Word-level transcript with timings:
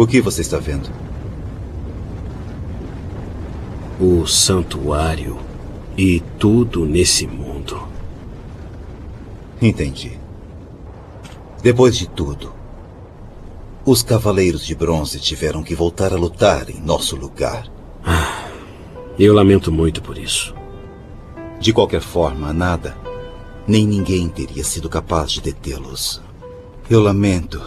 O 0.00 0.06
que 0.06 0.18
você 0.18 0.40
está 0.40 0.56
vendo? 0.56 0.88
O 4.00 4.26
santuário 4.26 5.38
e 5.94 6.20
tudo 6.38 6.86
nesse 6.86 7.26
mundo. 7.26 7.86
Entendi. 9.60 10.18
Depois 11.62 11.98
de 11.98 12.08
tudo, 12.08 12.50
os 13.84 14.02
Cavaleiros 14.02 14.64
de 14.64 14.74
Bronze 14.74 15.20
tiveram 15.20 15.62
que 15.62 15.74
voltar 15.74 16.14
a 16.14 16.16
lutar 16.16 16.70
em 16.70 16.80
nosso 16.80 17.14
lugar. 17.14 17.70
Ah, 18.02 18.48
eu 19.18 19.34
lamento 19.34 19.70
muito 19.70 20.00
por 20.00 20.16
isso. 20.16 20.54
De 21.60 21.74
qualquer 21.74 22.00
forma, 22.00 22.54
nada, 22.54 22.96
nem 23.68 23.86
ninguém 23.86 24.30
teria 24.30 24.64
sido 24.64 24.88
capaz 24.88 25.30
de 25.30 25.42
detê-los. 25.42 26.22
Eu 26.88 27.02
lamento 27.02 27.60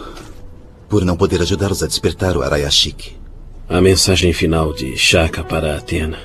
por 0.94 1.04
não 1.04 1.16
poder 1.16 1.42
ajudá-los 1.42 1.82
a 1.82 1.88
despertar 1.88 2.36
o 2.36 2.42
Arayashiki. 2.42 3.16
A 3.68 3.80
mensagem 3.80 4.32
final 4.32 4.72
de 4.72 4.96
Shaka 4.96 5.42
para 5.42 5.76
Atena 5.76 6.20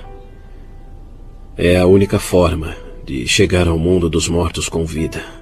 é 1.58 1.80
a 1.80 1.88
única 1.88 2.20
forma 2.20 2.78
de 3.04 3.28
chegar 3.28 3.68
ao 3.68 3.80
mundo 3.80 4.08
dos 4.08 4.30
mortos 4.30 4.70
com 4.70 4.86
vida. 4.86 5.39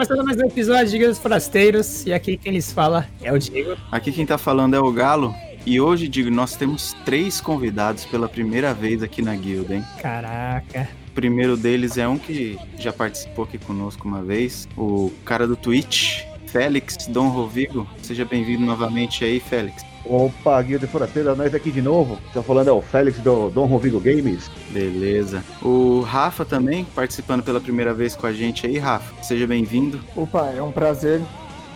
Começando 0.00 0.24
mais 0.24 0.38
um 0.38 0.46
episódio 0.46 0.88
de 0.88 0.96
Guildas 0.96 1.18
Forasteiros, 1.18 2.06
e 2.06 2.12
aqui 2.14 2.34
quem 2.38 2.54
lhes 2.54 2.72
fala 2.72 3.06
é 3.20 3.30
o 3.30 3.38
Diego. 3.38 3.76
Aqui 3.92 4.10
quem 4.10 4.24
tá 4.24 4.38
falando 4.38 4.74
é 4.74 4.80
o 4.80 4.90
Galo, 4.90 5.34
e 5.66 5.78
hoje, 5.78 6.08
Diego, 6.08 6.30
nós 6.30 6.56
temos 6.56 6.96
três 7.04 7.38
convidados 7.38 8.06
pela 8.06 8.26
primeira 8.26 8.72
vez 8.72 9.02
aqui 9.02 9.20
na 9.20 9.36
guilda, 9.36 9.74
hein? 9.74 9.84
Caraca. 10.00 10.88
O 11.08 11.10
primeiro 11.10 11.54
deles 11.54 11.98
é 11.98 12.08
um 12.08 12.16
que 12.16 12.58
já 12.78 12.94
participou 12.94 13.44
aqui 13.44 13.58
conosco 13.58 14.08
uma 14.08 14.22
vez, 14.22 14.66
o 14.74 15.12
cara 15.22 15.46
do 15.46 15.54
Twitch, 15.54 16.22
Félix 16.46 17.06
Dom 17.06 17.28
Rovigo. 17.28 17.86
Seja 18.02 18.24
bem-vindo 18.24 18.64
novamente 18.64 19.22
aí, 19.22 19.38
Félix. 19.38 19.84
Opa, 20.04 20.60
Guilda 20.62 20.86
Forasteira, 20.86 21.34
nós 21.34 21.54
aqui 21.54 21.70
de 21.70 21.82
novo. 21.82 22.18
Tá 22.32 22.42
falando 22.42 22.68
é 22.68 22.72
o 22.72 22.80
Félix 22.80 23.18
do 23.18 23.50
Dom 23.50 23.66
Rovigo 23.66 24.00
Games. 24.00 24.50
Beleza. 24.70 25.44
O 25.62 26.00
Rafa 26.00 26.44
também 26.44 26.84
participando 26.94 27.42
pela 27.42 27.60
primeira 27.60 27.92
vez 27.92 28.16
com 28.16 28.26
a 28.26 28.32
gente 28.32 28.66
aí, 28.66 28.78
Rafa. 28.78 29.22
Seja 29.22 29.46
bem-vindo. 29.46 30.00
Opa, 30.16 30.50
é 30.50 30.62
um 30.62 30.72
prazer. 30.72 31.20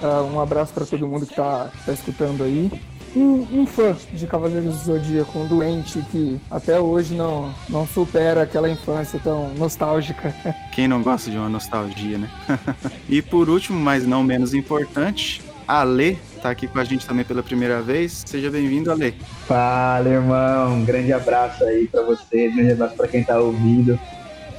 Uh, 0.02 0.34
um 0.34 0.40
abraço 0.40 0.72
para 0.72 0.84
todo 0.84 1.06
mundo 1.06 1.26
que 1.26 1.34
tá, 1.34 1.70
tá 1.84 1.92
escutando 1.92 2.42
aí. 2.42 2.70
Um, 3.16 3.60
um, 3.60 3.66
fã 3.66 3.96
de 4.12 4.26
Cavaleiros 4.26 4.76
do 4.78 4.84
Zodíaco, 4.84 5.38
um 5.38 5.46
doente 5.46 6.04
que 6.10 6.40
até 6.50 6.80
hoje 6.80 7.14
não, 7.14 7.54
não 7.68 7.86
supera 7.86 8.42
aquela 8.42 8.68
infância 8.68 9.20
tão 9.22 9.54
nostálgica. 9.54 10.34
Quem 10.74 10.88
não 10.88 11.00
gosta 11.00 11.30
de 11.30 11.36
uma 11.36 11.48
nostalgia, 11.48 12.18
né? 12.18 12.28
e 13.08 13.22
por 13.22 13.48
último, 13.48 13.78
mas 13.78 14.04
não 14.04 14.24
menos 14.24 14.52
importante, 14.52 15.40
a 15.66 15.84
Lê 15.84 16.16
tá 16.44 16.50
aqui 16.50 16.68
com 16.68 16.78
a 16.78 16.84
gente 16.84 17.06
também 17.06 17.24
pela 17.24 17.42
primeira 17.42 17.80
vez. 17.80 18.22
Seja 18.26 18.50
bem-vindo, 18.50 18.92
Ale. 18.92 19.14
Fala, 19.46 20.06
irmão. 20.06 20.74
Um 20.74 20.84
grande 20.84 21.10
abraço 21.10 21.64
aí 21.64 21.88
para 21.88 22.02
você, 22.02 22.48
um 22.48 22.56
grande 22.56 22.72
abraço 22.72 22.94
para 22.96 23.08
quem 23.08 23.24
tá 23.24 23.38
ouvindo. 23.38 23.98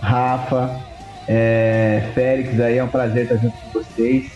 Rafa, 0.02 0.81
é, 1.28 2.09
Félix 2.16 2.59
aí, 2.59 2.80
é 2.80 2.83
um 2.83 2.88
prazer 2.88 3.23
estar 3.23 3.36
junto 3.36 3.56
com 3.58 3.80
vocês. 3.80 4.31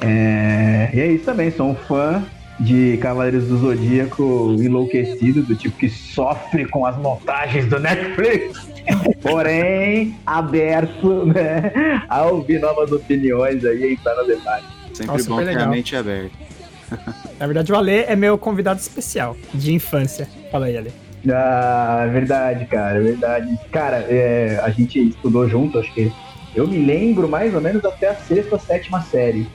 É, 0.00 0.90
e 0.94 1.00
é 1.00 1.06
isso 1.08 1.26
também, 1.26 1.50
sou 1.50 1.68
um 1.68 1.74
fã 1.74 2.24
de 2.58 2.96
Cavaleiros 3.02 3.46
do 3.46 3.58
Zodíaco 3.58 4.56
enlouquecido, 4.58 5.42
do 5.42 5.54
tipo 5.54 5.76
que 5.76 5.90
sofre 5.90 6.64
com 6.64 6.86
as 6.86 6.96
montagens 6.96 7.66
do 7.68 7.78
Netflix. 7.78 8.66
Porém, 9.20 10.16
aberto 10.24 11.26
né, 11.26 12.02
a 12.08 12.24
ouvir 12.24 12.58
novas 12.58 12.90
opiniões 12.90 13.62
aí 13.66 13.82
e 13.82 13.92
entrar 13.92 14.14
no 14.14 14.26
debate. 14.26 14.64
Sempre 14.94 15.12
Nossa, 15.12 15.28
bom 15.28 15.44
ter 15.44 15.58
a 15.58 15.66
mente 15.66 15.94
aberta. 15.94 16.55
Na 17.38 17.46
verdade, 17.46 17.72
o 17.72 17.76
Ale 17.76 18.00
é 18.00 18.16
meu 18.16 18.38
convidado 18.38 18.80
especial 18.80 19.36
de 19.52 19.72
infância. 19.72 20.28
Fala 20.50 20.66
aí, 20.66 20.76
Ale. 20.76 20.92
Ah, 21.28 22.04
é 22.06 22.08
verdade, 22.08 22.66
cara, 22.66 22.98
é 22.98 23.02
verdade. 23.02 23.58
Cara, 23.72 23.96
é, 24.08 24.60
a 24.62 24.70
gente 24.70 25.08
estudou 25.08 25.48
junto, 25.48 25.78
acho 25.78 25.92
que. 25.92 26.12
Eu 26.54 26.66
me 26.66 26.78
lembro 26.78 27.28
mais 27.28 27.54
ou 27.54 27.60
menos 27.60 27.84
até 27.84 28.08
a 28.08 28.14
sexta, 28.14 28.58
sétima 28.58 29.02
série 29.02 29.46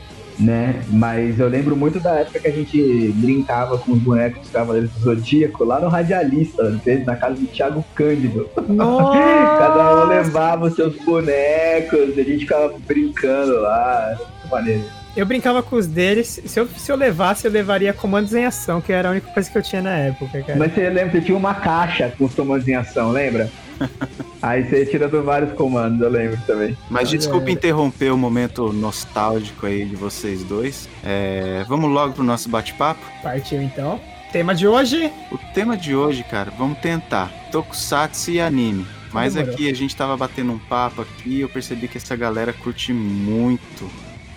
né? 0.42 0.81
Mas 0.90 1.40
eu 1.40 1.47
lembro 1.47 1.75
muito 1.75 2.00
da 2.00 2.19
época 2.19 2.40
que 2.40 2.47
a 2.47 2.52
gente 2.52 3.12
brincava 3.16 3.78
com 3.78 3.94
os 3.94 4.00
bonecos 4.00 4.42
dos 4.42 4.52
Cavaleiros 4.52 4.92
do 4.92 5.00
Zodíaco 5.00 5.63
lá 5.63 5.80
no 5.80 5.88
Radialista, 5.88 6.80
na 7.06 7.16
casa 7.16 7.36
do 7.36 7.48
Thiago 7.48 7.86
Cândido. 7.94 8.50
Cada 8.56 10.06
um 10.06 10.08
levava 10.08 10.66
os 10.66 10.75
seus 10.75 10.96
bonecos, 11.03 12.18
a 12.18 12.24
gente 12.24 12.40
ficava 12.40 12.74
brincando 12.88 13.62
lá. 13.62 14.18
Maneiro. 14.50 15.00
Eu 15.16 15.26
brincava 15.26 15.62
com 15.62 15.76
os 15.76 15.88
deles. 15.88 16.42
Se 16.46 16.60
eu, 16.60 16.68
se 16.68 16.92
eu 16.92 16.96
levasse, 16.96 17.46
eu 17.46 17.52
levaria 17.52 17.94
comandos 17.94 18.34
em 18.34 18.46
ação, 18.46 18.80
que 18.80 18.94
era 18.94 19.10
a 19.10 19.12
única 19.12 19.28
coisa 19.32 19.50
que 19.50 19.58
eu 19.58 19.62
tinha 19.62 19.82
na 19.82 19.96
época, 19.96 20.42
cara. 20.42 20.58
Mas 20.58 20.74
você 20.74 20.90
lembra, 20.90 21.12
você 21.12 21.22
tinha 21.22 21.38
uma 21.38 21.54
caixa 21.54 22.14
com 22.18 22.26
os 22.26 22.34
comandos 22.34 22.68
em 22.68 22.76
ação, 22.76 23.12
lembra? 23.12 23.50
Aí 24.42 24.64
você 24.64 24.86
tira 24.86 25.08
do 25.08 25.22
vários 25.24 25.52
comandos, 25.54 26.02
eu 26.02 26.10
lembro 26.10 26.40
também. 26.48 26.78
Mas 26.90 27.10
desculpe 27.10 27.50
é. 27.50 27.54
interromper 27.54 28.12
o 28.12 28.18
momento 28.18 28.72
nostálgico 28.72 29.66
aí 29.66 29.86
de 29.86 29.96
vocês 29.96 30.44
dois. 30.44 30.90
É, 31.04 31.64
vamos 31.68 31.92
logo 31.92 32.14
pro 32.14 32.24
nosso 32.24 32.50
bate-papo? 32.50 33.02
Partiu 33.22 33.62
então. 33.62 34.00
Tema 34.32 34.56
de 34.56 34.68
hoje? 34.68 35.12
O 35.32 35.38
tema 35.54 35.78
de 35.78 35.96
hoje, 35.96 36.24
cara, 36.24 36.52
vamos 36.58 36.80
tentar. 36.80 37.32
Tokusatsu 37.52 38.32
e 38.32 38.42
anime. 38.42 38.88
Mas 39.12 39.34
Demorou. 39.34 39.54
aqui 39.54 39.70
a 39.70 39.76
gente 39.76 39.96
tava 39.96 40.16
batendo 40.16 40.54
um 40.54 40.58
papo 40.60 41.02
aqui 41.02 41.38
e 41.38 41.42
eu 41.42 41.50
percebi 41.50 41.88
que 41.88 41.98
essa 41.98 42.16
galera 42.16 42.54
curte 42.54 42.94
muito, 42.94 43.90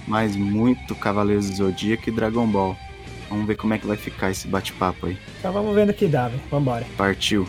mas 0.07 0.37
muito 0.37 0.95
Cavaleiros 0.95 1.51
do 1.51 1.57
Zodíaco 1.57 2.09
e 2.09 2.13
Dragon 2.13 2.47
Ball. 2.47 2.77
Vamos 3.29 3.47
ver 3.47 3.57
como 3.57 3.75
é 3.75 3.79
que 3.79 3.87
vai 3.87 3.97
ficar 3.97 4.31
esse 4.31 4.47
bate-papo 4.47 5.07
aí. 5.07 5.19
Então 5.39 5.53
vamos 5.53 5.75
vendo 5.75 5.93
que 5.93 6.07
dá, 6.07 6.29
velho. 6.29 6.41
Vambora. 6.51 6.87
Partiu. 6.97 7.47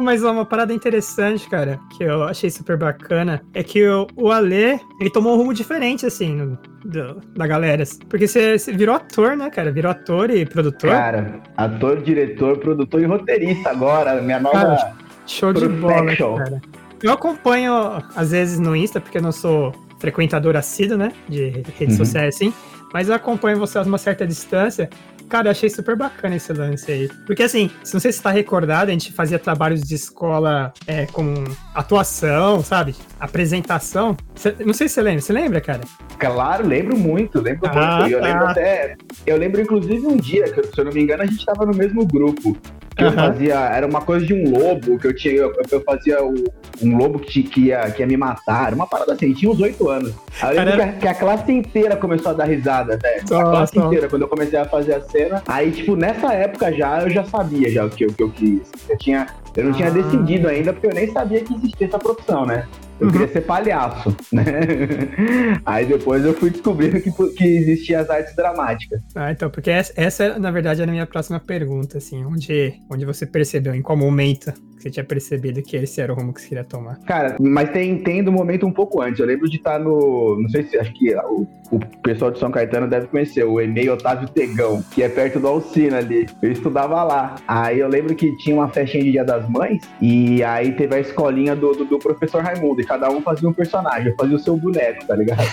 Mas 0.00 0.22
uma 0.22 0.46
parada 0.46 0.72
interessante, 0.72 1.48
cara, 1.48 1.78
que 1.96 2.02
eu 2.02 2.24
achei 2.24 2.50
super 2.50 2.76
bacana, 2.76 3.42
é 3.52 3.62
que 3.62 3.86
o, 3.86 4.06
o 4.16 4.30
Ale, 4.30 4.80
ele 4.98 5.10
tomou 5.10 5.34
um 5.34 5.36
rumo 5.36 5.52
diferente, 5.52 6.06
assim, 6.06 6.34
no, 6.34 6.58
do, 6.84 7.20
da 7.36 7.46
galera. 7.46 7.84
Porque 8.08 8.26
você, 8.26 8.56
virou 8.72 8.94
ator, 8.94 9.36
né, 9.36 9.50
cara? 9.50 9.70
Virou 9.70 9.90
ator 9.90 10.30
e 10.30 10.46
produtor. 10.46 10.90
Cara, 10.90 11.40
ator, 11.56 12.00
diretor, 12.00 12.58
produtor 12.58 13.02
e 13.02 13.04
roteirista 13.04 13.70
agora, 13.70 14.22
minha 14.22 14.40
nova. 14.40 14.58
Cara, 14.58 14.96
show 15.26 15.52
de 15.52 15.68
bola, 15.68 16.16
cara. 16.16 16.62
Eu 17.02 17.12
acompanho, 17.12 17.74
às 18.16 18.30
vezes, 18.30 18.58
no 18.58 18.74
Insta, 18.74 19.00
porque 19.00 19.18
eu 19.18 19.22
não 19.22 19.32
sou 19.32 19.74
frequentador 19.98 20.56
assíduo, 20.56 20.96
né? 20.96 21.12
De 21.28 21.62
redes 21.78 21.98
uhum. 21.98 22.04
sociais, 22.04 22.34
assim. 22.34 22.54
Mas 22.92 23.08
eu 23.08 23.14
acompanho 23.14 23.58
você 23.58 23.78
a 23.78 23.82
uma 23.82 23.98
certa 23.98 24.26
distância. 24.26 24.88
Cara, 25.30 25.46
eu 25.46 25.52
achei 25.52 25.70
super 25.70 25.94
bacana 25.94 26.34
esse 26.34 26.52
lance 26.52 26.90
aí. 26.90 27.08
Porque 27.24 27.44
assim, 27.44 27.70
se 27.84 27.94
não 27.94 28.00
sei 28.00 28.10
se 28.10 28.18
você 28.18 28.24
tá 28.24 28.30
recordado, 28.32 28.88
a 28.88 28.92
gente 28.92 29.12
fazia 29.12 29.38
trabalhos 29.38 29.80
de 29.80 29.94
escola 29.94 30.72
é, 30.88 31.06
com 31.06 31.44
atuação, 31.72 32.64
sabe? 32.64 32.96
Apresentação. 33.18 34.16
Cê, 34.34 34.56
não 34.66 34.74
sei 34.74 34.88
se 34.88 34.94
você 34.94 35.02
lembra. 35.02 35.20
Você 35.20 35.32
lembra, 35.32 35.60
cara? 35.60 35.82
Claro, 36.18 36.66
lembro 36.66 36.98
muito, 36.98 37.40
lembro 37.40 37.70
ah, 37.70 38.00
muito. 38.00 38.12
Eu 38.12 38.20
tá. 38.20 38.26
lembro 38.26 38.46
até. 38.48 38.96
Eu 39.24 39.36
lembro, 39.36 39.60
inclusive, 39.60 40.04
um 40.04 40.16
dia, 40.16 40.50
que, 40.52 40.64
se 40.64 40.76
eu 40.76 40.84
não 40.84 40.92
me 40.92 41.00
engano, 41.00 41.22
a 41.22 41.26
gente 41.26 41.46
tava 41.46 41.64
no 41.64 41.74
mesmo 41.76 42.04
grupo. 42.04 42.56
Eu 43.04 43.12
fazia. 43.12 43.54
Era 43.54 43.86
uma 43.86 44.00
coisa 44.00 44.24
de 44.24 44.34
um 44.34 44.50
lobo, 44.50 44.98
que 44.98 45.06
eu 45.06 45.14
tinha. 45.14 45.34
Eu, 45.34 45.52
eu 45.70 45.80
fazia 45.82 46.22
o, 46.22 46.34
um 46.82 46.96
lobo 46.96 47.18
que, 47.18 47.42
que, 47.42 47.66
ia, 47.66 47.90
que 47.90 48.02
ia 48.02 48.06
me 48.06 48.16
matar. 48.16 48.68
Era 48.68 48.74
uma 48.74 48.86
parada 48.86 49.12
assim, 49.12 49.32
tinha 49.32 49.50
uns 49.50 49.60
oito 49.60 49.88
anos. 49.88 50.14
Aí 50.42 50.56
eu 50.56 50.64
lembro 50.64 50.76
que, 50.76 50.82
a, 50.82 50.92
que, 50.92 51.08
a, 51.08 51.14
classe 51.14 51.52
inteira 51.52 51.96
começou 51.96 52.30
a 52.30 52.34
dar 52.34 52.44
risada, 52.44 52.98
né? 53.02 53.16
A 53.24 53.44
classe 53.44 53.78
inteira, 53.78 54.08
quando 54.08 54.22
eu 54.22 54.28
comecei 54.28 54.58
a 54.58 54.64
fazer 54.64 54.94
a 54.94 55.00
cena. 55.00 55.42
Aí, 55.46 55.70
tipo, 55.70 55.96
nessa 55.96 56.32
época 56.32 56.72
já 56.72 57.02
eu 57.02 57.10
já 57.10 57.24
sabia 57.24 57.70
já 57.70 57.84
o 57.84 57.90
que, 57.90 58.06
o 58.06 58.12
que 58.12 58.22
eu 58.22 58.30
quis. 58.30 58.70
Eu 58.88 58.98
tinha. 58.98 59.26
Eu 59.56 59.64
não 59.64 59.72
tinha 59.72 59.88
ah. 59.88 59.90
decidido 59.90 60.48
ainda, 60.48 60.72
porque 60.72 60.86
eu 60.86 60.94
nem 60.94 61.10
sabia 61.10 61.40
que 61.40 61.54
existia 61.54 61.86
essa 61.86 61.98
profissão, 61.98 62.46
né? 62.46 62.66
Eu 63.00 63.06
uhum. 63.06 63.12
queria 63.12 63.28
ser 63.28 63.40
palhaço, 63.40 64.14
né? 64.32 64.44
Aí 65.64 65.86
depois 65.86 66.24
eu 66.24 66.34
fui 66.34 66.50
descobrindo 66.50 67.00
que, 67.00 67.10
que 67.34 67.44
existiam 67.44 68.00
as 68.00 68.10
artes 68.10 68.36
dramáticas. 68.36 69.00
Ah, 69.14 69.32
então, 69.32 69.48
porque 69.50 69.70
essa, 69.70 69.92
essa, 69.96 70.38
na 70.38 70.50
verdade, 70.50 70.82
era 70.82 70.90
a 70.90 70.92
minha 70.92 71.06
próxima 71.06 71.40
pergunta, 71.40 71.98
assim, 71.98 72.24
onde, 72.24 72.74
onde 72.90 73.04
você 73.04 73.24
percebeu, 73.26 73.74
em 73.74 73.82
qual 73.82 73.96
momento 73.96 74.52
que 74.80 74.84
você 74.84 74.90
tinha 74.90 75.04
percebido 75.04 75.62
que 75.62 75.76
esse 75.76 76.00
era 76.00 76.10
o 76.10 76.16
rumo 76.16 76.32
que 76.32 76.40
você 76.40 76.48
queria 76.48 76.64
tomar? 76.64 76.98
Cara, 77.00 77.36
mas 77.38 77.70
tem, 77.70 78.02
tem 78.02 78.24
do 78.24 78.32
momento 78.32 78.66
um 78.66 78.72
pouco 78.72 79.02
antes. 79.02 79.20
Eu 79.20 79.26
lembro 79.26 79.48
de 79.48 79.58
estar 79.58 79.78
no. 79.78 80.40
Não 80.40 80.48
sei 80.48 80.64
se. 80.64 80.78
Acho 80.78 80.92
que 80.94 81.14
o, 81.14 81.46
o 81.70 81.78
pessoal 82.02 82.30
de 82.30 82.38
São 82.38 82.50
Caetano 82.50 82.88
deve 82.88 83.06
conhecer, 83.08 83.44
o 83.44 83.60
e-mail 83.60 83.92
Otávio 83.92 84.28
Tegão, 84.28 84.82
que 84.90 85.02
é 85.02 85.08
perto 85.08 85.38
do 85.38 85.46
Alcina 85.46 85.98
ali. 85.98 86.26
Eu 86.40 86.50
estudava 86.50 87.04
lá. 87.04 87.36
Aí 87.46 87.78
eu 87.78 87.88
lembro 87.88 88.14
que 88.14 88.34
tinha 88.38 88.56
uma 88.56 88.68
festinha 88.68 89.04
de 89.04 89.12
Dia 89.12 89.24
das 89.24 89.46
Mães, 89.48 89.82
e 90.00 90.42
aí 90.42 90.72
teve 90.72 90.94
a 90.94 91.00
escolinha 91.00 91.54
do, 91.54 91.72
do, 91.72 91.84
do 91.84 91.98
professor 91.98 92.42
Raimundo, 92.42 92.80
e 92.80 92.84
cada 92.84 93.10
um 93.10 93.20
fazia 93.20 93.48
um 93.48 93.52
personagem. 93.52 94.14
Fazia 94.16 94.36
o 94.36 94.38
seu 94.38 94.56
boneco, 94.56 95.06
tá 95.06 95.14
ligado? 95.14 95.40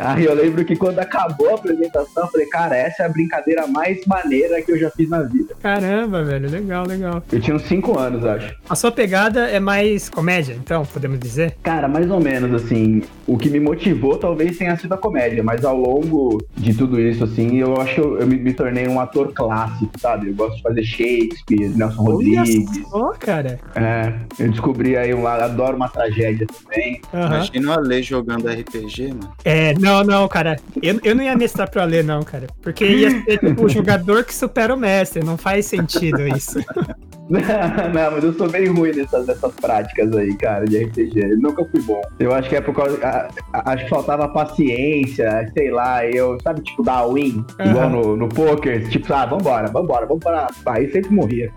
aí 0.00 0.24
eu 0.24 0.34
lembro 0.34 0.64
que 0.64 0.76
quando 0.76 1.00
acabou 1.00 1.50
a 1.50 1.54
apresentação, 1.54 2.24
eu 2.24 2.30
falei, 2.30 2.46
cara, 2.46 2.76
essa 2.76 3.02
é 3.02 3.06
a 3.06 3.08
brincadeira 3.08 3.66
mais 3.66 4.04
maneira 4.06 4.62
que 4.62 4.70
eu 4.70 4.78
já 4.78 4.90
fiz 4.90 5.08
na 5.08 5.22
vida. 5.22 5.56
Caramba, 5.60 6.22
velho, 6.22 6.48
legal, 6.48 6.86
legal. 6.86 6.99
Eu 7.30 7.40
tinha 7.40 7.56
uns 7.56 7.62
5 7.62 7.98
anos, 7.98 8.24
acho. 8.24 8.54
A 8.68 8.74
sua 8.74 8.90
pegada 8.92 9.48
é 9.48 9.60
mais 9.60 10.08
comédia, 10.08 10.54
então, 10.54 10.84
podemos 10.84 11.18
dizer? 11.18 11.56
Cara, 11.62 11.88
mais 11.88 12.10
ou 12.10 12.20
menos, 12.20 12.52
assim. 12.62 13.02
O 13.26 13.38
que 13.38 13.48
me 13.48 13.60
motivou 13.60 14.16
talvez 14.16 14.58
tenha 14.58 14.76
sido 14.76 14.92
a 14.92 14.98
comédia, 14.98 15.42
mas 15.42 15.64
ao 15.64 15.76
longo 15.76 16.42
de 16.56 16.74
tudo 16.74 17.00
isso, 17.00 17.22
assim, 17.24 17.58
eu 17.58 17.80
acho 17.80 17.94
que 17.94 18.00
eu, 18.00 18.18
eu 18.18 18.26
me, 18.26 18.36
me, 18.36 18.52
tornei 18.52 18.88
um 18.88 18.98
ator 18.98 19.32
clássico, 19.32 19.90
sabe? 19.98 20.28
Eu 20.28 20.34
gosto 20.34 20.56
de 20.56 20.62
fazer 20.62 20.82
Shakespeare, 20.82 21.68
Nelson 21.68 22.02
Olha 22.02 22.12
Rodrigues. 22.12 22.88
Só, 22.88 23.12
cara. 23.18 23.58
É, 23.74 24.12
eu 24.38 24.50
descobri 24.50 24.96
aí 24.96 25.14
um 25.14 25.22
lado, 25.22 25.42
adoro 25.42 25.76
uma 25.76 25.88
tragédia 25.88 26.46
também. 26.46 27.00
Uhum. 27.12 27.26
Imagina 27.26 27.70
o 27.70 27.72
Ale 27.72 28.02
jogando 28.02 28.48
RPG, 28.48 29.08
mano. 29.08 29.32
É, 29.44 29.74
não, 29.78 30.02
não, 30.02 30.26
cara. 30.28 30.56
Eu, 30.82 30.98
eu 31.04 31.14
não 31.14 31.22
ia 31.22 31.36
mestrar 31.36 31.70
pro 31.70 31.80
Ale, 31.80 32.02
não, 32.02 32.22
cara. 32.22 32.46
Porque 32.60 32.84
ia 32.84 33.10
ser 33.22 33.38
tipo, 33.38 33.64
o 33.64 33.68
jogador 33.70 34.24
que 34.24 34.34
supera 34.34 34.74
o 34.74 34.76
mestre. 34.76 35.24
Não 35.24 35.36
faz 35.36 35.66
sentido 35.66 36.26
isso. 36.26 36.58
não, 37.30 38.10
mas 38.12 38.24
eu 38.24 38.32
sou 38.32 38.50
bem 38.50 38.66
ruim 38.66 38.92
nessas, 38.92 39.24
nessas 39.24 39.54
práticas 39.54 40.12
aí, 40.16 40.34
cara, 40.34 40.64
de 40.64 40.84
RPG. 40.84 41.20
Eu 41.20 41.38
nunca 41.38 41.64
fui 41.66 41.80
bom. 41.82 42.02
Eu 42.18 42.34
acho 42.34 42.48
que 42.48 42.56
é 42.56 42.60
por 42.60 42.74
causa. 42.74 42.98
A, 43.06 43.28
a, 43.52 43.72
acho 43.72 43.84
que 43.84 43.90
faltava 43.90 44.26
paciência, 44.28 45.48
sei 45.56 45.70
lá, 45.70 46.04
eu, 46.04 46.36
sabe, 46.42 46.60
tipo, 46.62 46.82
dar 46.82 47.06
win, 47.06 47.44
uhum. 47.60 47.70
igual 47.70 47.88
no, 47.88 48.16
no 48.16 48.28
poker, 48.28 48.88
tipo, 48.88 49.12
ah, 49.14 49.26
vambora, 49.26 49.68
vambora, 49.68 50.06
vamos 50.06 50.24
para. 50.24 50.48
Aí 50.66 50.90
sempre 50.90 51.12
morria. 51.12 51.52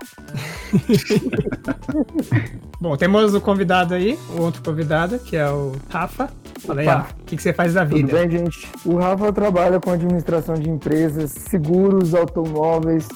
bom, 2.80 2.96
temos 2.96 3.34
o 3.34 3.42
convidado 3.42 3.96
aí, 3.96 4.18
o 4.38 4.44
outro 4.44 4.62
convidado, 4.62 5.18
que 5.18 5.36
é 5.36 5.50
o 5.50 5.72
Rafa. 5.90 6.30
Fala 6.60 6.82
aí, 6.82 6.88
o 6.88 7.26
que, 7.26 7.36
que 7.36 7.42
você 7.42 7.52
faz 7.52 7.74
da 7.74 7.84
vida? 7.84 8.08
Tudo 8.08 8.20
bem, 8.20 8.30
gente? 8.30 8.70
O 8.86 8.96
Rafa 8.96 9.34
trabalha 9.34 9.80
com 9.80 9.92
administração 9.92 10.56
de 10.56 10.70
empresas, 10.70 11.32
seguros, 11.32 12.14
automóveis, 12.14 13.08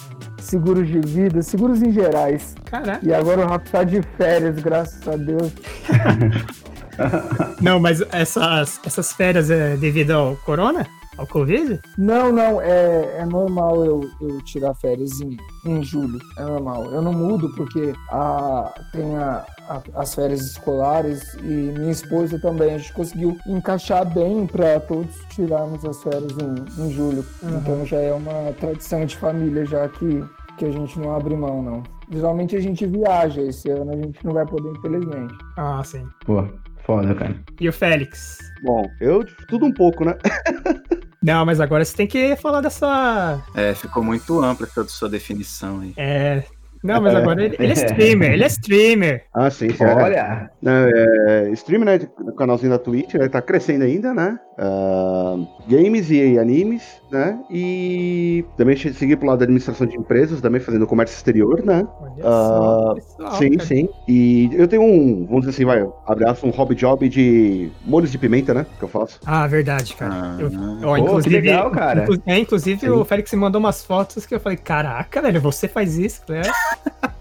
seguros 0.48 0.88
de 0.88 1.00
vida, 1.00 1.42
seguros 1.42 1.82
em 1.82 1.92
gerais. 1.92 2.56
Caraca. 2.66 3.00
E 3.06 3.14
agora 3.14 3.46
o 3.46 3.48
Rafa 3.48 3.66
tá 3.72 3.84
de 3.84 4.02
férias, 4.18 4.56
graças 4.60 5.08
a 5.08 5.16
Deus. 5.16 5.52
Não, 7.62 7.80
mas 7.80 8.02
essas, 8.12 8.80
essas 8.86 9.14
férias 9.14 9.52
é 9.52 9.78
devido 9.78 10.12
ao 10.12 10.36
corona? 10.38 10.88
Ao 11.18 11.26
Covid? 11.26 11.80
Não, 11.98 12.32
não, 12.32 12.62
é, 12.62 13.18
é 13.18 13.26
normal 13.26 13.84
eu, 13.84 14.08
eu 14.22 14.40
tirar 14.44 14.76
férias 14.76 15.20
em, 15.20 15.36
em 15.66 15.84
julho. 15.84 16.20
É 16.38 16.44
normal. 16.44 16.92
Eu 16.92 17.02
não 17.02 17.12
mudo 17.12 17.52
porque 17.56 17.92
a, 18.10 18.72
tem 18.92 19.16
a, 19.18 19.44
a, 19.68 19.82
as 19.96 20.14
férias 20.14 20.42
escolares 20.42 21.34
e 21.42 21.74
minha 21.76 21.92
esposa 21.92 22.38
também. 22.40 22.76
A 22.76 22.78
gente 22.78 22.94
conseguiu 22.94 23.36
encaixar 23.48 24.06
bem 24.06 24.46
para 24.46 24.80
todos 24.80 25.16
tirarmos 25.30 25.84
as 25.86 26.04
férias 26.04 26.34
em, 26.38 26.84
em 26.84 26.92
julho. 26.92 27.26
Uhum. 27.42 27.58
Então 27.58 27.86
já 27.86 27.98
é 27.98 28.14
uma 28.14 28.54
tradição 28.60 29.04
de 29.04 29.18
família 29.18 29.66
já 29.66 29.90
que, 29.90 30.24
que 30.57 30.65
a 30.65 30.71
gente 30.71 31.00
não 31.00 31.15
abre 31.15 31.36
mão, 31.36 31.62
não. 31.62 31.83
Geralmente 32.12 32.56
a 32.56 32.59
gente 32.59 32.86
viaja, 32.86 33.42
esse 33.42 33.69
ano 33.69 33.92
a 33.92 33.95
gente 33.95 34.25
não 34.25 34.33
vai 34.33 34.45
poder, 34.45 34.69
infelizmente. 34.69 35.33
Ah, 35.57 35.81
sim. 35.83 36.06
Pô, 36.25 36.44
foda, 36.86 37.13
cara. 37.13 37.36
E 37.59 37.69
o 37.69 37.74
Félix? 37.74 38.39
Bom, 38.63 38.83
eu 39.00 39.24
tudo 39.48 39.65
um 39.65 39.74
pouco, 39.74 40.04
né? 40.04 40.18
Não, 41.21 41.45
mas 41.45 41.59
agora 41.59 41.83
você 41.83 41.95
tem 41.95 42.07
que 42.07 42.36
falar 42.38 42.62
dessa. 42.62 43.44
É, 43.56 43.74
ficou 43.74 44.04
muito 44.04 44.39
ampla 44.42 44.68
essa 44.68 44.88
sua 44.88 45.09
definição 45.09 45.81
aí. 45.81 45.94
É, 45.98 46.44
não, 46.83 47.01
mas 47.01 47.15
agora 47.15 47.44
ele, 47.44 47.56
ele, 47.59 47.71
é 47.71 47.74
streamer, 47.85 48.31
ele 48.33 48.44
é 48.44 48.47
streamer. 48.47 49.24
Ah, 49.33 49.50
sim, 49.50 49.69
sim. 49.69 49.83
Olha! 49.83 50.50
É, 50.65 51.47
é, 51.47 51.50
streamer, 51.51 51.85
né? 51.85 52.07
No 52.19 52.33
canalzinho 52.33 52.71
da 52.71 52.79
Twitch, 52.79 53.13
né? 53.15 53.27
Tá 53.27 53.41
crescendo 53.41 53.83
ainda, 53.83 54.13
né? 54.13 54.39
Uh, 54.57 55.47
games 55.68 56.09
e 56.09 56.39
animes, 56.39 57.00
né? 57.12 57.39
E 57.50 58.44
também 58.57 58.75
segui 58.75 59.15
pro 59.15 59.27
lado 59.27 59.39
da 59.39 59.44
administração 59.44 59.85
de 59.85 59.95
empresas, 59.95 60.41
também 60.41 60.59
fazendo 60.59 60.88
comércio 60.88 61.15
exterior, 61.15 61.63
né? 61.63 61.88
Uh, 62.18 62.95
pessoal, 62.95 63.31
sim, 63.33 63.51
cara. 63.51 63.68
sim. 63.68 63.89
E 64.07 64.50
eu 64.53 64.68
tenho 64.68 64.81
um, 64.81 65.25
vamos 65.25 65.41
dizer 65.41 65.51
assim, 65.51 65.65
vai, 65.65 65.88
abraço, 66.07 66.47
um 66.47 66.50
hobby 66.50 66.74
job 66.74 67.07
de 67.07 67.69
molhos 67.85 68.12
de 68.12 68.18
pimenta, 68.18 68.53
né? 68.53 68.65
Que 68.79 68.83
eu 68.83 68.89
faço. 68.89 69.19
Ah, 69.25 69.45
verdade, 69.45 69.95
cara. 69.95 70.13
Ah, 70.13 70.38
eu, 70.39 70.51
ó, 70.83 70.95
Pô, 70.95 70.97
inclusive, 70.97 71.35
legal, 71.35 71.69
cara. 71.69 72.07
É, 72.25 72.39
inclusive 72.39 72.79
sim. 72.79 72.89
o 72.89 73.06
Félix 73.06 73.31
me 73.33 73.39
mandou 73.39 73.59
umas 73.59 73.83
fotos 73.83 74.25
que 74.25 74.33
eu 74.33 74.39
falei, 74.39 74.57
caraca, 74.57 75.21
velho, 75.21 75.39
você 75.39 75.68
faz 75.68 75.97
isso, 76.00 76.21
né? 76.29 76.41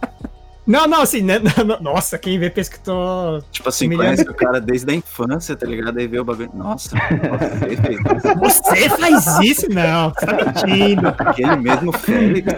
Não, 0.67 0.89
não, 0.89 1.03
assim, 1.03 1.23
né? 1.23 1.37
Nossa, 1.81 2.19
quem 2.19 2.41
vê 2.41 2.51
pesquitou. 2.51 3.41
Tipo 3.53 3.69
assim, 3.69 3.89
conhece 3.95 4.29
o 4.29 4.35
cara 4.35 4.61
desde 4.61 4.91
a 4.91 4.95
infância, 4.97 5.55
tá 5.55 5.65
ligado? 5.65 5.97
Aí 5.97 6.09
vê 6.09 6.19
o 6.19 6.25
bagulho. 6.25 6.51
Nossa, 6.53 6.97
você 6.97 7.77
fez 7.77 8.01
isso. 8.01 8.39
Você 8.41 8.89
faz 8.89 9.39
isso? 9.39 9.71
Não, 9.71 10.11
tá 10.11 10.33
mentindo. 10.33 11.07
Aquele 11.19 11.57
mesmo 11.57 11.93
Félix. 11.93 12.53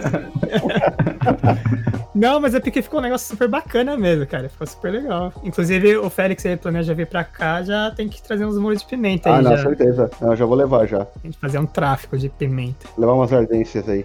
Não, 2.15 2.39
mas 2.39 2.55
é 2.55 2.59
porque 2.59 2.81
ficou 2.81 2.99
um 2.99 3.03
negócio 3.03 3.27
super 3.27 3.47
bacana 3.47 3.95
mesmo, 3.95 4.25
cara. 4.25 4.49
Ficou 4.49 4.65
super 4.65 4.91
legal. 4.91 5.31
Inclusive, 5.43 5.97
o 5.97 6.09
Félix 6.09 6.43
ele 6.45 6.57
planeja 6.57 6.95
vir 6.95 7.05
pra 7.05 7.23
cá, 7.23 7.61
já 7.61 7.91
tem 7.91 8.09
que 8.09 8.21
trazer 8.23 8.43
uns 8.43 8.57
molhos 8.57 8.81
de 8.81 8.87
pimenta 8.87 9.29
aí. 9.29 9.35
Ah, 9.35 9.41
não, 9.43 9.55
já. 9.55 9.63
certeza. 9.63 10.09
Eu 10.19 10.35
já 10.35 10.45
vou 10.45 10.55
levar 10.55 10.87
já. 10.87 11.05
Tem 11.05 11.29
que 11.29 11.37
fazer 11.37 11.59
um 11.59 11.65
tráfico 11.67 12.17
de 12.17 12.27
pimenta. 12.27 12.87
Levar 12.97 13.13
umas 13.13 13.31
ardências 13.31 13.87
aí. 13.87 14.03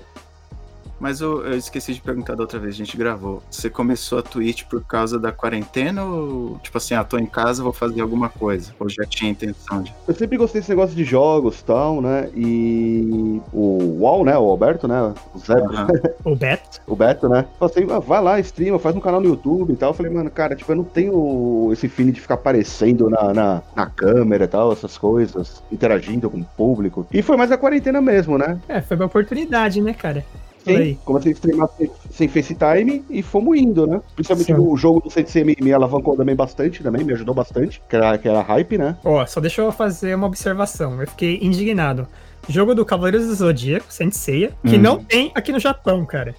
Mas 0.98 1.20
eu, 1.20 1.44
eu, 1.44 1.56
esqueci 1.56 1.94
de 1.94 2.00
perguntar 2.00 2.34
da 2.34 2.42
outra 2.42 2.58
vez, 2.58 2.74
a 2.74 2.78
gente 2.78 2.96
gravou. 2.96 3.42
Você 3.50 3.68
começou 3.68 4.18
a 4.18 4.22
Twitch 4.22 4.64
por 4.64 4.84
causa 4.84 5.18
da 5.18 5.32
quarentena 5.32 6.04
ou, 6.04 6.58
tipo 6.62 6.78
assim, 6.78 6.94
ah, 6.94 7.04
tô 7.04 7.18
em 7.18 7.26
casa, 7.26 7.62
vou 7.62 7.72
fazer 7.72 8.00
alguma 8.00 8.28
coisa? 8.28 8.72
Ou 8.78 8.88
já 8.88 9.04
tinha 9.04 9.30
intenção 9.30 9.82
de. 9.82 9.94
Eu 10.06 10.14
sempre 10.14 10.36
gostei 10.36 10.60
desse 10.60 10.70
negócio 10.70 10.94
de 10.94 11.04
jogos 11.04 11.60
e 11.60 11.64
tal, 11.64 12.00
né? 12.00 12.30
E 12.34 13.40
o 13.52 13.98
UOL, 14.00 14.24
né? 14.24 14.36
O 14.38 14.48
Alberto, 14.48 14.88
né? 14.88 15.14
O 15.34 15.38
Zé. 15.38 15.54
Uhum. 15.54 15.86
o 16.32 16.36
Beto. 16.36 16.80
O 16.86 16.96
Beto, 16.96 17.28
né? 17.28 17.46
Falei 17.58 17.74
assim, 17.74 17.92
ah, 17.92 17.98
vai 17.98 18.22
lá, 18.22 18.40
streama, 18.40 18.78
faz 18.78 18.94
um 18.96 19.00
canal 19.00 19.20
no 19.20 19.28
YouTube 19.28 19.72
e 19.72 19.76
tal. 19.76 19.90
Eu 19.90 19.94
falei, 19.94 20.12
mano, 20.12 20.30
cara, 20.30 20.54
tipo, 20.54 20.70
eu 20.70 20.76
não 20.76 20.84
tenho 20.84 21.70
esse 21.72 21.88
feeling 21.88 22.12
de 22.12 22.20
ficar 22.20 22.34
aparecendo 22.34 23.10
na, 23.10 23.34
na, 23.34 23.62
na 23.74 23.86
câmera 23.86 24.44
e 24.44 24.48
tal, 24.48 24.72
essas 24.72 24.96
coisas, 24.96 25.62
interagindo 25.70 26.30
com 26.30 26.38
o 26.38 26.44
público. 26.44 27.06
E 27.12 27.22
foi 27.22 27.36
mais 27.36 27.50
a 27.52 27.58
quarentena 27.58 28.00
mesmo, 28.00 28.38
né? 28.38 28.58
É, 28.68 28.80
foi 28.80 28.96
uma 28.96 29.06
oportunidade, 29.06 29.80
né, 29.80 29.92
cara? 29.92 30.24
Sim, 30.64 30.98
comecei 31.04 31.32
a 31.32 31.34
streamar 31.34 31.68
sem, 31.76 31.90
sem 32.10 32.28
FaceTime 32.28 33.04
e 33.10 33.22
fomos 33.22 33.58
indo, 33.58 33.86
né? 33.86 34.00
Principalmente 34.14 34.46
Sim. 34.46 34.58
o 34.58 34.76
jogo 34.76 35.00
do 35.00 35.10
CDC 35.10 35.44
me, 35.44 35.56
me 35.60 35.72
alavancou 35.72 36.16
também 36.16 36.34
bastante, 36.34 36.82
também, 36.82 37.04
me 37.04 37.12
ajudou 37.12 37.34
bastante, 37.34 37.82
que 37.88 37.96
era, 37.96 38.16
que 38.16 38.28
era 38.28 38.40
hype, 38.40 38.78
né? 38.78 38.96
Ó, 39.04 39.24
só 39.26 39.40
deixa 39.40 39.60
eu 39.60 39.70
fazer 39.70 40.14
uma 40.14 40.26
observação. 40.26 41.00
Eu 41.00 41.06
fiquei 41.08 41.38
indignado. 41.42 42.08
Jogo 42.48 42.74
do 42.74 42.84
Cavaleiros 42.84 43.26
do 43.26 43.34
Zodíaco, 43.34 43.86
Senseiya, 43.88 44.52
que 44.66 44.76
hum. 44.76 44.80
não 44.80 45.02
tem 45.02 45.30
aqui 45.34 45.52
no 45.52 45.58
Japão, 45.58 46.04
cara. 46.04 46.34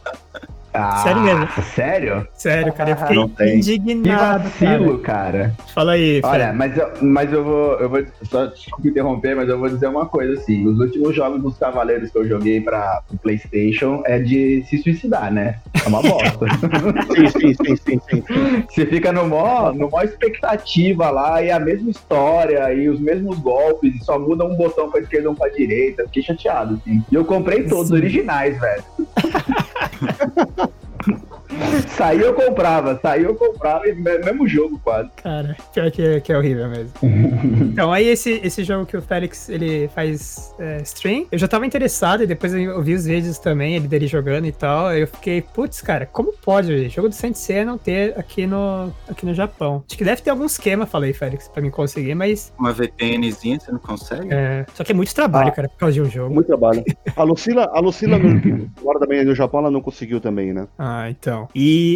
Ah, 0.75 0.97
sério 0.97 1.21
mesmo. 1.21 1.47
Sério? 1.73 2.27
Sério, 2.33 2.73
cara. 2.73 2.89
Eu 2.91 2.97
fiquei 2.97 3.17
ah, 3.17 3.55
indignado. 3.55 4.49
Que 4.49 4.65
vacilo, 4.65 4.99
cara. 4.99 5.31
cara. 5.31 5.55
Fala 5.73 5.93
aí, 5.93 6.21
Olha, 6.23 6.53
mas 6.53 6.77
eu, 6.77 6.91
mas 7.01 7.31
eu 7.31 7.43
vou. 7.43 7.73
Eu 7.79 7.89
vou 7.89 8.03
só 8.23 8.45
desculpa 8.47 8.87
interromper, 8.87 9.35
mas 9.35 9.49
eu 9.49 9.59
vou 9.59 9.69
dizer 9.69 9.87
uma 9.87 10.05
coisa 10.05 10.33
assim. 10.33 10.65
Os 10.67 10.79
últimos 10.79 11.15
jogos 11.15 11.41
dos 11.41 11.57
Cavaleiros 11.57 12.11
que 12.11 12.17
eu 12.17 12.27
joguei 12.27 12.61
pra 12.61 13.01
o 13.11 13.17
Playstation 13.17 14.03
é 14.05 14.19
de 14.19 14.63
se 14.69 14.77
suicidar, 14.81 15.31
né? 15.31 15.59
É 15.83 15.87
uma 15.87 16.01
bosta. 16.01 16.45
sim, 17.13 17.27
sim, 17.27 17.53
sim, 17.53 17.75
sim, 17.75 18.01
sim. 18.09 18.23
Você 18.69 18.85
fica 18.85 19.11
no 19.11 19.27
mó, 19.27 19.71
no 19.71 19.89
mó 19.89 20.01
expectativa 20.01 21.09
lá, 21.09 21.41
e 21.41 21.51
a 21.51 21.59
mesma 21.59 21.89
história, 21.89 22.73
e 22.73 22.89
os 22.89 22.99
mesmos 22.99 23.39
golpes, 23.39 23.95
e 23.95 24.03
só 24.03 24.19
muda 24.19 24.45
um 24.45 24.55
botão 24.55 24.89
pra 24.89 25.01
esquerda 25.01 25.27
e 25.27 25.31
um 25.31 25.35
pra 25.35 25.49
direita. 25.49 26.03
Fiquei 26.05 26.23
chateado, 26.23 26.75
assim. 26.75 27.03
E 27.11 27.15
eu 27.15 27.25
comprei 27.25 27.63
todos 27.63 27.89
sim. 27.89 27.95
originais, 27.95 28.59
velho. 28.59 28.83
Saiu 32.05 32.21
eu 32.21 32.33
comprava, 32.33 32.99
saiu 33.01 33.29
eu 33.29 33.35
comprava, 33.35 33.83
mesmo 33.85 34.47
jogo 34.47 34.79
quase. 34.83 35.09
Cara, 35.15 35.55
pior 35.73 35.89
que, 35.89 36.03
é, 36.03 36.19
que 36.19 36.31
é 36.31 36.37
horrível 36.37 36.69
mesmo. 36.69 36.91
então, 37.71 37.91
aí 37.91 38.07
esse, 38.07 38.39
esse 38.43 38.63
jogo 38.63 38.85
que 38.85 38.95
o 38.95 39.01
Félix 39.01 39.49
ele 39.49 39.87
faz 39.87 40.53
é, 40.59 40.81
stream, 40.83 41.25
eu 41.31 41.39
já 41.39 41.47
tava 41.47 41.65
interessado 41.65 42.23
e 42.23 42.27
depois 42.27 42.53
eu 42.53 42.81
vi 42.83 42.93
os 42.93 43.05
vídeos 43.05 43.39
também, 43.39 43.75
ele 43.75 43.87
dele 43.87 44.05
jogando 44.05 44.45
e 44.45 44.51
tal. 44.51 44.95
Eu 44.95 45.07
fiquei, 45.07 45.41
putz, 45.41 45.81
cara, 45.81 46.05
como 46.05 46.31
pode 46.31 46.89
jogo 46.89 47.09
do 47.09 47.15
Sensei 47.15 47.65
não 47.65 47.77
ter 47.77 48.17
aqui 48.19 48.45
no, 48.45 48.93
aqui 49.09 49.25
no 49.25 49.33
Japão? 49.33 49.83
Acho 49.87 49.97
que 49.97 50.03
deve 50.03 50.21
ter 50.21 50.29
algum 50.29 50.45
esquema, 50.45 50.85
falei, 50.85 51.11
Félix, 51.11 51.47
pra 51.47 51.61
mim 51.61 51.71
conseguir, 51.71 52.13
mas. 52.13 52.53
Uma 52.59 52.71
VPNzinha, 52.71 53.59
você 53.59 53.71
não 53.71 53.79
consegue? 53.79 54.27
É, 54.31 54.63
só 54.75 54.83
que 54.83 54.91
é 54.91 54.95
muito 54.95 55.13
trabalho, 55.15 55.49
ah, 55.49 55.51
cara, 55.51 55.69
por 55.69 55.77
causa 55.77 55.93
de 55.95 56.01
um 56.01 56.09
jogo. 56.09 56.33
Muito 56.33 56.47
trabalho. 56.47 56.83
A 57.15 57.23
Lucila, 57.23 57.71
a 57.73 57.79
Lucila, 57.79 58.19
no, 58.19 58.69
hora 58.83 58.99
da 58.99 59.07
manhã 59.07 59.23
do 59.23 59.33
Japão, 59.33 59.61
ela 59.61 59.71
não 59.71 59.81
conseguiu 59.81 60.19
também, 60.19 60.53
né? 60.53 60.67
Ah, 60.77 61.09
então. 61.09 61.25
Então, 61.25 61.47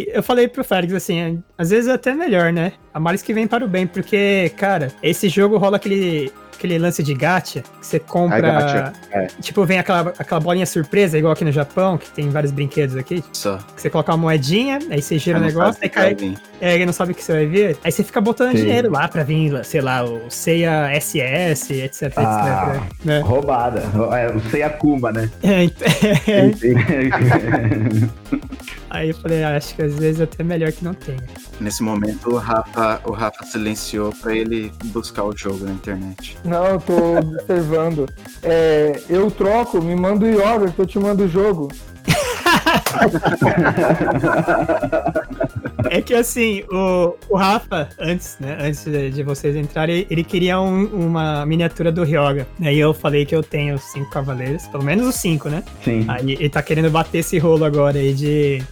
eu 0.08 0.22
falei 0.22 0.48
pro 0.48 0.64
Félix 0.64 0.92
assim, 0.94 1.42
às 1.56 1.70
vezes 1.70 1.88
é 1.88 1.92
até 1.92 2.14
melhor, 2.14 2.52
né? 2.52 2.72
A 2.92 3.00
males 3.00 3.22
que 3.22 3.32
vem 3.32 3.46
para 3.46 3.64
o 3.64 3.68
bem, 3.68 3.86
porque, 3.86 4.52
cara, 4.56 4.92
esse 5.02 5.28
jogo 5.28 5.56
rola 5.56 5.76
aquele 5.76 6.32
aquele 6.60 6.78
lance 6.78 7.02
de 7.02 7.14
gacha, 7.14 7.62
que 7.62 7.86
você 7.86 7.98
compra. 7.98 8.92
É. 9.10 9.26
Tipo, 9.40 9.64
vem 9.64 9.78
aquela, 9.78 10.12
aquela 10.18 10.40
bolinha 10.40 10.66
surpresa, 10.66 11.18
igual 11.18 11.32
aqui 11.32 11.44
no 11.44 11.52
Japão, 11.52 11.96
que 11.96 12.10
tem 12.10 12.28
vários 12.28 12.52
brinquedos 12.52 12.96
aqui. 12.96 13.24
Só. 13.32 13.56
Que 13.74 13.80
você 13.80 13.88
coloca 13.88 14.12
uma 14.12 14.18
moedinha, 14.18 14.78
aí 14.90 15.00
você 15.00 15.18
gira 15.18 15.38
o 15.38 15.40
negócio, 15.40 15.82
aí 15.82 15.88
cai. 15.88 16.14
É, 16.60 16.74
ele 16.74 16.84
não 16.84 16.92
sabe 16.92 17.12
o 17.12 17.14
que 17.14 17.24
você 17.24 17.32
vai 17.32 17.46
ver. 17.46 17.78
Aí 17.82 17.90
você 17.90 18.04
fica 18.04 18.20
botando 18.20 18.52
Sim. 18.52 18.64
dinheiro 18.64 18.90
lá 18.90 19.08
pra 19.08 19.22
vir, 19.22 19.64
sei 19.64 19.80
lá, 19.80 20.04
o 20.04 20.28
Seiya 20.28 20.90
SS, 21.00 21.72
etc, 21.72 22.12
ah, 22.16 22.76
etc. 22.76 23.04
Né? 23.04 23.20
Roubada. 23.20 23.82
É, 24.12 24.30
o 24.30 24.40
Seiya 24.50 24.68
Kuma, 24.68 25.10
né? 25.10 25.30
É, 25.42 25.64
então. 25.64 25.88
Aí 28.90 29.10
eu 29.10 29.14
falei, 29.14 29.44
ah, 29.44 29.56
acho 29.56 29.76
que 29.76 29.82
às 29.82 29.94
vezes 29.94 30.20
é 30.20 30.24
até 30.24 30.42
melhor 30.42 30.72
que 30.72 30.84
não 30.84 30.92
tenha. 30.92 31.22
Nesse 31.60 31.82
momento 31.82 32.30
o 32.30 32.36
Rafa, 32.36 33.00
o 33.04 33.12
Rafa 33.12 33.44
silenciou 33.44 34.12
pra 34.20 34.34
ele 34.34 34.72
buscar 34.86 35.24
o 35.24 35.36
jogo 35.36 35.64
na 35.64 35.70
internet. 35.70 36.36
Não, 36.50 36.80
tô 36.80 37.18
observando. 37.18 38.08
É, 38.42 39.00
eu 39.08 39.30
troco, 39.30 39.80
me 39.80 39.94
manda 39.94 40.26
o 40.26 40.28
que 40.72 40.80
eu 40.80 40.86
te 40.86 40.98
mando 40.98 41.22
o 41.22 41.28
jogo. 41.28 41.68
é 45.88 46.02
que 46.02 46.14
assim, 46.14 46.62
o, 46.70 47.14
o 47.28 47.36
Rafa, 47.36 47.88
antes, 47.98 48.36
né, 48.40 48.58
antes 48.60 48.84
de 48.84 49.22
vocês 49.22 49.56
entrarem, 49.56 50.06
ele 50.10 50.24
queria 50.24 50.60
um, 50.60 50.84
uma 50.84 51.46
miniatura 51.46 51.90
do 51.92 52.04
Ryoga. 52.04 52.46
Aí 52.60 52.78
eu 52.78 52.92
falei 52.92 53.24
que 53.24 53.34
eu 53.34 53.42
tenho 53.42 53.78
cinco 53.78 54.10
cavaleiros, 54.10 54.66
pelo 54.66 54.84
menos 54.84 55.06
os 55.06 55.14
cinco, 55.16 55.48
né? 55.48 55.62
Sim. 55.84 56.04
Aí 56.08 56.32
ele 56.32 56.48
tá 56.48 56.62
querendo 56.62 56.90
bater 56.90 57.18
esse 57.18 57.38
rolo 57.38 57.64
agora 57.64 57.98
aí 57.98 58.12
de, 58.12 58.62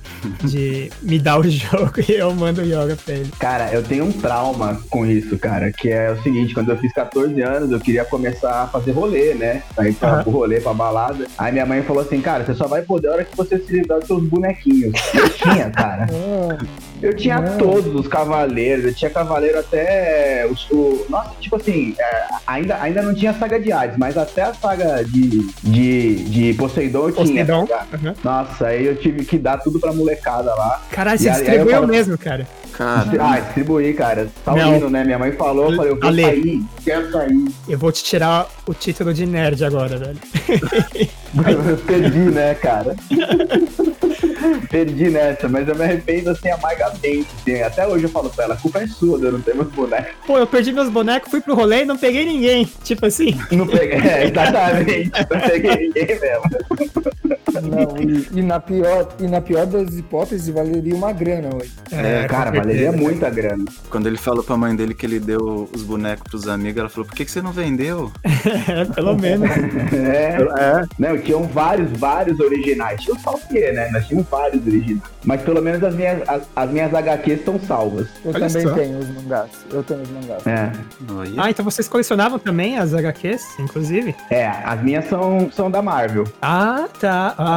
de 0.44 0.90
me 1.02 1.18
dar 1.18 1.38
o 1.38 1.44
jogo 1.48 1.92
e 2.06 2.12
eu 2.12 2.34
mando 2.34 2.62
o 2.62 2.64
Yoga 2.64 2.96
pra 2.96 3.14
ele. 3.14 3.30
Cara, 3.38 3.72
eu 3.72 3.82
tenho 3.82 4.04
um 4.04 4.12
trauma 4.12 4.80
com 4.90 5.06
isso, 5.06 5.38
cara, 5.38 5.72
que 5.72 5.88
é 5.88 6.10
o 6.10 6.22
seguinte, 6.22 6.54
quando 6.54 6.70
eu 6.70 6.78
fiz 6.78 6.92
14 6.92 7.40
anos, 7.42 7.70
eu 7.70 7.80
queria 7.80 8.04
começar 8.04 8.62
a 8.62 8.66
fazer 8.66 8.92
rolê, 8.92 9.34
né? 9.34 9.62
Aí 9.76 9.92
pra, 9.92 10.16
uhum. 10.16 10.22
pro 10.22 10.32
rolê, 10.32 10.60
pra 10.60 10.74
balada. 10.74 11.26
Aí 11.36 11.52
minha 11.52 11.66
mãe 11.66 11.82
falou 11.82 12.02
assim, 12.02 12.20
cara, 12.20 12.44
você 12.44 12.54
só 12.54 12.66
vai 12.66 12.82
poder 12.82 13.08
a 13.08 13.12
hora 13.12 13.24
que 13.24 13.36
você 13.36 13.58
se 13.58 13.72
livrar 13.72 13.98
dos 13.98 14.06
seus 14.06 14.22
bonequinhos. 14.24 14.92
Eu 15.14 15.28
tinha, 15.30 15.70
cara. 15.70 16.06
Eu 17.00 17.14
tinha 17.14 17.40
Não. 17.40 17.58
todos 17.58 17.94
os 17.94 18.08
cavaleiros, 18.08 18.84
eu 18.84 18.94
tinha 18.94 19.10
cavaleiro 19.10 19.58
até 19.58 20.46
os, 20.50 20.68
o, 20.70 21.06
nossa, 21.08 21.30
tipo 21.40 21.56
assim, 21.56 21.94
é, 21.98 22.28
ainda, 22.46 22.80
ainda 22.80 23.02
não 23.02 23.14
tinha 23.14 23.32
saga 23.34 23.60
de 23.60 23.70
Hades, 23.72 23.96
mas 23.96 24.16
até 24.16 24.42
a 24.42 24.54
saga 24.54 25.04
de, 25.04 25.46
de, 25.62 26.14
de 26.24 26.54
Poseidon 26.54 27.08
eu 27.08 27.14
Poseidon. 27.14 27.66
tinha. 27.66 27.78
Uhum. 27.92 28.14
Nossa, 28.24 28.68
aí 28.68 28.86
eu 28.86 28.96
tive 28.96 29.24
que 29.24 29.38
dar 29.38 29.58
tudo 29.58 29.78
pra 29.78 29.92
molecada 29.92 30.54
lá. 30.54 30.82
Caralho, 30.90 31.18
você 31.18 31.30
distribuiu 31.30 31.70
falo, 31.70 31.86
mesmo, 31.86 32.18
cara. 32.18 32.46
Cara. 32.78 33.10
Ah, 33.18 33.40
distribuí, 33.40 33.92
cara. 33.92 34.28
Tá 34.44 34.52
ouvindo, 34.52 34.88
né? 34.88 35.02
Minha 35.02 35.18
mãe 35.18 35.32
falou, 35.32 35.72
eu 35.72 35.76
falei, 35.76 35.90
eu 35.90 35.98
vou 35.98 36.08
Ale, 36.08 36.22
sair, 36.22 36.62
quero 36.84 37.10
sair. 37.10 37.48
Eu 37.68 37.76
vou 37.76 37.90
te 37.90 38.04
tirar 38.04 38.46
o 38.68 38.72
título 38.72 39.12
de 39.12 39.26
nerd 39.26 39.64
agora, 39.64 39.98
velho. 39.98 40.18
eu 40.48 41.76
perdi, 41.84 42.18
né, 42.30 42.54
cara? 42.54 42.94
Perdi 44.70 45.10
nessa, 45.10 45.48
mas 45.48 45.66
eu 45.66 45.74
me 45.74 45.82
arrependo 45.82 46.30
assim 46.30 46.50
amargamente. 46.50 47.26
Assim. 47.40 47.62
Até 47.62 47.84
hoje 47.84 48.04
eu 48.04 48.10
falo 48.10 48.30
pra 48.30 48.44
ela, 48.44 48.54
a 48.54 48.56
culpa 48.56 48.78
é 48.78 48.86
sua, 48.86 49.18
eu 49.18 49.32
não 49.32 49.40
tenho 49.40 49.56
meus 49.56 49.72
bonecos. 49.72 50.14
Pô, 50.24 50.38
eu 50.38 50.46
perdi 50.46 50.70
meus 50.70 50.88
bonecos, 50.88 51.32
fui 51.32 51.40
pro 51.40 51.56
rolê 51.56 51.82
e 51.82 51.84
não 51.84 51.98
peguei 51.98 52.24
ninguém. 52.24 52.70
Tipo 52.84 53.06
assim. 53.06 53.36
Não 53.50 53.66
peguei, 53.66 53.98
é, 54.08 54.28
exatamente. 54.28 55.10
não 55.10 55.40
peguei 55.40 55.88
ninguém 55.88 56.20
mesmo. 56.20 57.14
Não, 57.60 57.96
e, 58.00 58.38
e, 58.38 58.42
na 58.42 58.60
pior, 58.60 59.08
e 59.18 59.26
na 59.26 59.40
pior 59.40 59.66
das 59.66 59.96
hipóteses, 59.96 60.48
valeria 60.48 60.94
uma 60.94 61.12
grana 61.12 61.50
hoje. 61.54 61.72
É, 61.92 62.24
é 62.24 62.28
cara, 62.28 62.50
valeria 62.50 62.92
muita 62.92 63.28
grana. 63.30 63.64
Quando 63.90 64.06
ele 64.06 64.16
falou 64.16 64.42
pra 64.42 64.56
mãe 64.56 64.74
dele 64.74 64.94
que 64.94 65.06
ele 65.06 65.20
deu 65.20 65.68
os 65.74 65.82
bonecos 65.82 66.24
pros 66.28 66.48
amigos, 66.48 66.78
ela 66.80 66.88
falou, 66.88 67.06
por 67.06 67.14
que, 67.14 67.24
que 67.24 67.30
você 67.30 67.42
não 67.42 67.52
vendeu? 67.52 68.10
é, 68.68 68.84
pelo 68.84 69.16
menos. 69.16 69.48
é, 69.50 70.36
é. 70.36 70.86
Não, 70.98 71.18
tinham 71.18 71.42
vários, 71.44 71.90
vários 71.98 72.38
originais. 72.40 73.00
Tinha 73.02 73.18
só 73.18 73.34
o 73.34 73.40
quê, 73.48 73.72
né? 73.72 73.90
Nós 73.90 74.06
tínhamos 74.06 74.28
vários 74.28 74.66
originais. 74.66 75.02
Mas 75.24 75.42
pelo 75.42 75.60
menos 75.60 75.82
as 75.82 75.94
minhas, 75.94 76.26
as, 76.28 76.42
as 76.54 76.70
minhas 76.70 76.94
HQs 76.94 77.40
estão 77.40 77.60
salvas. 77.60 78.08
Eu 78.24 78.32
Olha 78.34 78.46
também 78.46 78.62
só. 78.66 78.74
tenho 78.74 78.98
os 78.98 79.08
mangás. 79.08 79.50
Eu 79.70 79.82
tenho 79.82 80.00
os 80.02 80.10
mangás. 80.10 80.46
É. 80.46 80.72
Ah, 81.36 81.50
então 81.50 81.64
vocês 81.64 81.88
colecionavam 81.88 82.38
também 82.38 82.78
as 82.78 82.94
HQs, 82.94 83.58
inclusive? 83.58 84.14
É, 84.30 84.46
as 84.46 84.82
minhas 84.82 85.06
são, 85.08 85.50
são 85.50 85.70
da 85.70 85.82
Marvel. 85.82 86.24
Ah, 86.40 86.88
tá. 86.98 87.34
Ah, 87.36 87.47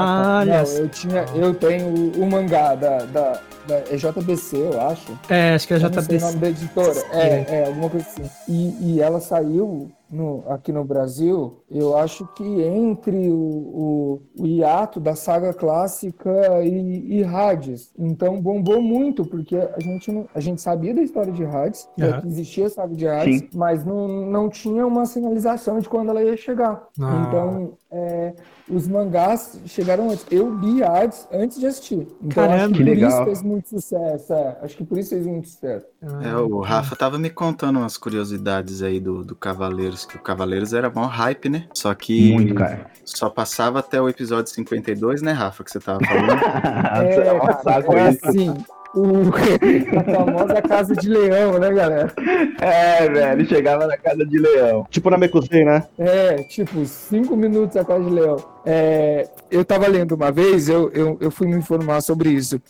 Não, 0.46 0.64
eu 0.78 0.90
tinha, 0.90 1.26
eu 1.36 1.54
tenho 1.54 1.88
o, 1.88 2.24
o 2.24 2.30
mangá 2.30 2.76
da, 2.76 3.00
da, 3.06 3.42
da 3.68 3.76
é 3.90 3.96
JBC, 3.96 4.58
eu 4.58 4.82
acho. 4.82 5.18
É, 5.30 5.54
acho 5.54 5.68
que 5.68 5.74
é 5.74 5.78
JBC. 5.78 5.96
Não 5.96 6.04
sei 6.04 6.18
o 6.18 6.22
nome 6.22 6.38
da 6.38 6.50
editora. 6.50 7.04
É, 7.12 7.56
é, 7.56 7.68
alguma 7.68 7.90
coisa 7.90 8.06
assim. 8.08 8.30
E, 8.48 8.94
e 8.96 9.02
ela 9.02 9.20
saiu 9.20 9.92
no, 10.12 10.44
aqui 10.50 10.74
no 10.74 10.84
Brasil, 10.84 11.64
eu 11.70 11.98
acho 11.98 12.28
que 12.36 12.44
entre 12.44 13.30
o, 13.30 13.34
o, 13.34 14.22
o 14.38 14.46
hiato 14.46 15.00
da 15.00 15.16
saga 15.16 15.54
clássica 15.54 16.62
e, 16.64 17.20
e 17.20 17.24
Hades. 17.24 17.94
Então 17.98 18.42
bombou 18.42 18.82
muito, 18.82 19.26
porque 19.26 19.56
a 19.56 19.80
gente, 19.80 20.12
não, 20.12 20.28
a 20.36 20.40
gente 20.40 20.62
sabia 20.62 20.94
da 20.94 21.02
história 21.02 21.32
de 21.32 21.46
Hades, 21.46 21.88
uhum. 21.98 22.22
que 22.22 22.28
existia 22.28 22.68
a 22.68 22.70
saga 22.70 22.94
de 22.94 23.08
Hades, 23.08 23.40
Sim. 23.40 23.50
mas 23.54 23.86
não, 23.86 24.08
não 24.08 24.50
tinha 24.50 24.86
uma 24.86 25.06
sinalização 25.06 25.80
de 25.80 25.88
quando 25.88 26.10
ela 26.10 26.22
ia 26.22 26.36
chegar. 26.36 26.84
Ah. 27.00 27.26
Então, 27.28 27.74
é, 27.90 28.34
os 28.70 28.88
mangás 28.88 29.60
chegaram 29.66 30.10
antes. 30.10 30.26
Eu 30.30 30.54
li 30.58 30.84
Hades 30.84 31.28
antes 31.32 31.60
de 31.60 31.66
assistir. 31.66 32.08
Então 32.22 32.48
Caramba, 32.48 32.64
acho 32.64 32.74
que, 32.74 32.78
que 32.78 32.84
por 32.84 32.90
legal. 32.90 33.10
isso 33.10 33.24
fez 33.26 33.42
muito 33.42 33.70
sucesso. 33.70 34.34
É, 34.34 34.58
acho 34.62 34.78
que 34.78 34.84
por 34.84 34.98
isso 34.98 35.10
fez 35.10 35.26
muito 35.26 35.48
sucesso. 35.48 35.86
É, 36.24 36.36
o 36.36 36.60
Rafa 36.60 36.96
tava 36.96 37.18
me 37.18 37.30
contando 37.30 37.80
umas 37.80 37.98
curiosidades 37.98 38.82
aí 38.82 39.00
do, 39.00 39.24
do 39.24 39.36
Cavaleiros, 39.36 40.06
que 40.06 40.16
o 40.16 40.20
Cavaleiros 40.20 40.74
era 40.74 40.90
bom 40.90 41.06
hype, 41.06 41.50
né? 41.50 41.68
Só 41.74 41.94
que 41.94 42.34
muito, 42.34 42.56
cara. 42.56 42.88
só 43.06 43.30
passava 43.30 43.80
até 43.80 44.02
o 44.02 44.10
episódio 44.10 44.52
52, 44.52 45.22
né, 45.22 45.32
Rafa, 45.32 45.64
que 45.64 45.72
você 45.72 45.80
tava 45.80 46.00
falando? 46.04 46.32
é, 47.02 47.40
cara, 47.64 48.00
é 48.00 48.08
assim 48.08 48.56
o, 48.94 49.30
a 49.98 50.04
famosa 50.04 50.62
Casa 50.62 50.96
de 50.96 51.10
Leão, 51.10 51.60
né, 51.60 51.72
galera? 51.72 52.14
É, 52.60 53.10
velho, 53.10 53.48
chegava 53.48 53.88
na 53.88 53.98
Casa 53.98 54.26
de 54.26 54.38
Leão. 54.38 54.86
Tipo 54.90 55.10
na 55.10 55.18
Mecusei, 55.18 55.64
né? 55.64 55.84
É, 55.98 56.44
tipo, 56.44 56.86
cinco 56.86 57.36
minutos 57.36 57.78
a 57.78 57.86
Casa 57.86 58.04
de 58.04 58.10
Leão. 58.10 58.38
É, 58.66 59.30
eu 59.50 59.66
tava 59.66 59.88
lendo 59.88 60.14
uma 60.14 60.32
vez, 60.32 60.70
eu, 60.70 60.92
eu, 60.92 61.18
eu 61.20 61.32
fui 61.32 61.48
me 61.48 61.56
informar 61.56 62.02
sobre 62.02 62.30
isso. 62.30 62.62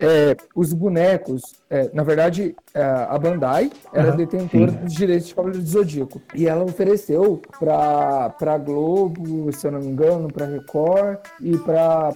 É, 0.00 0.36
os 0.54 0.72
bonecos, 0.72 1.42
é, 1.68 1.90
na 1.92 2.04
verdade, 2.04 2.54
é, 2.72 2.82
a 2.82 3.18
Bandai 3.18 3.70
era 3.92 4.12
uhum, 4.12 4.16
detentora 4.16 4.70
sim. 4.70 4.78
dos 4.78 4.94
direitos 4.94 5.26
de 5.28 5.34
Cavaleiro 5.34 5.62
do 5.62 5.68
Zodíaco. 5.68 6.22
E 6.34 6.46
ela 6.46 6.64
ofereceu 6.64 7.42
para 7.58 8.58
Globo, 8.58 9.52
se 9.52 9.66
eu 9.66 9.72
não 9.72 9.80
me 9.80 9.88
engano, 9.88 10.32
para 10.32 10.46
Record 10.46 11.18
e 11.40 11.56
para 11.58 12.12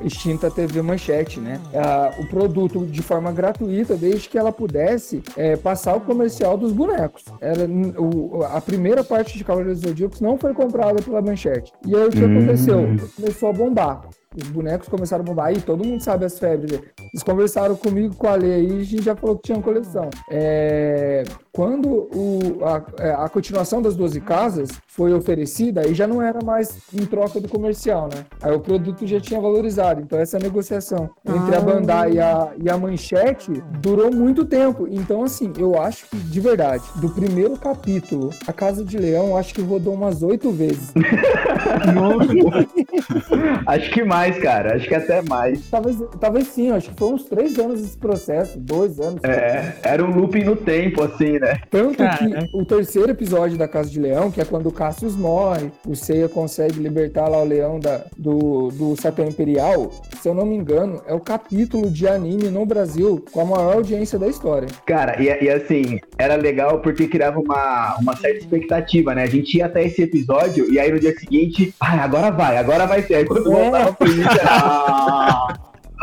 extinta 0.00 0.50
TV 0.50 0.82
Manchete, 0.82 1.38
né? 1.38 1.60
É, 1.72 2.20
o 2.20 2.26
produto 2.26 2.84
de 2.84 3.02
forma 3.02 3.30
gratuita, 3.30 3.94
desde 3.96 4.28
que 4.28 4.36
ela 4.36 4.50
pudesse 4.50 5.22
é, 5.36 5.56
passar 5.56 5.96
o 5.96 6.00
comercial 6.00 6.58
dos 6.58 6.72
bonecos. 6.72 7.24
Era, 7.40 7.64
o, 7.98 8.42
a 8.42 8.60
primeira 8.60 9.04
parte 9.04 9.38
de 9.38 9.44
Cavaleiros 9.44 9.80
do 9.80 9.88
Zodíaco 9.88 10.16
não 10.20 10.36
foi 10.36 10.52
comprada 10.52 11.00
pela 11.00 11.22
Manchete. 11.22 11.72
E 11.86 11.94
aí 11.94 12.06
o 12.06 12.10
que 12.10 12.24
hum. 12.24 12.38
aconteceu? 12.38 12.96
Começou 13.16 13.50
a 13.50 13.52
bombar 13.52 14.02
os 14.36 14.48
bonecos 14.48 14.88
começaram 14.88 15.22
a 15.22 15.26
bombar. 15.26 15.46
Aí 15.46 15.60
todo 15.60 15.84
mundo 15.84 16.02
sabe 16.02 16.24
as 16.24 16.38
febres. 16.38 16.80
Eles 17.12 17.22
conversaram 17.22 17.76
comigo, 17.76 18.14
com 18.16 18.26
a 18.26 18.34
Lei 18.34 18.52
aí, 18.52 18.80
a 18.80 18.84
gente 18.84 19.02
já 19.02 19.14
falou 19.14 19.36
que 19.36 19.44
tinha 19.44 19.60
coleção. 19.60 20.10
É, 20.30 21.24
quando 21.52 21.88
o, 21.88 22.64
a, 22.64 23.02
é, 23.02 23.10
a, 23.12 23.28
continuação 23.28 23.80
das 23.80 23.96
12 23.96 24.20
casas 24.20 24.70
foi 24.88 25.12
oferecida, 25.12 25.82
aí 25.82 25.94
já 25.94 26.06
não 26.06 26.20
era 26.20 26.44
mais 26.44 26.78
em 26.92 27.06
troca 27.06 27.40
do 27.40 27.48
comercial, 27.48 28.08
né? 28.12 28.24
Aí 28.42 28.52
o 28.52 28.60
produto 28.60 29.06
já 29.06 29.20
tinha 29.20 29.40
valorizado. 29.40 30.00
Então 30.00 30.18
essa 30.18 30.38
negociação 30.38 31.10
entre 31.24 31.54
ah. 31.54 31.58
a 31.58 31.60
Bandai 31.60 32.12
e 32.14 32.20
a, 32.20 32.52
e 32.62 32.70
a 32.70 32.76
Manchete 32.76 33.52
durou 33.80 34.12
muito 34.12 34.44
tempo. 34.44 34.86
Então, 34.90 35.22
assim, 35.22 35.52
eu 35.58 35.80
acho 35.80 36.08
que, 36.08 36.16
de 36.16 36.40
verdade, 36.40 36.82
do 36.96 37.08
primeiro 37.10 37.56
capítulo, 37.56 38.30
a 38.46 38.52
Casa 38.52 38.84
de 38.84 38.98
Leão, 38.98 39.36
acho 39.36 39.54
que 39.54 39.62
rodou 39.62 39.94
umas 39.94 40.22
oito 40.22 40.50
vezes. 40.50 40.92
acho 43.66 43.90
que 43.90 44.04
mais, 44.04 44.23
cara. 44.32 44.74
Acho 44.74 44.88
que 44.88 44.94
até 44.94 45.22
mais. 45.22 45.68
Talvez, 45.70 45.96
talvez 46.20 46.48
sim, 46.48 46.70
acho 46.70 46.90
que 46.90 46.98
foi 46.98 47.12
uns 47.12 47.24
três 47.24 47.58
anos 47.58 47.80
esse 47.80 47.96
processo, 47.96 48.58
dois 48.58 48.98
anos. 49.00 49.22
É, 49.24 49.74
era 49.82 50.04
um 50.04 50.10
looping 50.10 50.44
no 50.44 50.56
tempo, 50.56 51.02
assim, 51.02 51.38
né? 51.38 51.44
né? 51.44 51.60
Tanto 51.70 51.98
Cara. 51.98 52.16
que 52.18 52.50
o 52.52 52.64
terceiro 52.64 53.10
episódio 53.10 53.56
da 53.56 53.68
Casa 53.68 53.90
de 53.90 54.00
Leão, 54.00 54.30
que 54.30 54.40
é 54.40 54.44
quando 54.44 54.68
o 54.68 54.72
Cassius 54.72 55.14
morre, 55.14 55.70
o 55.86 55.94
Seiya 55.94 56.28
consegue 56.28 56.80
libertar 56.80 57.28
lá 57.28 57.38
o 57.38 57.44
leão 57.44 57.78
da, 57.78 58.04
do, 58.16 58.68
do 58.68 58.96
Satã 59.00 59.24
Imperial, 59.24 59.90
se 60.20 60.28
eu 60.28 60.34
não 60.34 60.46
me 60.46 60.56
engano, 60.56 61.02
é 61.06 61.14
o 61.14 61.20
capítulo 61.20 61.90
de 61.90 62.08
anime 62.08 62.50
no 62.50 62.64
Brasil 62.64 63.24
com 63.30 63.40
a 63.40 63.44
maior 63.44 63.74
audiência 63.74 64.18
da 64.18 64.26
história. 64.26 64.68
Cara, 64.86 65.20
e, 65.22 65.26
e 65.26 65.50
assim, 65.50 66.00
era 66.18 66.36
legal 66.36 66.80
porque 66.80 67.06
criava 67.06 67.38
uma, 67.38 67.96
uma 68.00 68.16
certa 68.16 68.38
expectativa, 68.38 69.14
né? 69.14 69.24
A 69.24 69.28
gente 69.28 69.58
ia 69.58 69.66
até 69.66 69.84
esse 69.84 70.02
episódio 70.02 70.72
e 70.72 70.78
aí 70.78 70.90
no 70.90 70.98
dia 70.98 71.16
seguinte, 71.18 71.74
ah, 71.78 72.02
agora 72.02 72.30
vai, 72.30 72.56
agora 72.56 72.86
vai 72.86 73.02
ter. 73.02 73.16
Aí 73.16 73.24
quando 73.24 73.52
é. 73.52 73.62
voltava 73.62 73.92
pro 73.92 74.13
início, 74.14 74.40
era... 74.40 75.46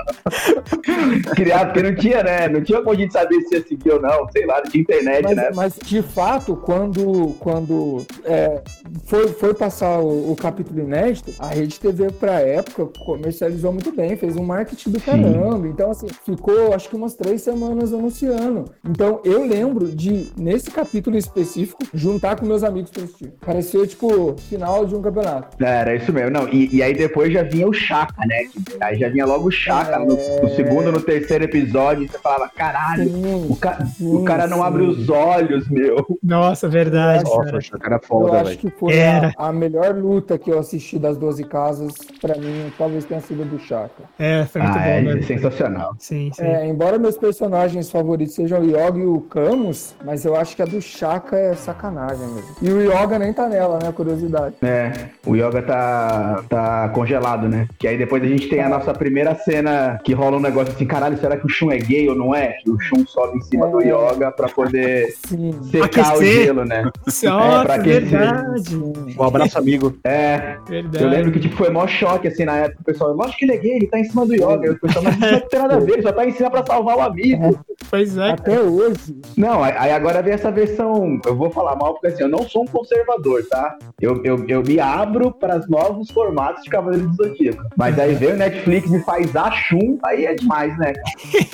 Criado, 1.36 1.68
porque 1.68 1.84
não 1.84 1.96
tinha, 1.96 2.24
né? 2.24 2.48
Não 2.48 2.62
tinha 2.62 2.80
como 2.80 2.92
a 2.92 2.96
gente 2.96 3.14
saber 3.14 3.42
se 3.42 3.56
ia 3.56 3.64
seguir 3.64 3.92
ou 3.92 4.02
não, 4.02 4.28
sei 4.32 4.46
lá, 4.46 4.62
não 4.64 4.72
tinha 4.72 4.82
internet, 4.82 5.24
mas, 5.24 5.36
né? 5.36 5.50
Mas, 5.56 5.80
de 5.84 6.02
fato, 6.02 6.56
quando, 6.56 7.36
quando 7.40 8.06
é, 8.26 8.62
foi, 9.06 9.28
foi 9.30 9.54
passar 9.54 10.00
o, 10.00 10.32
o, 10.32 10.36
capítulo 10.36 10.80
inédito, 10.80 11.34
a 11.40 11.48
Rede 11.48 11.80
TV, 11.80 12.12
pra 12.12 12.40
época, 12.40 12.88
comercializou 13.04 13.72
muito 13.72 13.92
bem, 13.92 14.16
fez 14.16 14.36
um 14.36 14.44
marketing 14.44 14.92
do 14.92 15.02
caramba. 15.02 15.64
Sim. 15.64 15.70
Então, 15.70 15.92
assim, 15.92 16.08
ficou, 16.26 16.74
acho 16.74 16.90
que 16.90 16.96
umas 16.96 17.16
três 17.16 17.42
semanas 17.42 17.94
anunciando. 17.94 18.66
Então, 18.88 19.22
eu 19.24 19.46
lembro 19.46 19.88
de, 19.88 20.32
nesse 20.38 20.72
capítulo 20.72 21.18
específico, 21.18 21.84
juntar 21.94 22.38
com 22.38 22.46
meus 22.46 22.64
amigos 22.64 22.92
pra 22.92 23.04
assistir. 23.04 23.32
Pareceu, 23.46 23.86
tipo, 23.86 24.36
final 24.50 24.86
de 24.86 24.96
um 24.96 25.02
campeonato. 25.02 25.64
É, 25.64 25.82
era 25.82 25.96
isso 25.96 26.12
mesmo. 26.12 26.32
Não, 26.32 26.48
e, 26.50 26.76
e 26.76 26.84
aí 26.84 26.94
depois 26.94 27.32
já 27.34 27.44
vinha 27.44 27.68
o 27.68 27.74
Chaka, 27.74 28.26
né? 28.26 28.48
Aí 28.82 28.98
já 28.98 29.10
vinha 29.10 29.26
logo 29.26 29.48
o 29.48 29.52
Chaka 29.52 29.91
é... 29.91 29.91
no, 30.00 30.42
no, 30.42 30.50
segundo, 30.56 30.92
no 30.92 31.02
terceiro 31.02 31.44
episódio, 31.44 32.08
você 32.08 32.18
falava, 32.18 32.50
caralho, 32.50 33.04
sim, 33.04 33.48
o, 33.50 33.56
ca 33.56 33.86
sim, 33.86 34.16
o, 34.16 34.24
cara 34.24 34.48
não 34.48 34.58
sim. 34.58 34.64
abre 34.64 34.84
os 34.84 35.10
olhos, 35.10 35.70
meu. 35.70 36.06
Nossa, 36.24 36.68
verdade. 36.68 37.24
Nossa, 37.24 37.56
o 37.56 37.62
Chaka 37.62 37.88
era 37.88 38.00
foda, 38.00 38.38
Eu 38.38 38.40
acho 38.42 38.58
que 38.58 38.70
foi 38.70 39.02
a, 39.02 39.34
a, 39.38 39.52
melhor 39.52 39.96
luta 39.96 40.38
que 40.38 40.52
eu 40.52 40.60
assisti 40.60 40.98
das 40.98 41.18
12 41.18 41.44
casas, 41.46 41.94
pra 42.20 42.36
mim, 42.38 42.72
talvez 42.78 43.06
tenha 43.06 43.22
sido 43.22 43.46
do 43.46 43.60
Chaka. 43.60 44.04
É, 44.18 44.46
foi 44.46 44.62
muito 44.62 44.78
ah, 44.78 44.82
bom, 44.82 44.90
é, 44.90 45.02
né? 45.02 45.22
Sensacional. 45.22 45.96
Sim, 46.00 46.32
sim. 46.34 46.44
É, 46.44 46.68
embora 46.68 46.98
meus 46.98 47.18
personagens 47.18 47.90
favoritos 47.90 48.36
sejam 48.36 48.62
o 48.62 48.66
Yoga 48.66 49.00
e 49.00 49.06
o 49.06 49.22
Camus, 49.22 49.96
mas 50.04 50.26
eu 50.26 50.36
acho 50.36 50.56
que 50.56 50.62
a 50.62 50.66
do 50.66 50.82
Chaka 50.82 51.38
é 51.38 51.54
sacanagem 51.56 52.28
mesmo. 52.28 52.56
E 52.62 52.72
o 52.72 52.82
Yoga 52.82 53.20
nem 53.20 53.34
tá 53.34 53.48
nela, 53.48 53.80
né? 53.82 53.92
Curiosidade. 53.92 54.56
É, 54.62 54.92
o 55.26 55.36
Yoga 55.36 55.62
tá, 55.62 56.44
tá 56.50 56.90
congelado, 56.90 57.48
né? 57.48 57.68
Que 57.78 57.88
aí 57.88 57.98
depois 57.98 58.24
a 58.24 58.28
gente 58.28 58.48
tem 58.48 58.62
a 58.62 58.70
nossa 58.70 58.94
primeira 58.94 59.36
cena 59.36 59.81
que 60.04 60.14
rola 60.14 60.38
um 60.38 60.42
negócio 60.42 60.74
assim, 60.74 60.86
caralho, 60.86 61.18
será 61.18 61.38
que 61.38 61.46
o 61.46 61.50
Shun 61.50 61.72
é 61.72 61.78
gay 61.78 62.10
ou 62.10 62.16
não 62.16 62.34
é? 62.34 62.54
Que 62.64 62.70
o 62.70 62.80
Shun 62.80 63.06
sobe 63.06 63.38
em 63.38 63.42
cima 63.42 63.68
é. 63.68 63.72
do 63.72 63.82
Yoga 63.82 64.32
pra 64.32 64.48
poder 64.50 65.14
Sim. 65.28 65.52
secar 65.64 65.86
Aquecer. 65.86 66.18
o 66.18 66.24
gelo, 66.24 66.66
né? 66.66 66.92
Nossa, 67.06 67.28
é, 67.28 67.64
pra 67.64 67.78
verdade. 67.78 68.76
Um 68.76 69.24
abraço, 69.24 69.58
amigo. 69.58 69.96
É. 70.04 70.58
Verdade. 70.68 71.04
Eu 71.04 71.10
lembro 71.10 71.32
que 71.32 71.40
tipo, 71.40 71.56
foi 71.56 71.70
maior 71.70 71.88
choque 71.88 72.28
assim 72.28 72.46
na 72.46 72.58
época. 72.58 72.82
O 72.82 72.86
pessoal, 72.86 73.14
lógico 73.14 73.40
que 73.40 73.46
ele 73.46 73.54
é 73.54 73.58
gay, 73.58 73.72
ele 73.76 73.88
tá 73.88 74.00
em 74.00 74.04
cima 74.06 74.26
do 74.26 74.34
Yoga. 74.34 74.66
E 74.66 74.70
o 74.70 74.80
pessoal, 74.80 75.04
mas 75.04 75.16
isso 75.16 75.32
não 75.32 75.40
tem 75.42 75.60
nada 75.60 75.76
a 75.76 75.80
ver, 75.80 75.94
ele 75.94 76.02
só 76.02 76.12
tá 76.12 76.26
em 76.26 76.32
cima 76.32 76.52
pra 76.52 76.66
salvar 76.66 76.98
o 76.98 77.02
amigo. 77.02 77.46
É. 77.46 77.72
Pois 77.90 78.18
é. 78.18 78.32
Até 78.32 78.60
hoje. 78.60 79.22
Não, 79.36 79.64
aí 79.64 79.92
agora 79.92 80.22
vem 80.22 80.34
essa 80.34 80.52
versão. 80.52 81.20
Eu 81.26 81.36
vou 81.36 81.50
falar 81.50 81.76
mal 81.76 81.94
porque 81.94 82.08
assim, 82.08 82.24
eu 82.24 82.30
não 82.30 82.48
sou 82.48 82.64
um 82.64 82.68
conservador, 82.68 83.44
tá? 83.50 83.78
Eu, 84.00 84.22
eu, 84.24 84.46
eu 84.48 84.62
me 84.62 84.80
abro 84.80 85.32
para 85.32 85.58
os 85.58 85.68
novos 85.68 86.10
formatos 86.10 86.64
de 86.64 86.70
Cavaleiro 86.70 87.08
do 87.10 87.16
Zodíaco. 87.16 87.64
Mas 87.78 88.00
aí 88.00 88.16
vem 88.16 88.34
o 88.34 88.38
Netflix 88.38 88.92
e 88.92 89.04
faz 89.04 89.36
a 89.36 89.52
Shun, 89.72 89.98
aí 90.04 90.26
é 90.26 90.36
demais, 90.36 90.78
né? 90.78 90.92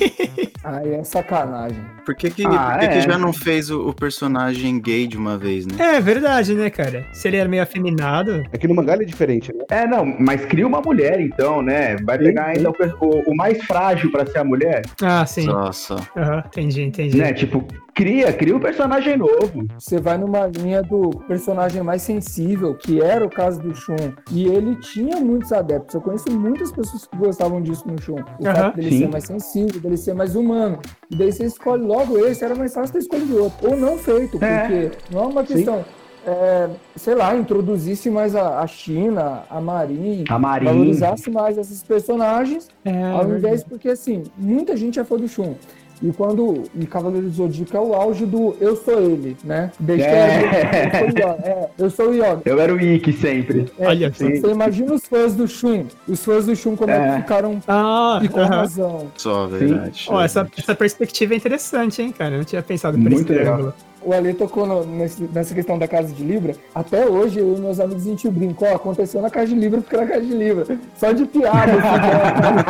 aí 0.63 0.93
é 0.95 1.03
sacanagem. 1.03 1.77
Por 2.03 2.15
que, 2.15 2.31
que, 2.31 2.45
ah, 2.45 2.71
por 2.71 2.79
que, 2.79 2.85
é. 2.85 2.87
que 2.89 3.01
já 3.01 3.17
não 3.17 3.31
fez 3.31 3.69
o, 3.69 3.89
o, 3.89 3.93
personagem 3.93 4.79
gay 4.79 5.05
de 5.05 5.17
uma 5.17 5.37
vez, 5.37 5.67
né? 5.67 5.97
É 5.97 6.01
verdade, 6.01 6.55
né, 6.55 6.69
cara? 6.69 7.05
Se 7.13 7.27
ele 7.27 7.37
era 7.37 7.47
meio 7.47 7.61
afeminado. 7.61 8.43
É 8.51 8.57
que 8.57 8.67
no 8.67 8.73
mangá 8.73 8.93
ele 8.93 9.03
é 9.03 9.05
diferente, 9.05 9.53
né? 9.53 9.65
É, 9.69 9.85
não, 9.85 10.05
mas 10.19 10.45
cria 10.45 10.65
uma 10.65 10.81
mulher, 10.81 11.19
então, 11.19 11.61
né? 11.61 11.95
Vai 11.97 12.17
sim, 12.17 12.23
pegar 12.23 12.55
sim. 12.55 12.61
então 12.61 12.73
o, 13.01 13.31
o, 13.31 13.35
mais 13.35 13.63
frágil 13.65 14.11
pra 14.11 14.25
ser 14.25 14.39
a 14.39 14.43
mulher. 14.43 14.81
Ah, 15.01 15.25
sim. 15.25 15.45
Nossa. 15.45 15.95
Uhum, 16.15 16.39
entendi, 16.45 16.81
entendi. 16.81 17.17
Né? 17.17 17.33
Tipo, 17.33 17.67
cria, 17.97 18.31
cria 18.31 18.55
um 18.55 18.59
personagem 18.59 19.17
novo. 19.17 19.67
Você 19.79 19.99
vai 19.99 20.19
numa 20.19 20.45
linha 20.45 20.83
do 20.83 21.09
personagem 21.27 21.81
mais 21.81 22.03
sensível, 22.03 22.75
que 22.75 23.01
era 23.01 23.25
o 23.25 23.29
caso 23.29 23.59
do 23.59 23.73
Shun. 23.73 24.13
E 24.31 24.45
ele 24.45 24.75
tinha 24.75 25.19
muitos 25.19 25.51
adeptos. 25.51 25.95
Eu 25.95 26.01
conheço 26.01 26.31
muitas 26.31 26.71
pessoas 26.71 27.07
que 27.07 27.17
gostavam 27.17 27.59
disso 27.59 27.83
no 27.87 27.99
Shun. 27.99 28.13
O 28.13 28.47
uhum, 28.47 28.55
fato 28.55 28.75
dele 28.75 28.91
sim. 28.91 28.99
ser 28.99 29.09
mais 29.09 29.23
sensível, 29.23 29.81
dele 29.81 29.97
ser 29.97 30.13
mais 30.13 30.35
humano. 30.35 30.79
E 31.09 31.15
daí 31.15 31.31
você 31.31 31.45
escolhe 31.45 31.83
logo 31.83 32.19
esse, 32.19 32.45
era 32.45 32.53
mais 32.53 32.71
fácil 32.71 32.93
ter 32.93 32.99
escolhido 32.99 33.43
outro. 33.43 33.71
Ou 33.71 33.75
não 33.75 33.97
feito, 33.97 34.37
é. 34.43 34.59
porque 34.59 34.73
é. 34.75 34.91
não 35.11 35.23
é 35.23 35.27
uma 35.27 35.43
questão. 35.43 35.83
É, 36.27 36.69
sei 36.95 37.15
lá, 37.15 37.35
introduzisse 37.35 38.09
mais 38.09 38.35
a, 38.35 38.59
a 38.59 38.67
China, 38.67 39.43
a 39.49 39.61
Marin, 39.61 40.25
a 40.29 40.37
Marin, 40.37 40.65
valorizasse 40.65 41.31
mais 41.31 41.57
esses 41.57 41.81
personagens, 41.81 42.67
é, 42.83 43.03
ao 43.11 43.31
invés, 43.31 43.63
porque 43.63 43.87
assim, 43.87 44.23
muita 44.37 44.75
gente 44.75 44.99
é 44.99 45.05
fã 45.05 45.15
do 45.15 45.25
Shun. 45.25 45.55
E 46.01 46.11
quando. 46.11 46.63
E 46.75 46.85
Cavaleiro 46.85 47.27
do 47.27 47.33
Zodíaco 47.33 47.75
é 47.75 47.79
o 47.79 47.93
auge 47.93 48.25
do 48.25 48.55
eu 48.59 48.75
sou 48.75 49.01
ele, 49.01 49.35
né? 49.43 49.71
Desde 49.79 50.05
é. 50.05 50.89
que 50.89 50.97
eu, 50.97 51.11
sou 51.11 51.29
é, 51.31 51.69
eu 51.77 51.89
sou 51.89 52.09
o 52.09 52.13
Yoga. 52.13 52.41
Eu 52.45 52.59
era 52.59 52.73
o 52.73 52.79
Ikki 52.79 53.13
sempre. 53.13 53.71
É, 53.77 53.87
Olha, 53.87 54.11
você 54.11 54.51
imagina 54.51 54.93
os 54.93 55.05
fãs 55.05 55.33
do 55.33 55.47
Shun. 55.47 55.85
Os 56.07 56.23
fãs 56.23 56.45
do 56.45 56.55
Shun 56.55 56.75
como 56.75 56.91
é. 56.91 57.17
ficaram 57.21 57.61
ah, 57.67 58.19
e 58.23 58.27
com 58.27 58.39
uh 58.39 58.43
-huh. 58.43 58.49
razão. 58.49 59.11
Só, 59.15 59.47
verdade. 59.47 60.07
Ó, 60.09 60.21
essa, 60.21 60.47
essa 60.57 60.75
perspectiva 60.75 61.33
é 61.33 61.37
interessante, 61.37 62.01
hein, 62.01 62.11
cara? 62.11 62.35
Eu 62.35 62.37
não 62.39 62.45
tinha 62.45 62.61
pensado 62.61 62.97
por 62.97 63.09
Muito 63.09 63.33
legal 63.33 63.73
o 64.07 64.13
Ale 64.13 64.33
tocou 64.33 64.65
no, 64.65 64.85
nesse, 64.85 65.21
nessa 65.23 65.53
questão 65.53 65.77
da 65.77 65.85
casa 65.85 66.13
de 66.13 66.23
Libra. 66.23 66.55
Até 66.73 67.05
hoje, 67.05 67.39
eu 67.39 67.57
e 67.57 67.59
meus 67.59 67.77
amigos, 67.77 68.03
a 68.03 68.09
gente 68.09 68.29
brinca, 68.29 68.65
ó, 68.71 68.75
aconteceu 68.75 69.21
na 69.21 69.29
casa 69.29 69.47
de 69.47 69.55
Libra 69.55 69.81
porque 69.81 69.97
era 69.97 70.07
casa 70.07 70.21
de 70.21 70.33
Libra. 70.33 70.65
Só 70.95 71.11
de 71.11 71.25
piada. 71.25 71.73
Assim, 71.73 72.69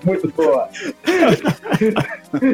Muito 0.06 0.32
boa. 0.34 0.70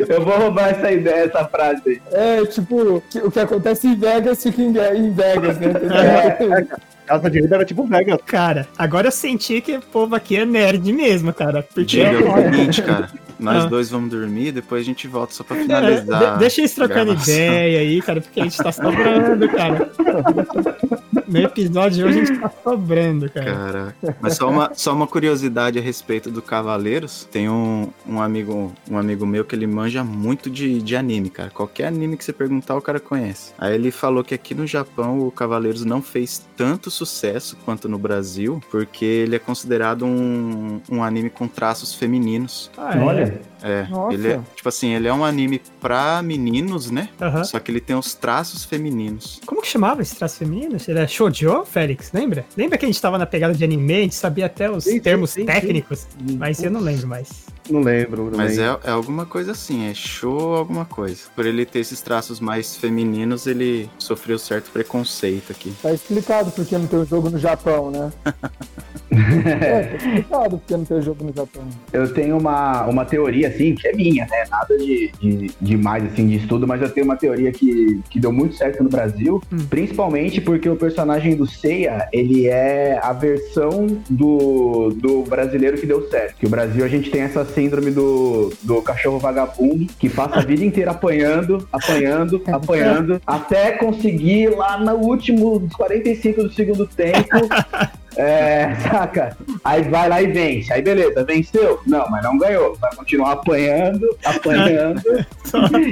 eu 0.09 0.25
vou 0.25 0.38
roubar 0.38 0.71
essa 0.71 0.90
ideia, 0.90 1.27
essa 1.27 1.45
frase 1.45 1.83
aí. 1.87 2.03
É, 2.11 2.45
tipo, 2.47 3.01
o 3.23 3.31
que 3.31 3.38
acontece 3.38 3.87
em 3.87 3.95
Vegas 3.95 4.43
fica 4.43 4.61
em 4.61 4.73
Vegas, 5.12 5.57
né? 5.61 5.69
É, 5.71 6.66
casa 7.07 7.31
de 7.31 7.40
Libra 7.40 7.59
era 7.59 7.64
tipo 7.64 7.87
Vegas. 7.87 8.19
Cara, 8.27 8.66
agora 8.77 9.07
eu 9.07 9.12
senti 9.12 9.61
que 9.61 9.77
o 9.77 9.83
povo 9.83 10.16
aqui 10.16 10.37
é 10.37 10.45
nerd 10.45 10.93
mesmo, 10.93 11.33
cara. 11.33 11.62
Porque... 11.62 11.85
Diga 11.85 12.11
o 12.11 12.43
seguinte, 12.43 12.83
cara. 12.83 13.09
Nós 13.40 13.64
ah. 13.64 13.68
dois 13.68 13.90
vamos 13.90 14.11
dormir, 14.11 14.53
depois 14.53 14.83
a 14.83 14.85
gente 14.85 15.09
volta 15.09 15.33
só 15.33 15.42
pra 15.42 15.57
é, 15.57 15.62
finalizar. 15.62 16.22
É, 16.22 16.33
de 16.33 16.38
deixa 16.38 16.61
eles 16.61 16.74
trocando 16.74 17.12
ideia 17.12 17.81
aí, 17.81 18.03
cara, 18.03 18.20
porque 18.20 18.40
a 18.40 18.44
gente 18.44 18.59
tá 18.59 18.70
sobrando, 18.70 19.48
cara. 19.48 19.90
No 21.31 21.38
episódio 21.38 21.99
de 21.99 22.05
hoje 22.05 22.21
a 22.21 22.25
gente 22.25 22.40
tá 22.40 22.53
sobrando, 22.62 23.31
cara. 23.31 23.55
Caraca. 23.55 24.16
Mas 24.21 24.37
só 24.37 24.51
uma, 24.51 24.75
só 24.75 24.93
uma 24.93 25.07
curiosidade 25.07 25.79
a 25.79 25.83
respeito 25.83 26.31
do 26.31 26.43
Cavaleiros. 26.43 27.29
Tem 27.31 27.49
um, 27.49 27.88
um, 28.07 28.21
amigo, 28.21 28.73
um 28.90 28.99
amigo 28.99 29.25
meu 29.25 29.45
que 29.45 29.55
ele 29.55 29.66
manja 29.66 30.03
muito 30.03 30.51
de, 30.51 30.83
de 30.83 30.97
anime, 30.97 31.31
cara. 31.31 31.51
Qualquer 31.51 31.87
anime 31.87 32.16
que 32.16 32.25
você 32.25 32.33
perguntar, 32.33 32.77
o 32.77 32.83
cara 32.83 32.99
conhece. 32.99 33.53
Aí 33.59 33.75
ele 33.75 33.90
falou 33.90 34.25
que 34.25 34.35
aqui 34.35 34.55
no 34.55 34.66
Japão 34.66 35.21
o 35.21 35.31
Cavaleiros 35.31 35.85
não 35.85 36.03
fez 36.03 36.45
tanto 36.57 36.90
sucesso 36.90 37.57
quanto 37.64 37.88
no 37.88 37.99
Brasil, 37.99 38.61
porque 38.71 39.05
ele 39.05 39.37
é 39.37 39.38
considerado 39.38 40.05
um, 40.05 40.81
um 40.90 41.05
anime 41.05 41.31
com 41.31 41.47
traços 41.47 41.95
femininos. 41.95 42.71
Ah, 42.77 42.97
é? 42.97 43.01
Olha. 43.01 43.40
É, 43.62 43.87
Nossa. 43.88 44.14
ele 44.14 44.29
é, 44.29 44.40
tipo 44.55 44.68
assim, 44.68 44.94
ele 44.94 45.09
é 45.09 45.12
um 45.12 45.25
anime 45.25 45.61
pra 45.81 46.23
meninos, 46.23 46.90
né? 46.90 47.09
Uhum. 47.20 47.44
Só 47.44 47.59
que 47.59 47.70
ele 47.70 47.81
tem 47.81 47.96
os 47.96 48.14
traços 48.14 48.64
femininos. 48.64 49.40
Como 49.46 49.62
que 49.62 49.68
chamava 49.68 50.03
esse 50.03 50.16
traço 50.16 50.38
feminino? 50.38 50.77
Era 50.88 51.07
shoujo, 51.07 51.64
Félix? 51.64 52.11
Lembra? 52.12 52.44
Lembra 52.57 52.79
que 52.79 52.85
a 52.85 52.88
gente 52.88 53.01
tava 53.01 53.18
na 53.18 53.27
pegada 53.27 53.55
de 53.55 53.62
anime, 53.62 53.94
a 53.94 54.01
gente 54.03 54.14
sabia 54.14 54.46
até 54.46 54.70
os 54.70 54.85
sim, 54.85 55.01
termos 55.01 55.31
sim, 55.31 55.44
técnicos, 55.44 56.01
sim. 56.01 56.37
mas 56.37 56.62
eu 56.62 56.70
não 56.70 56.81
lembro 56.81 57.07
mais. 57.07 57.51
Não 57.68 57.81
lembro. 57.81 58.31
Não 58.31 58.37
mas 58.37 58.59
É, 58.59 58.79
é 58.85 58.90
alguma 58.90 59.25
coisa 59.25 59.53
assim, 59.53 59.88
é 59.88 59.94
show 59.94 60.57
alguma 60.57 60.85
coisa. 60.85 61.23
Por 61.35 61.46
ele 61.46 61.64
ter 61.64 61.81
esses 61.81 62.01
traços 62.01 62.40
mais 62.40 62.77
femininos, 62.77 63.46
ele 63.46 63.88
sofreu 63.99 64.38
certo 64.38 64.70
preconceito 64.70 65.53
aqui. 65.53 65.73
Tá 65.83 65.92
explicado 65.92 66.51
porque 66.51 66.77
não 66.77 66.87
tem 66.87 66.99
o 66.99 67.03
um 67.03 67.07
jogo 67.07 67.31
no 67.31 67.38
Japão, 67.38 67.90
né? 67.90 68.12
é, 69.11 69.85
tá 69.85 69.96
explicado 69.96 70.59
porque 70.59 70.77
não 70.77 70.85
tem 70.85 71.03
jogo 71.03 71.25
no 71.25 71.33
Japão. 71.35 71.62
Eu 71.92 72.12
tenho 72.12 72.38
uma, 72.38 72.87
uma 72.87 73.05
teoria, 73.05 73.49
assim, 73.49 73.75
que 73.75 73.88
é 73.88 73.92
minha, 73.92 74.27
né? 74.27 74.44
Nada 74.51 74.77
de, 74.77 75.11
de, 75.20 75.51
de 75.61 75.77
mais, 75.77 76.05
assim, 76.05 76.29
de 76.29 76.37
estudo, 76.37 76.66
mas 76.66 76.81
eu 76.81 76.90
tenho 76.90 77.07
uma 77.07 77.16
teoria 77.16 77.51
que, 77.53 78.01
que 78.09 78.20
deu 78.20 78.33
muito 78.33 78.55
certo 78.55 78.83
no 78.83 78.88
Brasil, 78.88 79.42
hum. 79.53 79.59
principalmente 79.68 80.40
porque 80.40 80.68
o 80.68 80.77
personagem 80.77 81.35
do 81.35 81.46
Seiya, 81.46 82.09
ele 82.12 82.49
é 82.49 82.99
a 83.03 83.12
versão 83.12 83.87
do, 84.09 84.90
do 84.90 85.23
brasileiro 85.23 85.77
que 85.79 85.87
deu 85.87 86.09
certo. 86.09 86.37
Que 86.37 86.46
o 86.46 86.51
Brasil, 86.51 86.85
a 86.85 86.88
gente 86.88 87.11
tem 87.11 87.23
essa 87.23 87.44
síndrome 87.44 87.90
do, 87.90 88.53
do 88.62 88.81
cachorro 88.83 89.18
vagabundo, 89.18 89.87
que 89.99 90.09
passa 90.09 90.37
a 90.37 90.44
vida 90.44 90.64
inteira 90.64 90.92
apanhando, 90.92 91.68
apanhando, 91.73 92.42
apanhando, 92.46 93.20
até 93.27 93.73
conseguir 93.73 94.51
lá 94.51 94.79
no 94.79 94.94
último 94.94 95.68
45 95.77 96.44
do 96.44 96.53
segundo 96.53 96.87
tempo 96.87 97.29
É, 98.16 98.75
saca? 98.83 99.37
Aí 99.64 99.83
vai 99.83 100.09
lá 100.09 100.23
e 100.23 100.27
vence. 100.27 100.73
Aí 100.73 100.83
beleza, 100.83 101.25
venceu? 101.25 101.81
Não, 101.87 102.09
mas 102.11 102.23
não 102.23 102.38
ganhou. 102.38 102.75
Vai 102.77 102.94
continuar 102.94 103.33
apanhando, 103.33 104.09
apanhando. 104.25 105.03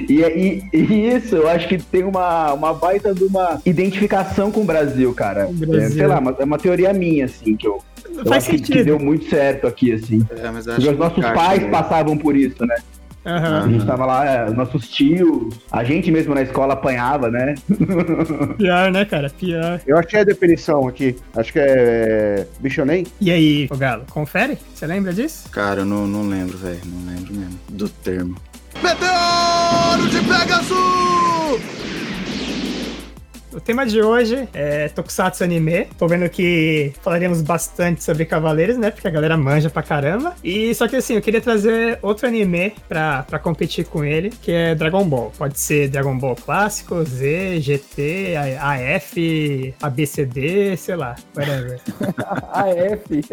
e, 0.09 0.23
e, 0.23 0.69
e, 0.73 1.09
isso, 1.15 1.37
eu 1.37 1.49
acho 1.49 1.69
que 1.69 1.79
tem 1.79 2.05
uma, 2.05 2.53
uma 2.53 2.75
baita 2.75 3.15
de 3.15 3.25
uma 3.25 3.61
identificação 3.65 4.51
com 4.51 4.61
o 4.61 4.65
Brasil, 4.65 5.13
cara. 5.15 5.49
Brasil. 5.51 5.81
É, 5.81 5.91
sei 5.91 6.07
lá, 6.07 6.23
é 6.39 6.45
uma 6.45 6.59
teoria 6.59 6.93
minha, 6.93 7.25
assim, 7.25 7.57
que 7.57 7.67
eu, 7.67 7.83
eu 8.25 8.33
acho 8.33 8.51
que, 8.51 8.61
que, 8.61 8.85
deu 8.85 8.99
muito 8.99 9.29
certo 9.29 9.67
aqui, 9.67 9.93
assim. 9.93 10.27
É, 10.31 10.51
mas 10.51 10.67
Os 10.67 10.99
nossos 10.99 11.25
pais 11.25 11.65
passavam 11.71 12.17
por 12.17 12.37
isso, 12.37 12.65
né? 12.67 12.77
Uhum. 13.29 13.57
A 13.65 13.69
gente 13.69 13.85
tava 13.85 14.07
lá, 14.07 14.25
é, 14.25 14.51
nossos 14.51 14.89
tios, 14.89 15.55
a 15.71 15.85
gente 15.85 16.11
mesmo 16.11 16.35
na 16.35 16.41
escola 16.41 16.73
apanhava, 16.73 17.31
né? 17.31 17.55
Pior, 18.57 18.91
né, 18.91 19.05
cara? 19.05 19.29
Pior. 19.29 19.81
Eu 19.87 19.99
achei 19.99 20.21
a 20.21 20.25
definição 20.25 20.89
aqui. 20.89 21.15
Acho 21.37 21.53
que 21.53 21.59
é 21.59 22.47
Bichonem. 22.59 23.07
E 23.21 23.31
aí, 23.31 23.69
o 23.71 23.77
Galo, 23.77 24.05
confere? 24.11 24.57
Você 24.75 24.87
lembra 24.87 25.13
disso? 25.13 25.51
Cara, 25.51 25.81
eu 25.81 25.85
não, 25.85 26.07
não 26.07 26.27
lembro, 26.27 26.57
velho. 26.57 26.81
Não 26.87 27.15
lembro 27.15 27.35
mesmo 27.35 27.59
do 27.69 27.89
termo. 27.89 28.37
Meteoro 28.83 30.09
de 30.09 30.21
Pegasus! 30.21 32.08
O 33.59 33.61
tema 33.61 33.85
de 33.85 34.01
hoje 34.01 34.49
é 34.55 34.89
Tokusatsu 34.89 35.43
Anime. 35.43 35.89
Tô 35.99 36.07
vendo 36.07 36.31
que 36.31 36.93
falaremos 37.03 37.43
bastante 37.43 38.05
sobre 38.05 38.25
Cavaleiros, 38.25 38.79
né? 38.79 38.93
Porque 38.93 39.09
a 39.09 39.11
galera 39.11 39.37
manja 39.37 39.69
pra 39.69 39.83
caramba. 39.83 40.37
E 40.45 40.73
só 40.77 40.87
que 40.87 40.95
assim, 40.95 41.15
eu 41.15 41.21
queria 41.21 41.41
trazer 41.41 41.99
outro 42.01 42.29
anime 42.29 42.73
pra, 42.89 43.25
pra 43.25 43.37
competir 43.37 43.85
com 43.85 44.05
ele, 44.05 44.31
que 44.31 44.53
é 44.53 44.77
Dragon 44.77 45.05
Ball. 45.05 45.33
Pode 45.37 45.59
ser 45.59 45.89
Dragon 45.89 46.17
Ball 46.17 46.37
clássico, 46.37 47.03
Z, 47.03 47.59
GT, 47.61 48.37
AF, 48.61 49.75
ABCD, 49.83 50.77
sei 50.77 50.95
lá, 50.95 51.17
whatever. 51.37 51.81
AF, 52.55 53.25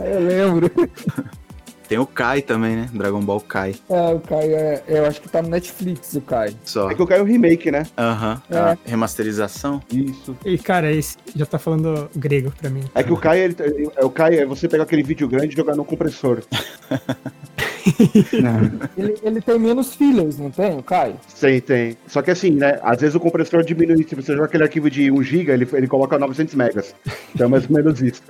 eu 0.00 0.20
lembro. 0.20 0.70
Tem 1.88 1.98
o 1.98 2.06
Kai 2.06 2.42
também, 2.42 2.76
né? 2.76 2.90
Dragon 2.92 3.20
Ball 3.20 3.40
Kai. 3.40 3.74
É, 3.88 4.08
o 4.10 4.20
Kai 4.20 4.52
é. 4.52 4.84
Eu 4.86 5.06
acho 5.06 5.22
que 5.22 5.28
tá 5.28 5.40
no 5.40 5.48
Netflix 5.48 6.12
o 6.14 6.20
Kai. 6.20 6.54
Só. 6.62 6.90
É 6.90 6.94
que 6.94 7.02
o 7.02 7.06
Kai 7.06 7.18
é 7.18 7.22
o 7.22 7.24
remake, 7.24 7.70
né? 7.70 7.86
Aham. 7.96 8.42
Uhum. 8.50 8.58
É. 8.58 8.78
remasterização. 8.84 9.80
Isso. 9.90 10.36
E, 10.44 10.58
cara, 10.58 10.92
esse 10.92 11.16
já 11.34 11.46
tá 11.46 11.58
falando 11.58 12.10
grego 12.14 12.52
pra 12.60 12.68
mim. 12.68 12.84
É 12.94 13.02
que 13.02 13.12
o 13.12 13.16
Kai, 13.16 13.40
ele, 13.40 13.56
é, 13.96 14.04
o 14.04 14.10
Kai 14.10 14.38
é 14.38 14.44
você 14.44 14.68
pegar 14.68 14.82
aquele 14.82 15.02
vídeo 15.02 15.26
grande 15.26 15.54
e 15.54 15.56
jogar 15.56 15.74
no 15.74 15.84
compressor. 15.84 16.42
ele, 18.96 19.14
ele, 19.22 19.40
tem 19.40 19.58
menos 19.58 19.94
fillers, 19.94 20.38
não 20.38 20.50
tem, 20.50 20.78
o 20.78 20.82
Kai? 20.82 21.14
Tem, 21.40 21.60
tem. 21.60 21.96
Só 22.06 22.22
que 22.22 22.30
assim, 22.30 22.50
né? 22.50 22.78
Às 22.82 23.00
vezes 23.00 23.14
o 23.14 23.20
compressor 23.20 23.62
diminui. 23.62 24.06
Se 24.08 24.14
você 24.14 24.32
joga 24.32 24.46
aquele 24.46 24.64
arquivo 24.64 24.90
de 24.90 25.10
1 25.10 25.22
GB, 25.22 25.52
ele, 25.52 25.68
ele 25.72 25.86
coloca 25.86 26.18
900 26.18 26.54
megas. 26.54 26.94
Então 27.34 27.46
é 27.46 27.50
mais 27.50 27.64
ou 27.68 27.76
menos 27.76 28.00
isso. 28.00 28.22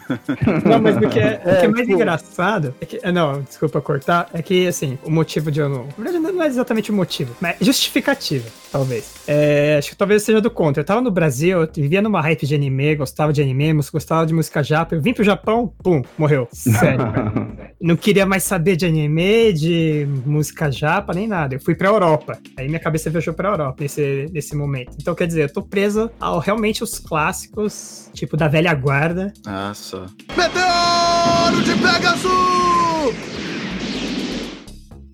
Não, 0.64 0.80
mas 0.80 0.96
o 0.96 1.08
que 1.08 1.18
é, 1.18 1.40
é, 1.44 1.52
o 1.52 1.58
que 1.60 1.64
é 1.64 1.68
mais 1.68 1.86
tipo... 1.86 1.92
engraçado 1.92 2.74
é 2.80 2.86
que. 2.86 3.00
É, 3.02 3.12
não, 3.12 3.42
desculpa 3.42 3.80
cortar. 3.80 4.28
É 4.32 4.42
que, 4.42 4.66
assim, 4.66 4.98
o 5.04 5.10
motivo 5.10 5.50
de 5.50 5.60
eu 5.60 5.68
não. 5.68 5.86
Na 5.98 6.10
verdade, 6.10 6.34
não 6.34 6.42
é 6.42 6.46
exatamente 6.46 6.90
o 6.90 6.94
motivo, 6.94 7.34
mas 7.40 7.56
justificativa, 7.60 8.48
talvez. 8.70 9.14
É, 9.26 9.76
acho 9.78 9.90
que 9.90 9.96
talvez 9.96 10.22
seja 10.22 10.40
do 10.40 10.50
contra. 10.50 10.80
Eu 10.80 10.84
tava 10.84 11.00
no 11.00 11.10
Brasil, 11.10 11.62
eu 11.62 11.68
vivia 11.72 12.02
numa 12.02 12.20
hype 12.20 12.46
de 12.46 12.54
anime, 12.54 12.96
gostava 12.96 13.32
de 13.32 13.42
anime, 13.42 13.80
gostava 13.92 14.26
de 14.26 14.34
música 14.34 14.62
japa. 14.62 14.94
Eu 14.94 15.00
vim 15.00 15.12
pro 15.12 15.24
Japão, 15.24 15.72
pum, 15.82 16.02
morreu. 16.16 16.48
Sério, 16.52 17.04
Não 17.80 17.96
queria 17.96 18.26
mais 18.26 18.42
saber 18.42 18.76
de 18.76 18.81
anime, 18.86 19.52
de 19.52 20.06
música 20.24 20.70
japa, 20.70 21.12
nem 21.12 21.26
nada. 21.26 21.54
Eu 21.54 21.60
fui 21.60 21.74
pra 21.74 21.88
Europa. 21.88 22.38
Aí 22.56 22.68
minha 22.68 22.80
cabeça 22.80 23.10
viajou 23.10 23.34
pra 23.34 23.50
Europa 23.50 23.76
nesse, 23.80 24.28
nesse 24.32 24.56
momento. 24.56 24.96
Então, 25.00 25.14
quer 25.14 25.26
dizer, 25.26 25.44
eu 25.44 25.52
tô 25.52 25.62
preso 25.62 26.10
ao 26.20 26.38
realmente 26.38 26.82
os 26.82 26.98
clássicos, 26.98 28.10
tipo 28.12 28.36
da 28.36 28.48
velha 28.48 28.74
guarda. 28.74 29.32
Ah, 29.46 29.72
só. 29.74 30.06
Meteoro 30.36 31.62
de 31.62 31.72
Pegasus! 31.74 33.41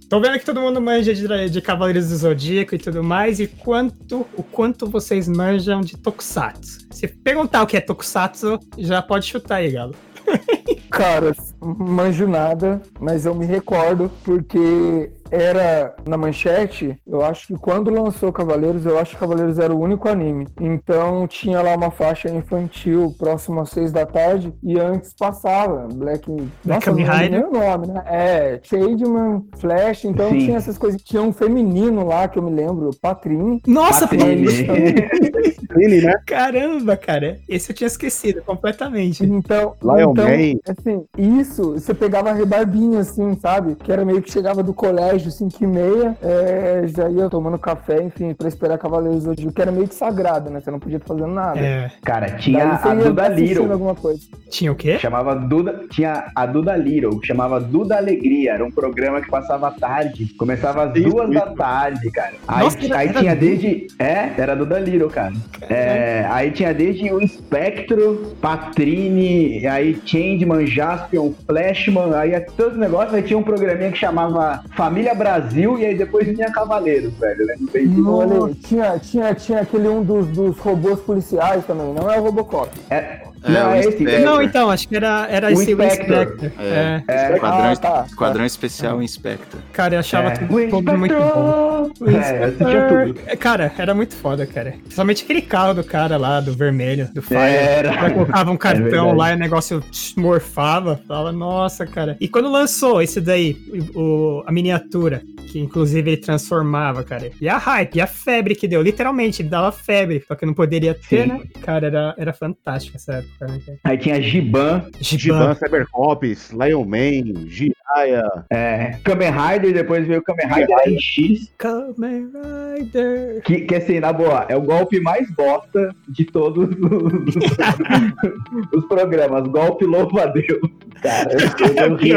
Tô 0.09 0.18
vendo 0.21 0.38
que 0.38 0.44
todo 0.44 0.59
mundo 0.59 0.81
manja 0.81 1.12
de, 1.12 1.51
de 1.51 1.61
Cavaleiros 1.61 2.09
do 2.09 2.16
Zodíaco 2.16 2.75
e 2.75 2.79
tudo 2.79 3.05
mais, 3.05 3.40
e 3.40 3.47
quanto, 3.47 4.27
o 4.35 4.42
quanto 4.42 4.87
vocês 4.87 5.29
manjam 5.29 5.83
de 5.83 5.99
Tokusatsu. 5.99 6.87
Se 6.90 7.07
perguntar 7.07 7.62
o 7.62 7.66
que 7.66 7.77
é 7.77 7.81
Tokusatsu, 7.81 8.59
já 8.79 9.03
pode 9.03 9.27
chutar 9.27 9.57
aí, 9.57 9.71
Galo. 9.71 9.94
Cara, 10.90 11.37
manjo 11.61 12.27
nada, 12.27 12.81
mas 12.99 13.27
eu 13.27 13.35
me 13.35 13.44
recordo 13.44 14.11
porque 14.25 15.11
era 15.31 15.95
na 16.07 16.17
manchete, 16.17 16.97
eu 17.07 17.25
acho 17.25 17.49
que 17.49 17.55
quando 17.55 17.91
lançou 17.91 18.33
Cavaleiros, 18.33 18.85
eu 18.87 18.99
acho 18.99 19.12
que 19.12 19.21
Cavaleiros 19.21 19.59
era 19.59 19.75
o 19.75 19.81
único 19.81 20.09
anime. 20.09 20.47
Então 20.61 21.27
tinha 21.27 21.61
lá 21.62 21.75
uma 21.75 21.91
faixa 21.91 22.29
infantil 22.31 23.14
próximo 23.19 23.61
às 23.61 23.71
seis 23.71 23.93
da 23.93 24.07
tarde 24.07 24.53
e 24.62 24.79
antes 24.79 25.14
passava 25.14 25.88
Black. 25.93 26.31
Nossa, 26.64 26.91
não 26.91 26.99
nem 26.99 27.45
o 27.45 27.51
nome, 27.51 27.88
né? 27.88 28.03
É, 28.07 28.61
Shademan, 28.62 29.45
Flash, 29.59 30.05
então 30.05 30.31
Sim. 30.31 30.38
tinha 30.38 30.57
essas 30.57 30.79
coisas. 30.79 31.01
Tinha 31.03 31.23
um 31.23 31.33
feminino 31.33 32.07
lá 32.07 32.29
que 32.29 32.38
eu 32.38 32.43
me 32.43 32.51
lembro, 32.51 32.91
Patrin. 33.01 33.61
Nossa, 33.67 34.07
Patrin, 34.07 34.45
né? 36.03 36.14
Caramba, 36.27 36.97
cara. 36.97 37.38
Esse 37.49 37.73
eu 37.73 37.77
tinha 37.77 37.87
esquecido 37.87 38.43
completamente. 38.43 39.25
Então, 39.25 39.75
Lion 39.83 40.12
então 40.12 40.25
Man. 40.25 40.59
assim, 40.69 41.05
isso, 41.17 41.73
você 41.73 41.95
pegava 41.95 42.31
a 42.31 42.33
rebarbinha, 42.33 43.01
assim, 43.01 43.37
sabe? 43.41 43.75
Que 43.77 43.93
era 43.93 44.05
meio 44.05 44.23
que 44.23 44.31
chegava 44.31 44.62
do 44.62 44.75
colégio 44.75 45.17
colégio, 45.18 45.31
5 45.31 45.64
e 45.64 45.66
meia, 45.66 46.16
é, 46.22 46.85
já 46.87 47.09
ia 47.11 47.28
tomando 47.28 47.59
café, 47.59 48.02
enfim, 48.02 48.33
pra 48.35 48.48
esperar 48.48 48.78
Cavaleiros 48.78 49.26
hoje, 49.26 49.48
que 49.52 49.62
era 49.62 49.72
meio 49.72 49.88
que 49.88 49.94
sagrado, 49.94 50.50
né? 50.50 50.61
Você 50.61 50.70
não 50.70 50.78
podia 50.78 51.00
fazer 51.00 51.26
nada. 51.26 51.59
É. 51.59 51.90
Cara, 52.02 52.31
tinha 52.31 52.74
a 52.74 52.94
Duda 52.94 53.28
Little. 53.28 53.72
Alguma 53.72 53.94
coisa. 53.94 54.20
Tinha 54.50 54.72
o 54.72 54.74
quê? 54.74 54.98
Chamava 54.98 55.35
Duda, 55.35 55.85
tinha 55.90 56.31
a 56.35 56.46
Duda 56.46 56.76
Little, 56.76 57.20
chamava 57.22 57.61
Duda 57.61 57.96
Alegria, 57.96 58.52
era 58.52 58.64
um 58.64 58.70
programa 58.70 59.20
que 59.20 59.28
passava 59.28 59.68
à 59.68 59.70
tarde, 59.70 60.35
começava 60.38 60.85
às 60.85 60.96
Isso, 60.96 61.11
duas 61.11 61.31
da 61.31 61.46
tarde, 61.48 62.11
cara. 62.11 62.35
Aí, 62.46 62.64
Nossa, 62.64 62.96
aí 62.96 63.12
tinha 63.12 63.37
desde, 63.37 63.88
é, 63.98 64.31
era 64.38 64.54
Duda 64.54 64.78
Little, 64.78 65.11
cara. 65.11 65.35
É, 65.68 66.26
aí 66.31 66.50
tinha 66.50 66.72
desde 66.72 67.12
o 67.12 67.20
Espectro, 67.20 68.37
Patrine, 68.40 69.66
aí 69.66 70.00
Changeman, 70.04 70.66
Jaspion, 70.66 71.33
Flashman, 71.46 72.14
aí 72.14 72.38
todos 72.57 72.74
os 72.74 72.78
negócios, 72.78 73.14
aí 73.14 73.22
tinha 73.22 73.38
um 73.38 73.42
programinha 73.42 73.90
que 73.90 73.98
chamava 73.98 74.62
Família 74.76 75.08
Brasil 75.14 75.79
e 75.79 75.87
aí 75.87 75.97
depois 75.97 76.27
vinha 76.27 76.51
Cavaleiros, 76.53 77.12
velho. 77.14 77.47
Né? 77.47 77.55
Não, 77.97 78.55
tinha, 78.55 78.99
tinha, 78.99 79.35
tinha 79.35 79.61
aquele 79.61 79.88
um 79.88 80.03
dos, 80.03 80.27
dos 80.29 80.59
robôs 80.59 81.01
policiais 81.01 81.64
também, 81.64 81.92
não 81.92 82.11
é 82.11 82.18
o 82.18 82.23
Robocop. 82.23 82.71
É, 82.90 83.28
não, 83.46 83.72
é 83.72 83.81
esse, 83.81 84.18
não, 84.20 84.42
então, 84.42 84.70
acho 84.70 84.88
que 84.88 84.96
era, 84.96 85.27
era 85.29 85.48
o 85.48 85.51
esse 85.51 85.72
Inspector. 85.72 86.22
Inspector. 86.22 86.51
É, 86.59 87.03
é. 87.07 87.14
é. 87.14 87.35
Esquadrão, 87.35 87.72
ah, 87.72 87.77
tá, 87.77 88.05
Esquadrão 88.07 88.40
tá. 88.40 88.46
Especial 88.46 89.03
Inspector. 89.03 89.61
Cara, 89.72 89.94
eu 89.94 90.01
achava 90.01 90.29
é. 90.29 90.37
tudo 90.37 90.96
muito 90.96 91.14
bom. 91.14 91.90
O 92.01 92.11
é, 92.11 92.51
tudo. 92.51 93.20
É, 93.27 93.37
cara, 93.37 93.72
era 93.79 93.94
muito 93.94 94.14
foda, 94.14 94.46
cara. 94.46 94.72
Principalmente 94.83 95.24
aquele 95.24 95.42
carro 95.42 95.74
do 95.74 95.85
cara 95.85 96.16
lá, 96.16 96.40
do 96.40 96.53
vermelho, 96.53 97.09
do 97.12 97.22
Fire. 97.22 97.38
Era. 97.38 98.11
colocava 98.11 98.51
um 98.51 98.57
cartão 98.57 99.14
lá 99.14 99.33
e 99.33 99.35
o 99.35 99.38
negócio 99.38 99.83
morfava. 100.16 101.01
Falava, 101.07 101.33
nossa, 101.33 101.87
cara. 101.87 102.16
E 102.20 102.29
quando 102.29 102.51
lançou 102.51 103.01
esse 103.03 103.20
daí, 103.20 103.57
o, 103.94 104.42
a 104.46 104.53
miniatura, 104.53 105.22
que 105.51 105.59
inclusive 105.59 106.11
ele 106.11 106.20
transformava, 106.20 107.03
cara. 107.05 107.31
E 107.40 107.48
a 107.48 107.59
hype, 107.59 107.96
e 107.96 108.01
a 108.01 108.07
febre 108.07 108.55
que 108.55 108.68
deu. 108.68 108.83
Literalmente, 108.83 109.42
ele 109.42 109.48
dava 109.48 109.70
febre, 109.72 110.24
só 110.27 110.35
que 110.35 110.46
não 110.46 110.55
poderia 110.55 110.94
ter, 110.94 111.22
Sim. 111.22 111.29
né? 111.29 111.40
Cara, 111.62 111.87
era, 111.87 112.14
era 112.16 112.33
fantástico 112.33 112.96
essa 112.96 113.24
época. 113.41 113.79
Aí 113.85 113.99
tinha 113.99 114.21
Giban. 114.21 114.87
Giban, 115.01 115.55
Cybercops, 115.55 116.51
Lion 116.51 116.85
Man, 116.85 117.47
Jiraya. 117.47 118.25
É, 118.51 118.99
Kamen 119.05 119.31
Rider, 119.31 119.73
depois 119.73 120.07
veio 120.07 120.23
Kamen 120.23 120.47
Rider 120.47 120.77
RX. 120.77 121.53
Kamen 121.59 122.31
Rider. 122.77 123.43
Que, 123.43 123.61
que 123.61 123.75
assim, 123.75 124.01
na 124.01 124.12
boa, 124.12 124.47
é 124.49 124.57
o 124.57 124.62
golpe 124.62 125.01
mais 125.01 125.31
bosta 125.33 125.95
de 126.09 126.25
todos 126.25 126.69
os, 126.69 126.77
os 128.75 128.85
programas. 128.87 129.49
Golpe 129.49 129.85
louva 129.85 130.25
a 130.25 130.27
Deus. 130.27 130.61
Cara, 131.03 131.33
eu, 131.33 131.67
eu, 131.67 131.91
eu 131.91 131.97
ri. 131.97 132.12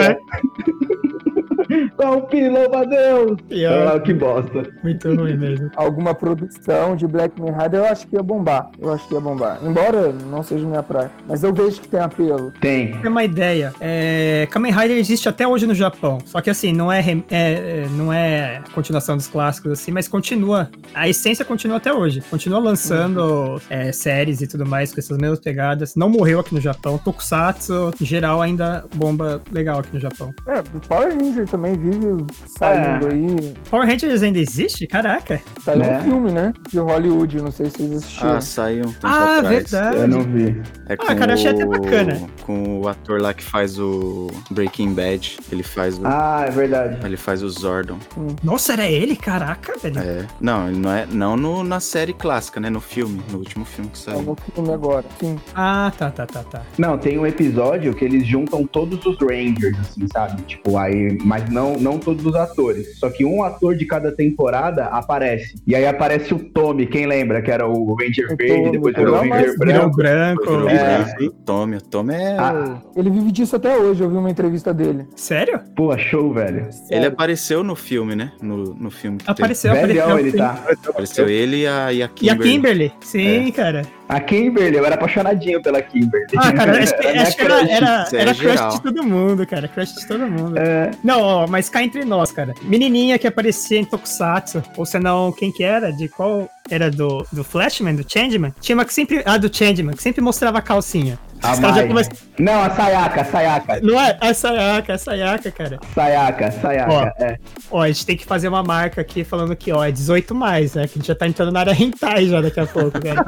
Golpe, 1.98 2.50
louva 2.50 2.82
a 2.82 2.86
Deus! 2.86 3.38
Ah, 3.68 4.00
que 4.00 4.14
bosta. 4.14 4.70
Muito 4.84 5.14
ruim 5.16 5.38
mesmo. 5.38 5.72
Alguma 5.76 6.14
produção 6.14 6.96
de 6.96 7.08
Black 7.08 7.36
Rider 7.40 7.80
eu 7.80 7.86
acho 7.86 8.08
que 8.08 8.16
ia 8.16 8.24
bombar. 8.24 8.72
Eu 8.80 8.92
acho 8.94 9.08
que 9.08 9.14
ia 9.14 9.20
bombar. 9.20 9.60
Embora 9.64 10.12
não 10.12 10.44
seja 10.44 10.66
minha 10.66 10.84
praia. 10.84 11.12
Mas 11.28 11.44
eu 11.44 11.54
vejo 11.54 11.82
que 11.82 11.88
tem 11.88 12.00
apelo. 12.00 12.52
Tem. 12.60 12.98
Tem 13.00 13.10
uma 13.10 13.24
ideia. 13.24 13.74
É... 13.80 14.48
Kamen 14.52 14.72
Rider 14.72 14.98
existe 14.98 15.28
até 15.30 15.48
hoje 15.48 15.66
no 15.66 15.74
Japão. 15.74 16.20
Só 16.26 16.42
que 16.42 16.50
assim, 16.50 16.74
não 16.74 16.92
é, 16.92 17.00
é, 17.00 17.16
é, 17.30 17.88
não 17.96 18.12
é 18.12 18.62
continuação 18.74 19.16
dos 19.16 19.28
clássicos, 19.28 19.72
assim, 19.72 19.92
mas 19.92 20.08
continua. 20.08 20.70
A 20.94 21.08
essência 21.08 21.46
continua 21.46 21.78
até 21.78 21.94
hoje. 21.94 22.22
Continua 22.30 22.60
lançando 22.60 23.20
uhum. 23.20 23.60
é, 23.70 23.92
séries 23.92 24.42
e 24.42 24.48
tudo 24.48 24.66
mais 24.66 24.94
com 24.94 25.00
essas 25.00 25.18
mesmas 25.18 25.40
pegadas. 25.40 25.96
Não 25.96 26.10
morreu 26.10 26.40
aqui 26.40 26.54
no 26.54 26.62
Japão. 26.62 26.98
Tokusatsu, 26.98 27.94
em 28.00 28.06
geral, 28.06 28.42
ainda 28.42 28.86
bomba 28.96 29.42
legal 29.52 29.80
aqui 29.80 29.94
no 29.94 30.00
Japão. 30.00 30.34
É, 30.48 30.60
o 30.60 30.80
Power 30.88 31.16
Ranger 31.16 31.48
também 31.48 31.61
também 31.62 31.78
vive 31.78 32.26
saindo 32.48 33.08
é. 33.08 33.14
aí. 33.14 33.54
Power 33.70 33.88
Rangers 33.88 34.24
ainda 34.24 34.40
existe? 34.40 34.88
Caraca. 34.88 35.40
Saiu 35.64 35.84
é. 35.84 35.98
um 35.98 36.02
filme, 36.02 36.32
né? 36.32 36.54
De 36.70 36.80
Hollywood, 36.80 37.42
não 37.42 37.52
sei 37.52 37.68
se 37.68 37.78
vocês 37.78 37.92
assistiram. 37.98 38.32
Ah, 38.32 38.42
saiu 38.42 38.86
um 38.86 38.92
tempo 38.92 39.00
Ah, 39.04 39.38
atrás. 39.38 39.72
verdade. 39.72 39.98
Eu 39.98 40.08
não 40.08 40.24
vi. 40.24 40.62
É 40.88 40.94
ah, 40.94 41.16
cara, 41.16 41.34
achei 41.34 41.52
até 41.52 41.66
bacana. 41.66 42.20
Com 42.42 42.82
o 42.82 42.88
ator 42.88 43.22
lá 43.22 43.34
que 43.34 43.44
faz 43.44 43.78
o 43.80 44.28
Breaking 44.50 44.94
Bad. 44.94 45.38
Ele 45.52 45.64
faz 45.64 46.00
o... 46.00 46.02
Ah, 46.06 46.46
é 46.48 46.52
verdade. 46.52 47.06
Ele 47.06 47.18
faz 47.18 47.44
o 47.44 47.50
Zordon. 47.50 48.00
Hum. 48.18 48.36
Nossa, 48.44 48.74
era 48.74 48.88
ele? 48.88 49.16
Caraca, 49.16 49.78
velho. 49.78 50.00
É. 50.00 50.26
Não, 50.40 50.68
ele 50.68 50.80
não 50.80 50.92
é... 50.92 51.06
Não 51.12 51.38
no, 51.38 51.64
na 51.64 51.80
série 51.80 52.14
clássica, 52.14 52.60
né? 52.60 52.70
No 52.70 52.82
filme. 52.82 53.22
No 53.32 53.38
último 53.38 53.66
filme 53.66 53.92
que 53.92 54.00
saiu. 54.00 54.20
É 54.20 54.22
no 54.24 54.36
filme 54.36 54.74
agora, 54.74 55.06
sim. 55.20 55.40
Ah, 55.54 55.92
tá, 55.96 56.10
tá, 56.10 56.26
tá, 56.26 56.44
tá. 56.44 56.62
Não, 56.78 56.98
tem 56.98 57.20
um 57.20 57.28
episódio 57.28 57.94
que 57.94 58.04
eles 58.04 58.26
juntam 58.26 58.66
todos 58.66 59.06
os 59.06 59.18
Rangers, 59.20 59.78
assim, 59.80 60.08
sabe? 60.12 60.42
Tipo, 60.44 60.78
aí... 60.78 61.18
Mas 61.24 61.50
não, 61.52 61.78
não 61.78 62.00
todos 62.00 62.26
os 62.26 62.36
atores. 62.36 62.98
Só 63.00 63.10
que 63.10 63.24
um 63.26 63.44
ator 63.44 63.76
de 63.76 63.86
cada 63.86 64.12
temporada 64.12 64.86
aparece. 64.86 65.56
E 65.68 65.76
aí 65.76 65.86
aparece 65.86 66.34
o 66.34 66.40
Tommy, 66.40 66.86
quem 66.88 67.06
lembra? 67.06 67.42
Que 67.42 67.52
era 67.52 67.68
o 67.68 67.94
Ranger 67.96 68.36
Verde, 68.38 68.72
depois 68.72 68.96
virou 68.96 69.16
o 69.16 69.20
Ranger 69.20 69.58
Branco. 69.58 69.96
branco. 69.96 70.70
É, 70.70 71.26
o 71.26 71.32
Tommy, 71.32 71.78
o 71.78 71.82
Tommy 71.82 72.14
é. 72.16 72.38
Ah, 72.38 72.82
ele 72.96 73.10
vive 73.10 73.32
disso 73.32 73.56
até 73.56 73.78
hoje, 73.78 74.02
eu 74.02 74.10
vi 74.10 74.18
uma 74.18 74.30
entrevista 74.30 74.74
dele. 74.74 75.06
Sério? 75.16 75.60
Pô, 75.76 75.96
show, 75.98 76.34
velho. 76.34 76.68
Ele 76.90 77.06
apareceu 77.06 77.64
no 77.64 77.76
filme, 77.76 78.16
né? 78.16 78.32
No, 78.42 78.58
no 78.74 78.90
filme 78.90 79.18
que 79.18 79.30
apareceu, 79.30 79.74
teve. 79.74 80.00
apareceu. 80.00 80.20
ele 80.20 80.38
tá. 80.38 80.64
Apareceu 80.88 81.30
ele 81.30 81.58
e 81.64 81.68
a, 81.68 81.92
e 81.94 82.04
a 82.04 82.10
E 82.22 82.30
a 82.30 82.36
Kimberly. 82.36 82.50
Kimberly? 82.52 82.94
Sim, 83.02 83.48
É. 83.48 83.52
cara. 83.52 83.82
A 84.12 84.20
Kimberly, 84.20 84.76
eu 84.76 84.86
era 84.86 84.96
apaixonadinho 84.96 85.62
pela 85.62 85.82
Kimberly. 85.82 86.26
Ah, 86.38 86.52
cara, 86.52 86.84
acho, 86.84 86.98
que- 86.98 87.08
Minha 87.12 87.22
acho 87.24 87.36
que 87.38 87.42
era, 87.44 87.58
crush. 87.60 87.72
era, 87.72 88.08
é 88.12 88.16
era 88.22 88.36
crush 88.36 88.74
de 88.76 88.82
todo 88.84 89.04
mundo, 89.04 89.48
cara. 89.48 89.68
Crush 89.70 89.96
de 89.96 90.06
todo 90.06 90.28
mundo. 90.28 90.58
É, 90.60 90.92
Não, 91.02 91.22
ó, 91.22 91.48
mas 91.48 91.70
cá 91.70 91.82
entre 91.82 92.04
nós, 92.04 92.30
cara. 92.32 92.54
Menininha 92.64 93.18
que 93.18 93.26
aparecia 93.26 93.80
em 93.80 93.86
Tokusatsu, 93.86 94.62
ou 94.76 94.86
senão, 94.86 95.32
quem 95.32 95.50
que 95.52 95.64
era? 95.64 95.92
De 95.94 96.10
qual 96.10 96.50
era 96.70 96.92
do, 96.92 97.26
do 97.32 97.44
Flashman, 97.44 97.96
do 97.96 98.06
Changeman? 98.06 98.54
Tinha 98.60 98.76
uma 98.76 98.84
que 98.86 98.94
sempre. 98.94 99.24
Ah, 99.26 99.38
do 99.38 99.54
Changeman, 99.56 99.96
que 99.96 100.04
sempre 100.04 100.22
mostrava 100.22 100.58
a 100.58 100.62
calcinha. 100.62 101.18
A 101.44 101.56
já 101.74 101.88
começam- 101.88 102.14
Não, 102.40 102.62
a 102.64 102.70
Sayaka, 102.70 103.22
a 103.22 103.26
Sayaka. 103.26 103.80
Não 103.82 104.00
é? 104.00 104.18
A 104.22 104.34
Sayaka, 104.34 104.94
a 104.94 104.98
Sayaka, 104.98 105.52
cara. 105.52 105.80
Sayaka, 105.94 106.52
Sayaka. 106.52 107.14
É. 107.20 107.38
Ó, 107.70 107.82
a 107.82 107.88
gente 107.88 108.06
tem 108.06 108.18
que 108.18 108.26
fazer 108.26 108.48
uma 108.48 108.64
marca 108.64 109.02
aqui 109.02 109.24
falando 109.24 109.56
que, 109.56 109.72
ó, 109.72 109.84
é 109.84 109.92
18 109.92 110.34
mais, 110.36 110.76
né? 110.76 110.88
Que 110.88 110.94
a 110.94 111.02
gente 111.02 111.08
já 111.08 111.16
tá 111.16 111.28
entrando 111.28 111.52
na 111.52 111.60
área 111.62 111.72
hentai 111.82 112.28
já 112.28 112.42
daqui 112.42 112.60
a 112.60 112.66
pouco, 112.66 113.00
cara. 113.02 113.26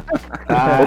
Ah, 0.48 0.80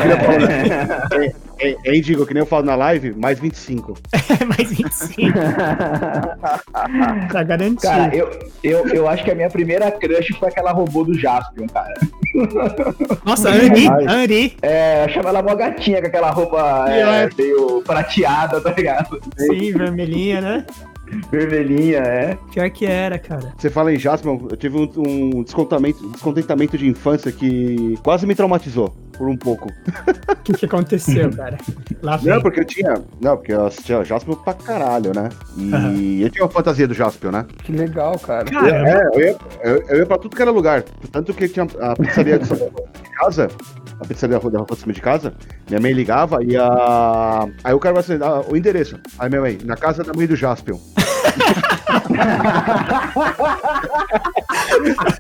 é. 1.23 1.35
É, 1.59 1.77
é, 1.85 2.01
digo, 2.01 2.27
que 2.27 2.35
nem 2.35 2.43
eu 2.43 2.47
falo 2.47 2.65
na 2.65 2.75
live, 2.75 3.15
mais 3.17 3.39
25. 3.39 3.95
É 4.39 4.45
mais 4.45 4.71
25, 4.71 5.33
tá 7.33 7.43
garantido. 7.43 7.81
Cara, 7.81 8.15
eu, 8.15 8.29
eu, 8.63 8.87
eu 8.89 9.09
acho 9.09 9.25
que 9.25 9.31
a 9.31 9.35
minha 9.35 9.49
primeira 9.49 9.91
crush 9.91 10.35
foi 10.39 10.49
aquela 10.49 10.73
robô 10.73 11.05
do 11.05 11.19
Jaspion, 11.19 11.67
cara. 11.69 11.95
Nossa, 13.25 13.49
Anri, 13.49 13.89
Ai. 13.89 14.07
Anri. 14.07 14.57
É, 14.61 15.01
eu 15.01 15.05
achava 15.05 15.29
ela 15.31 15.43
mó 15.43 15.55
gatinha 15.55 16.01
com 16.01 16.09
aquela 16.09 16.31
roupa 16.31 16.87
é, 16.89 17.29
meio 17.39 17.83
prateada, 17.83 18.61
tá 18.61 18.73
ligado? 18.73 19.21
Sim, 19.39 19.73
vermelhinha, 19.73 20.41
né? 20.41 20.67
Vermelhinha, 21.31 21.99
é. 21.99 22.39
Pior 22.53 22.71
que 22.71 22.85
era, 22.87 23.19
cara. 23.19 23.53
Você 23.57 23.71
fala 23.71 23.93
em 23.93 23.99
Jasmine, 23.99 24.47
eu 24.51 24.57
tive 24.57 24.77
um, 24.77 24.91
um 24.97 25.43
descontamento, 25.43 26.09
descontentamento 26.11 26.77
de 26.77 26.89
infância 26.89 27.31
que 27.33 27.97
quase 28.03 28.27
me 28.27 28.35
traumatizou 28.35 28.95
por 29.17 29.29
um 29.29 29.37
pouco. 29.37 29.69
O 30.29 30.37
que, 30.43 30.53
que 30.53 30.67
aconteceu, 30.67 31.31
cara? 31.35 31.59
Lá 32.03 32.17
vem. 32.17 32.35
Não, 32.35 32.43
porque 32.43 32.61
eu 32.61 32.65
tinha. 32.65 32.95
Não, 33.21 33.37
porque 33.37 33.53
eu 33.53 33.67
assistia 33.67 34.05
Jaspion 34.05 34.35
pra 34.35 34.55
caralho, 34.55 35.13
né? 35.15 35.29
E 35.57 35.73
Aham. 35.73 35.95
eu 36.21 36.31
tinha 36.31 36.45
uma 36.45 36.51
fantasia 36.51 36.87
do 36.87 36.95
Jaspion, 36.95 37.31
né? 37.31 37.47
Que 37.65 37.73
legal, 37.73 38.19
cara. 38.19 38.47
É, 38.69 39.09
eu 39.15 39.21
ia, 39.21 39.37
eu, 39.63 39.83
eu 39.89 39.99
ia 39.99 40.07
pra 40.07 40.19
tudo 40.19 40.37
que 40.37 40.43
era 40.43 40.51
lugar. 40.51 40.83
Tanto 41.11 41.33
que 41.33 41.49
tinha 41.49 41.67
a 41.81 41.95
pizzaria 41.97 42.39
de 42.39 42.47
de 42.47 43.11
casa, 43.19 43.49
a 44.01 44.05
pizzaria 44.07 44.39
da 44.39 44.59
rua 44.59 44.67
de 44.71 44.77
cima 44.77 44.93
de 44.93 45.01
casa, 45.01 45.33
minha 45.69 45.81
mãe 45.81 45.93
ligava 45.93 46.43
e 46.45 46.57
a. 46.57 47.49
Aí 47.65 47.75
o 47.75 47.79
cara 47.81 47.95
vai 47.95 48.01
assim, 48.03 48.19
ah, 48.23 48.43
o 48.49 48.57
endereço. 48.57 48.99
Aí 49.19 49.29
minha 49.29 49.41
mãe, 49.41 49.59
na 49.65 49.77
casa 49.77 50.03
da 50.05 50.13
mãe 50.13 50.27
do 50.27 50.37
Jaspion. 50.37 50.79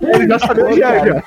Ele 0.00 0.28
já 0.28 0.38
sabia 0.38 0.64
onde 0.66 0.82
era. 0.82 1.06
já. 1.06 1.22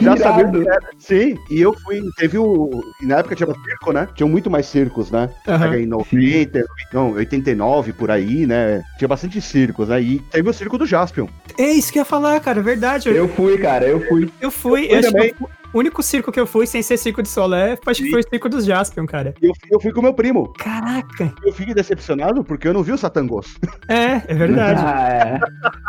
Já 0.00 0.16
sabia 0.16 0.62
era. 0.62 0.80
Sim, 0.98 1.36
e 1.50 1.60
eu 1.60 1.72
fui. 1.72 2.00
Teve 2.16 2.38
o. 2.38 2.82
Na 3.02 3.18
época 3.18 3.34
tinha 3.34 3.46
circo, 3.46 3.92
né? 3.92 4.08
Tinham 4.14 4.28
muito 4.28 4.50
mais 4.50 4.66
circos, 4.66 5.10
né? 5.10 5.28
Pega 5.44 5.78
em 5.80 5.86
90, 5.86 6.64
não, 6.92 7.12
89 7.12 7.92
por 7.92 8.10
aí, 8.10 8.46
né? 8.46 8.82
Tinha 8.98 9.08
bastante 9.08 9.40
circos, 9.40 9.88
né? 9.88 10.00
E 10.00 10.18
teve 10.20 10.48
o 10.48 10.52
circo 10.52 10.78
do 10.78 10.86
Jaspion. 10.86 11.26
É 11.58 11.70
isso 11.70 11.92
que 11.92 11.98
eu 11.98 12.02
ia 12.02 12.04
falar, 12.06 12.38
cara, 12.40 12.60
verdade. 12.62 13.08
Eu, 13.08 13.16
Eu 13.16 13.28
fui, 13.28 13.58
cara, 13.58 13.86
eu 13.86 14.00
fui. 14.06 14.30
eu 14.40 14.50
fui, 14.50 14.86
Eu 14.86 14.90
eu 14.90 14.98
acho 14.98 15.08
que 15.08 15.12
também. 15.14 15.34
eu- 15.40 15.48
o 15.72 15.78
único 15.78 16.02
circo 16.02 16.30
que 16.32 16.40
eu 16.40 16.46
fui 16.46 16.66
sem 16.66 16.82
ser 16.82 16.96
circo 16.96 17.22
de 17.22 17.28
Solé, 17.28 17.78
acho 17.86 18.02
que 18.02 18.10
foi 18.10 18.20
o 18.20 18.28
circo 18.28 18.48
dos 18.48 18.64
Jaspion, 18.64 19.06
cara. 19.06 19.34
E 19.42 19.46
eu, 19.46 19.54
fui- 19.54 19.68
eu 19.72 19.80
fui 19.80 19.92
com 19.92 20.02
meu 20.02 20.14
primo. 20.14 20.52
Caraca! 20.58 21.32
Eu 21.44 21.52
fiquei 21.52 21.74
decepcionado 21.74 22.42
porque 22.44 22.68
eu 22.68 22.74
não 22.74 22.82
vi 22.82 22.92
o 22.92 22.98
Satangos. 22.98 23.56
É, 23.90 24.20
é 24.28 24.34
verdade. 24.34 24.82
Ah, 24.84 25.08
é. 25.08 25.40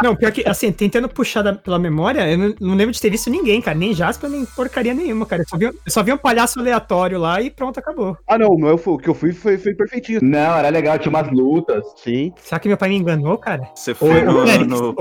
Não, 0.01 0.15
pior 0.15 0.31
que, 0.31 0.47
assim, 0.47 0.71
tentando 0.71 1.09
puxar 1.09 1.41
da- 1.41 1.51
pela 1.53 1.77
memória, 1.77 2.29
eu 2.31 2.37
não, 2.37 2.55
não 2.61 2.75
lembro 2.75 2.93
de 2.93 3.01
ter 3.01 3.09
visto 3.09 3.29
ninguém, 3.29 3.61
cara. 3.61 3.77
Nem 3.77 3.93
Jaspion, 3.93 4.29
nem 4.29 4.45
porcaria 4.45 4.93
nenhuma, 4.93 5.25
cara. 5.25 5.41
Eu 5.41 5.47
só 5.49 5.57
vi, 5.57 5.65
eu 5.65 5.73
só 5.87 6.01
vi 6.01 6.13
um 6.13 6.17
palhaço 6.17 6.59
aleatório 6.61 7.19
lá 7.19 7.41
e 7.41 7.49
pronto, 7.49 7.77
acabou. 7.77 8.17
Ah, 8.25 8.37
não, 8.37 8.47
o, 8.51 8.57
meu, 8.57 8.81
o 8.85 8.97
que 8.97 9.09
eu 9.09 9.13
fui 9.13 9.33
foi, 9.33 9.57
foi 9.57 9.73
perfeitinho. 9.73 10.19
Não, 10.23 10.55
era 10.57 10.69
legal, 10.69 10.97
tinha 10.97 11.09
umas 11.09 11.29
lutas. 11.29 11.83
Sim. 11.97 12.31
Será 12.41 12.57
que 12.59 12.69
meu 12.69 12.77
pai 12.77 12.87
me 12.87 12.95
enganou, 12.95 13.37
cara? 13.37 13.63
Você 13.75 13.93
foi 13.93 14.25
Ô, 14.25 14.31
no, 14.31 14.47
Félix, 14.47 14.67
no. 14.67 14.95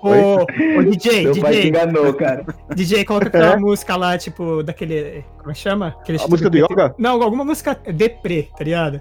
Foi? 0.00 0.18
Ô, 0.18 0.78
ô 0.78 0.82
DJ, 0.82 1.24
Meu 1.24 1.36
pai 1.36 1.52
te 1.52 1.56
DJ, 1.58 1.68
enganou, 1.68 2.14
cara. 2.14 2.46
DJ, 2.74 3.04
coloca 3.04 3.26
aquela 3.28 3.58
música 3.58 3.69
lá, 3.96 4.16
tipo, 4.18 4.62
daquele. 4.62 5.24
Como 5.38 5.50
é 5.50 5.54
que 5.54 5.60
chama? 5.60 5.96
Aquele 6.00 6.18
A 6.22 6.28
música 6.28 6.50
do 6.50 6.56
Yoga? 6.56 6.94
Não, 6.98 7.22
alguma 7.22 7.44
música 7.44 7.78
deprê, 7.92 8.48
tá 8.56 8.64
ligado? 8.64 9.00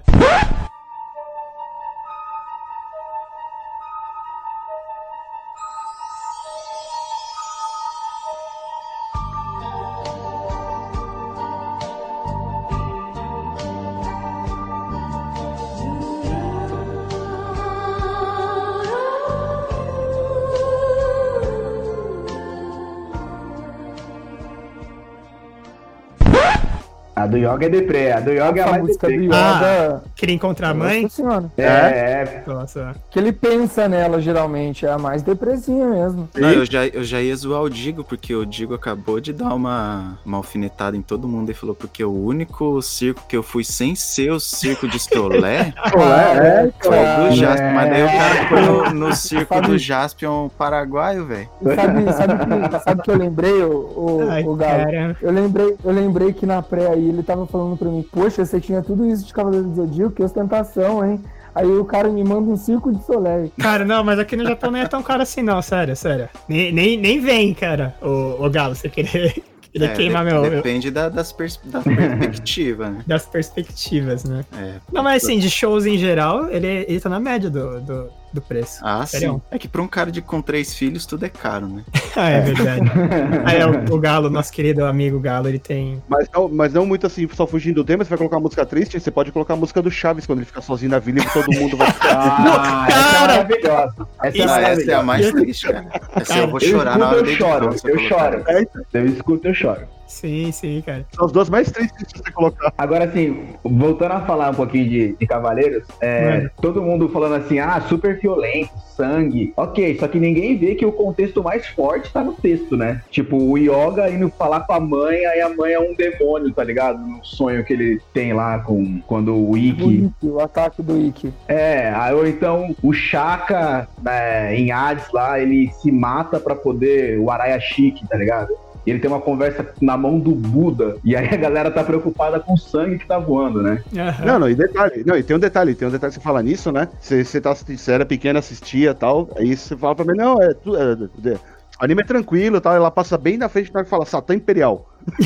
Do 27.40 27.54
Yoga 27.54 27.66
é 27.66 27.70
deprê, 27.70 28.12
a 28.12 28.20
do 28.20 28.32
Yoga 28.32 28.62
é 28.62 28.64
a 28.64 28.72
mais 28.72 28.84
música 28.84 29.08
do 29.08 29.14
deprê. 29.14 29.26
Yoda. 29.26 30.04
Queria 30.20 30.36
encontrar 30.36 30.72
a 30.72 30.74
mãe? 30.74 31.04
Nossa 31.04 31.16
senhora. 31.16 31.52
É, 31.58 31.64
é. 31.64 32.44
Nossa. 32.46 32.94
Que 33.10 33.18
ele 33.20 33.32
pensa 33.32 33.88
nela, 33.88 34.20
geralmente. 34.22 34.86
É 34.86 34.92
a 34.92 34.98
mais 34.98 35.22
depressinha 35.22 35.86
mesmo. 35.88 36.28
Não, 36.36 36.52
eu 36.52 36.66
já, 36.66 36.86
eu 36.88 37.04
já 37.06 37.22
ia 37.22 37.34
zoar 37.36 37.62
o 37.62 37.70
Digo, 37.70 38.04
porque 38.04 38.36
o 38.36 38.46
Digo 38.46 38.74
acabou 38.74 39.22
de 39.22 39.32
dar 39.32 39.54
uma, 39.54 40.20
uma 40.26 40.38
alfinetada 40.38 40.98
em 40.98 41.02
todo 41.02 41.26
mundo 41.28 41.50
e 41.52 41.54
falou, 41.54 41.74
porque 41.74 42.04
o 42.04 42.12
único 42.14 42.82
circo 42.82 43.24
que 43.30 43.38
eu 43.38 43.42
fui 43.42 43.64
sem 43.64 43.96
ser 43.96 44.32
o 44.32 44.40
circo 44.42 44.88
de 44.90 45.00
Stolé 45.00 45.74
é, 45.80 46.70
foi 46.82 46.98
o 46.98 47.30
do 47.30 47.36
Jaspion. 47.36 47.66
é. 47.68 47.74
Mas 47.74 47.90
daí 47.90 48.04
o 48.04 48.08
cara 48.08 48.50
foi 48.50 48.62
no, 48.62 48.94
no 49.08 49.16
circo 49.16 49.54
Sabe- 49.56 49.68
do 49.68 49.78
Jaspion 49.78 50.50
paraguaio, 50.50 51.26
velho. 51.26 51.50
Sabe, 51.64 52.14
sabe, 52.14 52.34
que, 52.70 52.80
sabe 52.84 53.02
que 53.04 53.12
eu 53.12 53.18
lembrei, 53.18 53.64
o, 53.64 53.72
o, 53.72 54.28
Ai, 54.30 54.44
o 54.44 54.56
Galo? 54.56 54.84
cara. 54.84 55.18
Eu 55.22 55.32
lembrei, 55.32 55.76
eu 55.84 55.92
lembrei 55.92 56.34
que 56.34 56.46
na 56.46 56.62
pré 56.62 56.88
aí 56.88 57.08
ele 57.10 57.24
tava 57.24 57.46
falando 57.48 57.78
pra 57.78 57.88
mim, 57.90 58.06
poxa, 58.12 58.44
você 58.44 58.60
tinha 58.60 58.82
tudo 58.82 59.06
isso 59.06 59.26
de 59.26 59.34
Cavaleiro 59.34 59.68
do 59.68 59.76
Zodíaco, 59.76 60.09
que 60.12 60.24
ostentação, 60.24 61.06
hein? 61.06 61.20
Aí 61.56 61.66
o 61.68 61.84
cara 61.84 62.08
me 62.10 62.24
manda 62.24 62.50
um 62.52 62.56
circo 62.56 62.92
de 62.94 63.04
Soleil. 63.06 63.52
Cara, 63.60 63.84
não, 63.84 64.04
mas 64.04 64.20
aqui 64.20 64.36
no 64.36 64.46
Japão 64.46 64.72
não 64.72 64.80
é 64.80 64.88
tão 64.88 65.02
caro 65.02 65.24
assim, 65.24 65.42
não, 65.42 65.62
sério, 65.62 65.96
sério. 65.96 66.30
Nem, 66.48 66.72
nem, 66.72 66.96
nem 66.98 67.20
vem, 67.20 67.54
cara, 67.54 67.96
o, 68.02 68.46
o 68.46 68.50
Galo, 68.50 68.76
você 68.76 68.88
querer, 68.88 69.42
querer 69.74 69.86
É, 69.86 69.94
queimar 69.96 70.24
de- 70.26 70.32
meu, 70.32 70.42
meu- 70.44 70.52
Depende 70.52 70.92
da, 70.92 71.10
das 71.10 71.32
pers 71.34 71.60
da 71.66 71.82
perspectiva, 71.82 72.90
né? 72.90 73.04
das 73.06 73.26
perspectivas, 73.26 74.24
né? 74.24 74.46
É. 74.58 74.74
Não, 74.92 75.04
mas 75.04 75.24
assim, 75.24 75.40
de 75.40 75.50
shows 75.50 75.86
em 75.86 75.98
geral, 75.98 76.50
ele, 76.50 76.68
ele 76.88 77.00
tá 77.00 77.10
na 77.10 77.20
média 77.20 77.50
do, 77.50 77.82
do, 77.82 78.10
do 78.34 78.42
preço. 78.42 78.80
Ah, 78.84 79.06
Sério? 79.06 79.34
sim. 79.36 79.42
É 79.52 79.58
que 79.58 79.68
pra 79.68 79.82
um 79.82 79.88
cara 79.88 80.12
de 80.12 80.22
com 80.22 80.42
três 80.42 80.74
filhos 80.74 81.06
tudo 81.06 81.26
é 81.26 81.30
caro, 81.30 81.68
né? 81.68 81.84
Ah, 82.16 82.30
é 82.30 82.42
verdade. 82.42 82.82
Aí 83.46 83.58
é, 83.58 83.66
o, 83.66 83.94
o 83.94 84.00
Galo, 84.00 84.30
nosso 84.30 84.52
querido 84.52 84.84
amigo 84.84 85.20
Galo, 85.20 85.48
ele 85.48 85.60
tem. 85.60 86.02
Mas 86.08 86.28
não, 86.34 86.50
mas 86.50 86.74
não 86.74 86.86
muito 86.86 87.06
assim, 87.08 87.28
só 87.34 87.46
fugindo 87.48 87.76
do 87.76 87.84
tema. 87.84 88.04
Você 88.04 88.10
vai 88.10 88.18
colocar 88.18 88.36
uma 88.38 88.42
música 88.42 88.66
triste, 88.66 89.00
você 89.00 89.12
pode 89.12 89.32
colocar 89.32 89.54
a 89.54 89.58
música 89.58 89.82
do 89.82 89.90
Chaves 89.92 90.26
quando 90.26 90.40
ele 90.40 90.46
fica 90.46 90.60
sozinho 90.62 90.92
na 90.92 91.00
vila 91.00 91.20
e 91.20 91.30
todo 91.30 91.52
mundo 91.54 91.78
vai 91.78 91.92
ficar. 91.92 92.10
Ah, 92.60 92.86
essa 92.90 93.00
é 93.00 93.04
cara! 93.14 93.28
maravilhosa. 93.28 94.08
Essa 94.24 94.38
é 94.38 94.40
Isso, 94.40 94.50
Ah, 94.50 94.62
essa 94.62 94.92
é 94.92 94.94
a 94.96 95.04
mais 95.04 95.32
triste, 95.32 95.68
cara. 95.68 95.86
Essa 96.16 96.38
eu 96.40 96.48
vou 96.48 96.60
Eu 96.60 96.70
chorar 96.70 96.98
na 96.98 97.10
hora 97.10 97.18
escuto, 97.18 97.28
de 97.28 97.32
eu 97.32 97.38
choro, 97.38 97.76
eu 97.86 98.00
choro. 98.00 98.44
É, 98.48 98.68
Eu 98.94 99.06
escuto, 99.08 99.48
eu 99.48 99.54
choro. 99.54 99.82
Sim, 100.10 100.52
sim, 100.52 100.82
cara. 100.84 101.06
São 101.16 101.26
as 101.26 101.32
duas 101.32 101.50
mais 101.50 101.72
tristes 101.72 102.12
que 102.12 102.18
você 102.18 102.32
colocar. 102.32 102.74
Agora, 102.76 103.06
assim, 103.06 103.46
voltando 103.64 104.14
a 104.14 104.22
falar 104.22 104.50
um 104.50 104.56
pouquinho 104.56 104.90
de, 104.90 105.16
de 105.16 105.28
Cavaleiros, 105.28 105.88
é, 106.02 106.50
todo 106.60 106.82
mundo 106.82 107.08
falando 107.10 107.36
assim, 107.36 107.60
ah, 107.60 107.80
super 107.82 108.20
violento, 108.20 108.72
sangue. 108.98 109.54
Ok, 109.56 109.98
só 110.00 110.08
que 110.08 110.20
ninguém 110.20 110.58
vê 110.58 110.74
que 110.74 110.86
o 110.86 110.92
contexto 110.92 111.44
mais 111.44 111.68
forte 111.68 112.12
tá 112.12 112.24
no 112.24 112.34
texto, 112.34 112.76
né? 112.76 113.04
Tipo, 113.12 113.38
o 113.38 113.58
Yoga 113.58 114.10
indo 114.10 114.30
falar 114.30 114.62
com 114.62 114.74
a 114.74 114.80
mãe, 114.80 115.26
aí 115.28 115.42
a 115.42 115.50
mãe 115.50 115.74
é 115.74 115.80
um 115.80 115.94
demônio, 115.94 116.52
tá 116.52 116.64
ligado? 116.64 117.00
No 117.00 117.24
sonho 117.24 117.64
que 117.64 117.74
ele 117.74 118.02
tem 118.12 118.34
lá 118.34 118.60
com 118.60 119.00
quando 119.06 119.36
o 119.36 119.52
O 119.52 119.58
Ikki. 119.58 120.06
Ikki, 120.06 120.28
o 120.28 120.40
ataque 120.40 120.82
do 120.82 121.00
Ikki. 121.00 121.32
É, 121.48 121.94
aí, 121.96 122.16
ou 122.16 122.28
então 122.28 122.76
o 122.82 122.92
Shaka 122.92 123.88
né, 124.02 124.56
em 124.56 124.72
Hades 124.72 125.12
lá, 125.14 125.40
ele 125.40 125.72
se 125.82 125.92
mata 125.92 126.40
pra 126.40 126.56
poder 126.56 127.20
o 127.20 127.30
Araya 127.30 127.60
Chique, 127.60 128.08
tá 128.08 128.18
ligado? 128.18 128.50
E 128.90 128.92
ele 128.92 129.00
tem 129.00 129.10
uma 129.10 129.22
conversa 129.22 129.68
na 129.80 129.96
mão 129.96 130.20
do 130.20 130.32
Buda, 130.32 130.98
e 131.06 131.16
aí 131.16 131.28
a 131.28 131.38
galera 131.38 131.70
tá 131.70 131.84
preocupada 131.84 132.40
com 132.40 132.54
o 132.54 132.58
sangue 132.58 132.98
que 132.98 133.06
tá 133.08 133.20
voando, 133.20 133.62
né? 133.62 133.84
Uhum. 133.94 134.26
Não, 134.26 134.40
não, 134.40 134.50
e 134.50 134.56
detalhe, 134.56 135.04
não, 135.06 135.16
e 135.16 135.22
tem 135.22 135.36
um 135.36 135.40
detalhe, 135.40 135.76
tem 135.76 135.88
um 135.88 135.92
detalhe 135.92 136.12
que 136.12 136.20
você 136.20 136.24
fala 136.24 136.42
nisso, 136.42 136.72
né? 136.72 136.88
Você, 137.00 137.24
você, 137.24 137.40
tá, 137.40 137.54
você 137.54 137.92
era 137.92 138.04
pequeno, 138.04 138.40
assistia 138.40 138.90
e 138.90 138.94
tal, 138.96 139.30
aí 139.38 139.56
você 139.56 139.78
fala 139.78 139.96
pra 139.96 140.06
mim, 140.06 140.18
não, 140.18 140.42
é, 140.42 140.56
tu, 140.56 140.76
é, 140.76 140.94
é, 141.32 141.38
anime 141.80 142.02
é 142.02 142.06
tranquilo 142.06 142.60
tal, 142.60 142.74
ela 142.74 142.90
passa 142.90 143.16
bem 143.16 143.38
na 143.38 143.48
frente 143.48 143.72
na 143.72 143.82
hora 143.82 143.84
que 143.84 143.92
fala 143.92 144.08
Satã 144.08 144.34
Imperial. 144.34 144.90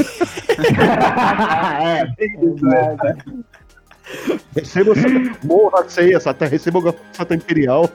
é, 1.79 2.01
é, 2.01 3.15
Receba 4.53 4.91
o 4.91 5.47
morra 5.47 5.87
ceia, 5.87 6.19
Satã, 6.19 6.47
receba 6.47 6.79
o 6.79 6.95
Satã 7.13 7.35
Imperial. 7.35 7.89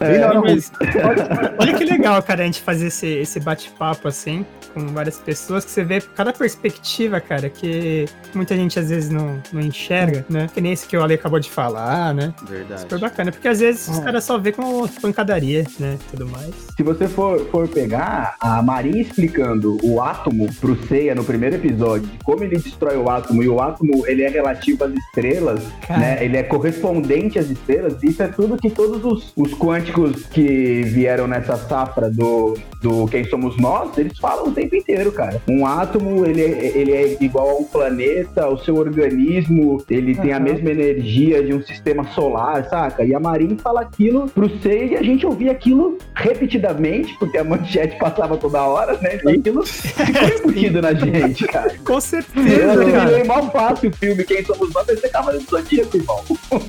É, 0.00 0.38
mas... 0.38 0.72
olha 1.58 1.74
que 1.74 1.84
legal, 1.84 2.22
cara, 2.22 2.42
a 2.42 2.46
gente 2.46 2.60
fazer 2.60 2.88
esse, 2.88 3.06
esse 3.06 3.40
bate-papo 3.40 4.08
assim 4.08 4.44
com 4.72 4.86
várias 4.88 5.18
pessoas, 5.18 5.64
que 5.64 5.70
você 5.70 5.84
vê 5.84 6.00
cada 6.00 6.32
perspectiva, 6.32 7.20
cara, 7.20 7.48
que 7.48 8.06
muita 8.34 8.56
gente 8.56 8.78
às 8.78 8.88
vezes 8.88 9.10
não, 9.10 9.40
não 9.52 9.60
enxerga, 9.60 10.24
né? 10.28 10.46
Que 10.52 10.60
nem 10.60 10.72
esse 10.72 10.86
que 10.86 10.96
o 10.96 11.02
Ale 11.02 11.14
acabou 11.14 11.40
de 11.40 11.50
falar, 11.50 12.14
né? 12.14 12.32
Verdade. 12.48 12.82
Super 12.82 12.98
bacana, 12.98 13.32
porque 13.32 13.48
às 13.48 13.60
vezes 13.60 13.88
os 13.88 13.98
é. 13.98 14.02
caras 14.02 14.24
só 14.24 14.38
vê 14.38 14.52
como 14.52 14.88
pancadaria, 15.00 15.64
né? 15.78 15.98
Tudo 16.10 16.26
mais. 16.26 16.54
Se 16.76 16.82
você 16.82 17.08
for, 17.08 17.40
for 17.50 17.68
pegar 17.68 18.36
a 18.40 18.62
Marinha 18.62 19.02
explicando 19.02 19.78
o 19.82 20.00
átomo 20.00 20.52
pro 20.60 20.76
Seiya 20.86 21.14
no 21.14 21.24
primeiro 21.24 21.56
episódio, 21.56 22.06
de 22.06 22.18
como 22.18 22.44
ele 22.44 22.56
destrói 22.56 22.96
o 22.96 23.08
átomo, 23.08 23.42
e 23.42 23.48
o 23.48 23.60
átomo 23.60 24.06
ele 24.06 24.22
é 24.22 24.28
relativo 24.28 24.84
às 24.84 24.92
estrelas, 24.92 25.62
cara. 25.86 26.00
né? 26.00 26.24
Ele 26.24 26.36
é 26.36 26.42
correspondente 26.42 27.38
às 27.38 27.50
estrelas, 27.50 28.02
isso 28.02 28.22
é 28.22 28.28
tudo 28.28 28.56
que 28.56 28.70
todos 28.70 29.04
os, 29.04 29.32
os 29.36 29.54
quânticos 29.70 30.26
que 30.26 30.82
vieram 30.82 31.28
nessa 31.28 31.56
safra 31.56 32.10
do, 32.10 32.58
do 32.82 33.06
Quem 33.06 33.22
Somos 33.22 33.56
Nós, 33.56 33.96
eles 33.96 34.18
falam 34.18 34.48
o 34.48 34.52
tempo 34.52 34.74
inteiro, 34.74 35.12
cara. 35.12 35.40
Um 35.46 35.64
átomo, 35.64 36.26
ele, 36.26 36.42
é, 36.42 36.76
ele 36.76 36.92
é 36.92 37.16
igual 37.20 37.50
a 37.50 37.54
um 37.54 37.62
planeta, 37.62 38.48
o 38.48 38.58
seu 38.58 38.74
organismo, 38.74 39.80
ele 39.88 40.14
uhum. 40.14 40.22
tem 40.22 40.32
a 40.32 40.40
mesma 40.40 40.70
energia 40.70 41.40
de 41.44 41.54
um 41.54 41.62
sistema 41.62 42.02
solar, 42.14 42.68
saca? 42.68 43.04
E 43.04 43.14
a 43.14 43.20
Marin 43.20 43.56
fala 43.58 43.82
aquilo 43.82 44.28
pro 44.28 44.50
Sei 44.60 44.88
e 44.88 44.96
a 44.96 45.02
gente 45.04 45.24
ouvia 45.24 45.52
aquilo 45.52 45.98
repetidamente, 46.16 47.16
porque 47.20 47.38
a 47.38 47.44
manchete 47.44 47.96
passava 47.96 48.36
toda 48.36 48.60
hora, 48.62 48.98
né? 49.00 49.14
Então 49.14 49.32
aquilo 49.32 49.64
ficou 49.64 50.28
embutido 50.28 50.82
na 50.82 50.92
gente, 50.98 51.46
cara. 51.46 51.72
Com 51.84 52.00
certeza, 52.00 52.82
Eu 52.82 52.92
cara. 52.92 53.24
mal 53.24 53.48
fácil 53.52 53.90
o 53.90 53.92
filme 53.92 54.24
Quem 54.24 54.44
Somos 54.44 54.74
Nós, 54.74 54.84
vai 54.84 54.96
ser 54.96 55.10
Cavaleiro 55.10 55.46
do 55.46 55.50
Zodíaco, 55.50 55.96
irmão. 55.96 56.24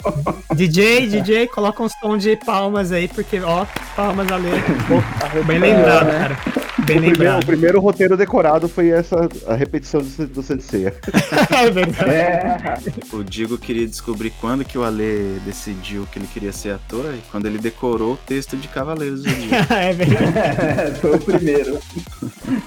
DJ, 0.56 1.08
DJ, 1.08 1.48
coloca 1.48 1.82
um 1.82 1.90
som 1.90 2.16
de 2.16 2.36
palmas 2.36 2.91
aí, 2.92 3.08
porque, 3.08 3.40
ó, 3.42 3.66
palmas 3.96 4.32
a 4.32 4.38
ler. 4.38 4.54
Bem 5.46 5.60
lembrado, 5.60 6.10
é, 6.10 6.20
cara. 6.20 6.61
Bem 6.86 6.98
o, 6.98 7.02
primeiro, 7.02 7.38
o 7.38 7.46
primeiro 7.46 7.80
roteiro 7.80 8.18
decorado 8.18 8.68
foi 8.68 8.90
essa, 8.90 9.30
a 9.48 9.54
repetição 9.54 10.02
do, 10.02 10.28
do 10.28 10.44
Sensei. 10.44 10.88
é 10.88 11.72
verdade. 11.72 12.12
É. 12.12 13.16
O 13.16 13.24
Digo 13.24 13.58
queria 13.58 13.88
descobrir 13.88 14.32
quando 14.42 14.66
que 14.66 14.78
o 14.78 14.84
Ale 14.84 15.40
decidiu 15.46 16.08
que 16.12 16.20
ele 16.20 16.28
queria 16.28 16.52
ser 16.52 16.72
ator, 16.72 17.14
e 17.14 17.22
quando 17.32 17.46
ele 17.46 17.58
decorou 17.58 18.14
o 18.14 18.18
texto 18.18 18.58
de 18.58 18.68
Cavaleiros 18.68 19.24
do 19.24 19.30
Zodíaco. 19.30 19.74
é 19.74 19.94
verdade. 19.94 21.00
Foi 21.02 21.16
o 21.16 21.20
primeiro. 21.20 21.80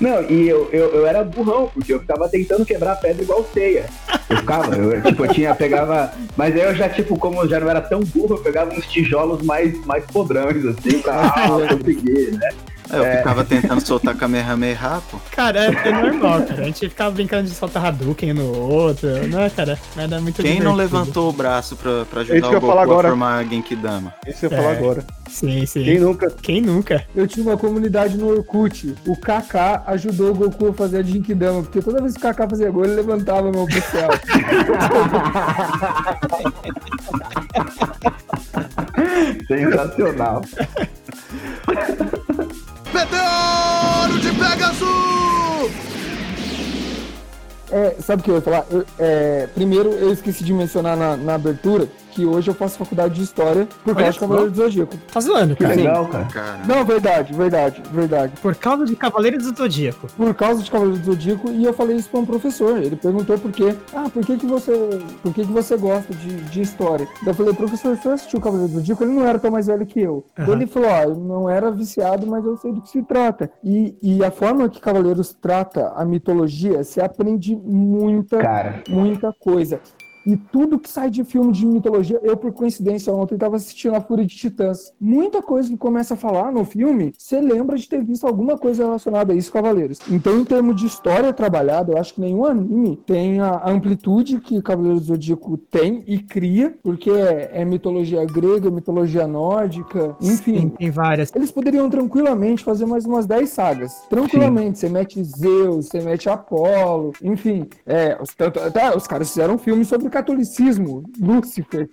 Não, 0.01 0.23
e 0.23 0.49
eu, 0.49 0.69
eu, 0.73 0.95
eu, 0.95 1.07
era 1.07 1.25
burrão, 1.25 1.71
porque 1.73 1.93
eu 1.93 2.01
ficava 2.01 2.29
tentando 2.29 2.65
quebrar 2.65 2.93
a 2.93 2.97
pedra 2.97 3.23
igual 3.23 3.45
ceia. 3.53 3.87
Eu 4.29 4.37
ficava, 4.39 4.75
eu, 4.75 5.03
tipo, 5.03 5.25
eu 5.25 5.33
tinha, 5.33 5.55
pegava. 5.55 6.13
Mas 6.37 6.55
aí 6.55 6.63
eu 6.63 6.75
já, 6.75 6.89
tipo, 6.89 7.19
como 7.19 7.43
eu 7.43 7.49
já 7.49 7.61
não 7.61 7.69
era 7.69 7.81
tão 7.81 8.01
burro, 8.01 8.37
eu 8.37 8.43
pegava 8.43 8.73
uns 8.75 8.87
tijolos 8.87 9.43
mais, 9.43 9.85
mais 9.85 10.05
podrões, 10.05 10.65
assim, 10.65 11.01
pra 11.01 11.27
ah, 11.27 11.77
conseguir, 11.77 12.33
né? 12.33 12.51
É, 12.91 12.99
eu 12.99 13.05
é. 13.05 13.17
ficava 13.19 13.45
tentando 13.45 13.81
soltar 13.81 14.15
Kamehameha, 14.15 15.03
pô. 15.11 15.19
Cara, 15.31 15.67
é, 15.67 15.89
é, 15.89 15.93
normal, 15.93 16.43
cara. 16.43 16.63
A 16.63 16.65
gente 16.65 16.89
ficava 16.89 17.11
brincando 17.11 17.49
de 17.49 17.55
soltar 17.55 17.85
Hadouken 17.85 18.35
no 18.35 18.57
outro, 18.57 19.09
né, 19.09 19.51
cara? 19.51 19.79
Era 19.97 20.21
muito 20.21 20.37
Quem 20.37 20.45
divertido. 20.45 20.65
não 20.65 20.75
levantou 20.75 21.31
o 21.31 21.33
braço 21.33 21.77
pra, 21.77 22.05
pra 22.05 22.21
ajudar 22.21 22.49
o 22.49 22.61
Goku 22.61 22.79
a 22.79 23.03
formar 23.03 23.45
Genkidama? 23.47 24.15
Isso 24.27 24.47
eu 24.47 24.51
ia 24.51 24.57
falar 24.57 24.73
é. 24.73 24.79
agora. 24.79 25.05
Sim, 25.29 25.67
sim. 25.67 25.85
Quem 25.85 25.99
nunca? 25.99 26.31
Quem 26.43 26.61
nunca? 26.61 27.07
Eu 27.15 27.27
tinha 27.27 27.47
uma 27.47 27.57
comunidade 27.57 28.17
no 28.17 28.29
Orkut. 28.29 28.95
O 29.07 29.17
Kaká 29.17 29.83
ajudou 29.87 30.31
o 30.31 30.35
Goku 30.35 30.69
a 30.69 30.75
fazer 30.75 30.99
a 30.99 31.03
Genkidama, 31.03 31.63
porque 31.63 31.81
toda 31.81 32.01
vez 32.01 32.15
que 32.15 32.19
o 32.19 32.23
Kaká 32.23 32.49
fazia 32.49 32.71
gol, 32.71 32.85
ele 32.85 32.95
levantava 32.95 33.49
a 33.49 33.53
mão 33.53 33.67
pro 33.67 33.83
céu. 33.83 34.11
Sensacional. 39.49 40.43
Meteoro 42.95 44.21
de 44.21 44.31
Pegasus! 44.31 45.73
É, 47.73 47.97
sabe 48.01 48.23
o 48.23 48.25
que 48.25 48.31
eu 48.31 48.37
ia 48.37 48.41
falar? 48.41 48.65
Eu, 48.71 48.87
é, 49.01 49.49
primeiro, 49.53 49.91
eu 49.91 50.13
esqueci 50.13 50.45
de 50.45 50.53
mencionar 50.53 50.97
na, 50.97 51.17
na 51.17 51.35
abertura 51.35 51.89
que 52.15 52.25
hoje 52.25 52.49
eu 52.49 52.55
faço 52.55 52.79
faculdade 52.79 53.15
de 53.15 53.23
História 53.23 53.67
por 53.85 53.95
causa 53.95 54.13
de 54.13 54.19
Cavaleiros 54.21 54.53
do 54.53 54.63
Zodíaco. 54.63 54.97
Tá 55.13 55.21
zoando, 55.21 55.57
cara. 55.57 55.75
Que 55.75 55.81
legal, 55.81 56.07
cara. 56.07 56.61
Não, 56.67 56.85
verdade, 56.85 57.35
verdade, 57.35 57.83
verdade. 57.93 58.33
Por 58.41 58.55
causa 58.55 58.85
de 58.85 58.95
Cavaleiros 58.95 59.51
do 59.51 59.57
Zodíaco. 59.57 60.07
Por 60.17 60.35
causa 60.35 60.63
de 60.63 60.71
Cavaleiros 60.71 61.01
do 61.01 61.13
Zodíaco, 61.13 61.51
e 61.51 61.65
eu 61.65 61.73
falei 61.73 61.97
isso 61.97 62.09
para 62.09 62.21
um 62.21 62.27
professor. 62.27 62.79
Ele 62.79 62.95
perguntou 62.95 63.37
por 63.39 63.51
quê. 63.51 63.75
Ah, 63.93 64.09
por 64.13 64.25
que 64.25 64.37
que 64.37 64.47
você, 64.47 64.73
por 65.23 65.35
que 65.35 65.45
que 65.45 65.53
você 65.53 65.77
gosta 65.77 66.15
de, 66.15 66.37
de 66.37 66.63
História? 66.63 67.07
Daí 67.23 67.31
eu 67.31 67.35
falei, 67.35 67.53
professor, 67.55 67.97
você 67.97 68.09
assistiu 68.09 68.41
Cavaleiros 68.41 68.73
do 68.73 68.79
Zodíaco? 68.79 69.05
Ele 69.05 69.13
não 69.13 69.27
era 69.27 69.39
tão 69.39 69.51
mais 69.51 69.67
velho 69.67 69.85
que 69.85 70.01
eu. 70.01 70.25
Uhum. 70.39 70.53
Ele 70.53 70.67
falou, 70.67 70.91
ah, 70.91 71.03
eu 71.03 71.17
não 71.17 71.51
era 71.51 71.71
viciado, 71.71 72.27
mas 72.27 72.45
eu 72.45 72.57
sei 72.57 72.73
do 72.73 72.81
que 72.81 72.91
se 72.91 73.03
trata. 73.03 73.51
E, 73.63 73.97
e 74.01 74.25
a 74.25 74.31
forma 74.31 74.69
que 74.69 74.81
Cavaleiros 74.81 75.33
trata 75.33 75.93
a 75.97 76.05
mitologia, 76.05 76.85
se 76.85 77.01
aprende 77.01 77.57
muita, 77.57 78.39
Cara. 78.39 78.83
muita 78.89 79.33
coisa. 79.33 79.81
E 80.27 80.37
tudo 80.37 80.79
que 80.79 80.89
sai 80.89 81.11
de 81.11 81.23
filme 81.25 81.53
de 81.53 81.67
mitologia, 81.67 82.19
eu 82.23 82.37
por 82.37 82.53
coincidência 82.53 83.13
ontem 83.13 83.35
estava 83.35 83.57
assistindo 83.57 83.95
a 83.95 84.01
Fúria 84.01 84.25
de 84.25 84.35
Titãs. 84.35 84.93
Muita 85.01 85.43
coisa 85.43 85.69
que 85.69 85.77
começa 85.77 86.15
a 86.15 86.17
falar 86.17 86.51
no 86.51 86.65
filme, 86.65 87.13
você 87.17 87.41
lembra 87.41 87.77
de 87.77 87.89
ter 87.89 88.03
visto 88.03 88.27
alguma 88.27 88.57
coisa 88.57 88.85
relacionada 88.85 89.33
a 89.33 89.37
isso, 89.37 89.53
Cavaleiros. 89.53 89.99
Então, 90.11 90.39
em 90.39 90.45
termos 90.45 90.77
de 90.77 90.87
história 90.87 91.33
trabalhada, 91.33 91.93
eu 91.93 91.99
acho 91.99 92.15
que 92.15 92.21
nenhum 92.21 92.45
anime 92.45 92.97
tem 93.05 93.41
a 93.41 93.69
amplitude 93.69 94.41
que 94.41 94.63
Cavaleiros 94.63 95.03
do 95.03 95.07
Zodíaco 95.09 95.59
tem 95.59 96.03
e 96.07 96.19
cria, 96.19 96.75
porque 96.83 97.11
é, 97.11 97.51
é 97.53 97.65
mitologia 97.65 98.25
grega, 98.25 98.71
mitologia 98.71 99.27
nórdica, 99.27 100.17
enfim. 100.23 100.61
Sim, 100.61 100.69
tem 100.71 100.91
várias. 100.91 101.33
Eles 101.35 101.51
poderiam 101.51 101.91
tranquilamente 101.91 102.65
fazer 102.65 102.87
mais 102.87 103.05
umas 103.05 103.27
10 103.27 103.49
sagas. 103.51 104.03
Tranquilamente. 104.09 104.79
Sim. 104.79 104.87
Você 104.87 104.93
mete 104.93 105.25
Zeus, 105.25 105.87
você 105.87 106.01
mete 106.01 106.29
Apolo, 106.29 107.13
enfim. 107.23 107.67
É, 107.87 108.17
os, 108.21 108.35
tanto, 108.35 108.59
tá, 108.73 108.97
os 108.97 109.07
caras 109.07 109.29
fizeram 109.29 109.55
um 109.55 109.59
filme 109.59 109.85
sobre 109.85 110.09
catolicismo, 110.15 111.03
Lúcifer. 111.21 111.89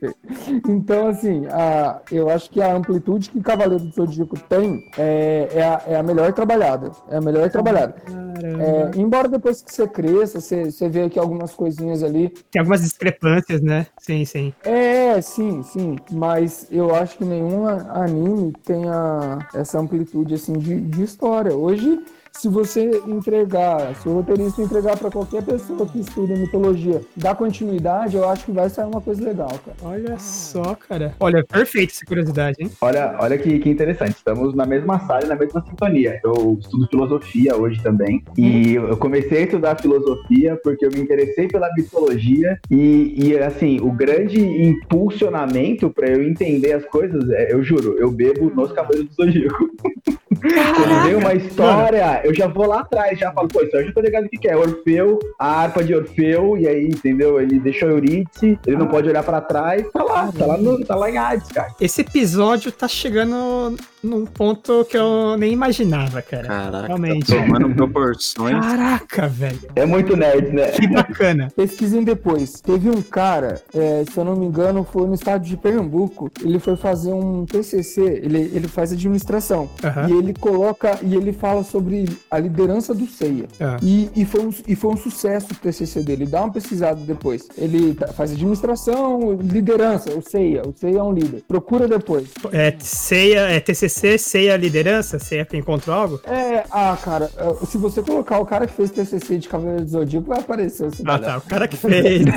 Então, 0.70 1.08
assim, 1.08 1.48
a, 1.48 2.02
eu 2.12 2.30
acho 2.30 2.52
que 2.52 2.62
a 2.62 2.72
amplitude 2.72 3.32
que 3.32 3.42
Cavaleiro 3.42 3.84
do 3.84 3.92
Zodíaco 3.92 4.38
tem 4.48 4.88
é, 4.96 5.50
é, 5.56 5.64
a, 5.64 5.82
é 5.88 5.96
a 5.96 6.04
melhor 6.04 6.32
trabalhada. 6.32 6.92
É 7.10 7.18
a 7.18 7.22
melhor 7.22 7.50
trabalhada. 7.50 7.96
É, 8.06 9.00
embora 9.00 9.28
depois 9.28 9.64
que 9.64 9.74
você 9.74 9.88
cresça, 9.88 10.40
você, 10.40 10.66
você 10.66 10.88
vê 10.88 11.04
aqui 11.04 11.18
algumas 11.18 11.54
coisinhas 11.54 12.04
ali. 12.04 12.30
Tem 12.52 12.60
algumas 12.60 12.82
discrepâncias, 12.82 13.60
né? 13.60 13.88
Sim, 14.00 14.24
sim. 14.24 14.54
É, 14.64 15.20
sim, 15.22 15.64
sim. 15.64 15.96
Mas 16.12 16.68
eu 16.72 16.94
acho 16.94 17.18
que 17.18 17.26
nenhum 17.26 17.68
anime 17.68 18.54
tenha 18.64 19.40
essa 19.54 19.80
amplitude 19.80 20.36
assim 20.36 20.54
de, 20.54 20.80
de 20.80 21.04
história. 21.04 21.56
Hoje 21.56 22.00
se 22.34 22.48
você 22.48 23.02
entregar, 23.08 23.96
se 23.96 24.08
o 24.08 24.14
roteirista 24.14 24.62
entregar 24.62 24.98
para 24.98 25.12
qualquer 25.12 25.44
pessoa 25.44 25.88
que 25.88 26.00
estuda 26.00 26.36
mitologia, 26.36 27.02
dar 27.16 27.36
continuidade, 27.36 28.16
eu 28.16 28.28
acho 28.28 28.46
que 28.46 28.52
vai 28.52 28.70
sair 28.70 28.86
uma 28.86 29.02
coisa 29.02 29.24
legal, 29.24 29.50
cara. 29.50 29.78
Olha 29.84 30.18
só, 30.18 30.76
cara. 30.76 31.14
Olha, 31.20 31.44
perfeito 31.46 31.92
essa 31.92 32.06
curiosidade, 32.06 32.58
hein? 32.60 32.72
Olha, 32.82 33.16
olha 33.20 33.38
que, 33.38 33.60
que 33.60 33.70
interessante. 33.70 34.16
Estamos 34.16 34.56
na 34.56 34.66
mesma 34.66 35.00
sala 35.00 35.24
e 35.26 35.28
na 35.28 35.36
mesma 35.36 35.62
sintonia. 35.62 36.20
Eu 36.24 36.58
estudo 36.60 36.88
filosofia 36.88 37.56
hoje 37.56 37.82
também. 37.84 38.24
E 38.38 38.74
eu 38.74 38.98
comecei 38.98 39.40
a 39.40 39.42
estudar 39.42 39.80
filosofia 39.80 40.60
porque 40.64 40.86
eu 40.86 40.92
me 40.92 41.00
interessei 41.00 41.48
pela 41.48 41.70
mitologia. 41.76 42.60
E, 42.70 43.14
e 43.18 43.38
assim, 43.38 43.80
o 43.82 43.92
grande 43.92 44.40
impulsionamento 44.40 45.90
para 45.90 46.10
eu 46.10 46.24
entender 46.24 46.74
as 46.74 46.86
coisas, 46.86 47.30
é, 47.30 47.54
eu 47.54 47.64
juro, 47.64 47.98
eu 47.98 48.10
bebo 48.10 48.50
nos 48.50 48.72
Cavaleiros 48.72 49.10
do 49.10 49.26
Zodíaco. 49.26 49.70
Quando 50.42 51.04
vem 51.04 51.16
uma 51.16 51.34
história, 51.34 52.21
eu 52.24 52.34
já 52.34 52.48
vou 52.48 52.66
lá 52.66 52.82
atrás, 52.82 53.18
já 53.20 53.32
falo, 53.32 53.48
pô, 53.48 53.62
isso 53.62 53.76
eu 53.76 53.86
já 53.86 53.94
tô 53.94 54.02
ligado 54.02 54.26
o 54.26 54.30
que, 54.30 54.38
que 54.38 54.48
é. 54.48 54.56
Orfeu, 54.56 55.20
a 55.40 55.62
harpa 55.62 55.84
de 55.84 55.96
Orfeu, 55.96 56.58
e 56.58 56.68
aí, 56.68 56.88
entendeu? 56.88 57.40
Ele 57.40 57.60
deixou 57.60 57.90
Eurídice, 57.90 58.60
ele 58.66 58.76
ah. 58.76 58.80
não 58.80 58.88
pode 58.88 59.10
olhar 59.10 59.24
pra 59.24 59.42
trás, 59.42 59.84
tá 59.92 60.04
lá, 60.04 60.32
tá 60.32 60.46
lá, 60.46 60.58
no, 60.58 60.84
tá 60.86 60.96
lá 60.96 61.10
em 61.10 61.18
Hades, 61.18 61.50
cara. 61.50 61.74
Esse 61.80 62.02
episódio 62.02 62.72
tá 62.72 62.88
chegando 62.88 63.76
num 64.04 64.26
ponto 64.26 64.86
que 64.86 64.98
eu 64.98 65.38
nem 65.38 65.52
imaginava, 65.54 66.22
cara. 66.22 66.48
Caraca, 66.48 66.88
Realmente. 66.88 67.28
tá 67.28 67.42
tomando 67.42 67.74
proporções. 67.76 68.60
Caraca, 68.60 69.28
velho. 69.28 69.60
É 69.76 69.86
muito 69.86 70.16
nerd, 70.16 70.52
né? 70.54 70.72
Que 70.72 70.88
bacana. 70.88 71.50
Pesquisem 71.56 72.04
depois. 72.04 72.62
Teve 72.62 72.90
um 72.90 73.02
cara, 73.02 73.62
é, 73.74 74.04
se 74.12 74.18
eu 74.18 74.26
não 74.26 74.36
me 74.36 74.46
engano, 74.46 74.84
foi 74.84 75.08
no 75.08 75.14
estado 75.14 75.44
de 75.46 75.56
Pernambuco. 75.58 76.32
Ele 76.42 76.60
foi 76.60 76.76
fazer 76.76 77.14
um 77.14 77.46
TCC. 77.46 78.02
Ele, 78.24 78.52
ele 78.54 78.68
faz 78.68 78.92
administração. 78.92 79.70
E 80.10 80.12
ele 80.14 80.34
coloca 80.34 80.98
e 81.02 81.16
ele 81.16 81.32
fala 81.34 81.64
sobre 81.64 82.06
a 82.30 82.38
liderança 82.40 82.94
do 82.94 83.06
CEIA. 83.06 83.46
Ah. 83.60 83.78
E, 83.82 84.10
e, 84.16 84.26
foi 84.26 84.42
um, 84.42 84.50
e 84.68 84.76
foi 84.76 84.92
um 84.92 84.98
sucesso 84.98 85.48
o 85.52 85.56
TCC 85.56 86.02
dele. 86.02 86.26
Dá 86.26 86.44
uma 86.44 86.52
pesquisada 86.54 87.00
depois. 87.02 87.48
Ele 87.58 87.94
tá- 87.94 88.08
faz 88.08 88.32
administração, 88.32 89.34
liderança, 89.42 90.10
o 90.18 90.22
CEIA. 90.22 90.62
O 90.66 90.74
CEIA 90.76 91.00
é 91.00 91.04
um 91.04 91.14
líder. 91.14 91.44
Procura 91.48 91.88
depois. 91.88 92.28
É 92.52 92.74
ceia, 92.80 93.42
é 93.42 93.60
TCC, 93.60 93.91
ceia 94.18 94.58
liderança? 94.58 95.20
Ceia 95.20 95.46
que 95.46 95.58
encontrou 95.58 95.96
algo? 95.96 96.20
É, 96.26 96.64
ah, 96.72 96.98
cara, 97.04 97.30
é, 97.38 97.66
se 97.66 97.78
você 97.78 98.02
colocar 98.02 98.40
o 98.40 98.46
cara 98.46 98.66
que 98.68 98.74
fez 98.74 98.90
TCC 98.92 99.38
de 99.38 99.48
Cavaleiro 99.50 99.84
do 99.86 99.90
Zodíaco, 99.92 100.28
vai 100.28 100.40
aparecer 100.40 100.86
o 100.88 100.92
Ah, 101.06 101.20
tá. 101.20 101.38
O 101.38 101.42
cara 101.42 101.68
que 101.68 101.78
fez. 101.78 102.22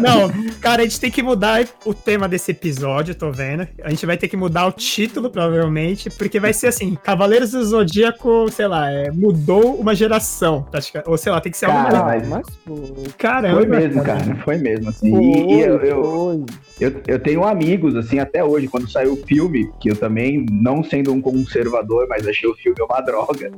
Não, 0.00 0.30
cara, 0.60 0.82
a 0.82 0.84
gente 0.84 1.00
tem 1.00 1.10
que 1.10 1.22
mudar 1.22 1.64
o 1.84 1.94
tema 1.94 2.28
desse 2.28 2.50
episódio, 2.50 3.14
tô 3.14 3.30
vendo. 3.30 3.66
A 3.82 3.90
gente 3.90 4.04
vai 4.06 4.16
ter 4.16 4.28
que 4.28 4.36
mudar 4.36 4.66
o 4.66 4.72
título, 4.72 5.30
provavelmente, 5.30 6.10
porque 6.10 6.38
vai 6.40 6.52
ser 6.52 6.68
assim: 6.68 6.94
Cavaleiros 7.02 7.50
do 7.52 7.64
Zodíaco, 7.64 8.50
sei 8.50 8.66
lá, 8.66 8.90
é, 8.90 9.10
mudou 9.10 9.74
uma 9.76 9.94
geração. 9.94 10.62
pratica- 10.70 11.02
Ou 11.06 11.16
sei 11.16 11.32
lá, 11.32 11.40
tem 11.40 11.52
que 11.52 11.58
ser 11.58 11.66
algo 11.66 11.82
Cara, 11.90 12.02
mais. 12.04 12.28
mas 12.28 12.46
Caramba. 13.18 13.56
foi 13.58 13.66
mesmo, 13.66 14.02
cara. 14.02 14.22
Foi 14.44 14.56
mesmo, 14.58 14.88
assim. 14.88 15.10
foi, 15.10 15.22
E, 15.22 15.60
eu, 15.60 15.76
eu, 15.80 16.46
eu, 16.80 17.00
eu 17.06 17.18
tenho 17.18 17.44
amigos, 17.44 17.94
assim, 17.96 18.18
até 18.22 18.42
hoje, 18.44 18.68
quando 18.68 18.90
saiu 18.90 19.12
o 19.14 19.16
filme, 19.16 19.70
que 19.80 19.90
eu 19.90 19.96
também, 19.96 20.46
não 20.50 20.82
sendo 20.82 21.12
um 21.12 21.20
conservador, 21.20 22.06
mas 22.08 22.26
achei 22.26 22.48
o 22.48 22.54
filme 22.54 22.76
uma 22.82 23.00
droga. 23.00 23.50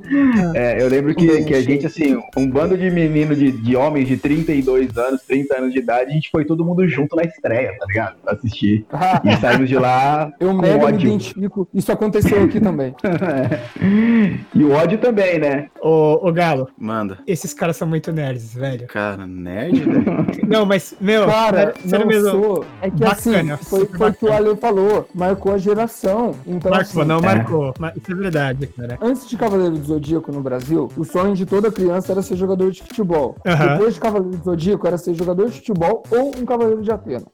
É, 0.55 0.83
eu 0.83 0.89
lembro 0.89 1.15
que, 1.15 1.45
que 1.45 1.55
a 1.55 1.63
gente, 1.63 1.87
assim, 1.87 2.19
um 2.37 2.49
bando 2.51 2.77
de 2.77 2.91
menino, 2.91 3.35
de, 3.35 3.53
de 3.53 3.77
homens 3.77 4.09
de 4.09 4.17
32 4.17 4.97
anos, 4.97 5.23
30 5.23 5.59
anos 5.59 5.73
de 5.73 5.79
idade, 5.79 6.11
a 6.11 6.15
gente 6.15 6.31
foi 6.31 6.45
todo 6.45 6.65
mundo 6.65 6.87
junto 6.89 7.17
na 7.17 7.23
estreia, 7.23 7.75
tá 7.79 7.87
ligado? 7.87 8.17
Pra 8.23 8.33
assistir. 8.35 8.85
Ah, 8.93 9.21
E 9.25 9.37
saímos 9.37 9.69
de 9.69 9.77
lá 9.77 10.33
eu 10.41 10.49
com 10.49 10.55
mega 10.61 10.79
me 10.79 10.85
ódio. 10.85 11.09
identifico. 11.09 11.69
Isso 11.73 11.93
aconteceu 11.93 12.43
aqui 12.45 12.61
também. 12.61 12.95
e 14.55 14.65
o 14.65 14.73
ódio 14.73 14.99
também, 14.99 15.39
né? 15.39 15.69
Ô, 15.83 16.27
ô, 16.29 16.33
Galo, 16.33 16.69
Manda. 16.79 17.19
esses 17.27 17.53
caras 17.55 17.77
são 17.77 17.87
muito 17.89 18.13
nerds, 18.13 18.55
velho. 18.55 18.87
Cara, 18.87 19.27
nerd, 19.27 19.81
velho. 19.81 20.05
Não, 20.47 20.65
mas, 20.67 20.95
meu, 21.01 21.27
Cara, 21.27 21.75
sério 21.85 22.01
não 22.01 22.07
mesmo. 22.07 22.31
sou. 22.31 22.65
É 22.81 22.91
que 22.91 22.99
Bacana, 23.01 23.55
assim, 23.55 23.65
foi, 23.65 23.87
foi 23.87 24.11
o 24.11 24.13
que 24.15 24.25
o 24.25 24.29
bacana. 24.29 24.54
Ale 24.55 24.57
falou. 24.57 25.09
Marcou 25.15 25.53
a 25.53 25.59
geração. 25.59 26.35
Então, 26.47 26.71
Marcou, 26.71 27.03
assim, 27.03 27.09
não 27.09 27.19
é. 27.19 27.23
marcou. 27.23 27.75
Mas 27.79 27.97
isso 27.97 28.13
é 28.13 28.15
verdade, 28.15 28.67
cara. 28.69 28.99
Antes 29.01 29.29
de 29.29 29.37
Cavaleiro 29.37 29.77
do 29.77 29.85
Zodíaco 29.85 30.33
no 30.33 30.41
Brasil, 30.41 30.91
o 30.97 31.05
sonho 31.05 31.35
de 31.35 31.45
toda 31.45 31.71
criança 31.71 32.13
era 32.13 32.23
ser 32.23 32.37
jogador 32.37 32.71
de 32.71 32.83
futebol. 32.83 33.37
Depois 33.45 33.95
de 33.95 34.01
Cavaleiro 34.01 34.37
do 34.37 34.45
Zodíaco, 34.45 34.87
era 34.87 34.99
ser 34.99 35.15
jogador 35.15 35.47
de 35.47 35.57
futebol 35.57 36.03
ou 36.11 36.29
um 36.37 36.45
Cavaleiro 36.45 36.83
de 36.83 36.91
Atena. 36.91 37.25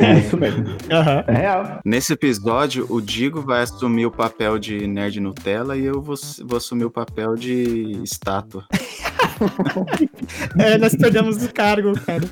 É 0.00 0.18
isso 0.18 0.36
mesmo. 0.36 0.64
É 1.26 1.32
real. 1.32 1.80
Nesse 1.84 2.12
episódio, 2.12 2.86
o 2.88 3.00
Digo 3.00 3.42
vai 3.42 3.62
assumir 3.62 4.06
o 4.06 4.10
papel 4.10 4.58
de 4.58 4.86
nerd 4.86 5.20
Nutella 5.20 5.76
e 5.76 5.84
eu 5.84 6.00
vou, 6.00 6.16
vou 6.44 6.56
assumir 6.56 6.84
o 6.84 6.90
papel 6.90 7.34
de 7.34 8.00
estátua. 8.02 8.64
É, 10.58 10.78
nós 10.78 10.94
perdemos 10.94 11.42
o 11.42 11.52
cargo, 11.52 11.92
cara. 12.00 12.22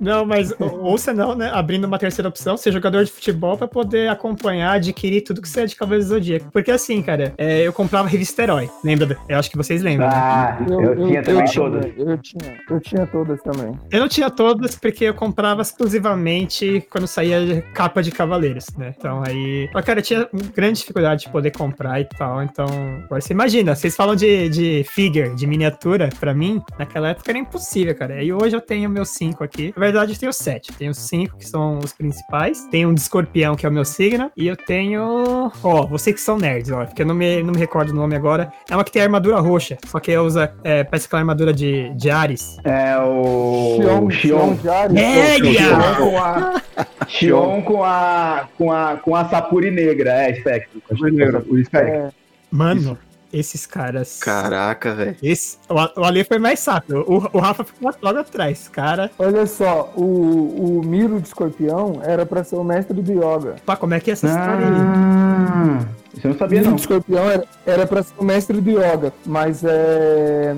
Não, 0.00 0.24
mas 0.26 0.52
ou- 0.58 0.80
ouça 0.84 1.12
não, 1.12 1.34
né? 1.34 1.50
Abrindo 1.52 1.84
uma 1.86 1.98
terceira 1.98 2.28
opção, 2.28 2.56
ser 2.56 2.72
jogador 2.72 3.04
de 3.04 3.10
futebol 3.10 3.56
pra 3.56 3.66
poder 3.66 4.08
acompanhar, 4.08 4.72
adquirir 4.72 5.22
tudo 5.22 5.40
que 5.40 5.48
você 5.48 5.62
é 5.62 5.66
de 5.66 5.76
Cavaleiro 5.76 6.04
do 6.04 6.08
Zodíaco. 6.08 6.50
Porque 6.52 6.70
assim, 6.70 7.00
cara, 7.02 7.32
é, 7.38 7.60
eu 7.66 7.72
comprava 7.72 8.08
revista 8.08 8.42
Herói. 8.42 8.68
Lembra? 8.84 9.16
Eu 9.28 9.38
acho 9.38 9.50
que 9.50 9.56
vocês 9.56 9.82
lembram. 9.82 10.08
né? 10.08 10.14
Ah, 10.14 10.58
eu, 10.68 11.06
tinha 11.06 11.22
também 11.22 11.44
todas. 11.52 11.84
Eu 11.96 12.18
tinha, 12.18 12.56
eu 12.70 12.80
tinha 12.80 13.06
todas 13.06 13.42
também. 13.42 13.78
Eu 13.90 14.00
não 14.00 14.08
tinha 14.08 14.30
todas 14.30 14.74
porque 14.76 15.04
eu 15.04 15.14
comprava 15.14 15.62
exclusivamente 15.62 16.84
quando 16.90 17.06
saía 17.06 17.62
capa 17.74 18.02
de 18.02 18.10
Cavaleiros, 18.10 18.66
né? 18.76 18.94
Então 18.96 19.22
aí. 19.26 19.68
Mas, 19.72 19.84
cara, 19.84 19.98
eu 20.00 20.02
tinha 20.04 20.28
grande 20.54 20.80
dificuldade 20.80 21.22
de 21.24 21.30
poder 21.30 21.50
comprar 21.52 22.00
e 22.00 22.04
tal. 22.04 22.42
Então. 22.42 22.66
Agora 23.04 23.20
você 23.20 23.32
imagina, 23.32 23.74
vocês 23.74 23.96
falam 23.96 24.14
de, 24.14 24.48
de 24.48 24.84
figure, 24.84 25.34
de 25.34 25.46
miniatura, 25.46 25.77
pra 26.18 26.34
mim, 26.34 26.62
naquela 26.78 27.10
época 27.10 27.30
era 27.30 27.38
impossível, 27.38 27.94
cara. 27.94 28.22
E 28.22 28.32
hoje 28.32 28.56
eu 28.56 28.60
tenho 28.60 28.88
meus 28.90 29.10
cinco 29.10 29.44
aqui. 29.44 29.72
Na 29.76 29.80
verdade, 29.80 30.12
eu 30.12 30.18
tenho 30.18 30.32
sete. 30.32 30.72
Tenho 30.72 30.94
cinco 30.94 31.36
que 31.36 31.46
são 31.46 31.78
os 31.78 31.92
principais. 31.92 32.66
Tenho 32.70 32.88
um 32.88 32.94
de 32.94 33.00
escorpião, 33.00 33.54
que 33.54 33.64
é 33.64 33.68
o 33.68 33.72
meu 33.72 33.84
signo. 33.84 34.30
E 34.36 34.46
eu 34.46 34.56
tenho. 34.56 35.52
Ó, 35.62 35.86
vocês 35.86 36.14
que 36.16 36.20
são 36.20 36.38
nerds, 36.38 36.70
ó. 36.70 36.84
Porque 36.84 37.02
eu 37.02 37.06
não 37.06 37.14
me, 37.14 37.42
não 37.42 37.52
me 37.52 37.58
recordo 37.58 37.90
o 37.90 37.94
nome 37.94 38.16
agora. 38.16 38.52
É 38.68 38.74
uma 38.74 38.84
que 38.84 38.92
tem 38.92 39.02
armadura 39.02 39.38
roxa. 39.40 39.78
Só 39.86 40.00
que 40.00 40.16
usa. 40.16 40.52
É, 40.64 40.84
parece 40.84 41.06
aquela 41.06 41.22
armadura 41.22 41.52
de, 41.52 41.90
de 41.94 42.10
Ares. 42.10 42.56
É 42.64 42.98
o. 42.98 43.76
Xion, 43.80 44.10
Xion. 44.10 44.38
Xion 44.38 44.54
de 44.56 44.68
Ares. 44.68 44.96
É, 44.98 45.94
com 45.96 46.18
a. 46.18 46.62
Xion 47.06 47.62
com 47.62 47.84
a. 47.84 48.48
Com 48.56 48.72
a. 48.72 48.96
Com 48.96 49.16
a 49.16 49.24
Sapuri 49.28 49.70
negra, 49.70 50.10
é, 50.10 50.34
Spectro. 50.34 50.82
O 50.90 51.64
Spectro. 51.64 51.94
É, 51.94 52.10
Mano, 52.50 52.98
esses 53.32 53.66
caras. 53.66 54.18
Caraca, 54.20 54.94
velho. 54.94 55.16
Esse, 55.22 55.58
o, 55.68 56.00
o 56.00 56.04
Ale 56.04 56.24
foi 56.24 56.38
mais 56.38 56.64
rápido. 56.64 57.04
O, 57.06 57.36
o 57.36 57.40
Rafa 57.40 57.64
ficou 57.64 57.92
logo 58.02 58.18
atrás. 58.18 58.68
Cara, 58.68 59.10
olha 59.18 59.46
só, 59.46 59.92
o, 59.96 60.78
o 60.78 60.84
Miro 60.84 61.20
de 61.20 61.28
escorpião 61.28 62.00
era 62.02 62.24
pra 62.24 62.44
ser 62.44 62.56
o 62.56 62.64
mestre 62.64 63.00
do 63.00 63.12
yoga. 63.12 63.56
pá, 63.64 63.76
como 63.76 63.94
é 63.94 64.00
que 64.00 64.10
é 64.10 64.12
essa 64.12 64.26
história 64.26 64.66
aí? 64.66 65.86
Isso 66.16 66.26
eu 66.26 66.30
não 66.30 66.38
sabia, 66.38 66.62
não. 66.62 66.74
de 66.74 66.80
escorpião 66.80 67.30
era, 67.30 67.44
era 67.66 67.86
pra 67.86 68.02
ser 68.02 68.14
o 68.18 68.24
mestre 68.24 68.60
do 68.60 68.70
yoga, 68.70 69.12
mas 69.26 69.62
é, 69.64 70.56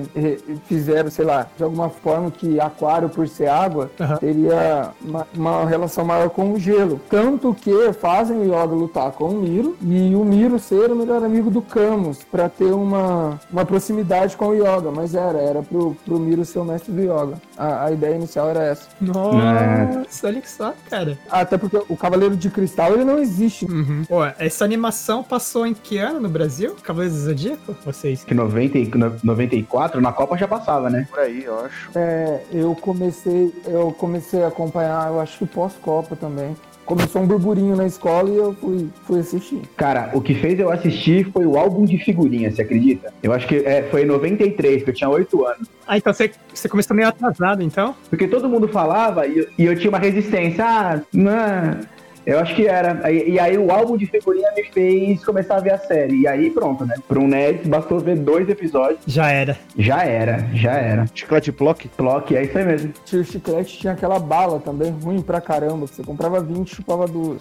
fizeram, 0.65 1.09
sei 1.11 1.25
lá, 1.25 1.47
de 1.57 1.63
alguma 1.63 1.89
forma 1.89 2.31
que 2.31 2.59
aquário, 2.59 3.09
por 3.09 3.27
ser 3.27 3.47
água, 3.47 3.91
Aham. 3.99 4.17
teria 4.17 4.91
uma, 5.01 5.27
uma 5.35 5.65
relação 5.65 6.05
maior 6.05 6.29
com 6.29 6.53
o 6.53 6.59
gelo. 6.59 6.99
Tanto 7.09 7.53
que 7.53 7.71
fazem 7.93 8.37
o 8.37 8.43
yoga 8.45 8.73
lutar 8.73 9.11
com 9.11 9.25
o 9.25 9.41
Miro 9.41 9.75
e 9.81 10.15
o 10.15 10.23
Miro 10.23 10.57
ser 10.57 10.89
o 10.91 10.95
melhor 10.95 11.23
amigo 11.23 11.49
do 11.51 11.61
Camus 11.61 12.19
pra 12.23 12.47
ter 12.47 12.71
uma, 12.71 13.39
uma 13.51 13.65
proximidade 13.65 14.37
com 14.37 14.47
o 14.47 14.53
yoga, 14.53 14.89
mas 14.91 15.13
era, 15.13 15.37
era 15.37 15.61
pro, 15.61 15.95
pro 16.05 16.19
Miro 16.19 16.45
ser 16.45 16.59
o 16.59 16.65
mestre 16.65 16.91
do 16.91 17.01
yoga. 17.01 17.33
A, 17.57 17.85
a 17.85 17.91
ideia 17.91 18.15
inicial 18.15 18.49
era 18.49 18.63
essa. 18.63 18.87
Nossa, 19.01 20.27
olha 20.27 20.41
que 20.41 20.49
só, 20.49 20.73
cara. 20.89 21.17
Até 21.29 21.57
porque 21.57 21.79
o 21.89 21.97
Cavaleiro 21.97 22.35
de 22.35 22.49
Cristal 22.49 22.93
ele 22.93 23.03
não 23.03 23.19
existe. 23.19 23.65
Uhum. 23.65 24.03
Pô, 24.07 24.23
essa 24.39 24.63
animação 24.63 25.23
passou 25.23 25.40
em 25.65 25.73
que 25.73 25.97
ano 25.97 26.19
no 26.19 26.29
Brasil? 26.29 26.75
Cavaleiros 26.83 27.17
do 27.19 27.23
Zodíaco? 27.25 27.75
Vocês? 27.85 28.23
Que 28.23 28.33
90, 28.33 28.77
e- 28.77 28.85
no- 28.95 29.15
94, 29.23 29.99
na 30.01 30.11
Copa 30.13 30.37
já 30.37 30.47
passava, 30.47 30.89
né? 30.89 31.07
Por 31.09 31.19
aí, 31.19 31.43
eu 31.43 31.59
acho. 31.65 31.89
É, 31.95 32.41
eu 32.53 32.75
comecei, 32.75 33.53
eu 33.65 33.91
comecei 33.91 34.43
a 34.43 34.47
acompanhar, 34.47 35.07
eu 35.09 35.19
acho 35.19 35.39
que 35.39 35.45
pós-Copa 35.45 36.15
também. 36.15 36.55
Começou 36.85 37.21
um 37.21 37.27
burburinho 37.27 37.75
na 37.75 37.85
escola 37.85 38.29
e 38.29 38.35
eu 38.35 38.53
fui, 38.55 38.89
fui 39.05 39.19
assistir. 39.19 39.61
Cara, 39.77 40.09
o 40.13 40.19
que 40.19 40.33
fez 40.33 40.59
eu 40.59 40.71
assistir 40.71 41.31
foi 41.31 41.45
o 41.45 41.57
álbum 41.57 41.85
de 41.85 41.97
figurinhas, 41.97 42.55
você 42.55 42.63
acredita? 42.63 43.13
Eu 43.23 43.31
acho 43.31 43.47
que 43.47 43.57
é, 43.57 43.83
foi 43.83 44.01
em 44.01 44.05
93, 44.05 44.83
que 44.83 44.89
eu 44.89 44.93
tinha 44.93 45.09
8 45.09 45.45
anos. 45.45 45.67
Ah, 45.87 45.97
então 45.97 46.11
você, 46.11 46.31
você 46.53 46.67
começou 46.67 46.95
meio 46.95 47.07
atrasado, 47.07 47.61
então? 47.63 47.95
Porque 48.09 48.27
todo 48.27 48.49
mundo 48.49 48.67
falava 48.67 49.25
e, 49.27 49.37
eu- 49.37 49.47
e 49.57 49.65
eu 49.65 49.75
tinha 49.77 49.89
uma 49.89 49.99
resistência. 49.99 50.65
Ah, 50.65 51.01
não. 51.13 51.79
Eu 52.25 52.39
acho 52.39 52.55
que 52.55 52.67
era. 52.67 52.99
Aí- 53.03 53.29
E, 53.31 53.39
aí 53.39 53.57
o 53.57 53.71
álbum 53.71 53.97
de 53.97 54.05
figurinha 54.05 54.49
me 54.55 54.63
fez 54.65 55.23
começar 55.23 55.57
a 55.57 55.59
ver 55.59 55.73
a 55.73 55.77
série. 55.77 56.21
E 56.21 56.27
aí 56.27 56.49
pronto, 56.51 56.85
né? 56.85 56.95
Um 57.15 57.27
nerd, 57.27 57.67
bastou 57.67 57.99
ver 57.99 58.15
dois 58.17 58.47
episódios. 58.49 58.99
Já 59.05 59.29
era. 59.29 59.57
Já 59.77 60.03
era, 60.03 60.45
já 60.53 60.71
era. 60.73 61.05
Chiclete 61.13 61.51
Plock? 61.51 61.87
Clock, 61.89 62.35
é 62.35 62.43
isso 62.43 62.57
aí 62.57 62.65
mesmo. 62.65 62.93
Tio 63.05 63.23
Chiclete 63.23 63.77
tinha 63.77 63.93
aquela 63.93 64.17
bala 64.19 64.59
também, 64.59 64.91
ruim 65.03 65.21
pra 65.21 65.39
caramba. 65.39 65.85
Você 65.87 66.03
comprava 66.03 66.39
20 66.41 66.71
e 66.71 66.75
chupava 66.75 67.07
duas. 67.07 67.39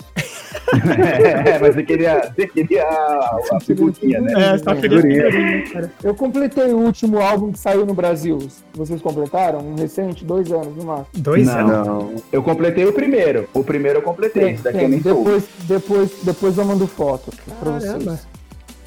é, 1.47 1.59
mas 1.59 1.74
você 1.74 1.83
queria, 1.83 2.33
você 2.35 2.47
queria 2.47 2.85
a, 2.85 3.39
a 3.53 3.61
figurinha, 3.61 4.20
né? 4.20 4.33
É, 4.55 4.59
só 4.59 4.74
queria 4.74 5.01
Figurinha. 5.01 5.91
Eu 6.03 6.14
completei 6.14 6.72
o 6.72 6.78
último 6.78 7.20
álbum 7.20 7.53
que 7.53 7.59
saiu 7.59 7.85
no 7.87 7.95
Brasil. 7.95 8.39
Vocês 8.74 9.01
completaram? 9.01 9.61
Um 9.61 9.74
recente? 9.76 10.24
Dois 10.24 10.51
anos 10.53 10.74
no 10.76 10.85
máximo. 10.85 11.09
Dois 11.14 11.47
Não. 11.47 11.59
anos. 11.59 11.87
Não. 11.87 12.14
Eu 12.33 12.43
completei 12.43 12.85
o 12.85 12.93
primeiro. 12.93 13.49
O 13.55 13.62
primeiro 13.64 13.99
eu 13.99 14.03
completei. 14.03 14.51
Esse 14.51 14.68
soube. 14.73 15.01
depois, 15.01 15.45
depois, 15.66 16.11
depois 16.23 16.59
eu 16.59 16.64
mando 16.64 16.87
foto 16.87 17.31
pra 17.59 17.73
Caramba. 17.73 17.99
vocês. 17.99 18.27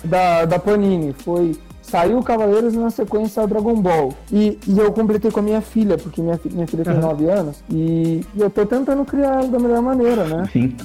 Da, 0.03 0.45
da 0.45 0.59
Panini. 0.59 1.13
Foi. 1.13 1.55
Saiu 1.81 2.17
o 2.17 2.23
Cavaleiros 2.23 2.73
e 2.73 2.77
na 2.77 2.89
sequência 2.89 3.45
Dragon 3.45 3.75
Ball. 3.75 4.13
E, 4.31 4.57
e 4.67 4.79
eu 4.79 4.91
completei 4.91 5.29
com 5.29 5.39
a 5.41 5.43
minha 5.43 5.61
filha, 5.61 5.97
porque 5.97 6.21
minha, 6.21 6.39
minha 6.51 6.65
filha 6.65 6.83
tem 6.83 6.93
Aham. 6.93 7.01
9 7.01 7.25
anos. 7.29 7.63
E, 7.69 8.21
e 8.35 8.41
eu 8.41 8.49
tô 8.49 8.65
tentando 8.65 9.05
criar 9.05 9.35
ela 9.35 9.47
da 9.47 9.59
melhor 9.59 9.81
maneira, 9.81 10.25
né? 10.25 10.49
Sim. 10.51 10.75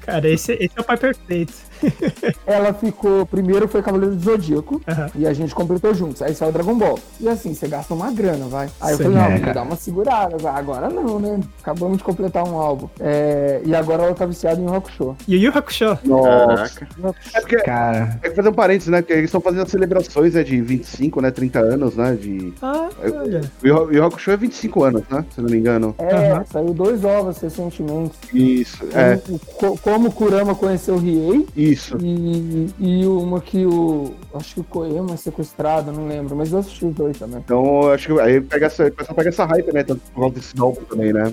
Cara, 0.00 0.28
esse, 0.28 0.52
esse 0.52 0.70
é 0.74 0.80
o 0.80 0.84
pai 0.84 0.96
perfeito. 0.96 1.52
ela 2.46 2.72
ficou. 2.72 3.26
Primeiro 3.26 3.68
foi 3.68 3.82
Cavaleiro 3.82 4.14
do 4.14 4.22
Zodíaco. 4.22 4.74
Uhum. 4.86 5.06
E 5.14 5.26
a 5.26 5.32
gente 5.32 5.54
completou 5.54 5.94
juntos. 5.94 6.22
Aí 6.22 6.34
saiu 6.34 6.52
Dragon 6.52 6.76
Ball. 6.76 6.98
E 7.20 7.28
assim, 7.28 7.54
você 7.54 7.68
gasta 7.68 7.94
uma 7.94 8.10
grana, 8.10 8.46
vai. 8.46 8.68
Aí 8.80 8.94
Sim, 8.96 9.04
eu 9.04 9.10
falei, 9.10 9.18
não, 9.18 9.36
é, 9.36 9.38
vou 9.38 9.54
dar 9.54 9.62
uma 9.62 9.76
segurada. 9.76 10.36
Vai. 10.36 10.54
Agora 10.54 10.88
não, 10.88 11.18
né? 11.18 11.40
Acabamos 11.60 11.98
de 11.98 12.04
completar 12.04 12.46
um 12.46 12.58
álbum. 12.58 12.88
É... 13.00 13.60
E 13.64 13.74
agora 13.74 14.04
ela 14.04 14.14
tá 14.14 14.26
viciada 14.26 14.60
em 14.60 14.66
Hakusho. 14.66 15.16
E 15.26 15.36
o 15.36 15.38
Yu 15.38 15.52
Hakusho? 15.54 15.98
Nossa. 16.04 16.86
É 17.34 17.40
porque, 17.40 17.56
Cara. 17.58 18.18
É 18.22 18.28
que 18.28 18.36
fazer 18.36 18.48
um 18.48 18.52
parênteses, 18.52 18.88
né? 18.88 19.00
Porque 19.02 19.12
eles 19.12 19.24
estão 19.26 19.40
fazendo 19.40 19.62
as 19.62 19.70
celebrações 19.70 20.34
né, 20.34 20.42
de 20.42 20.60
25, 20.60 21.20
né? 21.20 21.30
30 21.30 21.58
anos, 21.58 21.96
né? 21.96 22.14
De... 22.14 22.52
Ah, 22.62 22.88
olha. 23.02 23.40
O 23.62 23.92
Yu 23.92 24.04
Hakusho 24.04 24.30
é 24.30 24.36
25 24.36 24.84
anos, 24.84 25.02
né? 25.10 25.24
Se 25.34 25.40
não 25.40 25.50
me 25.50 25.56
engano. 25.56 25.94
É, 25.98 26.34
uhum. 26.34 26.44
saiu 26.46 26.74
dois 26.74 27.04
ovos 27.04 27.38
recentemente. 27.38 28.14
Isso, 28.32 28.84
é. 28.94 29.18
Como, 29.58 29.78
como 29.78 30.12
Kurama 30.12 30.54
conheceu 30.54 30.94
o 30.94 30.98
Riei. 30.98 31.46
Isso. 31.72 31.96
E, 32.00 32.68
e 32.78 33.06
uma 33.06 33.40
que 33.40 33.64
o. 33.64 34.14
Acho 34.34 34.54
que 34.54 34.60
o 34.60 34.64
Koema 34.64 35.14
é 35.14 35.16
sequestrado, 35.16 35.92
não 35.92 36.06
lembro, 36.06 36.36
mas 36.36 36.52
eu 36.52 36.58
assisti 36.58 36.84
os 36.84 36.94
dois 36.94 37.18
também. 37.18 37.38
Então, 37.44 37.90
acho 37.90 38.14
que 38.14 38.20
aí 38.20 38.40
pega 38.40 38.66
essa, 38.66 38.90
pega 38.90 39.28
essa 39.28 39.44
hype, 39.44 39.72
né? 39.72 39.82
Tanto 39.82 40.00
por 40.12 40.20
causa 40.20 40.34
desse 40.34 40.60
álbum 40.60 40.82
também, 40.84 41.12
né? 41.12 41.32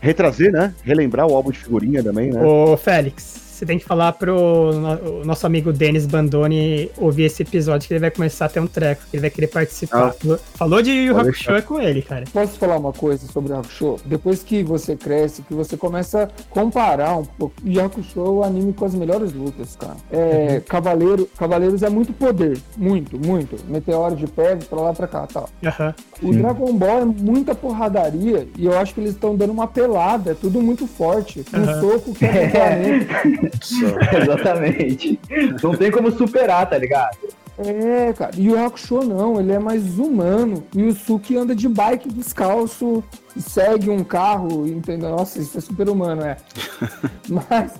retrazer, 0.00 0.52
né? 0.52 0.74
Relembrar 0.82 1.26
o 1.26 1.34
álbum 1.34 1.50
de 1.50 1.58
figurinha 1.58 2.02
também, 2.02 2.30
né? 2.30 2.42
Ô, 2.42 2.76
Félix, 2.76 3.43
você 3.64 3.66
tem 3.66 3.78
que 3.78 3.84
falar 3.84 4.12
pro 4.12 4.72
no, 4.72 5.24
nosso 5.24 5.46
amigo 5.46 5.72
Denis 5.72 6.06
Bandoni 6.06 6.90
ouvir 6.98 7.24
esse 7.24 7.42
episódio, 7.42 7.88
que 7.88 7.94
ele 7.94 8.00
vai 8.00 8.10
começar 8.10 8.46
a 8.46 8.48
ter 8.48 8.60
um 8.60 8.66
treco, 8.66 9.02
que 9.10 9.16
ele 9.16 9.22
vai 9.22 9.30
querer 9.30 9.46
participar. 9.48 10.14
Ah, 10.30 10.38
Falou 10.54 10.82
de 10.82 10.90
Yu 10.90 11.18
Hakusho 11.18 11.52
é 11.52 11.62
com 11.62 11.80
ele, 11.80 12.02
cara. 12.02 12.24
Posso 12.32 12.58
falar 12.58 12.76
uma 12.76 12.92
coisa 12.92 13.26
sobre 13.26 13.52
o 13.52 13.56
Hakusho? 13.56 13.96
Depois 14.04 14.42
que 14.42 14.62
você 14.62 14.94
cresce, 14.94 15.42
que 15.42 15.54
você 15.54 15.76
começa 15.76 16.24
a 16.24 16.28
comparar 16.50 17.16
um 17.16 17.24
pouco, 17.24 17.54
Yu 17.64 17.82
Hakusho 17.82 18.20
é 18.20 18.28
o 18.28 18.44
anime 18.44 18.72
com 18.72 18.84
as 18.84 18.94
melhores 18.94 19.32
lutas, 19.32 19.76
cara. 19.76 19.96
É, 20.12 20.54
uhum. 20.54 20.60
Cavaleiro, 20.68 21.28
Cavaleiros 21.38 21.82
é 21.82 21.88
muito 21.88 22.12
poder, 22.12 22.58
muito, 22.76 23.18
muito. 23.18 23.56
Meteoro 23.68 24.14
de 24.14 24.26
pé, 24.26 24.56
pra 24.56 24.80
lá 24.80 24.92
pra 24.92 25.06
cá, 25.06 25.26
tal. 25.26 25.48
Uhum. 25.62 26.28
O 26.28 26.32
Sim. 26.32 26.40
Dragon 26.40 26.72
Ball 26.74 27.00
é 27.00 27.04
muita 27.04 27.54
porradaria 27.54 28.46
e 28.56 28.66
eu 28.66 28.78
acho 28.78 28.94
que 28.94 29.00
eles 29.00 29.12
estão 29.12 29.34
dando 29.34 29.52
uma 29.52 29.66
pelada, 29.66 30.32
é 30.32 30.34
tudo 30.34 30.60
muito 30.60 30.86
forte. 30.86 31.44
Um 31.52 31.58
uhum. 31.58 31.80
soco 31.80 32.14
que 32.14 32.24
é, 32.24 32.44
é. 32.44 33.50
Exatamente. 34.22 35.18
Não 35.62 35.74
tem 35.76 35.90
como 35.90 36.10
superar, 36.10 36.68
tá 36.68 36.78
ligado? 36.78 37.16
É, 37.58 38.12
cara. 38.12 38.32
E 38.36 38.50
o 38.50 38.64
Hakusho 38.64 39.02
não, 39.04 39.38
ele 39.38 39.52
é 39.52 39.58
mais 39.58 39.98
humano. 39.98 40.64
E 40.74 40.82
o 40.82 40.92
Suki 40.92 41.36
anda 41.36 41.54
de 41.54 41.68
bike 41.68 42.08
descalço 42.12 43.02
e 43.36 43.40
segue 43.40 43.90
um 43.90 44.02
carro, 44.02 44.66
entendeu? 44.66 45.10
Nossa, 45.10 45.38
isso 45.38 45.56
é 45.58 45.60
super 45.60 45.88
humano, 45.88 46.22
é. 46.22 46.36
Mas 47.28 47.72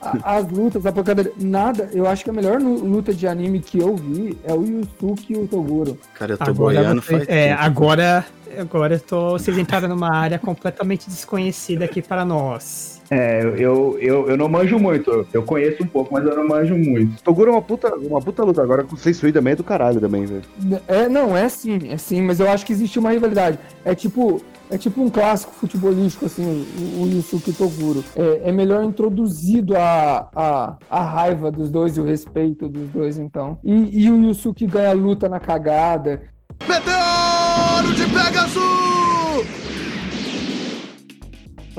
a, 0.00 0.36
as 0.36 0.48
lutas, 0.50 0.84
a 0.84 0.90
pancada, 0.90 1.30
nada. 1.38 1.88
Eu 1.92 2.08
acho 2.08 2.24
que 2.24 2.30
a 2.30 2.32
melhor 2.32 2.60
luta 2.60 3.14
de 3.14 3.26
anime 3.28 3.60
que 3.60 3.78
eu 3.78 3.94
vi 3.94 4.36
é 4.42 4.52
o 4.52 4.62
Yusuke 4.64 5.32
e 5.32 5.36
o 5.36 5.46
Toguro. 5.46 5.96
Cara, 6.14 6.32
eu 6.32 6.38
tô 6.38 6.44
agora 6.50 6.54
boiando 6.80 7.02
faz 7.02 7.22
É, 7.28 7.50
tempo. 7.50 7.62
agora, 7.62 8.24
agora 8.58 8.94
eu 8.96 9.00
tô, 9.00 9.30
vocês 9.32 9.56
entraram 9.56 9.88
numa 9.88 10.12
área 10.12 10.40
completamente 10.40 11.08
desconhecida 11.08 11.84
aqui 11.84 12.02
para 12.02 12.24
nós. 12.24 12.99
É, 13.10 13.42
eu, 13.58 13.98
eu, 14.00 14.28
eu 14.28 14.36
não 14.36 14.48
manjo 14.48 14.78
muito. 14.78 15.26
Eu 15.32 15.42
conheço 15.42 15.82
um 15.82 15.86
pouco, 15.86 16.14
mas 16.14 16.24
eu 16.24 16.36
não 16.36 16.46
manjo 16.46 16.76
muito. 16.76 17.20
Toguro 17.24 17.50
é 17.50 17.54
uma 17.54 17.62
puta, 17.62 17.92
uma 17.96 18.20
puta 18.20 18.44
luta. 18.44 18.62
Agora 18.62 18.84
com 18.84 18.94
o 18.94 18.98
Sensui 18.98 19.32
também 19.32 19.54
é 19.54 19.56
do 19.56 19.64
caralho 19.64 20.00
também, 20.00 20.24
velho. 20.24 20.44
É, 20.86 21.08
não, 21.08 21.36
é 21.36 21.48
sim, 21.48 21.78
é 21.88 21.96
sim, 21.96 22.22
mas 22.22 22.38
eu 22.38 22.48
acho 22.48 22.64
que 22.64 22.72
existe 22.72 23.00
uma 23.00 23.10
rivalidade. 23.10 23.58
É 23.84 23.96
tipo, 23.96 24.40
é 24.70 24.78
tipo 24.78 25.02
um 25.02 25.10
clássico 25.10 25.52
futebolístico, 25.52 26.26
assim, 26.26 26.64
o, 26.78 27.02
o 27.02 27.08
Yusuke 27.08 27.52
Toguro. 27.52 28.04
É, 28.14 28.48
é, 28.48 28.52
melhor 28.52 28.84
introduzido 28.84 29.76
a, 29.76 30.28
a, 30.32 30.76
a 30.88 31.02
raiva 31.02 31.50
dos 31.50 31.68
dois 31.68 31.96
e 31.96 32.00
o 32.00 32.04
respeito 32.04 32.68
dos 32.68 32.88
dois, 32.90 33.18
então. 33.18 33.58
E, 33.64 34.04
e 34.04 34.10
o 34.10 34.22
Yusuke 34.22 34.68
ganha 34.68 34.92
luta 34.92 35.28
na 35.28 35.40
cagada. 35.40 36.22
Meteoro 36.68 37.92
de 37.92 38.04
Pegasus! 38.04 39.69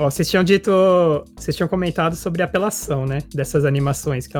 Ó, 0.02 0.10
vocês 0.10 0.28
tinham 0.28 0.42
dito. 0.42 0.72
Vocês 1.36 1.56
tinham 1.56 1.68
comentado 1.68 2.16
sobre 2.16 2.42
a 2.42 2.44
apelação, 2.44 3.06
né? 3.06 3.18
Dessas 3.32 3.64
animações 3.64 4.26
que 4.26 4.36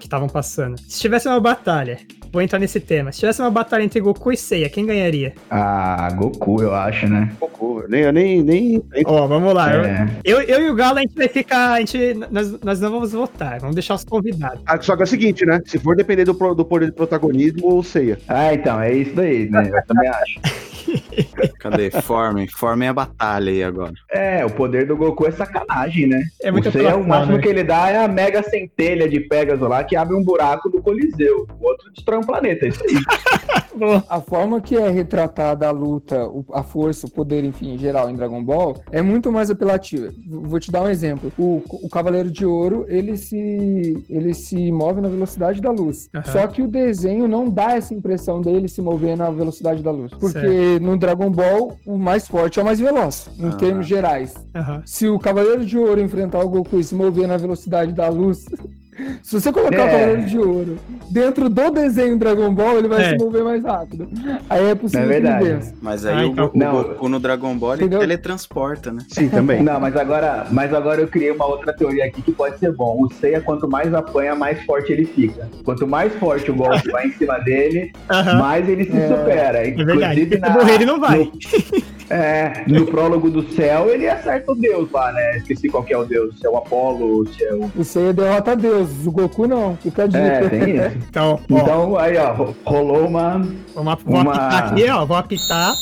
estavam 0.00 0.28
passando. 0.28 0.76
Se 0.80 0.98
tivesse 0.98 1.28
uma 1.28 1.38
batalha, 1.38 1.98
vou 2.32 2.42
entrar 2.42 2.58
nesse 2.58 2.80
tema. 2.80 3.12
Se 3.12 3.20
tivesse 3.20 3.40
uma 3.40 3.50
batalha 3.50 3.84
entre 3.84 4.00
Goku 4.00 4.32
e 4.32 4.36
Seiya, 4.36 4.68
quem 4.68 4.84
ganharia? 4.84 5.32
Ah, 5.48 6.08
Goku, 6.12 6.60
eu 6.60 6.74
acho, 6.74 7.06
né? 7.06 7.32
Goku. 7.38 7.84
Nem, 7.88 8.10
nem, 8.10 8.42
nem. 8.42 8.82
Ó, 9.06 9.28
vamos 9.28 9.54
lá. 9.54 9.72
É. 9.72 10.08
Eu, 10.24 10.40
eu 10.40 10.66
e 10.66 10.70
o 10.70 10.74
Galo, 10.74 10.98
a 10.98 11.02
gente 11.02 11.14
vai 11.14 11.28
ficar. 11.28 11.74
A 11.74 11.78
gente, 11.78 12.14
nós, 12.28 12.60
nós 12.60 12.80
não 12.80 12.90
vamos 12.90 13.12
votar, 13.12 13.60
vamos 13.60 13.76
deixar 13.76 13.94
os 13.94 14.04
convidados. 14.04 14.60
Ah, 14.66 14.80
só 14.82 14.96
que 14.96 15.02
é 15.02 15.04
o 15.04 15.08
seguinte, 15.08 15.46
né? 15.46 15.62
Se 15.66 15.78
for 15.78 15.94
depender 15.94 16.24
do, 16.24 16.32
do 16.32 16.64
poder 16.64 16.86
de 16.86 16.92
protagonismo, 16.92 17.64
ou 17.64 17.82
Seiya. 17.84 18.18
Ah, 18.26 18.52
então, 18.52 18.80
é 18.80 18.92
isso 18.92 19.14
daí, 19.14 19.48
né? 19.48 19.70
Eu 19.72 19.86
também 19.86 20.08
acho. 20.08 20.40
Cadê? 21.58 21.90
Formem. 21.90 22.46
Formem 22.48 22.88
a 22.88 22.92
batalha 22.92 23.50
aí 23.50 23.62
agora. 23.62 23.92
É, 24.10 24.44
o 24.44 24.50
poder 24.50 24.86
do 24.86 24.96
Goku 24.96 25.26
é 25.26 25.30
sacanagem, 25.30 26.06
né? 26.06 26.22
É 26.42 26.50
muito 26.50 26.70
Você 26.70 26.84
é 26.84 26.94
o 26.94 27.06
máximo 27.06 27.36
né? 27.36 27.42
que 27.42 27.48
ele 27.48 27.64
dá 27.64 27.90
é 27.90 28.04
a 28.04 28.08
mega 28.08 28.42
centelha 28.42 29.08
de 29.08 29.20
Pegasus 29.20 29.68
lá 29.68 29.84
que 29.84 29.96
abre 29.96 30.14
um 30.16 30.22
buraco 30.22 30.68
do 30.68 30.82
Coliseu. 30.82 31.46
O 31.58 31.66
outro 31.66 31.90
destrói 31.92 32.18
um 32.18 32.22
planeta. 32.22 32.66
É 32.66 32.68
isso 32.68 32.82
aí. 32.84 32.96
a 34.08 34.20
forma 34.20 34.60
que 34.60 34.76
é 34.76 34.88
retratada 34.88 35.68
a 35.68 35.70
luta, 35.70 36.28
a 36.52 36.62
força, 36.62 37.06
o 37.06 37.10
poder, 37.10 37.44
enfim, 37.44 37.74
em 37.74 37.78
geral 37.78 38.08
em 38.08 38.16
Dragon 38.16 38.42
Ball, 38.42 38.80
é 38.90 39.02
muito 39.02 39.30
mais 39.30 39.50
apelativa. 39.50 40.12
Vou 40.26 40.58
te 40.58 40.70
dar 40.70 40.82
um 40.82 40.88
exemplo. 40.88 41.32
O, 41.38 41.62
o 41.68 41.88
Cavaleiro 41.88 42.30
de 42.30 42.46
Ouro, 42.46 42.86
ele 42.88 43.16
se, 43.16 44.04
ele 44.08 44.34
se 44.34 44.72
move 44.72 45.00
na 45.00 45.08
velocidade 45.08 45.60
da 45.60 45.70
luz. 45.70 46.08
Uhum. 46.14 46.22
Só 46.24 46.46
que 46.46 46.62
o 46.62 46.68
desenho 46.68 47.28
não 47.28 47.48
dá 47.48 47.76
essa 47.76 47.94
impressão 47.94 48.40
dele 48.40 48.68
se 48.68 48.80
mover 48.80 49.16
na 49.16 49.30
velocidade 49.30 49.82
da 49.82 49.90
luz. 49.90 50.12
Porque 50.12 50.40
certo. 50.40 50.75
No 50.80 50.96
Dragon 50.96 51.30
Ball, 51.30 51.76
o 51.86 51.98
mais 51.98 52.26
forte 52.26 52.58
é 52.58 52.62
o 52.62 52.64
mais 52.64 52.78
veloz, 52.78 53.28
em 53.38 53.44
uhum. 53.44 53.56
termos 53.56 53.86
gerais. 53.86 54.34
Uhum. 54.54 54.82
Se 54.84 55.08
o 55.08 55.18
Cavaleiro 55.18 55.64
de 55.64 55.78
Ouro 55.78 56.00
enfrentar 56.00 56.40
o 56.40 56.48
Goku 56.48 56.78
e 56.78 56.84
se 56.84 56.94
mover 56.94 57.26
na 57.26 57.36
velocidade 57.36 57.92
da 57.92 58.08
luz, 58.08 58.46
se 59.22 59.40
você 59.40 59.52
colocar 59.52 59.78
é. 59.78 59.84
o 59.84 59.90
Cavaleiro 59.90 60.26
de 60.26 60.38
Ouro 60.38 60.78
dentro 61.10 61.48
do 61.48 61.70
desenho 61.70 62.18
Dragon 62.18 62.52
Ball, 62.52 62.78
ele 62.78 62.88
vai 62.88 63.02
é. 63.02 63.08
se 63.10 63.18
mover 63.18 63.44
mais 63.44 63.62
rápido. 63.62 64.08
Aí 64.48 64.70
é 64.70 64.74
possível 64.74 65.04
é 65.04 65.08
verdade. 65.08 65.74
Mas 65.80 66.04
aí 66.04 66.16
ah, 66.16 66.26
então, 66.26 66.50
o, 66.52 66.58
não, 66.58 66.72
Goku 66.72 67.08
no 67.08 67.20
Dragon 67.20 67.56
Ball 67.56 67.74
ele 67.74 67.88
teletransporta, 67.88 68.92
né? 68.92 69.02
Sim, 69.08 69.28
também. 69.28 69.62
Não, 69.62 69.80
mas 69.80 69.96
agora, 69.96 70.46
mas 70.50 70.72
agora 70.72 71.00
eu 71.00 71.08
criei 71.08 71.30
uma 71.30 71.46
outra 71.46 71.72
teoria 71.72 72.04
aqui 72.04 72.22
que 72.22 72.32
pode 72.32 72.58
ser 72.58 72.72
bom. 72.72 73.04
O 73.04 73.12
Seiya, 73.12 73.40
quanto 73.40 73.68
mais 73.68 73.92
apanha, 73.92 74.34
mais 74.34 74.62
forte 74.64 74.92
ele 74.92 75.06
fica. 75.06 75.48
Quanto 75.64 75.86
mais 75.86 76.12
forte 76.14 76.50
o 76.50 76.54
golpe 76.54 76.88
vai 76.90 77.06
em 77.06 77.12
cima 77.12 77.38
dele, 77.38 77.92
uh 78.10 78.14
-huh. 78.14 78.38
mais 78.38 78.68
ele 78.68 78.84
se 78.84 78.96
é. 78.96 79.08
supera. 79.08 79.66
É 79.66 79.70
verdade. 79.70 80.38
Na, 80.38 80.50
morrer 80.50 80.74
ele 80.74 80.86
não 80.86 81.00
vai. 81.00 81.18
No, 81.18 81.32
é, 82.10 82.64
no 82.66 82.86
prólogo 82.86 83.30
do 83.30 83.42
céu 83.52 83.90
ele 83.90 84.08
acerta 84.08 84.52
o 84.52 84.54
Deus 84.54 84.90
lá, 84.90 85.12
né? 85.12 85.38
Esqueci 85.38 85.68
qual 85.68 85.82
que 85.82 85.92
é 85.92 85.98
o 85.98 86.04
Deus. 86.04 86.38
Se 86.38 86.46
é 86.46 86.50
o 86.50 86.56
Apolo, 86.56 87.26
se 87.32 87.44
é 87.44 87.54
o. 87.54 87.70
O 87.76 87.84
Seiya 87.84 88.12
derrota 88.12 88.56
Deus, 88.56 88.88
o 89.06 89.10
Goku 89.10 89.46
não. 89.46 89.76
Fica 89.76 90.04
a 90.04 90.06
dica. 90.06 90.18
É, 90.18 90.48
tem 90.48 90.76
isso. 90.76 90.98
então, 91.08 91.40
ó, 91.50 91.58
então, 91.58 91.98
aí, 91.98 92.16
ó, 92.16 92.52
rolou 92.64 93.06
uma. 93.06 93.38
Vamos, 93.74 94.02
vou 94.04 94.20
uma... 94.20 94.30
apitar 94.30 94.72
aqui, 94.72 94.90
ó. 94.90 95.04
Vou 95.04 95.16
apitar. 95.16 95.74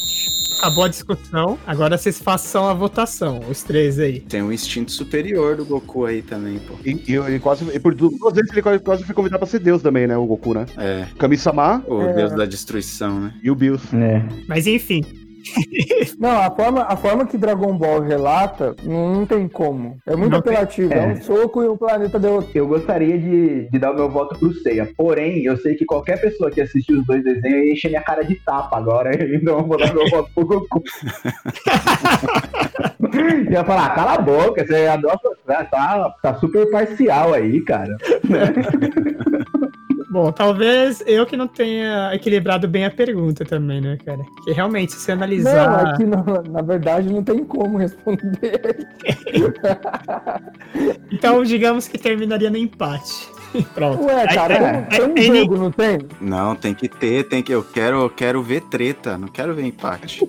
Acabou 0.59 0.85
a 0.85 0.89
discussão. 0.89 1.59
Agora 1.67 1.99
vocês 1.99 2.19
façam 2.19 2.67
a 2.67 2.73
votação, 2.73 3.41
os 3.51 3.63
três 3.63 3.99
aí. 3.99 4.21
Tem 4.21 4.41
um 4.41 4.51
instinto 4.51 4.93
superior 4.93 5.57
do 5.57 5.65
Goku 5.65 6.07
aí 6.07 6.23
também, 6.23 6.59
pô. 6.59 6.75
E, 6.85 7.03
e 7.07 7.17
ele 7.17 7.39
quase. 7.39 7.65
E 7.71 7.79
por 7.79 7.95
duas 7.95 8.33
vezes 8.33 8.51
ele 8.51 8.63
quase 8.63 9.05
foi 9.05 9.15
convidado 9.15 9.41
pra 9.41 9.49
ser 9.49 9.59
Deus 9.59 9.83
também, 9.83 10.07
né? 10.07 10.17
O 10.17 10.25
Goku, 10.25 10.55
né? 10.55 10.65
É. 10.79 11.07
Kami-sama. 11.19 11.85
O 11.87 12.01
é. 12.01 12.13
Deus 12.15 12.33
da 12.33 12.47
destruição, 12.47 13.21
né? 13.21 13.35
E 13.43 13.51
o 13.51 13.55
Bills. 13.55 13.95
É. 13.95 14.23
Mas 14.49 14.67
enfim, 14.67 15.03
não, 16.19 16.41
a 16.41 16.51
forma, 16.51 16.83
a 16.83 16.97
forma 16.97 17.27
que 17.27 17.37
Dragon 17.37 17.77
Ball 17.77 18.01
relata, 18.01 18.75
não 18.83 19.27
tem 19.27 19.49
como. 19.49 19.99
É 20.07 20.17
muito 20.17 20.33
não 20.33 20.39
apelativo. 20.39 20.89
Tem, 20.89 20.99
é. 20.99 21.05
é. 21.05 21.09
um 21.09 21.23
soco 21.23 21.63
e 21.63 21.69
o 21.69 21.77
planeta 21.77 22.19
deu. 22.19 22.45
Eu 22.55 22.67
gostaria 22.67 23.19
de, 23.19 23.69
de 23.71 23.79
dar 23.79 23.93
o 23.93 23.95
meu 23.95 24.09
voto 24.09 24.39
pro 24.39 24.53
Seiya. 24.55 24.89
Porém, 24.97 25.45
eu 25.45 25.57
sei 25.57 25.75
que 25.75 25.85
qualquer 25.85 26.21
pessoa 26.21 26.51
que 26.51 26.61
assistiu 26.61 27.01
os 27.01 27.07
dois 27.07 27.23
desenhos 27.23 27.73
enche 27.73 27.89
minha 27.89 28.03
cara 28.03 28.23
de 28.23 28.35
tapa 28.37 28.77
agora. 28.77 29.11
Então 29.35 29.59
eu 29.59 29.67
vou 29.67 29.77
dar 29.77 29.93
meu 29.93 30.09
voto 30.09 30.31
pro 30.33 30.47
Goku. 30.47 30.83
ia 33.51 33.65
falar, 33.65 33.95
cala 33.95 34.15
a 34.15 34.19
boca, 34.19 34.65
você 34.65 34.87
adora, 34.87 35.19
tá, 35.47 36.15
tá 36.23 36.35
super 36.35 36.71
parcial 36.71 37.35
aí, 37.35 37.61
cara. 37.63 37.97
Bom, 40.15 40.31
talvez 40.31 41.03
eu 41.09 41.27
que 41.27 41.37
não 41.37 41.49
tenha 41.49 42.15
equilibrado 42.15 42.69
bem 42.69 42.85
a 42.85 42.91
pergunta 42.91 43.45
também, 43.45 43.81
né, 43.81 43.99
cara? 44.07 44.25
Que 44.45 44.53
realmente, 44.53 44.93
se 44.93 45.11
analisar. 45.11 45.99
Não, 45.99 46.01
é 46.07 46.07
não, 46.07 46.53
na 46.53 46.63
verdade 46.63 47.13
não 47.13 47.21
tem 47.21 47.43
como 47.43 47.79
responder. 47.79 48.87
então, 51.11 51.43
digamos 51.43 51.89
que 51.89 51.99
terminaria 51.99 52.49
no 52.49 52.57
empate. 52.57 53.29
Pronto. 53.75 54.05
Ué, 54.05 54.27
cara, 54.29 54.55
é. 54.55 54.83
tem 54.83 55.33
um 55.33 55.37
jogo, 55.37 55.57
não 55.57 55.71
tem? 55.71 55.99
Não, 56.21 56.55
tem 56.55 56.75
que 56.75 56.89
ter, 56.89 57.25
tem 57.25 57.43
que. 57.43 57.53
Eu 57.53 57.63
quero, 57.63 58.03
eu 58.03 58.11
quero 58.11 58.43
ver 58.43 58.63
treta, 58.63 59.17
não 59.17 59.29
quero 59.29 59.55
ver 59.55 59.65
empate. 59.65 60.21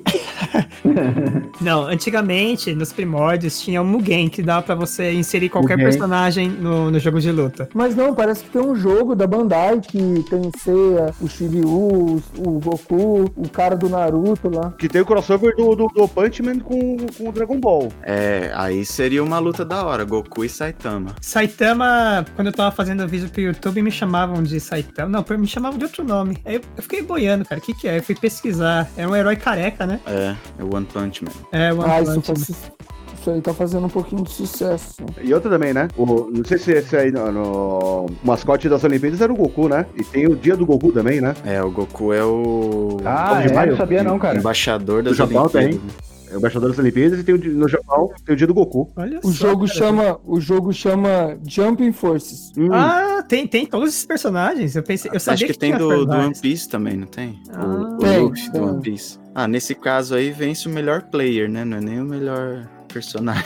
não, 1.59 1.83
antigamente, 1.83 2.73
nos 2.73 2.93
primórdios, 2.93 3.59
tinha 3.59 3.81
o 3.81 3.85
Mugen, 3.85 4.29
que 4.29 4.41
dava 4.41 4.61
pra 4.61 4.75
você 4.75 5.11
inserir 5.13 5.49
qualquer 5.49 5.77
Mugen. 5.77 5.89
personagem 5.89 6.49
no, 6.49 6.91
no 6.91 6.99
jogo 6.99 7.19
de 7.19 7.31
luta. 7.31 7.69
Mas 7.73 7.95
não, 7.95 8.13
parece 8.13 8.43
que 8.43 8.49
tem 8.49 8.61
um 8.61 8.75
jogo 8.75 9.15
da 9.15 9.25
Bandai 9.25 9.79
que 9.79 10.23
tem 10.29 10.51
Seiya, 10.59 11.13
o 11.21 11.27
Shiryu, 11.27 12.21
o 12.37 12.59
Goku, 12.63 13.31
o 13.35 13.49
cara 13.49 13.75
do 13.75 13.89
Naruto 13.89 14.49
lá. 14.49 14.71
Que 14.77 14.87
tem 14.87 15.01
o 15.01 15.05
crossover 15.05 15.55
do, 15.55 15.75
do, 15.75 15.87
do 15.87 16.07
Punchman 16.07 16.59
com, 16.59 16.97
com 17.17 17.29
o 17.29 17.31
Dragon 17.31 17.59
Ball. 17.59 17.91
É, 18.03 18.51
aí 18.55 18.85
seria 18.85 19.23
uma 19.23 19.39
luta 19.39 19.65
da 19.65 19.83
hora, 19.83 20.03
Goku 20.03 20.43
e 20.43 20.49
Saitama. 20.49 21.15
Saitama, 21.21 22.25
quando 22.35 22.47
eu 22.47 22.53
tava 22.53 22.75
fazendo 22.75 23.07
vídeo 23.15 23.29
pro 23.29 23.41
YouTube, 23.41 23.81
me 23.81 23.91
chamavam 23.91 24.43
de 24.43 24.59
Saitama. 24.59 25.09
Não, 25.09 25.37
me 25.37 25.47
chamavam 25.47 25.77
de 25.77 25.85
outro 25.85 26.03
nome. 26.03 26.37
Aí 26.45 26.55
eu 26.55 26.83
fiquei 26.83 27.01
boiando, 27.01 27.45
cara. 27.45 27.59
O 27.59 27.63
que 27.63 27.73
que 27.73 27.87
é? 27.87 27.97
Eu 27.97 28.03
fui 28.03 28.15
pesquisar. 28.15 28.89
É 28.97 29.07
um 29.07 29.15
herói 29.15 29.35
careca, 29.35 29.85
né? 29.85 29.99
É, 30.05 30.35
é 30.59 30.63
o 30.63 30.75
One 30.75 30.85
Punch 30.85 31.23
Man. 31.23 31.31
É, 31.51 31.71
o 31.71 31.79
One 31.79 31.89
ah, 31.89 32.03
Punch 32.03 32.31
Man. 32.31 32.75
Isso 33.19 33.31
aí 33.31 33.41
tá 33.41 33.53
fazendo 33.53 33.85
um 33.85 33.89
pouquinho 33.89 34.23
de 34.23 34.31
sucesso. 34.31 34.97
E 35.21 35.33
outra 35.33 35.49
também, 35.49 35.73
né? 35.73 35.87
O, 35.97 36.29
não 36.31 36.45
sei 36.45 36.59
se 36.59 36.71
esse 36.73 36.95
aí 36.95 37.11
no, 37.11 37.31
no 37.31 38.05
mascote 38.23 38.69
das 38.69 38.83
Olimpíadas 38.83 39.19
era 39.19 39.33
o 39.33 39.35
Goku, 39.35 39.67
né? 39.67 39.85
E 39.95 40.03
tem 40.03 40.27
o 40.27 40.35
dia 40.35 40.55
do 40.55 40.65
Goku 40.65 40.91
também, 40.91 41.21
né? 41.21 41.33
É, 41.43 41.63
o 41.63 41.71
Goku 41.71 42.13
é 42.13 42.23
o. 42.23 42.97
Ah, 43.03 43.41
é, 43.41 43.69
eu 43.69 43.77
sabia 43.77 44.03
não, 44.03 44.19
cara. 44.19 44.37
Embaixador 44.37 45.01
das 45.01 45.17
Japão 45.17 45.43
Olimpíadas. 45.43 45.75
Tem. 45.75 46.04
É 46.29 46.35
o 46.35 46.37
embaixador 46.37 46.69
das 46.69 46.79
Olimpíadas 46.79 47.19
e 47.19 47.23
tem 47.23 47.35
o, 47.35 47.37
no 47.37 47.67
Japão 47.67 48.11
tem 48.25 48.33
o 48.33 48.37
dia 48.37 48.47
do 48.47 48.53
Goku. 48.53 48.91
Olha 48.95 49.19
o 49.23 49.31
só, 49.31 49.47
jogo 49.47 49.67
cara. 49.67 49.79
chama 49.79 50.19
o 50.25 50.39
jogo 50.39 50.73
chama 50.73 51.37
Jumping 51.47 51.91
Forces. 51.91 52.51
Hum. 52.57 52.69
Ah, 52.71 53.23
tem, 53.27 53.47
tem 53.47 53.65
todos 53.65 53.89
esses 53.89 54.05
personagens. 54.05 54.75
Eu 54.75 54.83
pensei, 54.83 55.11
eu 55.13 55.19
sabia 55.19 55.33
Acho 55.35 55.45
que, 55.45 55.53
que 55.53 55.59
tem 55.59 55.77
do, 55.77 56.05
do, 56.05 56.11
One 56.11 56.33
Piece 56.39 56.69
também, 56.69 56.97
não 56.97 57.07
tem? 57.07 57.39
Ah, 57.53 57.65
o, 57.65 57.97
tem, 57.97 58.19
o 58.19 58.27
Luffy 58.27 58.51
tem. 58.51 58.61
do 58.61 58.67
One 58.67 58.81
Piece. 58.81 59.19
Ah, 59.33 59.47
nesse 59.47 59.75
caso 59.75 60.15
aí 60.15 60.31
vence 60.31 60.67
o 60.67 60.71
melhor 60.71 61.03
player, 61.03 61.49
né? 61.49 61.65
Não 61.65 61.77
é 61.77 61.81
nem 61.81 62.01
o 62.01 62.05
melhor 62.05 62.67
personagem. 62.91 63.45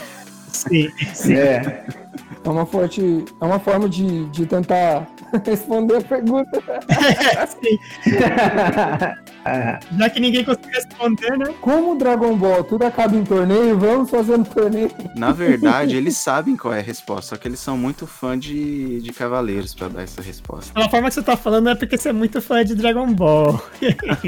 Sim, 0.52 0.90
sim. 1.14 1.34
É. 1.34 1.84
É 2.44 2.48
uma, 2.48 2.66
forte, 2.66 3.24
é 3.40 3.44
uma 3.44 3.60
forma 3.60 3.88
de, 3.88 4.24
de 4.30 4.46
tentar 4.46 5.08
responder 5.44 5.96
a 5.96 6.00
pergunta. 6.00 6.62
sim. 7.62 7.78
Já 9.98 10.10
que 10.10 10.20
ninguém 10.20 10.44
conseguiu 10.44 10.70
responder, 10.72 11.38
né? 11.38 11.54
Como 11.60 11.96
Dragon 11.96 12.36
Ball 12.36 12.62
tudo 12.62 12.84
acaba 12.84 13.16
em 13.16 13.24
torneio, 13.24 13.78
vamos 13.78 14.10
fazendo 14.10 14.48
torneio. 14.48 14.90
Na 15.16 15.32
verdade, 15.32 15.96
eles 15.96 16.16
sabem 16.16 16.56
qual 16.56 16.74
é 16.74 16.80
a 16.80 16.82
resposta, 16.82 17.30
só 17.30 17.36
que 17.36 17.48
eles 17.48 17.58
são 17.58 17.76
muito 17.76 18.06
fã 18.06 18.38
de, 18.38 19.00
de 19.00 19.12
Cavaleiros 19.12 19.74
pra 19.74 19.88
dar 19.88 20.02
essa 20.02 20.20
resposta. 20.20 20.78
A 20.78 20.88
forma 20.88 21.08
que 21.08 21.14
você 21.14 21.22
tá 21.22 21.36
falando 21.36 21.70
é 21.70 21.74
porque 21.74 21.96
você 21.96 22.10
é 22.10 22.12
muito 22.12 22.40
fã 22.42 22.64
de 22.64 22.74
Dragon 22.74 23.12
Ball. 23.12 23.62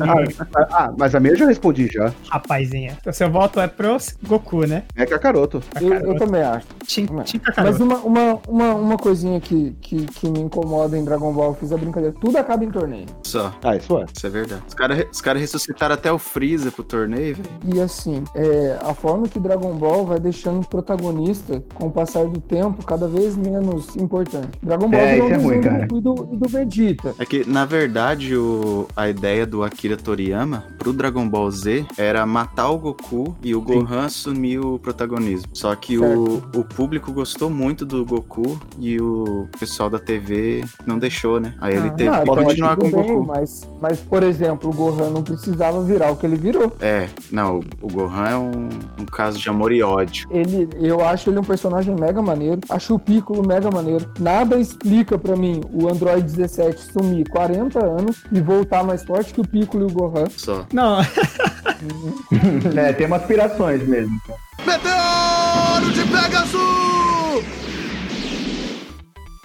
ah, 0.01 0.67
ah, 0.71 0.93
mas 0.97 1.15
a 1.15 1.21
minha 1.21 1.35
eu 1.35 1.39
já 1.39 1.47
respondi 1.47 1.89
já. 1.93 2.13
Rapazinha. 2.31 2.97
Então 3.01 3.13
seu 3.13 3.31
voto 3.31 3.61
é 3.61 3.67
pro 3.67 3.97
Goku, 4.23 4.67
né? 4.67 4.85
É 4.97 5.05
Kakaroto. 5.05 5.63
Eu, 5.81 5.93
eu 5.93 6.17
também 6.17 6.43
acho. 6.43 6.67
Tim, 6.87 7.07
tim 7.25 7.41
mas 7.57 7.81
uma, 7.81 7.97
uma, 7.97 8.41
uma, 8.49 8.75
uma 8.75 8.97
coisinha 8.97 9.41
que, 9.41 9.77
que, 9.81 10.07
que 10.07 10.29
me 10.29 10.41
incomoda 10.41 10.92
em 10.97 11.05
Dragon 11.05 11.33
Ball, 11.33 11.49
eu 11.49 11.55
fiz 11.55 11.73
a 11.73 11.77
brincadeira. 11.77 12.15
Tudo 12.21 12.37
acaba 12.37 12.65
em 12.65 12.71
torneio. 12.71 13.07
Só. 13.23 13.53
Ah, 13.63 13.77
isso 13.77 13.99
é. 13.99 14.07
Isso 14.15 14.27
é 14.27 14.31
verdade. 14.31 14.63
Os 14.67 14.75
caras 14.75 15.07
os 15.13 15.21
cara 15.21 15.39
ressuscitaram 15.39 15.95
até 15.95 16.13
o 16.13 16.19
Freeza 16.19 16.71
pro 16.71 16.85
torneio, 16.85 17.37
velho. 17.37 17.49
E 17.75 17.81
assim, 17.81 18.25
é, 18.35 18.79
a 18.83 18.95
forma 18.95 19.29
que 19.29 19.39
Dragon 19.39 19.75
Ball 19.75 20.05
vai 20.07 20.19
deixando 20.19 20.61
o 20.63 20.69
protagonista, 20.69 21.63
com 21.75 21.87
o 21.87 21.91
passar 21.91 22.27
do 22.27 22.41
tempo, 22.41 22.85
cada 22.85 23.09
vez 23.09 23.37
menos 23.37 23.95
importante. 23.97 24.49
Dragon 24.63 24.89
Ball 24.89 25.01
é, 25.01 25.19
isso 25.19 25.27
é 25.27 25.37
ruim, 25.37 25.61
cara. 25.61 25.87
Do, 25.87 26.01
do, 26.01 26.15
do 26.15 26.49
Vegeta. 26.49 27.15
É 27.19 27.25
que, 27.25 27.49
na 27.49 27.65
verdade, 27.65 28.37
o, 28.37 28.87
a 28.97 29.09
ideia 29.09 29.47
do 29.47 29.63
Akira 29.63 29.97
Toriyama 29.97 30.65
pro 30.79 30.93
Dragon 30.93 31.29
Ball 31.29 31.51
Z 31.51 31.87
era 31.97 32.25
matar 32.27 32.71
o 32.71 32.79
Goku 32.79 33.37
e 33.43 33.55
o 33.55 33.61
Sim. 33.61 33.65
Gohan 33.65 34.07
assumir 34.07 34.59
o 34.59 34.79
protagonismo. 34.79 35.51
Só 35.55 35.75
que 35.75 35.99
o, 35.99 36.43
o 36.55 36.65
público 36.65 37.13
gostou 37.13 37.49
muito 37.49 37.85
do 37.85 38.05
Goku 38.05 38.59
e 38.79 39.01
o 39.01 39.49
pessoal 39.59 39.89
da 39.89 39.99
TV 39.99 40.65
não 40.87 40.99
deixou, 40.99 41.41
né? 41.41 41.55
Aí 41.61 41.75
ele 41.75 41.89
ah, 41.89 41.93
teve 41.93 42.11
não, 42.11 42.17
que 42.17 42.23
então 42.23 42.45
continuar 42.45 42.77
com 42.77 42.87
o 42.87 42.91
Goku. 42.91 43.25
Mas, 43.27 43.69
mas, 43.81 44.01
por 44.01 44.23
exemplo, 44.23 44.71
o 44.71 44.73
Gohan 44.73 45.11
não 45.11 45.23
precisava 45.23 45.83
virar 45.83 46.11
o 46.11 46.17
que 46.17 46.27
ele 46.27 46.37
virou. 46.37 46.77
É, 46.81 47.09
não, 47.31 47.61
o 47.81 47.89
Gohan 47.89 48.29
é 48.29 48.37
um, 48.37 48.69
um 49.01 49.07
caso 49.07 49.39
de 49.39 49.49
amor 49.49 49.73
e 49.73 49.83
ódio. 49.83 50.27
Ele, 50.31 50.69
eu 50.81 51.05
acho 51.05 51.31
ele 51.31 51.39
um 51.39 51.45
personagem 51.45 51.95
mega 51.95 52.21
maneiro, 52.21 52.61
acho 52.69 52.95
o 52.95 52.99
Piccolo 52.99 53.47
mega 53.47 53.71
maneiro. 53.71 54.11
Nada 54.19 54.59
explica 54.59 55.19
para 55.19 55.37
mim 55.37 55.61
o 55.73 55.89
Android 55.89 56.23
17 56.23 56.93
sumir 56.93 57.29
40 57.29 57.85
anos 57.85 58.25
e 58.31 58.41
voltar 58.41 58.83
mais 58.85 59.03
forte 59.05 59.33
que 59.33 59.41
o 59.41 59.47
Piccolo 59.47 59.89
e 59.89 59.91
o 59.91 59.93
Gohan. 59.93 60.27
Só. 60.37 60.67
Não. 60.73 61.01
é, 62.77 62.93
tem 62.93 63.07
umas 63.07 63.23
aspirações 63.23 63.87
mesmo. 63.87 64.21
Meteoro 64.67 65.93
de 65.93 66.05
Pegasus! 66.05 67.72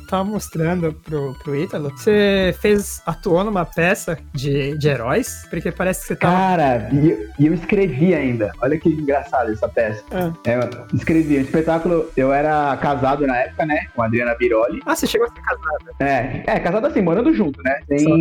Tava 0.07 0.23
mostrando 0.23 0.93
pro, 0.93 1.35
pro 1.43 1.55
Ítalo, 1.55 1.89
você 1.89 2.55
fez, 2.59 3.01
atuou 3.05 3.43
numa 3.43 3.65
peça 3.65 4.17
de, 4.33 4.77
de 4.77 4.87
heróis? 4.87 5.45
Porque 5.49 5.71
parece 5.71 6.01
que 6.01 6.07
você 6.07 6.15
tava... 6.15 6.35
Cara, 6.35 6.89
e 6.91 7.09
eu, 7.09 7.27
eu 7.39 7.53
escrevi 7.53 8.13
ainda. 8.13 8.51
Olha 8.61 8.77
que 8.79 8.89
engraçado 8.89 9.51
essa 9.51 9.67
peça. 9.67 10.03
Ah. 10.11 10.31
É, 10.45 10.55
eu 10.55 10.87
escrevi. 10.93 11.37
O 11.37 11.41
espetáculo, 11.41 12.09
eu 12.15 12.31
era 12.33 12.75
casado 12.77 13.27
na 13.27 13.37
época, 13.37 13.65
né? 13.65 13.87
Com 13.95 14.01
a 14.01 14.05
Adriana 14.05 14.35
Biroli. 14.35 14.79
Ah, 14.85 14.95
você 14.95 15.05
chegou 15.05 15.27
a 15.27 15.31
ser 15.31 15.41
casado? 15.41 15.95
É, 15.99 16.43
é 16.47 16.59
casado 16.59 16.87
assim, 16.87 17.01
morando 17.01 17.33
junto, 17.33 17.61
né? 17.63 17.79
Tem, 17.87 17.99
Só. 17.99 18.15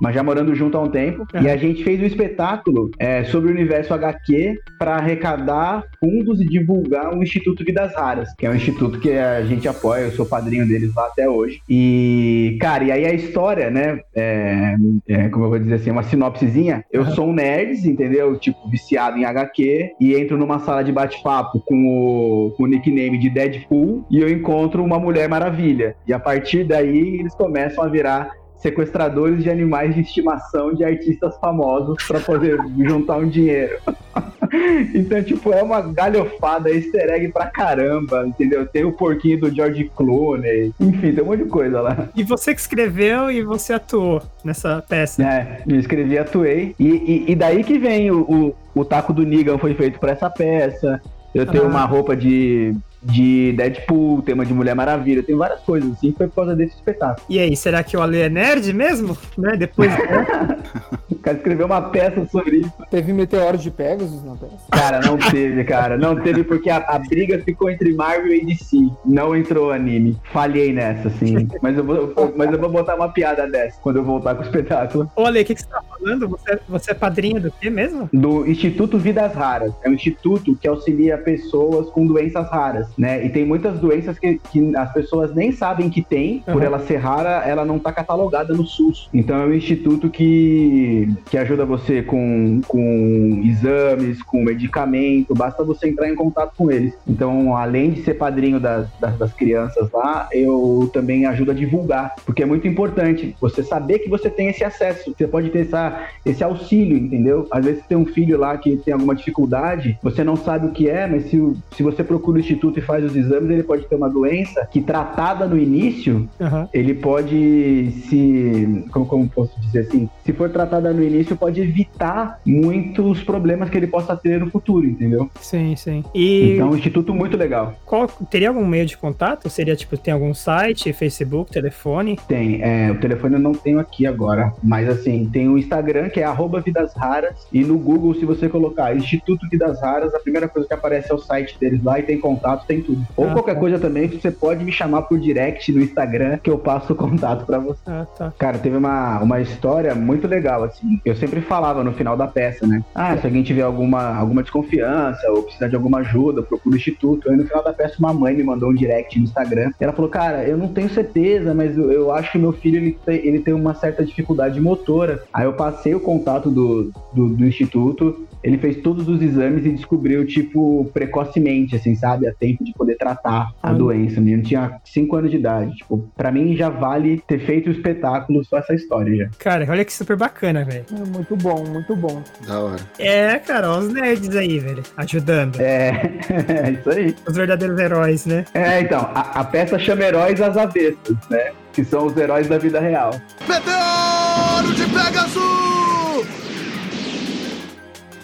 mas 0.00 0.14
já 0.14 0.22
morando 0.22 0.54
junto 0.54 0.76
há 0.76 0.80
um 0.80 0.90
tempo. 0.90 1.26
E 1.40 1.48
a 1.48 1.56
gente 1.56 1.84
fez 1.84 2.00
um 2.00 2.06
espetáculo 2.06 2.90
é, 2.98 3.24
sobre 3.24 3.50
o 3.50 3.52
universo 3.52 3.92
HQ 3.92 4.58
para 4.78 4.96
arrecadar 4.96 5.84
fundos 5.98 6.40
e 6.40 6.46
divulgar 6.46 7.14
o 7.14 7.22
Instituto 7.22 7.64
Vidas 7.64 7.94
Raras, 7.94 8.32
que 8.38 8.46
é 8.46 8.50
um 8.50 8.54
instituto 8.54 8.98
que 8.98 9.12
a 9.12 9.42
gente 9.42 9.68
apoia, 9.68 10.02
eu 10.02 10.12
sou 10.12 10.26
padrinho 10.26 10.66
deles 10.66 10.94
lá 10.94 11.09
até 11.10 11.28
hoje. 11.28 11.60
E, 11.68 12.58
cara, 12.60 12.84
e 12.84 12.92
aí 12.92 13.06
a 13.06 13.12
história, 13.12 13.70
né? 13.70 14.00
É, 14.14 14.76
é, 15.08 15.28
como 15.28 15.44
eu 15.44 15.50
vou 15.50 15.58
dizer 15.58 15.74
assim, 15.74 15.90
uma 15.90 16.02
sinopsezinha. 16.02 16.84
Eu 16.92 17.06
sou 17.06 17.28
um 17.28 17.32
nerd, 17.32 17.88
entendeu? 17.88 18.36
Tipo, 18.38 18.68
viciado 18.68 19.18
em 19.18 19.24
HQ, 19.24 19.92
e 20.00 20.14
entro 20.14 20.36
numa 20.36 20.58
sala 20.60 20.82
de 20.82 20.92
bate-papo 20.92 21.60
com 21.60 21.86
o, 21.86 22.50
com 22.56 22.64
o 22.64 22.66
nickname 22.66 23.18
de 23.18 23.30
Deadpool, 23.30 24.04
e 24.10 24.20
eu 24.20 24.28
encontro 24.28 24.82
uma 24.82 24.98
Mulher 24.98 25.28
Maravilha. 25.28 25.94
E 26.06 26.12
a 26.12 26.18
partir 26.18 26.64
daí 26.64 27.20
eles 27.20 27.34
começam 27.34 27.84
a 27.84 27.88
virar 27.88 28.39
sequestradores 28.60 29.42
de 29.42 29.50
animais 29.50 29.94
de 29.94 30.02
estimação 30.02 30.74
de 30.74 30.84
artistas 30.84 31.36
famosos 31.38 31.96
para 32.06 32.20
poder 32.20 32.58
juntar 32.78 33.16
um 33.16 33.28
dinheiro. 33.28 33.78
então, 34.94 35.22
tipo, 35.22 35.52
é 35.52 35.62
uma 35.62 35.80
galhofada 35.80 36.70
easter 36.70 37.10
egg 37.10 37.28
pra 37.32 37.46
caramba, 37.46 38.26
entendeu? 38.26 38.66
Tem 38.66 38.84
o 38.84 38.92
porquinho 38.92 39.40
do 39.40 39.54
George 39.54 39.90
Clooney, 39.96 40.72
enfim, 40.78 41.12
tem 41.12 41.24
um 41.24 41.26
monte 41.26 41.44
de 41.44 41.48
coisa 41.48 41.80
lá. 41.80 42.08
E 42.14 42.22
você 42.22 42.54
que 42.54 42.60
escreveu 42.60 43.30
e 43.30 43.42
você 43.42 43.72
atuou 43.72 44.22
nessa 44.44 44.84
peça. 44.86 45.22
É, 45.22 45.62
eu 45.66 45.78
escrevi 45.78 46.14
e 46.14 46.18
atuei. 46.18 46.74
E, 46.78 46.88
e, 46.88 47.32
e, 47.32 47.34
daí 47.34 47.64
que 47.64 47.78
vem 47.78 48.10
o, 48.10 48.20
o, 48.22 48.80
o 48.80 48.84
taco 48.84 49.12
do 49.12 49.24
Negan 49.24 49.58
foi 49.58 49.74
feito 49.74 49.98
para 49.98 50.12
essa 50.12 50.28
peça. 50.28 51.00
Eu 51.34 51.46
tenho 51.46 51.64
ah. 51.64 51.68
uma 51.68 51.84
roupa 51.84 52.16
de 52.16 52.74
de 53.02 53.52
Deadpool, 53.52 54.22
tema 54.22 54.44
de 54.44 54.52
Mulher 54.52 54.74
Maravilha, 54.74 55.22
tem 55.22 55.36
várias 55.36 55.60
coisas 55.60 55.90
assim, 55.92 56.12
foi 56.16 56.28
por 56.28 56.36
causa 56.36 56.54
desse 56.54 56.74
espetáculo. 56.74 57.24
E 57.28 57.38
aí, 57.38 57.56
será 57.56 57.82
que 57.82 57.96
o 57.96 58.02
Ale 58.02 58.18
é 58.18 58.28
nerd 58.28 58.72
mesmo? 58.72 59.16
Né? 59.36 59.56
Depois. 59.56 59.90
o 61.10 61.16
cara 61.16 61.36
escreveu 61.36 61.66
uma 61.66 61.82
peça 61.82 62.26
sobre 62.26 62.58
isso. 62.58 62.72
Teve 62.90 63.12
Meteoro 63.12 63.56
de 63.56 63.70
Pegasus 63.70 64.22
na 64.22 64.34
peça? 64.34 64.56
Cara, 64.70 65.00
não 65.00 65.16
teve, 65.16 65.64
cara. 65.64 65.96
Não 65.96 66.16
teve 66.20 66.44
porque 66.44 66.68
a, 66.68 66.78
a, 66.78 66.98
briga 66.98 67.38
ficou 67.38 67.70
entre 67.70 67.92
Marvel 67.94 68.34
e 68.34 68.44
DC. 68.44 68.76
Não 69.04 69.34
entrou 69.34 69.72
anime. 69.72 70.18
Falhei 70.32 70.72
nessa, 70.72 71.08
assim. 71.08 71.48
mas, 71.62 71.76
eu 71.76 71.84
vou, 71.84 72.34
mas 72.36 72.52
eu 72.52 72.58
vou 72.58 72.68
botar 72.68 72.94
uma 72.94 73.08
piada 73.08 73.48
dessa 73.48 73.78
quando 73.80 73.96
eu 73.96 74.04
voltar 74.04 74.34
com 74.34 74.42
o 74.42 74.44
espetáculo. 74.44 75.10
Ô, 75.16 75.24
Ale, 75.24 75.40
o 75.40 75.44
que, 75.44 75.54
que 75.54 75.62
você 75.62 75.68
tá 75.68 75.82
falando? 75.82 76.28
Você, 76.28 76.60
você 76.68 76.90
é 76.90 76.94
padrinho 76.94 77.40
do 77.40 77.50
quê 77.50 77.70
mesmo? 77.70 78.08
Do 78.12 78.46
Instituto 78.46 78.98
Vidas 78.98 79.34
Raras. 79.34 79.72
É 79.82 79.88
um 79.88 79.94
instituto 79.94 80.56
que 80.56 80.68
auxilia 80.68 81.16
pessoas 81.18 81.88
com 81.90 82.06
doenças 82.06 82.48
raras 82.50 82.89
né? 82.96 83.24
E 83.24 83.28
tem 83.28 83.44
muitas 83.44 83.78
doenças 83.78 84.18
que, 84.18 84.40
que 84.50 84.76
as 84.76 84.92
pessoas 84.92 85.34
nem 85.34 85.52
sabem 85.52 85.90
que 85.90 86.02
tem, 86.02 86.44
uhum. 86.46 86.54
por 86.54 86.62
ela 86.62 86.78
ser 86.78 86.96
rara, 86.96 87.42
ela 87.46 87.64
não 87.64 87.76
está 87.76 87.92
catalogada 87.92 88.54
no 88.54 88.64
SUS. 88.64 89.08
Então 89.12 89.36
é 89.40 89.46
um 89.46 89.54
instituto 89.54 90.08
que, 90.08 91.08
que 91.30 91.36
ajuda 91.36 91.64
você 91.64 92.02
com, 92.02 92.60
com 92.66 93.42
exames, 93.44 94.22
com 94.22 94.42
medicamento, 94.42 95.34
basta 95.34 95.64
você 95.64 95.88
entrar 95.88 96.08
em 96.08 96.14
contato 96.14 96.54
com 96.56 96.70
eles. 96.70 96.94
Então, 97.06 97.56
além 97.56 97.90
de 97.90 98.02
ser 98.02 98.14
padrinho 98.14 98.60
das, 98.60 98.86
das, 99.00 99.18
das 99.18 99.32
crianças 99.32 99.90
lá, 99.92 100.28
eu 100.32 100.88
também 100.92 101.26
ajudo 101.26 101.50
a 101.50 101.54
divulgar, 101.54 102.14
porque 102.24 102.42
é 102.42 102.46
muito 102.46 102.66
importante 102.68 103.34
você 103.40 103.62
saber 103.62 103.98
que 104.00 104.08
você 104.08 104.30
tem 104.30 104.48
esse 104.48 104.62
acesso. 104.62 105.14
Você 105.16 105.26
pode 105.26 105.50
ter 105.50 105.60
essa 105.60 105.80
essa, 105.80 106.08
esse 106.24 106.44
auxílio, 106.44 106.98
entendeu? 106.98 107.46
Às 107.50 107.64
vezes 107.64 107.84
tem 107.86 107.96
um 107.96 108.06
filho 108.06 108.38
lá 108.38 108.56
que 108.58 108.76
tem 108.76 108.92
alguma 108.92 109.14
dificuldade, 109.14 109.98
você 110.02 110.22
não 110.22 110.36
sabe 110.36 110.66
o 110.66 110.72
que 110.72 110.88
é, 110.88 111.06
mas 111.06 111.30
se, 111.30 111.56
se 111.72 111.82
você 111.82 112.04
procura 112.04 112.38
o 112.38 112.40
instituto 112.40 112.78
faz 112.80 113.04
os 113.04 113.16
exames, 113.16 113.50
ele 113.50 113.62
pode 113.62 113.86
ter 113.86 113.94
uma 113.94 114.08
doença 114.08 114.66
que 114.70 114.80
tratada 114.80 115.46
no 115.46 115.58
início, 115.58 116.28
uhum. 116.38 116.68
ele 116.72 116.94
pode 116.94 117.92
se. 118.08 118.84
Como, 118.90 119.06
como 119.06 119.28
posso 119.28 119.58
dizer 119.60 119.80
assim? 119.80 120.08
Se 120.24 120.32
for 120.32 120.50
tratada 120.50 120.92
no 120.92 121.02
início, 121.02 121.36
pode 121.36 121.60
evitar 121.60 122.40
muitos 122.44 123.22
problemas 123.22 123.70
que 123.70 123.76
ele 123.76 123.86
possa 123.86 124.16
ter 124.16 124.40
no 124.40 124.50
futuro, 124.50 124.86
entendeu? 124.86 125.30
Sim, 125.40 125.74
sim. 125.76 126.04
E... 126.14 126.54
Então, 126.54 126.70
um 126.70 126.76
instituto 126.76 127.14
muito 127.14 127.36
legal. 127.36 127.74
Qual, 127.84 128.06
teria 128.06 128.48
algum 128.48 128.66
meio 128.66 128.86
de 128.86 128.96
contato? 128.96 129.48
Seria 129.48 129.76
tipo, 129.76 129.96
tem 129.96 130.12
algum 130.12 130.32
site, 130.34 130.92
Facebook, 130.92 131.50
telefone? 131.50 132.18
Tem. 132.28 132.62
É, 132.62 132.90
o 132.90 132.98
telefone 132.98 133.34
eu 133.34 133.40
não 133.40 133.52
tenho 133.52 133.78
aqui 133.78 134.06
agora, 134.06 134.52
mas 134.62 134.88
assim, 134.88 135.28
tem 135.32 135.48
o 135.48 135.58
Instagram 135.58 136.08
que 136.08 136.20
é 136.20 136.26
Vidas 136.64 136.94
Raras 136.94 137.46
e 137.52 137.62
no 137.62 137.78
Google, 137.78 138.14
se 138.14 138.24
você 138.24 138.48
colocar 138.48 138.96
Instituto 138.96 139.46
Vidas 139.48 139.80
Raras, 139.80 140.14
a 140.14 140.18
primeira 140.18 140.48
coisa 140.48 140.66
que 140.66 140.74
aparece 140.74 141.10
é 141.10 141.14
o 141.14 141.18
site 141.18 141.56
deles 141.58 141.82
lá 141.82 141.98
e 141.98 142.02
tem 142.02 142.18
contato, 142.18 142.66
tem 142.70 142.80
tudo. 142.80 143.04
Ou 143.16 143.28
ah, 143.28 143.32
qualquer 143.32 143.54
tá. 143.54 143.60
coisa 143.60 143.78
também, 143.80 144.06
você 144.06 144.30
pode 144.30 144.64
me 144.64 144.70
chamar 144.70 145.02
por 145.02 145.18
direct 145.18 145.72
no 145.72 145.82
Instagram 145.82 146.38
que 146.38 146.48
eu 146.48 146.56
passo 146.56 146.92
o 146.92 146.96
contato 146.96 147.44
para 147.44 147.58
você. 147.58 147.80
Ah, 147.84 148.06
tá. 148.16 148.32
Cara, 148.38 148.58
teve 148.58 148.76
uma, 148.76 149.18
uma 149.20 149.40
história 149.40 149.92
muito 149.92 150.28
legal, 150.28 150.62
assim. 150.62 151.00
Eu 151.04 151.16
sempre 151.16 151.40
falava 151.40 151.82
no 151.82 151.92
final 151.92 152.16
da 152.16 152.28
peça, 152.28 152.68
né? 152.68 152.84
Ah, 152.94 153.16
se 153.16 153.26
alguém 153.26 153.42
tiver 153.42 153.62
alguma, 153.62 154.16
alguma 154.16 154.42
desconfiança 154.42 155.28
ou 155.32 155.42
precisar 155.42 155.66
de 155.66 155.74
alguma 155.74 155.98
ajuda, 155.98 156.42
procura 156.42 156.76
o 156.76 156.78
Instituto. 156.78 157.28
Aí 157.28 157.36
no 157.36 157.44
final 157.44 157.64
da 157.64 157.72
peça, 157.72 157.96
uma 157.98 158.14
mãe 158.14 158.36
me 158.36 158.44
mandou 158.44 158.70
um 158.70 158.74
direct 158.74 159.18
no 159.18 159.24
Instagram. 159.24 159.72
Ela 159.80 159.92
falou, 159.92 160.08
cara, 160.08 160.44
eu 160.44 160.56
não 160.56 160.68
tenho 160.68 160.88
certeza, 160.88 161.52
mas 161.52 161.76
eu, 161.76 161.90
eu 161.90 162.12
acho 162.12 162.30
que 162.30 162.38
meu 162.38 162.52
filho 162.52 162.76
ele 162.76 162.98
tem, 163.04 163.26
ele 163.26 163.40
tem 163.40 163.52
uma 163.52 163.74
certa 163.74 164.04
dificuldade 164.04 164.60
motora. 164.60 165.24
Aí 165.32 165.44
eu 165.44 165.54
passei 165.54 165.92
o 165.92 166.00
contato 166.00 166.48
do, 166.50 166.92
do, 167.12 167.30
do 167.30 167.44
Instituto 167.44 168.28
ele 168.42 168.58
fez 168.58 168.78
todos 168.78 169.08
os 169.08 169.20
exames 169.20 169.64
e 169.66 169.70
descobriu, 169.70 170.26
tipo, 170.26 170.90
precocemente, 170.92 171.76
assim, 171.76 171.94
sabe? 171.94 172.26
A 172.26 172.32
tempo 172.32 172.64
de 172.64 172.72
poder 172.72 172.96
tratar 172.96 173.52
a 173.62 173.72
doença. 173.72 174.20
O 174.20 174.22
menino 174.22 174.42
tinha 174.42 174.80
5 174.84 175.16
anos 175.16 175.30
de 175.30 175.36
idade. 175.36 175.76
Tipo, 175.76 176.08
pra 176.16 176.32
mim 176.32 176.56
já 176.56 176.68
vale 176.68 177.22
ter 177.26 177.38
feito 177.40 177.68
o 177.68 177.72
espetáculo 177.72 178.44
só 178.44 178.58
essa 178.58 178.74
história 178.74 179.14
já. 179.16 179.30
Cara, 179.38 179.66
olha 179.68 179.84
que 179.84 179.92
super 179.92 180.16
bacana, 180.16 180.64
velho. 180.64 180.84
É 180.90 181.04
muito 181.04 181.36
bom, 181.36 181.64
muito 181.66 181.94
bom. 181.94 182.22
Da 182.46 182.60
hora. 182.60 182.80
É, 182.98 183.38
cara, 183.38 183.78
os 183.78 183.92
nerds 183.92 184.34
aí, 184.34 184.58
velho, 184.58 184.82
ajudando. 184.96 185.60
É, 185.60 185.90
é 186.66 186.70
isso 186.70 186.90
aí. 186.90 187.14
Os 187.28 187.36
verdadeiros 187.36 187.78
heróis, 187.78 188.26
né? 188.26 188.44
É, 188.54 188.80
então, 188.80 189.00
a, 189.14 189.40
a 189.40 189.44
peça 189.44 189.78
chama 189.78 190.02
Heróis 190.04 190.40
às 190.40 190.56
Avessas, 190.56 191.16
né? 191.28 191.52
Que 191.72 191.84
são 191.84 192.06
os 192.06 192.16
heróis 192.16 192.48
da 192.48 192.58
vida 192.58 192.80
real. 192.80 193.10
Meteoro 193.46 194.74
de 194.74 194.84
Pegasus! 194.84 195.79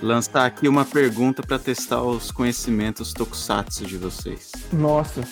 Lançar 0.03 0.47
aqui 0.47 0.69
uma 0.69 0.85
pergunta 0.85 1.43
para 1.43 1.59
testar 1.59 2.03
os 2.03 2.31
conhecimentos 2.31 3.13
tokusatsu 3.13 3.85
de 3.85 3.97
vocês. 3.97 4.53
Nossa. 4.73 5.23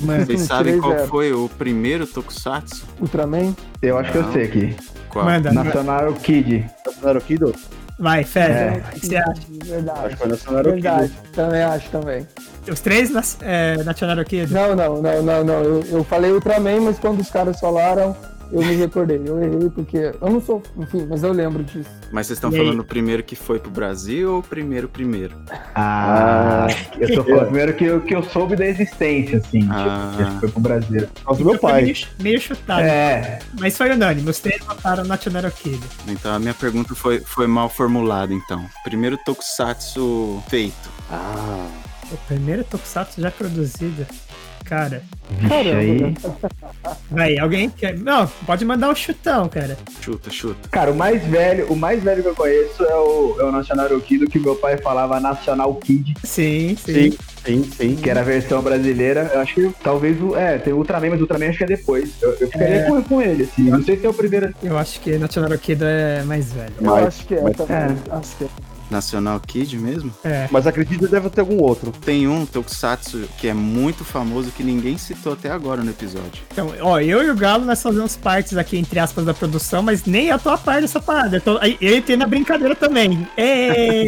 Mas 0.00 0.26
vocês 0.26 0.42
sabem 0.42 0.80
qual 0.80 1.06
foi 1.06 1.32
o 1.32 1.48
primeiro 1.48 2.06
tokusatsu? 2.06 2.84
Ultraman? 3.00 3.54
Eu 3.82 3.98
acho 3.98 4.14
Não. 4.14 4.22
que 4.22 4.28
eu 4.28 4.32
sei 4.32 4.44
aqui. 4.44 4.76
Qual? 5.08 5.24
Manda. 5.24 5.52
National 5.52 6.12
Kid. 6.14 6.70
National 6.86 7.20
Kid? 7.20 7.54
Vai, 7.98 8.24
Fé. 8.24 8.40
É. 8.82 8.96
O 8.96 9.00
que 9.00 9.06
você 9.06 9.16
acha? 9.16 9.42
Verdade. 9.64 9.98
Acho 9.98 10.08
que 10.08 10.16
foi 10.16 10.28
National 10.28 10.64
Verdade. 10.64 11.08
Kid. 11.08 11.32
Também 11.32 11.62
acho, 11.62 11.90
também. 11.90 12.26
Os 12.70 12.80
três 12.80 13.10
na, 13.10 13.22
é, 13.42 13.82
National 13.84 14.24
Kid? 14.24 14.52
Não, 14.52 14.74
não, 14.74 15.02
não, 15.02 15.22
não, 15.22 15.44
não. 15.44 15.62
Eu, 15.62 15.84
eu 15.90 16.04
falei 16.04 16.32
Ultraman, 16.32 16.80
mas 16.80 16.98
quando 16.98 17.20
os 17.20 17.28
caras 17.28 17.60
falaram 17.60 18.16
eu 18.52 18.62
me 18.62 18.74
recordei. 18.74 19.20
Eu 19.24 19.42
errei 19.42 19.70
porque 19.70 19.96
eu 19.96 20.30
não 20.30 20.40
sou, 20.40 20.62
enfim, 20.76 21.06
mas 21.08 21.22
eu 21.22 21.32
lembro 21.32 21.62
disso. 21.62 21.90
Mas 22.12 22.26
vocês 22.26 22.36
estão 22.36 22.50
falando 22.50 22.80
o 22.80 22.84
primeiro 22.84 23.22
que 23.22 23.36
foi 23.36 23.58
pro 23.58 23.70
Brasil 23.70 24.32
ou 24.32 24.38
o 24.40 24.42
primeiro 24.42 24.88
primeiro? 24.88 25.36
Ah, 25.74 26.66
eu 26.98 27.14
tô 27.14 27.24
falando 27.24 27.44
primeiro 27.44 27.74
que 27.74 27.84
eu, 27.84 28.00
que 28.00 28.14
eu 28.14 28.22
soube 28.22 28.56
da 28.56 28.66
existência, 28.66 29.38
assim, 29.38 29.68
ah. 29.70 30.14
tipo, 30.16 30.32
que 30.32 30.40
foi 30.40 30.48
pro 30.50 30.60
Brasil. 30.60 31.08
Mas 31.24 31.40
o 31.40 31.44
meu 31.44 31.58
pai. 31.58 31.82
Meio, 31.82 31.96
meio 32.20 32.40
chutado. 32.40 32.82
É. 32.82 33.38
Mas 33.58 33.76
foi 33.76 33.90
unânime, 33.90 34.28
os 34.28 34.40
três 34.40 34.62
votaram 34.64 35.04
National 35.04 35.50
Kid. 35.50 35.80
Então 36.08 36.34
a 36.34 36.38
minha 36.38 36.54
pergunta 36.54 36.94
foi, 36.94 37.20
foi 37.20 37.46
mal 37.46 37.68
formulada, 37.68 38.32
então. 38.32 38.64
Primeiro 38.82 39.16
tokusatsu 39.18 40.42
feito. 40.48 40.90
Ah. 41.10 41.68
O 42.12 42.16
primeiro 42.26 42.64
tokusatsu 42.64 43.20
já 43.20 43.30
produzido 43.30 44.04
cara. 44.70 45.02
Caramba. 45.48 45.78
Aí. 45.78 46.14
Vai, 47.10 47.38
alguém 47.38 47.68
quer. 47.68 47.98
Não, 47.98 48.24
pode 48.46 48.64
mandar 48.64 48.88
um 48.88 48.94
chutão, 48.94 49.48
cara. 49.48 49.76
Chuta, 50.00 50.30
chuta. 50.30 50.68
Cara, 50.70 50.92
o 50.92 50.94
mais 50.94 51.20
velho, 51.24 51.66
o 51.66 51.74
mais 51.74 52.00
velho 52.00 52.22
que 52.22 52.28
eu 52.28 52.34
conheço 52.36 52.84
é 52.84 52.94
o, 52.94 53.36
é 53.40 53.44
o 53.44 53.50
National 53.50 54.00
Kid, 54.00 54.26
que 54.28 54.38
meu 54.38 54.54
pai 54.54 54.76
falava 54.76 55.18
National 55.18 55.74
Kid. 55.74 56.14
Sim, 56.22 56.76
sim. 56.76 57.10
sim. 57.10 57.18
Sim, 57.44 57.70
sim. 57.76 57.96
Que 57.96 58.10
era 58.10 58.20
a 58.20 58.22
versão 58.22 58.62
brasileira. 58.62 59.30
Eu 59.34 59.40
acho 59.40 59.54
que 59.54 59.74
talvez 59.82 60.20
o. 60.22 60.36
É, 60.36 60.58
tem 60.58 60.72
o 60.72 60.76
Ultraman, 60.76 61.10
mas 61.10 61.18
o 61.18 61.22
Ultraman 61.22 61.48
acho 61.48 61.58
que 61.58 61.64
é 61.64 61.66
depois. 61.66 62.10
Eu, 62.22 62.30
eu 62.32 62.46
ficaria 62.48 62.76
é. 62.76 62.82
com, 62.84 63.02
com 63.02 63.20
ele, 63.20 63.44
assim. 63.44 63.62
Não 63.62 63.82
sei 63.82 63.98
se 63.98 64.06
é 64.06 64.08
o 64.08 64.14
primeiro. 64.14 64.54
Eu 64.62 64.78
acho 64.78 65.00
que 65.00 65.18
National 65.18 65.58
Kid 65.58 65.82
é 65.82 66.22
mais 66.22 66.52
velho. 66.52 66.74
Eu 66.80 66.94
acho 66.94 67.26
que 67.26 67.34
é, 67.34 67.40
mas, 67.40 67.58
é. 67.58 67.96
Acho 68.10 68.36
que 68.36 68.44
é. 68.44 68.48
National 68.90 69.40
Kid 69.40 69.78
mesmo? 69.78 70.12
É. 70.24 70.48
Mas 70.50 70.66
acredito 70.66 71.00
que 71.00 71.06
deve 71.10 71.30
ter 71.30 71.40
algum 71.40 71.62
outro. 71.62 71.92
Tem 72.04 72.26
um 72.26 72.44
Tokusatsu 72.46 73.28
que 73.38 73.48
é 73.48 73.54
muito 73.54 74.04
famoso 74.04 74.50
que 74.50 74.62
ninguém 74.62 74.98
citou 74.98 75.32
até 75.32 75.50
agora 75.50 75.82
no 75.82 75.90
episódio. 75.90 76.42
Então, 76.50 76.72
ó, 76.80 76.98
eu 77.00 77.22
e 77.22 77.30
o 77.30 77.34
Galo 77.34 77.64
nós 77.64 77.82
fazemos 77.82 78.16
partes 78.16 78.56
aqui, 78.56 78.76
entre 78.76 78.98
aspas, 78.98 79.24
da 79.24 79.34
produção, 79.34 79.82
mas 79.82 80.04
nem 80.04 80.28
eu 80.28 80.38
tô 80.38 80.50
a 80.50 80.58
par 80.58 80.80
dessa 80.80 81.00
parada. 81.00 81.36
Eu, 81.36 81.40
tô, 81.40 81.58
eu 81.80 81.96
entrei 81.96 82.16
na 82.16 82.26
brincadeira 82.26 82.74
também. 82.74 83.26
É. 83.36 84.06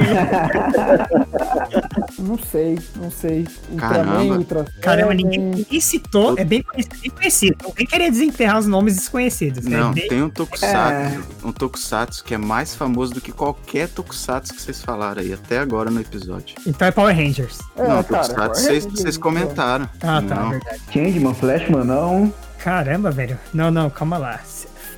não 2.22 2.38
sei, 2.38 2.78
não 2.96 3.10
sei. 3.10 3.46
Caramba. 3.76 4.36
Ultra 4.36 4.64
Caramba, 4.80 5.14
ninguém, 5.14 5.38
ninguém 5.38 5.80
citou. 5.80 6.36
É 6.36 6.44
bem 6.44 6.62
conhecido. 6.62 7.00
Bem 7.00 7.10
conhecido. 7.10 7.56
Alguém 7.64 7.86
queria 7.86 8.10
desenterrar 8.10 8.58
os 8.58 8.66
nomes 8.66 8.96
desconhecidos. 8.96 9.64
Né? 9.64 9.76
Não, 9.76 9.90
é 9.90 9.94
bem... 9.94 10.08
tem 10.08 10.22
um 10.22 10.30
Tokusatsu, 10.30 10.74
é. 10.74 11.46
um 11.46 11.52
Tokusatsu 11.52 12.24
que 12.24 12.34
é 12.34 12.38
mais 12.38 12.74
famoso 12.74 13.14
do 13.14 13.20
que 13.20 13.30
qualquer 13.30 13.88
Tokusatsu 13.88 14.54
que 14.54 14.60
você 14.60 14.72
vocês 14.72 14.82
falaram 14.82 15.20
aí 15.20 15.32
até 15.32 15.58
agora 15.58 15.90
no 15.90 16.00
episódio. 16.00 16.56
Então 16.66 16.88
é 16.88 16.90
Power 16.90 17.14
Rangers. 17.14 17.58
É, 17.76 17.86
não, 17.86 18.02
cara, 18.02 18.48
vocês, 18.48 18.86
vocês 18.86 19.18
comentaram. 19.18 19.88
Ah, 20.02 20.22
tá, 20.22 20.22
não. 20.22 20.50
verdade. 20.50 20.80
Changeman, 20.90 21.34
Flashman, 21.34 21.84
não. 21.84 22.32
Caramba, 22.58 23.10
velho. 23.10 23.38
Não, 23.52 23.70
não, 23.70 23.90
calma 23.90 24.16
lá. 24.16 24.40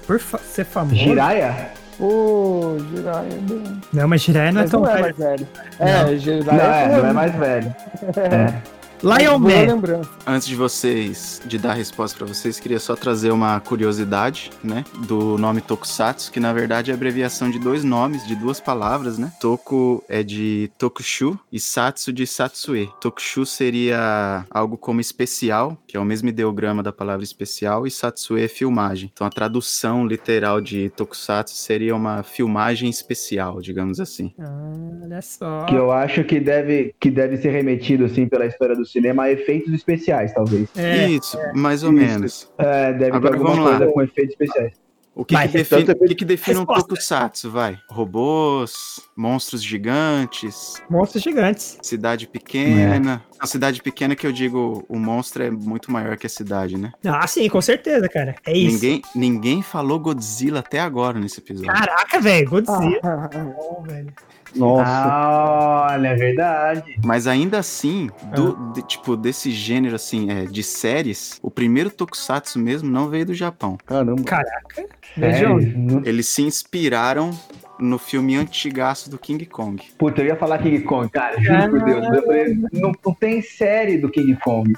Por 0.06 0.20
ser 0.20 0.64
famoso. 0.64 0.94
Jiraya? 0.94 1.72
Ô, 2.00 2.76
oh, 2.76 2.78
Jiraya 2.90 3.28
é 3.32 3.38
bem. 3.38 3.80
Não, 3.92 4.08
mas 4.08 4.22
Jiraya 4.22 4.52
não 4.52 4.60
é 4.62 4.64
tão 4.66 4.80
não 4.80 4.90
é 4.90 5.00
mais 5.00 5.16
velho. 5.16 5.48
É, 5.78 6.16
Jiraya 6.16 6.88
não, 6.88 6.96
é, 6.96 7.02
não 7.02 7.08
é 7.08 7.12
mais 7.12 7.34
velho. 7.34 7.74
é. 8.16 8.74
Lion 9.02 9.38
Man. 9.38 10.02
Antes 10.26 10.48
de 10.48 10.56
vocês, 10.56 11.42
de 11.44 11.58
dar 11.58 11.72
a 11.72 11.74
resposta 11.74 12.16
para 12.16 12.26
vocês, 12.26 12.58
queria 12.58 12.78
só 12.78 12.96
trazer 12.96 13.30
uma 13.32 13.60
curiosidade, 13.60 14.50
né, 14.62 14.84
do 15.06 15.36
nome 15.36 15.60
Tokusatsu, 15.60 16.32
que 16.32 16.40
na 16.40 16.52
verdade 16.52 16.90
é 16.90 16.94
abreviação 16.94 17.50
de 17.50 17.58
dois 17.58 17.84
nomes, 17.84 18.26
de 18.26 18.34
duas 18.34 18.60
palavras, 18.60 19.18
né? 19.18 19.32
Toku 19.40 20.02
é 20.08 20.22
de 20.22 20.70
Tokushu 20.78 21.38
e 21.52 21.60
Satsu 21.60 22.12
de 22.12 22.26
Satsue. 22.26 22.88
Tokushu 23.00 23.44
seria 23.44 24.44
algo 24.50 24.76
como 24.76 25.00
especial, 25.00 25.76
que 25.86 25.96
é 25.96 26.00
o 26.00 26.04
mesmo 26.04 26.28
ideograma 26.28 26.82
da 26.82 26.92
palavra 26.92 27.24
especial, 27.24 27.86
e 27.86 27.90
Satsue 27.90 28.42
é 28.42 28.48
filmagem. 28.48 29.10
Então 29.12 29.26
a 29.26 29.30
tradução 29.30 30.06
literal 30.06 30.60
de 30.60 30.90
Tokusatsu 30.90 31.56
seria 31.56 31.94
uma 31.94 32.22
filmagem 32.22 32.88
especial, 32.88 33.60
digamos 33.60 34.00
assim. 34.00 34.32
Ah, 34.38 34.72
olha 35.02 35.22
só. 35.22 35.64
Que 35.66 35.74
eu 35.74 35.92
acho 35.92 36.24
que 36.24 36.40
deve, 36.40 36.94
que 36.98 37.10
deve 37.10 37.36
ser 37.36 37.50
remetido, 37.50 38.04
assim, 38.04 38.26
pela 38.26 38.46
história 38.46 38.74
do 38.74 38.83
cinema 38.86 39.24
a 39.24 39.32
efeitos 39.32 39.72
especiais, 39.72 40.32
talvez. 40.32 40.68
É, 40.76 41.08
Isso, 41.08 41.38
é. 41.38 41.52
mais 41.52 41.82
ou 41.82 41.92
Isso. 41.92 42.00
menos. 42.00 42.52
É, 42.58 42.92
deve 42.92 43.16
Agora, 43.16 43.36
ter 43.36 43.38
alguma 43.38 43.62
coisa 43.62 43.84
lá. 43.86 43.92
com 43.92 44.02
efeitos 44.02 44.32
especiais. 44.32 44.84
O 45.16 45.24
que, 45.24 45.34
vai, 45.34 45.46
que, 45.46 45.58
define, 45.58 45.92
o 45.92 46.08
que, 46.08 46.14
que 46.16 46.24
define 46.24 46.58
um 46.58 46.66
tokusatsu, 46.66 47.48
vai? 47.48 47.78
Robôs, 47.88 49.00
monstros 49.16 49.62
gigantes. 49.62 50.82
Monstros 50.90 51.22
gigantes. 51.22 51.78
Cidade 51.82 52.26
pequena. 52.26 53.24
É. 53.30 53.34
A 53.38 53.46
cidade 53.46 53.80
pequena 53.80 54.16
que 54.16 54.26
eu 54.26 54.32
digo, 54.32 54.84
o 54.88 54.98
monstro 54.98 55.44
é 55.44 55.50
muito 55.52 55.92
maior 55.92 56.16
que 56.16 56.26
a 56.26 56.30
cidade, 56.30 56.76
né? 56.76 56.92
Ah, 57.04 57.26
sim, 57.28 57.48
com 57.48 57.60
certeza, 57.60 58.08
cara. 58.08 58.34
É 58.44 58.56
isso. 58.56 58.74
Ninguém, 58.74 59.02
ninguém 59.14 59.62
falou 59.62 60.00
Godzilla 60.00 60.58
até 60.58 60.80
agora 60.80 61.20
nesse 61.20 61.38
episódio. 61.38 61.72
Caraca, 61.72 62.20
velho, 62.20 62.50
Godzilla. 62.50 63.00
Ah, 63.04 63.30
oh, 63.56 63.82
velho. 63.82 64.12
Nossa. 64.56 64.90
Ah, 64.90 65.88
olha, 65.92 66.08
é 66.08 66.14
verdade. 66.14 66.98
Mas 67.04 67.26
ainda 67.26 67.58
assim, 67.58 68.10
do, 68.34 68.56
ah. 68.58 68.72
de, 68.72 68.82
tipo, 68.82 69.16
desse 69.16 69.50
gênero, 69.50 69.96
assim, 69.96 70.30
é, 70.30 70.44
de 70.44 70.62
séries, 70.62 71.38
o 71.42 71.50
primeiro 71.50 71.90
Tokusatsu 71.90 72.58
mesmo 72.58 72.90
não 72.90 73.08
veio 73.08 73.26
do 73.26 73.34
Japão. 73.34 73.76
Caramba. 73.84 74.22
Caraca. 74.24 74.86
Vejam. 75.16 75.58
Eles 76.04 76.28
se 76.28 76.42
inspiraram 76.42 77.30
no 77.78 77.98
filme 77.98 78.36
antigaço 78.36 79.10
do 79.10 79.18
King 79.18 79.44
Kong. 79.46 79.82
Puta, 79.98 80.22
eu 80.22 80.26
ia 80.26 80.36
falar 80.36 80.58
King 80.58 80.80
Kong, 80.80 81.08
cara, 81.10 81.40
juro 81.40 81.70
por 81.70 81.84
Deus. 81.84 82.06
Eu 82.06 82.22
falei, 82.22 82.58
não, 82.72 82.92
não, 83.04 83.14
tem 83.14 83.42
série 83.42 83.98
do 83.98 84.08
King 84.08 84.36
Kong. 84.36 84.72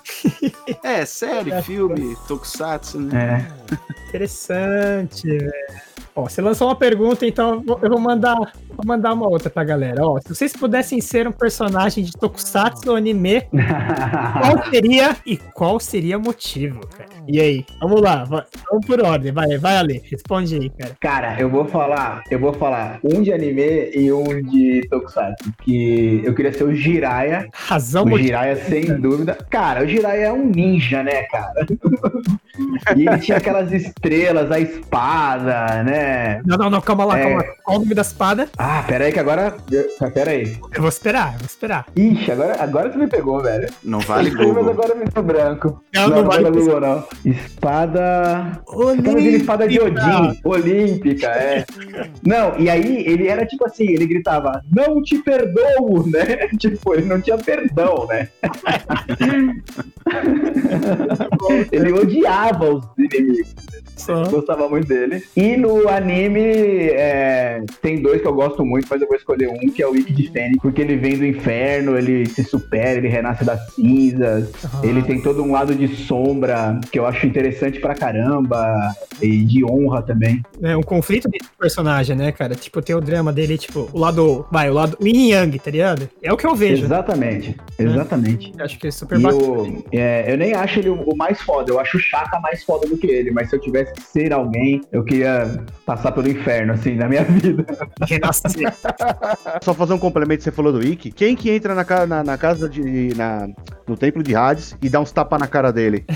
é, 0.82 1.04
série, 1.04 1.50
filme, 1.62 2.16
Tokusatsu, 2.26 3.00
né? 3.00 3.46
É. 3.72 4.08
Interessante, 4.08 5.28
velho. 5.28 5.52
Ó, 6.16 6.22
você 6.22 6.40
lançou 6.40 6.68
uma 6.68 6.74
pergunta, 6.74 7.26
então 7.26 7.62
eu 7.82 7.90
vou 7.90 8.00
mandar, 8.00 8.36
vou 8.36 8.86
mandar 8.86 9.12
uma 9.12 9.28
outra 9.28 9.50
pra 9.50 9.62
galera. 9.62 10.02
Ó, 10.02 10.18
se 10.18 10.34
vocês 10.34 10.54
pudessem 10.54 10.98
ser 10.98 11.28
um 11.28 11.32
personagem 11.32 12.02
de 12.02 12.12
Tokusatsu 12.12 12.88
ou 12.88 12.96
anime, 12.96 13.42
qual 14.40 14.70
seria 14.70 15.16
e 15.26 15.36
qual 15.36 15.78
seria 15.78 16.16
o 16.16 16.20
motivo, 16.22 16.80
cara? 16.86 17.10
E 17.28 17.38
aí? 17.38 17.66
Vamos 17.82 18.00
lá, 18.00 18.24
vamos 18.24 18.86
por 18.86 19.04
ordem, 19.04 19.30
vai, 19.30 19.58
vai 19.58 19.76
ali, 19.76 20.02
responde 20.10 20.54
aí, 20.54 20.70
cara. 20.70 20.96
Cara, 20.98 21.36
eu 21.38 21.50
vou 21.50 21.66
falar, 21.66 22.22
eu 22.30 22.38
vou 22.38 22.54
falar 22.54 22.98
um 23.04 23.20
de 23.20 23.30
anime 23.30 23.90
e 23.94 24.10
um 24.10 24.40
de 24.42 24.86
Tokusatsu, 24.88 25.52
que 25.62 26.22
eu 26.24 26.34
queria 26.34 26.52
ser 26.54 26.64
o 26.64 26.74
Jiraiya. 26.74 27.46
Razão 27.52 28.04
O 28.04 28.18
Jiraiya, 28.18 28.56
sem 28.56 28.86
dúvida. 28.98 29.36
Cara, 29.50 29.84
o 29.84 29.86
Jiraiya 29.86 30.28
é 30.28 30.32
um 30.32 30.46
ninja, 30.46 31.02
né, 31.02 31.24
cara? 31.24 31.66
e 32.96 33.06
ele 33.06 33.18
tinha 33.18 33.36
aquelas 33.36 33.70
estrelas, 33.70 34.50
a 34.50 34.58
espada, 34.58 35.82
né? 35.82 36.05
Não, 36.44 36.56
não, 36.56 36.70
não, 36.70 36.80
calma 36.80 37.04
lá, 37.04 37.18
É. 37.18 37.22
calma 37.22 37.36
lá. 37.38 37.44
Qual 37.64 37.76
o 37.76 37.80
nome 37.80 37.94
da 37.94 38.02
espada? 38.02 38.48
Ah, 38.58 38.84
pera 38.86 39.04
aí 39.06 39.12
que 39.12 39.20
agora... 39.20 39.54
ah, 40.00 40.10
Pera 40.10 40.30
aí. 40.30 40.56
Eu 40.74 40.80
vou 40.80 40.88
esperar, 40.88 41.32
eu 41.34 41.38
vou 41.38 41.46
esperar. 41.46 41.86
Ixi, 41.96 42.30
agora, 42.32 42.62
agora 42.62 42.90
você 42.92 42.98
me 42.98 43.06
pegou, 43.06 43.40
velho. 43.42 43.68
Não 43.82 44.00
vale 44.00 44.30
Mas 44.30 44.46
Google. 44.46 44.70
agora 44.70 44.94
me 44.94 45.04
deu 45.04 45.22
branco. 45.22 45.82
Não, 45.94 46.08
não 46.08 46.24
vale 46.24 46.50
Google, 46.50 46.80
não. 46.80 47.04
Espada... 47.24 48.60
De 48.96 49.36
espada 49.36 49.68
de 49.68 49.80
Odin, 49.80 50.40
olímpica, 50.44 51.26
é. 51.28 51.64
Não, 52.24 52.56
e 52.58 52.68
aí 52.70 53.04
ele 53.06 53.26
era 53.28 53.44
tipo 53.46 53.66
assim, 53.66 53.88
ele 53.88 54.06
gritava, 54.06 54.60
não 54.70 55.02
te 55.02 55.18
perdoo, 55.18 56.06
né? 56.08 56.48
Tipo, 56.58 56.94
ele 56.94 57.06
não 57.06 57.20
tinha 57.20 57.36
perdão, 57.38 58.06
né? 58.08 58.28
ele 61.72 61.92
odiava 61.92 62.70
os 62.70 62.84
inimigos, 62.98 63.54
Só. 63.96 64.24
gostava 64.28 64.68
muito 64.68 64.88
dele. 64.88 65.22
E 65.36 65.56
no 65.56 65.88
anime, 65.96 66.40
é, 66.90 67.62
tem 67.82 68.00
dois 68.00 68.20
que 68.20 68.26
eu 68.28 68.34
gosto 68.34 68.64
muito, 68.64 68.86
mas 68.90 69.00
eu 69.00 69.08
vou 69.08 69.16
escolher 69.16 69.48
um, 69.48 69.68
que 69.70 69.82
é 69.82 69.88
o 69.88 69.96
Ikki 69.96 70.12
de 70.12 70.30
Fênix, 70.30 70.58
porque 70.60 70.80
ele 70.80 70.96
vem 70.96 71.18
do 71.18 71.26
inferno, 71.26 71.96
ele 71.96 72.26
se 72.26 72.44
supera, 72.44 72.98
ele 72.98 73.08
renasce 73.08 73.44
das 73.44 73.74
cinzas, 73.74 74.50
ele 74.82 75.02
tem 75.02 75.20
todo 75.20 75.42
um 75.42 75.52
lado 75.52 75.74
de 75.74 75.88
sombra 75.88 76.80
que 76.90 76.98
eu 76.98 77.06
acho 77.06 77.26
interessante 77.26 77.80
pra 77.80 77.94
caramba, 77.94 78.94
e 79.20 79.44
de 79.44 79.64
honra 79.64 80.02
também. 80.02 80.42
É 80.62 80.76
um 80.76 80.82
conflito 80.82 81.28
desse 81.28 81.50
personagem, 81.58 82.16
né, 82.16 82.32
cara? 82.32 82.54
Tipo, 82.54 82.82
tem 82.82 82.94
o 82.94 83.00
drama 83.00 83.32
dele, 83.32 83.56
tipo, 83.58 83.88
o 83.92 83.98
lado. 83.98 84.46
Vai, 84.50 84.70
o 84.70 84.74
lado. 84.74 84.96
Yin 85.00 85.30
yang, 85.30 85.58
tá 85.58 85.70
ligado? 85.70 86.08
É 86.22 86.32
o 86.32 86.36
que 86.36 86.46
eu 86.46 86.54
vejo. 86.54 86.84
Exatamente, 86.84 87.56
exatamente. 87.78 88.52
Eu 88.56 88.64
Acho 88.64 88.78
que 88.78 88.88
é 88.88 88.90
super 88.90 89.18
E 89.18 89.22
bacana. 89.22 89.42
o, 89.42 89.84
é, 89.92 90.32
eu 90.32 90.36
nem 90.36 90.52
acho 90.54 90.78
ele 90.80 90.90
o, 90.90 91.00
o 91.02 91.16
mais 91.16 91.40
foda, 91.40 91.70
eu 91.72 91.80
acho 91.80 91.96
o 91.96 92.00
Chaka 92.00 92.38
mais 92.40 92.62
foda 92.64 92.86
do 92.86 92.96
que 92.96 93.06
ele, 93.06 93.30
mas 93.30 93.48
se 93.48 93.56
eu 93.56 93.60
tivesse 93.60 93.92
que 93.94 94.02
ser 94.02 94.32
alguém, 94.32 94.80
eu 94.92 95.04
queria 95.04 95.64
passar 95.86 96.10
pelo 96.12 96.28
inferno, 96.28 96.72
assim, 96.72 96.96
na 96.96 97.08
minha 97.08 97.22
vida. 97.22 97.64
Só 99.62 99.72
fazer 99.72 99.94
um 99.94 99.98
complemento, 99.98 100.42
você 100.42 100.50
falou 100.50 100.72
do 100.72 100.84
Ikki. 100.84 101.12
Quem 101.12 101.36
que 101.36 101.48
entra 101.48 101.74
na, 101.74 102.06
na, 102.06 102.24
na 102.24 102.36
casa 102.36 102.68
de. 102.68 103.14
Na, 103.16 103.46
no 103.86 103.96
templo 103.96 104.20
de 104.20 104.34
Hades 104.34 104.76
e 104.82 104.88
dá 104.88 104.98
uns 104.98 105.12
tapas 105.12 105.38
na 105.38 105.46
cara 105.46 105.72
dele? 105.72 106.04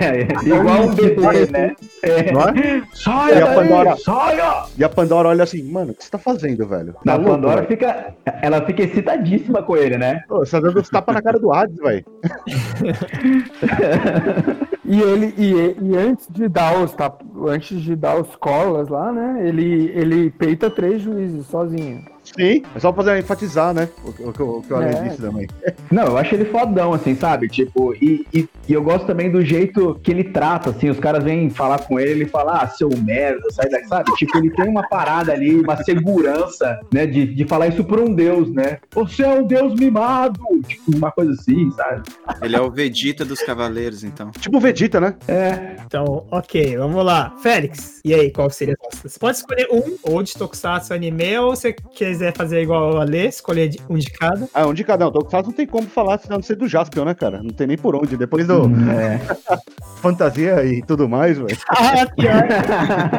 É, 0.00 0.22
igual 0.46 0.84
um 0.84 0.94
bebê, 0.94 1.46
né? 1.50 1.74
É. 2.02 2.32
Não 2.32 2.40
é? 2.42 2.82
Saia 2.94 3.38
E 3.38 3.42
a 3.42 3.54
Pandora? 3.54 3.96
saia! 3.96 4.62
E 4.78 4.84
a 4.84 4.88
Pandora 4.88 5.28
olha 5.28 5.44
assim, 5.44 5.62
mano, 5.70 5.92
o 5.92 5.94
que 5.94 6.02
você 6.04 6.10
tá 6.10 6.18
fazendo, 6.18 6.66
velho? 6.66 6.92
Tá 6.94 7.00
Na 7.04 7.14
louco, 7.16 7.30
Pandora 7.32 7.56
velho? 7.56 7.68
fica, 7.68 8.14
ela 8.40 8.64
fica 8.64 8.82
excitadíssima 8.82 9.62
com 9.62 9.76
ele, 9.76 9.98
né? 9.98 10.22
Pô, 10.28 10.38
Você 10.38 10.52
tá 10.52 10.60
dando 10.60 10.80
uns 10.80 10.88
tapas 10.88 11.14
na 11.14 11.20
cara 11.22 11.38
do 11.38 11.52
Hades, 11.52 11.76
velho. 11.76 12.04
E 14.92 15.00
ele 15.00 15.32
e, 15.38 15.76
e 15.92 15.96
antes 15.96 16.26
de 16.28 16.48
dar 16.48 16.82
os 16.82 16.92
tap- 16.92 17.22
antes 17.46 17.80
de 17.80 17.94
dar 17.94 18.20
os 18.20 18.34
colas 18.34 18.88
lá, 18.88 19.12
né? 19.12 19.46
Ele 19.48 19.88
ele 19.94 20.30
peita 20.32 20.68
três 20.68 21.00
juízes 21.00 21.46
sozinho. 21.46 22.04
Sim, 22.36 22.62
é 22.74 22.78
só 22.78 22.92
fazer 22.92 23.18
enfatizar, 23.18 23.74
né? 23.74 23.88
O, 24.04 24.08
o, 24.08 24.26
o, 24.28 24.58
o 24.58 24.62
que 24.62 24.70
eu 24.70 24.80
É. 24.82 24.84
além 24.94 25.08
disse 25.08 25.20
também. 25.20 25.48
Não, 25.90 26.04
eu 26.04 26.18
acho 26.18 26.34
ele 26.34 26.44
fodão, 26.44 26.92
assim, 26.92 27.14
sabe? 27.16 27.48
Tipo, 27.48 27.94
e, 27.94 28.24
e, 28.32 28.48
e 28.68 28.72
eu 28.72 28.82
gosto 28.82 29.06
também 29.06 29.30
do 29.30 29.44
jeito 29.44 29.98
que 30.02 30.10
ele 30.10 30.24
trata, 30.24 30.70
assim, 30.70 30.88
os 30.88 30.98
caras 31.00 31.22
vêm 31.24 31.50
falar 31.50 31.80
com 31.80 31.98
ele, 31.98 32.10
ele 32.12 32.26
fala, 32.26 32.62
ah, 32.62 32.68
seu 32.68 32.88
merda, 33.02 33.42
sai 33.50 33.68
daqui, 33.68 33.88
sabe? 33.88 34.12
Tipo, 34.16 34.38
ele 34.38 34.50
tem 34.50 34.68
uma 34.68 34.86
parada 34.88 35.32
ali, 35.32 35.60
uma 35.60 35.76
segurança, 35.82 36.78
né, 36.92 37.06
de, 37.06 37.26
de 37.34 37.44
falar 37.44 37.68
isso 37.68 37.84
pra 37.84 38.00
um 38.00 38.14
deus, 38.14 38.50
né? 38.52 38.78
Você 38.92 39.22
é 39.22 39.28
um 39.28 39.46
deus 39.46 39.74
mimado! 39.74 40.40
Tipo, 40.66 40.96
uma 40.96 41.10
coisa 41.10 41.32
assim, 41.32 41.70
sabe? 41.72 42.02
Ele 42.42 42.56
é 42.56 42.60
o 42.60 42.70
Vegeta 42.70 43.24
dos 43.24 43.40
Cavaleiros, 43.42 44.04
então. 44.04 44.30
Tipo 44.32 44.58
o 44.58 44.60
Vegeta, 44.60 45.00
né? 45.00 45.14
É, 45.26 45.76
Então, 45.84 46.26
ok, 46.30 46.76
vamos 46.76 47.04
lá. 47.04 47.34
Félix, 47.42 48.00
e 48.04 48.14
aí, 48.14 48.30
qual 48.30 48.48
seria 48.50 48.76
a 48.90 48.96
sua? 48.96 49.08
Você 49.08 49.18
pode 49.18 49.36
escolher 49.38 49.68
um, 49.72 49.96
ou 50.02 50.22
de 50.22 50.32
Tokusatsu 50.34 50.94
anime, 50.94 51.38
ou 51.38 51.56
você 51.56 51.74
quiser 52.20 52.36
fazer 52.36 52.60
igual 52.60 52.98
a 53.00 53.04
Lê, 53.04 53.28
escolher 53.28 53.70
um 53.88 53.96
de 53.96 54.10
cada. 54.10 54.46
Ah, 54.52 54.66
um 54.66 54.74
de 54.74 54.84
cada 54.84 55.08
um. 55.08 55.10
Tokusatsu 55.10 55.48
não 55.48 55.56
tem 55.56 55.66
como 55.66 55.86
falar 55.88 56.18
senão 56.18 56.36
não 56.36 56.42
ser 56.42 56.54
do 56.54 56.68
Jaspion, 56.68 57.06
né, 57.06 57.14
cara? 57.14 57.42
Não 57.42 57.50
tem 57.50 57.66
nem 57.66 57.78
por 57.78 57.96
onde. 57.96 58.14
Depois 58.16 58.46
do 58.46 58.70
é. 58.90 59.18
fantasia 60.02 60.62
e 60.66 60.82
tudo 60.82 61.08
mais, 61.08 61.38
velho. 61.38 61.56
Ah, 61.70 62.06
pior. 62.14 62.30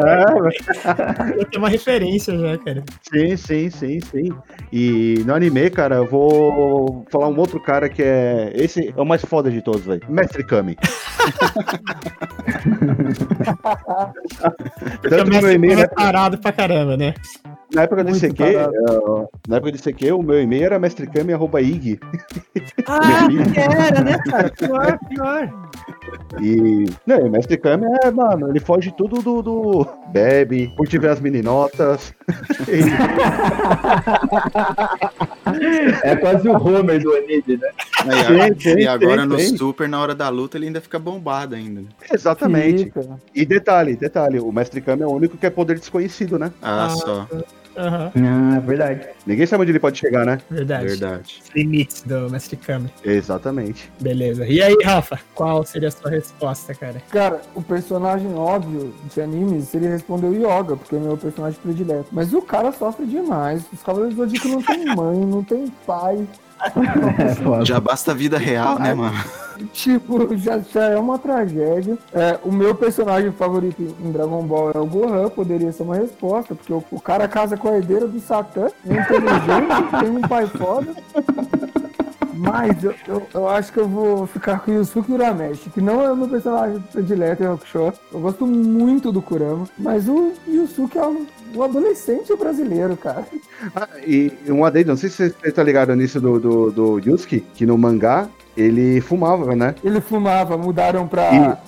É, 0.02 0.26
velho. 0.26 1.40
Eu 1.40 1.46
tenho 1.46 1.64
uma 1.64 1.70
referência 1.70 2.38
já, 2.38 2.58
cara. 2.60 2.84
sim, 3.12 3.36
sim, 3.36 3.70
sim, 3.70 4.00
sim. 4.00 4.30
E 4.72 5.24
no 5.26 5.34
anime, 5.34 5.70
cara, 5.70 5.96
eu 5.96 6.06
vou 6.06 7.06
falar 7.10 7.28
um 7.28 7.38
outro 7.40 7.60
cara 7.60 7.90
que 7.90 8.04
é. 8.04 8.52
Esse 8.54 8.94
é 8.96 9.02
o 9.02 9.06
mais 9.06 9.24
foda 9.26 9.50
de 9.50 9.62
todos, 9.62 9.82
velho. 9.82 10.02
Mestre 10.08 10.44
Kami. 10.44 10.78
Tanto 15.02 15.26
no 15.26 15.42
meu 15.42 15.52
e-mail, 15.52 15.74
é 15.74 15.76
né, 15.78 15.88
parado 15.88 16.38
pra 16.38 16.52
caramba, 16.52 16.96
né? 16.96 17.14
Na 17.74 17.84
época 17.84 18.04
do 18.04 18.16
ICQ, 18.16 18.54
parado. 18.54 18.74
eh, 18.76 19.28
na 19.48 19.56
época 19.58 19.72
do 19.72 19.78
ICQ, 19.78 20.12
o 20.14 20.24
meu 20.24 20.42
e-mail 20.42 20.64
era 20.66 20.80
mestrecami.ig. 20.80 22.00
Ah, 22.88 23.28
que 23.54 23.60
era, 23.60 24.02
né, 24.02 24.18
cara? 24.30 24.50
Pior, 24.50 25.00
pior. 25.10 25.50
E. 26.42 26.86
Não, 27.06 27.20
o 27.20 27.30
Mestre 27.30 27.58
Kami 27.58 27.86
é, 28.04 28.12
mano, 28.12 28.50
ele 28.50 28.60
foge 28.60 28.94
tudo 28.98 29.22
do. 29.22 29.42
do 29.42 29.88
bebe, 30.12 30.74
curte 30.76 30.98
ver 30.98 31.10
as 31.10 31.20
meninotas. 31.20 32.14
É 36.04 36.16
quase 36.16 36.48
o 36.48 36.54
Homer 36.54 37.02
do 37.02 37.14
anime, 37.16 37.44
né? 37.58 37.70
Aí, 38.06 38.54
Sim, 38.54 38.60
sim, 38.60 38.78
e 38.80 38.88
agora 38.88 39.22
sim, 39.24 39.28
no 39.28 39.40
sim. 39.40 39.58
Super, 39.58 39.88
na 39.88 40.02
hora 40.02 40.16
da 40.16 40.30
luta, 40.30 40.58
ele 40.58 40.68
ainda 40.68 40.82
fica 40.82 40.98
bombado 40.98 41.56
ainda. 41.56 41.84
Exatamente. 42.12 42.86
Fica. 42.86 43.02
E 43.36 43.46
detalhe, 43.46 43.96
detalhe, 43.96 44.40
o 44.40 44.52
Mestre 44.52 44.82
Kami 44.82 45.04
é 45.04 45.08
o 45.08 45.12
único 45.12 45.38
que 45.38 45.46
é 45.46 45.50
poder 45.50 45.78
desconhecido, 45.78 46.40
né? 46.40 46.52
Ah, 46.62 46.86
Ah, 46.86 46.90
só. 46.90 47.28
Aham, 47.78 48.12
Ah, 48.16 48.60
verdade. 48.60 49.08
Ninguém 49.26 49.46
sabe 49.46 49.62
onde 49.64 49.72
ele 49.72 49.80
pode 49.80 49.98
chegar, 49.98 50.26
né? 50.26 50.40
verdade. 50.50 50.86
Verdade. 50.88 51.42
Limites 51.56 52.02
do 52.04 52.30
Mestre 52.30 52.56
Kami. 52.58 52.90
Exatamente. 53.04 53.92
Beleza. 54.00 54.46
E 54.46 54.62
aí, 54.62 54.76
Rafa, 54.84 55.20
qual 55.34 55.64
seria 55.66 55.88
a 55.88 55.92
sua 55.92 56.10
resposta, 56.12 56.74
cara? 56.74 57.02
Cara, 57.10 57.42
o 57.56 57.62
personagem 57.62 58.34
óbvio 58.36 58.94
de 59.14 59.22
animes 59.22 59.66
seria 59.70 59.90
responder 59.90 60.28
o 60.28 60.34
Yoga, 60.34 60.76
porque 60.76 60.96
é 60.96 60.98
o 60.98 61.02
meu 61.02 61.18
personagem 61.18 61.60
predileto. 61.62 62.08
Mas 62.12 62.34
o 62.34 62.42
cara 62.42 62.72
sofre 62.72 63.06
demais. 63.06 63.64
Os 63.72 63.82
Cavaleiros 63.84 64.16
do 64.16 64.24
Zodíaco 64.24 64.48
não 64.48 64.62
tem 64.62 64.86
mãe, 64.86 65.18
não 65.26 65.44
tem 65.44 65.68
pai. 65.86 66.28
É. 67.62 67.66
Já 67.66 67.80
basta 67.80 68.12
a 68.12 68.14
vida 68.14 68.38
real, 68.38 68.80
né, 68.80 68.94
mano? 68.94 69.18
Tipo, 69.74 70.36
já, 70.38 70.60
já 70.60 70.86
é 70.86 70.98
uma 70.98 71.20
tragédia. 71.20 71.98
É, 72.14 72.40
o 72.44 72.52
meu 72.52 72.74
personagem 72.74 73.32
favorito 73.32 73.82
em 73.82 74.12
Dragon 74.12 74.44
Ball 74.44 74.72
é 74.72 74.80
o 74.80 74.86
Gohan, 74.86 75.30
poderia 75.30 75.72
ser 75.72 75.84
uma 75.84 75.96
resposta, 75.96 76.56
porque 76.56 76.74
o, 76.74 76.84
o 76.92 77.00
cara 77.00 77.28
casa 77.28 77.58
com 77.58 77.70
a 77.70 77.78
herdeira 77.78 78.08
do 78.08 78.20
Satã, 78.20 78.68
é 78.88 78.94
inteligente, 78.94 79.90
tem 80.00 80.10
um 80.10 80.22
pai 80.22 80.48
foda. 80.48 80.96
Mas 82.34 82.84
eu, 82.84 82.94
eu, 83.08 83.28
eu 83.34 83.48
acho 83.48 83.72
que 83.72 83.80
eu 83.80 83.88
vou 83.88 84.28
ficar 84.28 84.60
com 84.60 84.72
o 84.72 84.76
Yusuke 84.76 85.12
Urameshi, 85.12 85.70
que 85.70 85.82
não 85.82 86.02
é 86.02 86.12
o 86.12 86.16
meu 86.16 86.28
personagem 86.28 86.80
predileto 86.92 87.44
em 87.44 87.48
Hakusho. 87.48 87.94
Eu 88.12 88.20
gosto 88.20 88.46
muito 88.46 89.12
do 89.12 89.22
Kurama, 89.22 89.68
mas 89.78 90.08
o 90.08 90.34
Yusuke 90.48 90.98
é 90.98 91.06
um, 91.06 91.26
um 91.56 91.64
adolescente 91.64 92.36
brasileiro, 92.36 92.96
cara. 92.98 93.26
Ah, 93.76 93.88
e 94.06 94.32
um 94.48 94.66
adendo, 94.66 94.90
não 94.90 94.98
sei 94.98 95.10
se 95.10 95.30
você 95.30 95.52
tá 95.52 95.64
ligado 95.64 95.96
nisso 95.96 96.20
do, 96.20 96.40
do, 96.40 96.72
do 96.72 97.00
Yusuke, 97.00 97.42
que 97.54 97.66
no 97.66 97.78
mangá 97.78 98.28
ele 98.56 99.02
fumava, 99.02 99.56
né? 99.56 99.76
Ele 99.84 100.02
fumava, 100.02 100.58
mudaram 100.58 101.08
pra. 101.08 101.60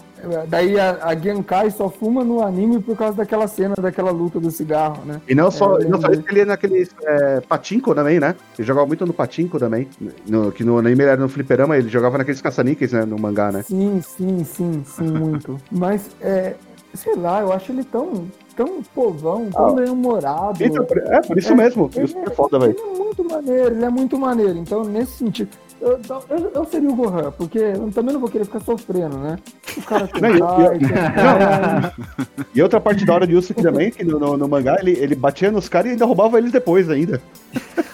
Daí 0.48 0.80
a, 0.80 1.00
a 1.06 1.16
Genkai 1.16 1.70
só 1.72 1.90
fuma 1.90 2.24
no 2.24 2.42
anime 2.42 2.82
por 2.82 2.96
causa 2.98 3.18
daquela 3.18 3.48
cena, 3.48 3.76
daquela 3.76 4.12
luta 4.12 4.40
do 4.40 4.50
cigarro, 4.52 5.04
né? 5.06 5.22
E 5.28 5.36
não 5.36 5.52
só, 5.52 5.80
É, 5.80 5.86
não 5.86 6.00
só 6.00 6.08
isso, 6.10 6.24
ele 6.30 6.40
ia 6.40 6.46
naquele 6.46 6.88
é, 7.04 7.42
patinco 7.42 7.94
também, 7.94 8.20
né? 8.20 8.36
Ele 8.58 8.66
jogava 8.68 8.88
muito 8.88 9.06
no 9.06 9.14
patinco 9.14 9.60
também. 9.60 9.88
No, 10.28 10.52
que 10.52 10.64
no 10.64 10.78
anime 10.78 11.04
era 11.04 11.18
no 11.18 11.28
fliperama, 11.30 11.78
ele 11.78 11.90
jogava 11.90 12.18
naqueles 12.18 12.42
caça-níqueis, 12.42 12.92
né? 12.94 13.06
No 13.06 13.20
mangá, 13.20 13.52
né? 13.52 13.62
Sim, 13.64 14.02
sim, 14.02 14.44
sim, 14.44 14.84
sim, 14.86 15.08
muito. 15.12 15.60
Mas, 15.72 16.10
é, 16.22 16.56
sei 16.94 17.16
lá, 17.16 17.42
eu 17.42 17.52
acho 17.52 17.72
ele 17.72 17.84
tão, 17.84 18.26
tão 18.56 18.82
povão, 18.96 19.50
tão 19.52 19.76
bem-humorado. 19.76 20.64
Então, 20.64 20.86
por- 20.86 20.98
é, 21.00 21.22
por 21.22 21.38
isso 21.38 21.52
É, 21.52 21.56
mesmo. 21.56 21.90
ele 21.96 22.06
Isso 22.06 22.18
é 22.18 22.30
foda, 22.30 22.60
velho. 22.60 22.76
Ele 22.78 22.82
é 22.82 22.98
muito 22.98 23.24
maneiro, 23.30 23.76
ele 23.76 23.86
é 23.86 23.90
muito 23.90 24.18
maneiro. 24.18 24.58
Então, 24.58 24.84
nesse 24.84 25.18
sentido, 25.18 25.50
eu, 25.84 26.00
eu, 26.30 26.52
eu 26.56 26.66
seria 26.66 26.90
o 26.90 26.96
Gohan, 26.96 27.32
porque 27.32 27.60
eu 27.60 27.92
também 27.92 28.14
não 28.14 28.22
vou 28.22 28.30
querer 28.30 28.46
ficar 28.46 28.62
sofrendo, 28.62 29.18
né? 29.18 29.38
O 29.78 29.82
cara 29.82 30.08
tem 30.08 30.22
não, 30.22 30.38
pai, 30.40 30.80
tem 30.80 30.88
e, 32.56 32.62
outra 32.62 32.80
parte 32.80 33.06
da 33.06 33.14
hora 33.14 33.28
de 33.28 33.34
Yusuke 33.34 33.62
também, 33.62 33.92
que 33.92 34.04
no, 34.04 34.18
no, 34.18 34.38
no, 34.38 34.48
mangá 34.48 34.78
ele, 34.80 34.92
ele 34.92 35.14
batia 35.14 35.52
nos 35.52 35.68
caras 35.68 35.88
e 35.88 35.92
ainda 35.92 36.06
roubava 36.06 36.38
eles 36.38 36.54
depois 36.54 36.90
ainda. 36.90 37.22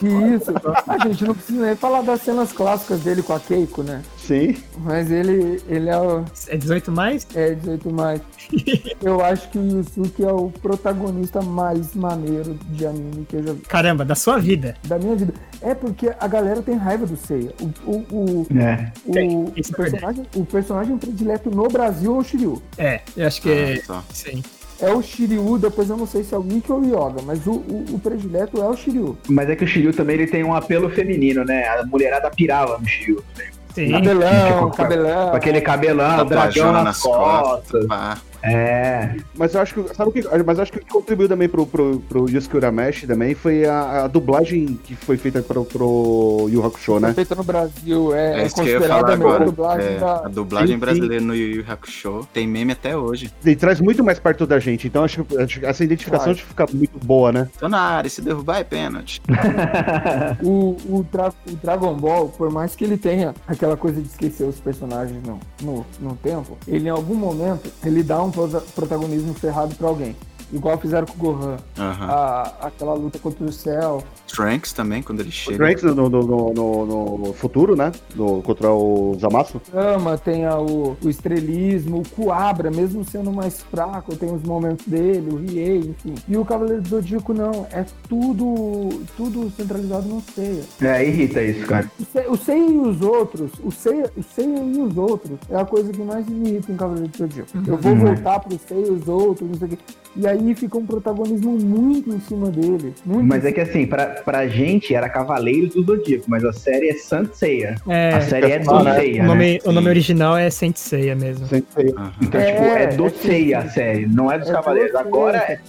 Isso, 0.02 0.54
a 0.88 1.08
gente 1.08 1.24
não 1.26 1.34
precisa 1.34 1.66
nem 1.66 1.76
falar 1.76 2.02
das 2.02 2.22
cenas 2.22 2.52
clássicas 2.52 3.00
dele 3.00 3.24
com 3.24 3.34
a 3.34 3.40
Keiko, 3.40 3.82
né? 3.82 4.04
Sim. 4.30 4.56
Mas 4.78 5.10
ele, 5.10 5.60
ele 5.68 5.90
é 5.90 5.98
o. 5.98 6.24
É 6.48 6.56
18 6.56 6.92
mais? 6.92 7.26
É 7.34 7.56
18 7.56 7.92
mais. 7.92 8.22
eu 9.02 9.26
acho 9.26 9.50
que 9.50 9.58
o 9.58 9.66
Yusuke 9.66 10.24
é 10.24 10.32
o 10.32 10.52
protagonista 10.52 11.42
mais 11.42 11.96
maneiro 11.96 12.54
de 12.70 12.86
anime 12.86 13.26
que 13.28 13.38
eu 13.38 13.44
já 13.44 13.54
vi. 13.54 13.62
Caramba, 13.62 14.06
da 14.06 14.14
sua 14.14 14.38
vida. 14.38 14.76
Da 14.84 15.00
minha 15.00 15.16
vida. 15.16 15.34
É 15.64 15.74
porque 15.74 16.14
a 16.20 16.28
galera 16.28 16.62
tem 16.62 16.76
raiva 16.76 17.08
do 17.08 17.18
Seiya. 17.18 17.52
O, 17.60 17.92
o, 17.92 17.98
o, 18.12 18.48
é. 18.56 18.92
o, 19.04 19.12
o, 19.14 19.54
é 19.58 19.76
personagem, 19.76 20.26
o 20.36 20.46
personagem 20.46 20.98
predileto 21.00 21.50
no 21.50 21.68
Brasil 21.68 22.16
é 22.16 22.20
o 22.20 22.24
Shiryu. 22.24 22.62
É, 22.78 23.02
eu 23.18 23.26
acho 23.26 23.42
que 23.42 23.50
é. 23.50 23.82
Ah, 23.90 24.04
sim 24.14 24.44
é 24.82 24.94
o 24.94 25.02
Shiryu, 25.02 25.58
depois 25.58 25.90
eu 25.90 25.98
não 25.98 26.08
sei 26.08 26.24
se 26.24 26.34
é 26.34 26.38
o 26.38 26.48
Ikki 26.50 26.72
ou 26.72 26.80
o 26.80 26.86
Yoga, 26.86 27.22
mas 27.26 27.46
o, 27.46 27.52
o, 27.52 27.86
o, 27.96 28.00
predileto 28.00 28.62
é 28.62 28.66
o 28.66 28.78
Shiryu. 28.78 29.18
Mas 29.28 29.50
é 29.50 29.56
que 29.58 29.66
o 29.66 29.68
Shiryu 29.68 29.92
também 29.92 30.16
ele 30.16 30.28
tem 30.28 30.42
um 30.42 30.56
apelo 30.56 30.90
feminino, 30.90 31.44
né? 31.44 31.68
A 31.68 31.86
mulherada 31.86 32.32
pirava 32.32 32.78
no 32.78 32.88
Shiryu 32.88 33.22
também. 33.34 33.59
Sim. 33.74 33.92
Cabelão, 33.92 34.72
cabelão. 34.72 35.34
Aquele 35.34 35.62
cabelão, 35.62 36.26
dragão 36.26 36.72
nas 36.84 37.02
costas. 37.02 37.86
costas. 37.86 38.22
É. 38.42 39.16
Mas 39.38 39.54
eu 39.54 39.62
acho 39.62 39.74
que. 39.74 39.96
Sabe 39.96 40.10
o 40.10 40.14
que? 40.14 40.22
Mas 40.46 40.60
acho 40.60 40.72
que 40.72 40.78
o 40.78 40.82
que 40.82 40.92
contribuiu 40.92 41.28
também 41.28 41.50
pro, 41.50 41.66
pro, 41.66 42.00
pro 42.02 42.30
Yusuke 42.30 42.58
Urameshi 42.58 43.08
também 43.08 43.36
foi 43.36 43.66
a, 43.66 44.06
a, 44.06 44.08
dublagem 44.08 44.80
que 44.84 44.96
foi 44.96 45.18
feita 45.18 45.42
pro, 45.42 45.66
pro 45.66 46.48
Yu 46.50 46.66
Hakusho, 46.66 47.00
né? 47.00 47.08
Foi 47.08 47.16
feita 47.16 47.36
no 47.36 47.44
Brasil, 47.44 48.16
é, 48.16 48.42
é, 48.42 48.46
é 48.46 48.50
considerada 48.50 49.14
a 49.14 49.18
melhor 49.18 49.46
dublagem 49.46 49.96
é, 49.96 50.00
da... 50.00 50.26
A 50.26 50.30
dublagem 50.30 50.76
sim, 50.76 50.80
brasileira 50.80 51.20
sim. 51.20 51.26
no 51.26 51.36
Yu 51.36 51.58
Yu 51.58 51.66
Hakusho 51.68 52.28
tem 52.34 52.48
meme 52.48 52.72
até 52.74 52.96
hoje. 52.96 53.32
E 53.44 53.56
traz 53.56 53.80
muito 53.82 54.04
mais 54.04 54.20
perto 54.20 54.46
da 54.46 54.60
gente, 54.60 54.88
então 54.88 55.04
acho 55.04 55.24
que 55.24 55.66
essa 55.66 55.84
identificação 55.84 56.32
acho 56.32 56.42
que 56.42 56.48
fica 56.48 56.66
muito 56.74 56.98
boa, 57.00 57.32
né? 57.32 57.50
Tô 57.60 57.68
na 57.68 57.80
área, 57.80 58.10
se 58.10 58.22
derrubar 58.22 58.60
é 58.60 58.64
pênalti. 58.64 59.22
o, 60.44 60.78
o, 60.88 61.06
Dra 61.12 61.34
o 61.48 61.56
Dragon 61.56 61.94
Ball, 61.96 62.30
por 62.30 62.50
mais 62.52 62.76
que 62.76 62.84
ele 62.84 62.98
tenha 62.98 63.34
aquela 63.48 63.76
coisa 63.76 64.02
de 64.02 64.08
esquecer 64.08 64.46
os 64.46 64.60
personagens 64.60 65.22
no, 65.24 65.40
no, 65.62 65.86
no 66.00 66.16
tempo, 66.16 66.58
ele 66.68 66.88
em 66.88 66.92
algum 66.92 67.16
momento, 67.16 67.72
ele 67.84 68.04
dá 68.04 68.22
um 68.22 68.29
um 68.30 68.62
protagonismo 68.76 69.34
ferrado 69.34 69.76
para 69.76 69.88
alguém. 69.88 70.16
Igual 70.52 70.78
fizeram 70.78 71.06
com 71.06 71.14
o 71.14 71.18
Gohan. 71.18 71.58
Uhum. 71.78 72.04
A, 72.10 72.54
aquela 72.62 72.94
luta 72.94 73.20
contra 73.20 73.46
o 73.46 73.52
céu. 73.52 74.04
Trunks 74.28 74.74
também, 74.74 75.02
quando 75.02 75.20
ele 75.22 75.32
chega. 75.32 75.58
Trunks 75.58 75.84
no, 75.84 76.10
no, 76.10 76.54
no, 76.54 77.18
no, 77.18 77.34
futuro, 77.34 77.76
né? 77.76 77.92
No, 78.16 78.42
contra 78.42 78.72
o 78.72 79.18
Zamasu. 79.20 79.62
Ama, 79.74 80.18
tem 80.18 80.46
a, 80.46 80.58
o, 80.58 80.98
o 81.04 81.10
estrelismo, 81.10 82.00
o 82.00 82.10
Kuabra, 82.10 82.72
mesmo 82.72 83.04
sendo 83.04 83.32
mais 83.32 83.62
fraco, 83.62 84.16
tem 84.16 84.34
os 84.34 84.44
momentos 84.44 84.86
dele, 84.86 85.30
o 85.32 85.38
Riei, 85.38 85.80
enfim. 85.80 86.16
E 86.28 86.38
o 86.38 86.46
Cavaleiro 86.46 86.82
do 86.82 86.90
Zodíaco 86.90 87.34
não, 87.34 87.68
é 87.72 87.86
tudo 88.08 88.90
tudo 89.16 89.52
centralizado 89.52 90.08
no 90.08 90.22
Seiya. 90.22 90.64
É, 90.82 91.06
irrita 91.06 91.42
isso, 91.42 91.66
cara. 91.66 91.90
O 92.28 92.38
Seiya 92.38 92.70
e 92.70 92.78
os 92.78 93.02
outros, 93.02 93.52
o 93.64 93.72
Seiya, 93.72 94.12
o 94.16 94.24
Seiya 94.24 94.60
e 94.60 94.82
os 94.82 94.98
outros 94.98 95.38
é 95.50 95.58
a 95.58 95.66
coisa 95.66 95.92
que 95.92 96.02
mais 96.02 96.28
me 96.28 96.50
irrita 96.50 96.72
em 96.72 96.78
Cavaleiro 96.78 97.10
do 97.10 97.18
Zodíaco. 97.18 97.58
Uhum. 97.58 97.64
Eu 97.68 97.78
vou 97.78 97.92
uhum. 97.92 98.00
voltar 98.00 98.40
pro 98.40 98.60
Seiya 98.68 98.88
e 98.88 98.92
os 98.92 99.08
outros, 99.08 99.50
não 99.50 99.58
sei 99.58 99.68
o 99.68 99.72
quê. 99.72 99.78
E 100.16 100.28
aí 100.28 100.39
fica 100.56 100.78
um 100.78 100.86
protagonismo 100.86 101.58
muito 101.58 102.14
em 102.14 102.20
cima 102.20 102.50
dele. 102.50 102.94
mas 103.06 103.46
é 103.46 103.52
que 103.52 103.62
assim, 103.62 103.86
pra, 103.86 104.06
pra 104.08 104.48
gente 104.48 104.94
era 104.94 105.10
Cavaleiros 105.10 105.74
do 105.74 105.84
Zodíaco, 105.84 106.26
mas 106.28 106.44
a 106.44 106.54
série 106.54 106.90
é 106.90 106.94
Saint 106.96 107.34
Seiya. 107.34 107.76
É, 107.88 108.14
a 108.14 108.22
série 108.22 108.52
é 108.52 108.60
do 108.60 108.84
né? 108.84 108.96
Seiya. 108.96 109.24
O 109.24 109.28
nome, 109.28 109.54
né? 109.54 109.60
o 109.66 109.72
nome 109.72 109.90
original 109.90 110.38
é 110.38 110.50
Saint 110.50 110.76
Seiya 110.76 111.16
mesmo. 111.16 111.48
Saint 111.48 111.66
Seiya. 111.74 111.96
Uhum. 111.96 112.12
Então, 112.22 112.42
é, 112.42 112.52
tipo, 112.52 112.64
é 112.64 112.88
do 112.88 113.06
é 113.06 113.10
Seiya 113.10 113.60
a 113.60 113.70
série, 113.70 114.06
não 114.06 114.32
é 114.32 114.40
dos 114.40 114.50
é 114.50 114.54
Cavaleiros. 114.54 114.96
Agora 114.96 115.38
é. 115.38 115.60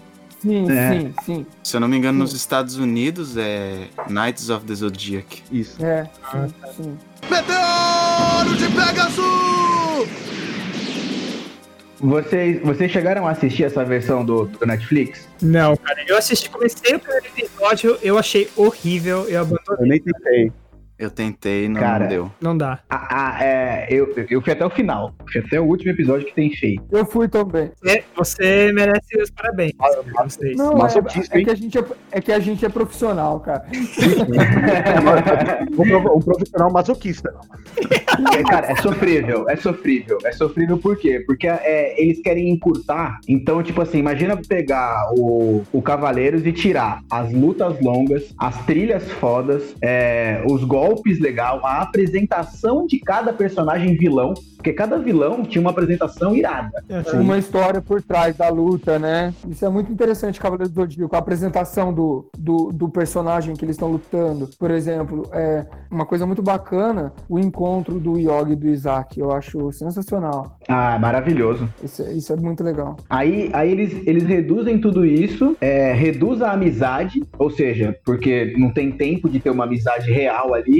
Sim, 0.40 0.70
é. 0.70 0.90
sim, 0.90 1.14
sim. 1.24 1.46
Se 1.62 1.76
eu 1.76 1.80
não 1.80 1.88
me 1.88 1.98
engano, 1.98 2.14
sim. 2.14 2.22
nos 2.22 2.32
Estados 2.34 2.76
Unidos 2.76 3.36
é 3.36 3.88
Knights 4.08 4.48
of 4.48 4.64
the 4.64 4.74
Zodiac. 4.74 5.42
Isso. 5.52 5.84
É, 5.84 6.08
sim, 6.30 6.54
sim. 6.76 6.98
Meteoro 7.28 8.56
de 8.56 8.66
Pegasus! 8.68 10.49
Vocês, 12.00 12.62
vocês 12.62 12.90
chegaram 12.90 13.26
a 13.26 13.32
assistir 13.32 13.64
essa 13.64 13.84
versão 13.84 14.24
do, 14.24 14.46
do, 14.46 14.66
Netflix? 14.66 15.28
Não, 15.42 15.76
cara. 15.76 16.02
Eu 16.08 16.16
assisti, 16.16 16.48
comecei 16.48 16.96
o 16.96 16.98
primeiro 16.98 17.26
episódio, 17.26 17.98
eu 18.02 18.16
achei 18.16 18.48
horrível, 18.56 19.28
eu 19.28 19.42
abandonei. 19.42 19.76
Eu 19.78 19.86
nem 19.86 20.00
tentei. 20.00 20.52
Eu 21.00 21.10
tentei, 21.10 21.66
não, 21.66 21.80
Cara, 21.80 22.00
não 22.00 22.08
deu. 22.10 22.30
Não 22.42 22.58
dá. 22.58 22.78
Ah, 22.90 23.08
ah, 23.10 23.42
é, 23.42 23.86
eu, 23.88 24.14
eu 24.28 24.42
fui 24.42 24.52
até 24.52 24.66
o 24.66 24.68
final. 24.68 25.14
Fui 25.32 25.40
até 25.40 25.58
o 25.58 25.64
último 25.64 25.92
episódio 25.92 26.26
que 26.26 26.34
tem 26.34 26.54
feito. 26.54 26.84
Eu 26.92 27.06
fui 27.06 27.26
também. 27.26 27.70
Você, 27.82 28.04
você 28.14 28.70
merece 28.70 29.16
os 29.18 29.30
parabéns. 29.30 29.72
Ah, 29.80 30.24
vocês. 30.24 30.54
Não, 30.58 30.76
é, 30.76 30.90
é, 30.90 31.42
que 31.42 31.50
a 31.50 31.54
gente 31.54 31.78
é, 31.78 31.84
é, 32.12 32.20
que 32.20 32.30
a 32.30 32.38
gente 32.38 32.66
é 32.66 32.68
profissional, 32.68 33.40
cara. 33.40 33.64
um 35.72 36.20
profissional 36.20 36.70
masoquista. 36.70 37.34
É, 38.34 38.42
cara, 38.42 38.70
é 38.70 38.76
sofrível. 38.82 39.48
É 39.48 39.56
sofrível. 39.56 40.18
É 40.22 40.32
sofrível 40.32 40.76
por 40.76 40.98
quê? 40.98 41.24
Porque 41.26 41.48
é, 41.48 41.98
eles 41.98 42.20
querem 42.20 42.50
encurtar. 42.50 43.20
Então, 43.26 43.62
tipo 43.62 43.80
assim, 43.80 43.96
imagina 43.96 44.36
pegar 44.36 45.10
o, 45.16 45.62
o 45.72 45.80
Cavaleiros 45.80 46.44
e 46.46 46.52
tirar 46.52 47.02
as 47.10 47.32
lutas 47.32 47.80
longas, 47.80 48.34
as 48.36 48.66
trilhas 48.66 49.10
fodas, 49.12 49.74
é, 49.80 50.42
os 50.44 50.62
golpes 50.62 50.89
golpes 50.90 51.20
legal, 51.20 51.60
a 51.64 51.82
apresentação 51.82 52.86
de 52.86 52.98
cada 52.98 53.32
personagem 53.32 53.96
vilão, 53.96 54.34
porque 54.56 54.72
cada 54.72 54.98
vilão 54.98 55.42
tinha 55.42 55.60
uma 55.60 55.70
apresentação 55.70 56.34
irada. 56.36 56.84
É, 56.88 57.12
uma 57.12 57.38
história 57.38 57.80
por 57.80 58.02
trás 58.02 58.36
da 58.36 58.48
luta, 58.50 58.98
né? 58.98 59.32
Isso 59.48 59.64
é 59.64 59.68
muito 59.70 59.90
interessante, 59.90 60.38
Cavaleiro 60.38 60.70
do 60.70 60.80
Zodíaco, 60.80 61.16
a 61.16 61.18
apresentação 61.18 61.94
do, 61.94 62.28
do, 62.36 62.70
do 62.72 62.88
personagem 62.88 63.54
que 63.54 63.64
eles 63.64 63.76
estão 63.76 63.90
lutando. 63.90 64.50
Por 64.58 64.70
exemplo, 64.70 65.28
é 65.32 65.64
uma 65.90 66.04
coisa 66.04 66.26
muito 66.26 66.42
bacana, 66.42 67.12
o 67.28 67.38
encontro 67.38 67.98
do 67.98 68.18
Yogi 68.18 68.52
e 68.52 68.56
do 68.56 68.68
Isaac. 68.68 69.18
Eu 69.18 69.32
acho 69.32 69.72
sensacional. 69.72 70.58
Ah, 70.68 70.98
maravilhoso. 70.98 71.68
Isso, 71.82 72.02
isso 72.10 72.32
é 72.32 72.36
muito 72.36 72.62
legal. 72.62 72.96
Aí, 73.08 73.48
aí 73.54 73.70
eles, 73.70 74.06
eles 74.06 74.24
reduzem 74.24 74.78
tudo 74.78 75.06
isso, 75.06 75.56
é, 75.60 75.92
reduz 75.92 76.42
a 76.42 76.52
amizade, 76.52 77.22
ou 77.38 77.50
seja, 77.50 77.96
porque 78.04 78.54
não 78.58 78.70
tem 78.70 78.92
tempo 78.92 79.28
de 79.28 79.40
ter 79.40 79.50
uma 79.50 79.64
amizade 79.64 80.10
real 80.10 80.52
ali, 80.52 80.79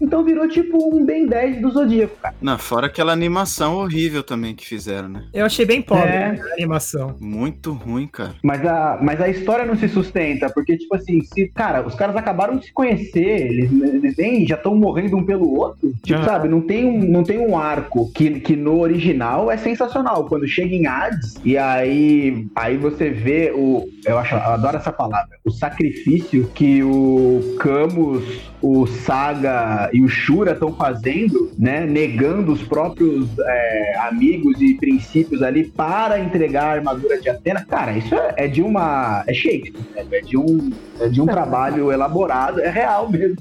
então 0.00 0.24
virou 0.24 0.48
tipo 0.48 0.94
um 0.94 1.04
Ben 1.04 1.26
10 1.26 1.60
do 1.60 1.70
Zodíaco, 1.70 2.16
cara. 2.20 2.34
Não, 2.40 2.58
fora 2.58 2.86
aquela 2.86 3.12
animação 3.12 3.76
horrível 3.76 4.22
também 4.22 4.54
que 4.54 4.66
fizeram, 4.66 5.08
né? 5.08 5.24
Eu 5.32 5.46
achei 5.46 5.64
bem 5.64 5.82
pobre 5.82 6.08
é. 6.08 6.32
né, 6.32 6.40
a 6.50 6.52
animação. 6.54 7.16
Muito 7.20 7.72
ruim, 7.72 8.06
cara. 8.06 8.34
Mas 8.42 8.64
a, 8.64 8.98
mas 9.00 9.20
a 9.20 9.28
história 9.28 9.64
não 9.64 9.76
se 9.76 9.88
sustenta, 9.88 10.50
porque, 10.50 10.76
tipo 10.76 10.94
assim, 10.94 11.20
se, 11.22 11.48
cara, 11.48 11.86
os 11.86 11.94
caras 11.94 12.16
acabaram 12.16 12.56
de 12.56 12.66
se 12.66 12.72
conhecer, 12.72 13.50
eles, 13.50 13.70
eles 13.72 14.16
nem, 14.16 14.46
já 14.46 14.56
estão 14.56 14.74
morrendo 14.74 15.16
um 15.16 15.24
pelo 15.24 15.54
outro. 15.58 15.92
Tipo, 16.02 16.24
sabe, 16.24 16.48
não 16.48 16.60
tem, 16.60 16.84
um, 16.84 16.98
não 16.98 17.22
tem 17.22 17.38
um 17.38 17.56
arco 17.56 18.10
que, 18.12 18.40
que 18.40 18.56
no 18.56 18.80
original 18.80 19.50
é 19.50 19.56
sensacional. 19.56 20.24
Quando 20.26 20.46
chega 20.46 20.74
em 20.74 20.86
Hades, 20.86 21.36
e 21.44 21.56
aí, 21.56 22.46
aí 22.54 22.76
você 22.76 23.10
vê 23.10 23.52
o. 23.54 23.88
Eu 24.04 24.18
acho, 24.18 24.34
eu 24.34 24.40
adoro 24.40 24.76
essa 24.76 24.92
palavra. 24.92 25.36
O 25.44 25.50
sacrifício 25.50 26.48
que 26.54 26.82
o 26.82 27.56
Camus, 27.58 28.24
o 28.62 28.86
Saga 28.86 29.85
e 29.92 30.02
o 30.02 30.08
Shura 30.08 30.52
estão 30.52 30.72
fazendo, 30.72 31.50
né, 31.58 31.86
negando 31.86 32.52
os 32.52 32.62
próprios 32.62 33.28
é, 33.38 33.98
amigos 34.00 34.60
e 34.60 34.74
princípios 34.74 35.42
ali 35.42 35.64
para 35.64 36.18
entregar 36.18 36.64
a 36.64 36.72
armadura 36.72 37.20
de 37.20 37.28
Atena, 37.28 37.64
cara, 37.64 37.92
isso 37.92 38.14
é, 38.14 38.34
é 38.36 38.48
de 38.48 38.62
uma. 38.62 39.24
É 39.26 39.34
Shakespeare, 39.34 39.84
né? 39.94 40.04
é 40.12 40.20
de 40.20 40.36
um, 40.36 40.70
é 41.00 41.08
de 41.08 41.20
um 41.20 41.26
trabalho 41.26 41.92
elaborado, 41.92 42.60
é 42.60 42.70
real 42.70 43.08
mesmo. 43.10 43.36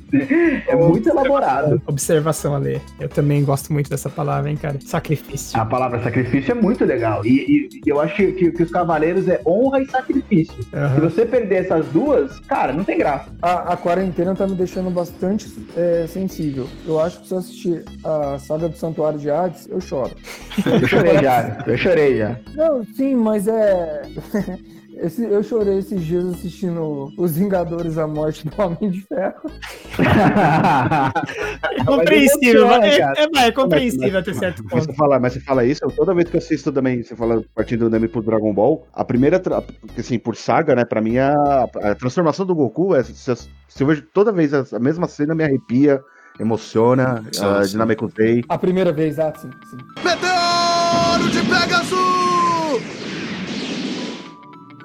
É 0.68 0.76
muito 0.76 1.10
elaborado. 1.10 1.82
Observação 1.88 2.56
ali. 2.56 2.82
Eu 3.00 3.10
também 3.10 3.44
gosto 3.44 3.72
muito 3.72 3.90
dessa 3.90 4.10
palavra, 4.10 4.50
hein, 4.50 4.58
cara? 4.58 4.78
Sacrifício. 4.82 5.60
A 5.60 5.66
palavra 5.66 6.02
sacrifício 6.02 6.52
é 6.52 6.56
muito 6.56 6.84
legal. 6.86 7.26
E, 7.26 7.70
e 7.86 7.90
eu 7.90 8.00
acho 8.00 8.16
que, 8.16 8.32
que, 8.34 8.52
que, 8.52 8.64
os 8.64 8.72
cavaleiros 8.72 9.28
é 9.28 9.42
honra 9.46 9.82
e 9.82 9.86
sacrifício. 9.88 10.56
Uhum. 10.74 10.96
Se 10.96 11.02
você 11.02 11.26
perder 11.26 11.66
essas 11.66 11.86
duas, 11.88 12.40
cara, 12.42 12.74
não 12.74 12.84
tem 12.84 12.98
graça. 12.98 13.30
A, 13.42 13.74
a 13.74 13.78
quarentena 13.78 14.36
tá 14.36 14.48
me 14.48 14.56
deixando 14.56 14.90
bastante 14.90 15.52
é, 15.76 16.06
sensível 16.08 16.35
sensível. 16.36 16.68
Eu 16.86 17.00
acho 17.00 17.22
que 17.22 17.28
se 17.28 17.34
eu 17.34 17.38
assistir 17.38 17.86
a 18.04 18.38
saga 18.38 18.68
do 18.70 18.76
Santuário 18.76 19.18
de 19.18 19.30
Hades, 19.30 19.68
eu 19.70 19.80
choro. 19.80 20.12
Eu 20.66 20.88
chorei 20.88 21.20
já, 21.20 21.64
eu 21.66 21.78
chorei 21.78 22.18
já. 22.18 22.40
Não, 22.54 22.84
sim, 22.84 23.16
mas 23.16 23.48
é. 23.48 24.02
Esse, 24.98 25.26
eu 25.26 25.44
chorei 25.44 25.80
esses 25.80 26.06
dias 26.06 26.24
assistindo 26.24 27.12
Os 27.18 27.36
Vingadores 27.36 27.98
a 27.98 28.08
Morte 28.08 28.48
do 28.48 28.62
Homem 28.62 28.90
de 28.90 29.02
Ferro. 29.02 29.52
é 31.78 31.84
compreensível, 31.84 32.72
é, 32.72 33.00
é, 33.00 33.48
é, 33.48 33.52
compreensível 33.52 34.20
até 34.20 34.34
certo 34.34 34.64
ponto. 34.64 34.86
Você 34.86 34.94
fala, 34.94 35.20
mas 35.20 35.34
você 35.34 35.42
fala 35.42 35.66
isso, 35.66 35.82
toda 35.98 36.14
vez 36.14 36.30
que 36.30 36.38
eu 36.38 36.40
assisto 36.40 36.72
também, 36.72 37.04
você 37.04 37.14
fala 37.14 37.44
partindo 37.54 37.90
do 37.90 37.94
anime 37.94 38.08
pro 38.08 38.22
Dragon 38.22 38.54
Ball, 38.54 38.88
a 38.94 39.04
primeira, 39.04 39.42
assim, 40.00 40.18
por 40.18 40.38
saga, 40.38 40.74
né, 40.74 40.86
pra 40.86 41.02
mim, 41.02 41.18
a, 41.18 41.34
a 41.84 41.96
transformação 41.96 42.46
do 42.46 42.56
Goku, 42.56 42.96
é, 42.96 43.04
se, 43.04 43.36
se 43.36 43.84
eu 43.84 43.88
vejo 43.88 44.02
toda 44.14 44.32
vez 44.32 44.54
a 44.54 44.80
mesma 44.80 45.10
cena, 45.10 45.36
me 45.36 45.44
arrepia, 45.44 46.02
emociona, 46.40 47.24
Sim, 47.32 47.46
uh, 47.46 47.68
Dinamekusei. 47.68 48.44
A 48.50 48.58
primeira 48.58 48.92
vez, 48.92 49.20
ah, 49.20 49.34
sim, 49.36 49.50
sim. 49.70 49.78
Meteoro 50.04 51.30
de 51.32 51.42
Pegasus! 51.42 51.96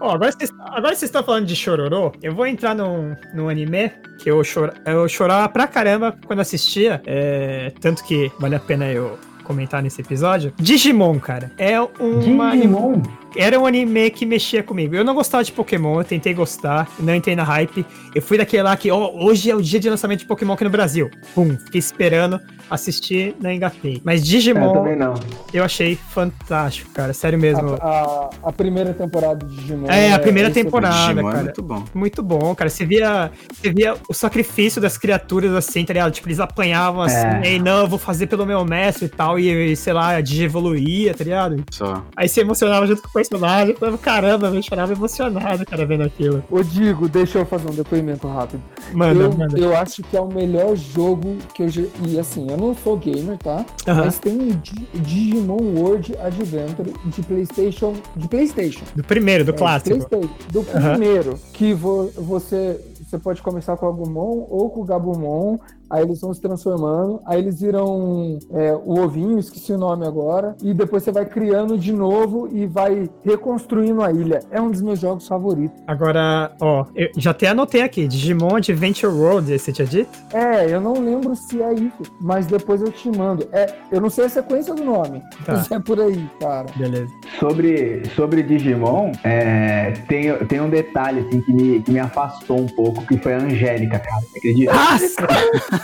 Ó, 0.01 0.13
agora 0.13 0.33
vocês 0.33 0.51
agora 0.59 0.95
estão 0.95 1.23
falando 1.23 1.47
de 1.47 1.55
Chororô, 1.55 2.13
eu 2.23 2.35
vou 2.35 2.47
entrar 2.47 2.75
num, 2.75 3.15
num 3.35 3.51
anime 3.51 3.93
que 4.19 4.31
eu, 4.31 4.43
chor, 4.43 4.73
eu 4.87 5.07
chorava 5.07 5.47
pra 5.49 5.67
caramba 5.67 6.17
quando 6.27 6.41
assistia, 6.41 7.03
é, 7.05 7.71
tanto 7.81 8.03
que 8.05 8.33
vale 8.39 8.55
a 8.55 8.61
pena 8.61 8.91
eu 8.91 9.19
comentar 9.51 9.83
nesse 9.83 10.01
episódio. 10.01 10.53
Digimon, 10.57 11.19
cara, 11.19 11.51
é 11.59 11.81
uma... 11.81 12.53
Digimon? 12.53 13.03
Era 13.37 13.61
um 13.61 13.65
anime 13.67 14.11
que 14.11 14.27
mexia 14.27 14.61
comigo. 14.61 14.95
Eu 14.97 15.05
não 15.05 15.15
gostava 15.15 15.45
de 15.45 15.53
Pokémon, 15.53 15.99
eu 16.01 16.05
tentei 16.05 16.35
gostar, 16.35 16.89
não 16.99 17.15
entrei 17.15 17.37
na 17.37 17.45
hype. 17.45 17.87
Eu 18.13 18.21
fui 18.21 18.37
daquele 18.37 18.65
lá 18.65 18.77
que, 18.77 18.91
ó, 18.91 19.09
hoje 19.15 19.49
é 19.51 19.55
o 19.55 19.63
dia 19.63 19.79
de 19.79 19.89
lançamento 19.89 20.21
de 20.21 20.27
Pokémon 20.27 20.53
aqui 20.55 20.65
no 20.65 20.71
Brasil. 20.71 21.09
Pum, 21.33 21.57
fiquei 21.65 21.79
esperando, 21.79 22.41
assistir, 22.69 23.37
não 23.41 23.53
engatei. 23.53 24.01
Mas 24.05 24.25
Digimon, 24.27 24.85
É, 24.87 24.97
não. 24.97 25.15
eu 25.55 25.63
achei 25.63 25.95
fantástico, 25.95 26.91
cara, 26.93 27.13
sério 27.13 27.39
mesmo. 27.39 27.77
A, 27.81 28.31
a, 28.45 28.49
a 28.49 28.53
primeira 28.53 28.93
temporada 28.93 29.47
de 29.47 29.57
Digimon. 29.57 29.87
É, 29.89 30.13
a 30.13 30.19
primeira 30.19 30.49
excelente. 30.49 30.65
temporada, 30.67 30.97
Digimon 31.13 31.29
é 31.29 31.33
cara. 31.33 31.45
muito 31.45 31.63
bom. 31.63 31.85
Muito 31.95 32.23
bom, 32.25 32.55
cara. 32.57 32.69
Você 32.69 32.85
via, 32.85 33.31
você 33.53 33.73
via 33.73 33.95
o 34.09 34.13
sacrifício 34.13 34.81
das 34.81 34.99
criaturas 34.99 35.53
assim, 35.55 35.85
tá 35.85 35.93
ligado? 35.93 36.11
Tipo, 36.13 36.27
eles 36.27 36.41
apanhavam 36.41 37.03
assim, 37.03 37.15
É. 37.17 37.41
e 37.45 37.47
aí, 37.47 37.59
não, 37.61 37.79
eu 37.83 37.87
vou 37.87 37.99
fazer 37.99 38.27
pelo 38.27 38.45
meu 38.45 38.65
mestre 38.65 39.07
e 39.07 39.09
tal, 39.09 39.39
e, 39.41 39.73
e, 39.73 39.77
sei 39.77 39.93
lá, 39.93 40.17
a 40.17 40.21
Digi 40.21 40.45
evoluía, 40.45 41.15
tá 41.15 41.25
ligado? 41.25 41.63
Só. 41.71 42.05
Aí 42.17 42.29
você 42.29 42.41
emocionava 42.43 42.87
junto 42.87 43.03
com 43.03 43.09
o 43.09 43.13
personagem, 43.13 43.71
eu 43.71 43.77
falava, 43.79 43.99
caramba, 43.99 44.47
eu 44.49 44.63
chorava 44.63 44.93
emocionado, 44.93 45.65
cara, 45.67 45.85
vendo 45.87 46.03
aquilo. 46.05 46.43
Ô, 46.51 46.63
Digo, 46.63 47.09
deixa 47.09 47.39
eu 47.39 47.47
fazer 47.47 47.69
um 47.71 47.75
depoimento 47.75 48.29
rápido. 48.29 48.63
Manda, 48.93 49.23
eu, 49.25 49.33
manda. 49.33 49.59
eu 49.59 49.77
acho 49.77 50.03
que 50.03 50.17
é 50.17 50.21
o 50.21 50.29
melhor 50.29 50.77
jogo 50.77 51.37
que 51.55 51.63
eu 51.65 51.69
já. 51.69 51.83
E 52.07 52.19
assim, 52.19 52.47
eu 52.51 52.57
não 52.57 52.75
sou 52.75 52.97
gamer, 52.97 53.37
tá? 53.39 53.65
Mas 53.87 54.19
tem 54.19 54.33
um 54.33 54.49
Di- 54.51 54.89
Digimon 54.95 55.59
World 55.77 56.15
Adventure 56.19 56.93
de 57.05 57.23
PlayStation. 57.23 57.95
De 58.17 58.29
PlayStation. 58.29 58.83
Do 58.95 59.03
primeiro, 59.05 59.45
do 59.45 59.51
É, 59.51 59.55
clássico. 59.55 59.97
PlayStation, 60.07 60.35
do 60.51 60.63
primeiro. 60.63 61.39
Que 61.53 61.73
vo- 61.75 62.11
você, 62.17 62.81
você 63.09 63.19
pode 63.19 63.43
começar 63.43 63.77
com 63.77 63.87
o 63.87 63.89
Agumon 63.89 64.47
ou 64.49 64.71
com 64.71 64.81
o 64.81 64.85
Gabumon. 64.85 65.59
Aí 65.91 66.03
eles 66.05 66.21
vão 66.21 66.33
se 66.33 66.41
transformando. 66.41 67.21
Aí 67.27 67.39
eles 67.41 67.61
viram 67.61 68.39
é, 68.53 68.73
o 68.73 69.01
ovinho, 69.01 69.39
esqueci 69.39 69.73
o 69.73 69.79
nome 69.79 70.07
agora. 70.07 70.57
E 70.63 70.73
depois 70.73 71.03
você 71.03 71.11
vai 71.13 71.27
criando 71.27 71.77
de 71.77 71.93
novo 71.93 72.49
e 72.53 72.67
vai 72.67 73.11
reconstruindo 73.25 74.03
a 74.03 74.13
ilha. 74.13 74.41
É 74.51 74.61
um 74.61 74.71
dos 74.71 74.81
meus 74.83 75.01
jogos 75.01 75.27
favoritos. 75.27 75.77
Agora, 75.87 76.53
ó, 76.61 76.85
eu 76.95 77.09
já 77.17 77.31
até 77.33 77.49
anotei 77.49 77.83
aqui, 77.83 78.07
Digimon 78.07 78.57
Adventure 78.57 79.13
World, 79.13 79.59
você 79.59 79.73
tinha 79.73 79.87
dito? 79.87 80.11
É, 80.33 80.73
eu 80.73 80.81
não 80.81 80.93
lembro 80.95 81.35
se 81.35 81.61
é 81.63 81.73
isso, 81.75 82.03
mas 82.21 82.47
depois 82.47 82.81
eu 82.81 82.91
te 82.93 83.11
mando. 83.11 83.49
É, 83.53 83.75
eu 83.91 84.01
não 84.01 84.11
sei 84.11 84.27
a 84.27 84.29
sequência 84.29 84.75
do 84.75 84.85
nome, 84.85 85.21
Tá. 85.45 85.55
mas 85.55 85.71
é 85.71 85.79
por 85.81 86.01
aí, 86.01 86.25
cara. 86.41 86.67
Beleza. 86.77 87.09
Sobre, 87.39 88.03
sobre 88.15 88.43
Digimon, 88.43 89.13
é, 89.25 89.93
tem, 90.09 90.33
tem 90.47 90.61
um 90.61 90.71
detalhe 90.71 91.21
assim, 91.21 91.41
que, 91.41 91.53
me, 91.53 91.83
que 91.83 91.91
me 91.91 91.99
afastou 91.99 92.61
um 92.61 92.67
pouco, 92.67 93.05
que 93.07 93.17
foi 93.19 93.35
a 93.35 93.39
Angélica, 93.39 93.99
cara. 93.99 94.21
Você 94.23 94.39
acredita? 94.39 94.73
Nossa! 94.73 95.80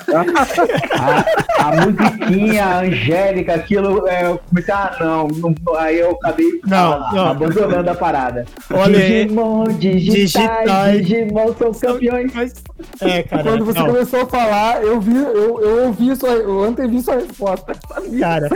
A, 1.59 1.69
a 1.69 1.87
musiquinha, 1.87 2.65
a 2.65 2.81
Angélica, 2.81 3.55
aquilo, 3.55 4.07
é, 4.09 4.27
eu 4.27 4.41
comecei, 4.49 4.75
ah, 4.75 4.97
não, 5.01 5.29
não, 5.29 5.55
aí 5.77 5.99
eu 5.99 6.13
acabei 6.13 6.61
Não, 6.67 6.93
ah, 6.93 7.11
não. 7.13 7.27
abandonando 7.29 7.91
a 7.91 7.95
parada. 7.95 8.45
Olha. 8.73 8.99
Digimon, 8.99 9.65
digitais, 9.79 10.33
Digitais. 10.33 11.07
Digimon 11.07 11.55
são 11.55 11.73
campeões. 11.73 12.33
Mas, 12.35 12.55
é, 13.01 13.23
cara. 13.23 13.43
Quando 13.43 13.65
você 13.65 13.79
não, 13.79 13.87
começou 13.87 14.21
a 14.23 14.27
falar, 14.27 14.83
eu 14.83 15.01
vi, 15.01 15.17
eu, 15.17 15.61
eu 15.61 15.87
ouvi 15.87 16.17
sua, 16.17 16.31
eu 16.31 16.65
antevi 16.65 17.01
sua 17.03 17.17
resposta. 17.17 17.73
Cara. 18.21 18.49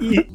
E, 0.00 0.26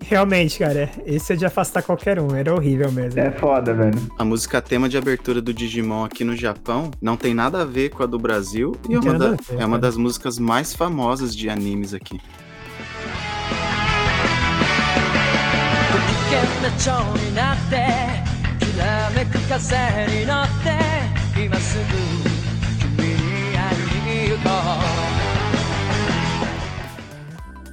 realmente, 0.00 0.58
cara, 0.58 0.88
esse 1.04 1.32
é 1.32 1.36
de 1.36 1.44
afastar 1.44 1.82
qualquer 1.82 2.20
um, 2.20 2.34
era 2.34 2.54
horrível 2.54 2.90
mesmo. 2.92 3.20
É 3.20 3.30
foda, 3.30 3.74
velho. 3.74 3.98
A 4.18 4.24
música 4.24 4.60
tema 4.62 4.88
de 4.88 4.96
abertura 4.96 5.40
do 5.40 5.52
Digimon 5.52 6.04
aqui 6.04 6.24
no 6.24 6.36
Japão 6.36 6.90
não 7.00 7.16
tem 7.16 7.34
nada 7.34 7.62
a 7.62 7.64
ver 7.64 7.90
com 7.90 8.02
a 8.02 8.06
do 8.06 8.18
Brasil 8.18 8.76
e 8.88 8.96
uma 8.96 9.18
da, 9.18 9.36
é 9.58 9.66
uma 9.66 9.78
das 9.78 9.96
músicas 9.96 10.38
mais 10.38 10.74
famosas 10.74 11.34
de 11.34 11.48
animes 11.48 11.92
aqui. 11.92 12.20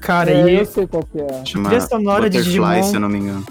Cara, 0.02 0.32
é, 0.32 0.46
e 0.46 0.56
eu 0.58 0.66
sei 0.66 0.86
qual 0.86 1.04
que 1.04 1.20
é. 1.20 1.46
Chama 1.46 1.70
trilha 1.70 1.88
sonora 1.88 2.24
Butterfly, 2.24 2.30
de 2.30 2.44
Digimon. 2.44 2.84
se 2.84 2.96
eu 2.96 3.00
não 3.00 3.10
me 3.10 3.20
engano 3.20 3.46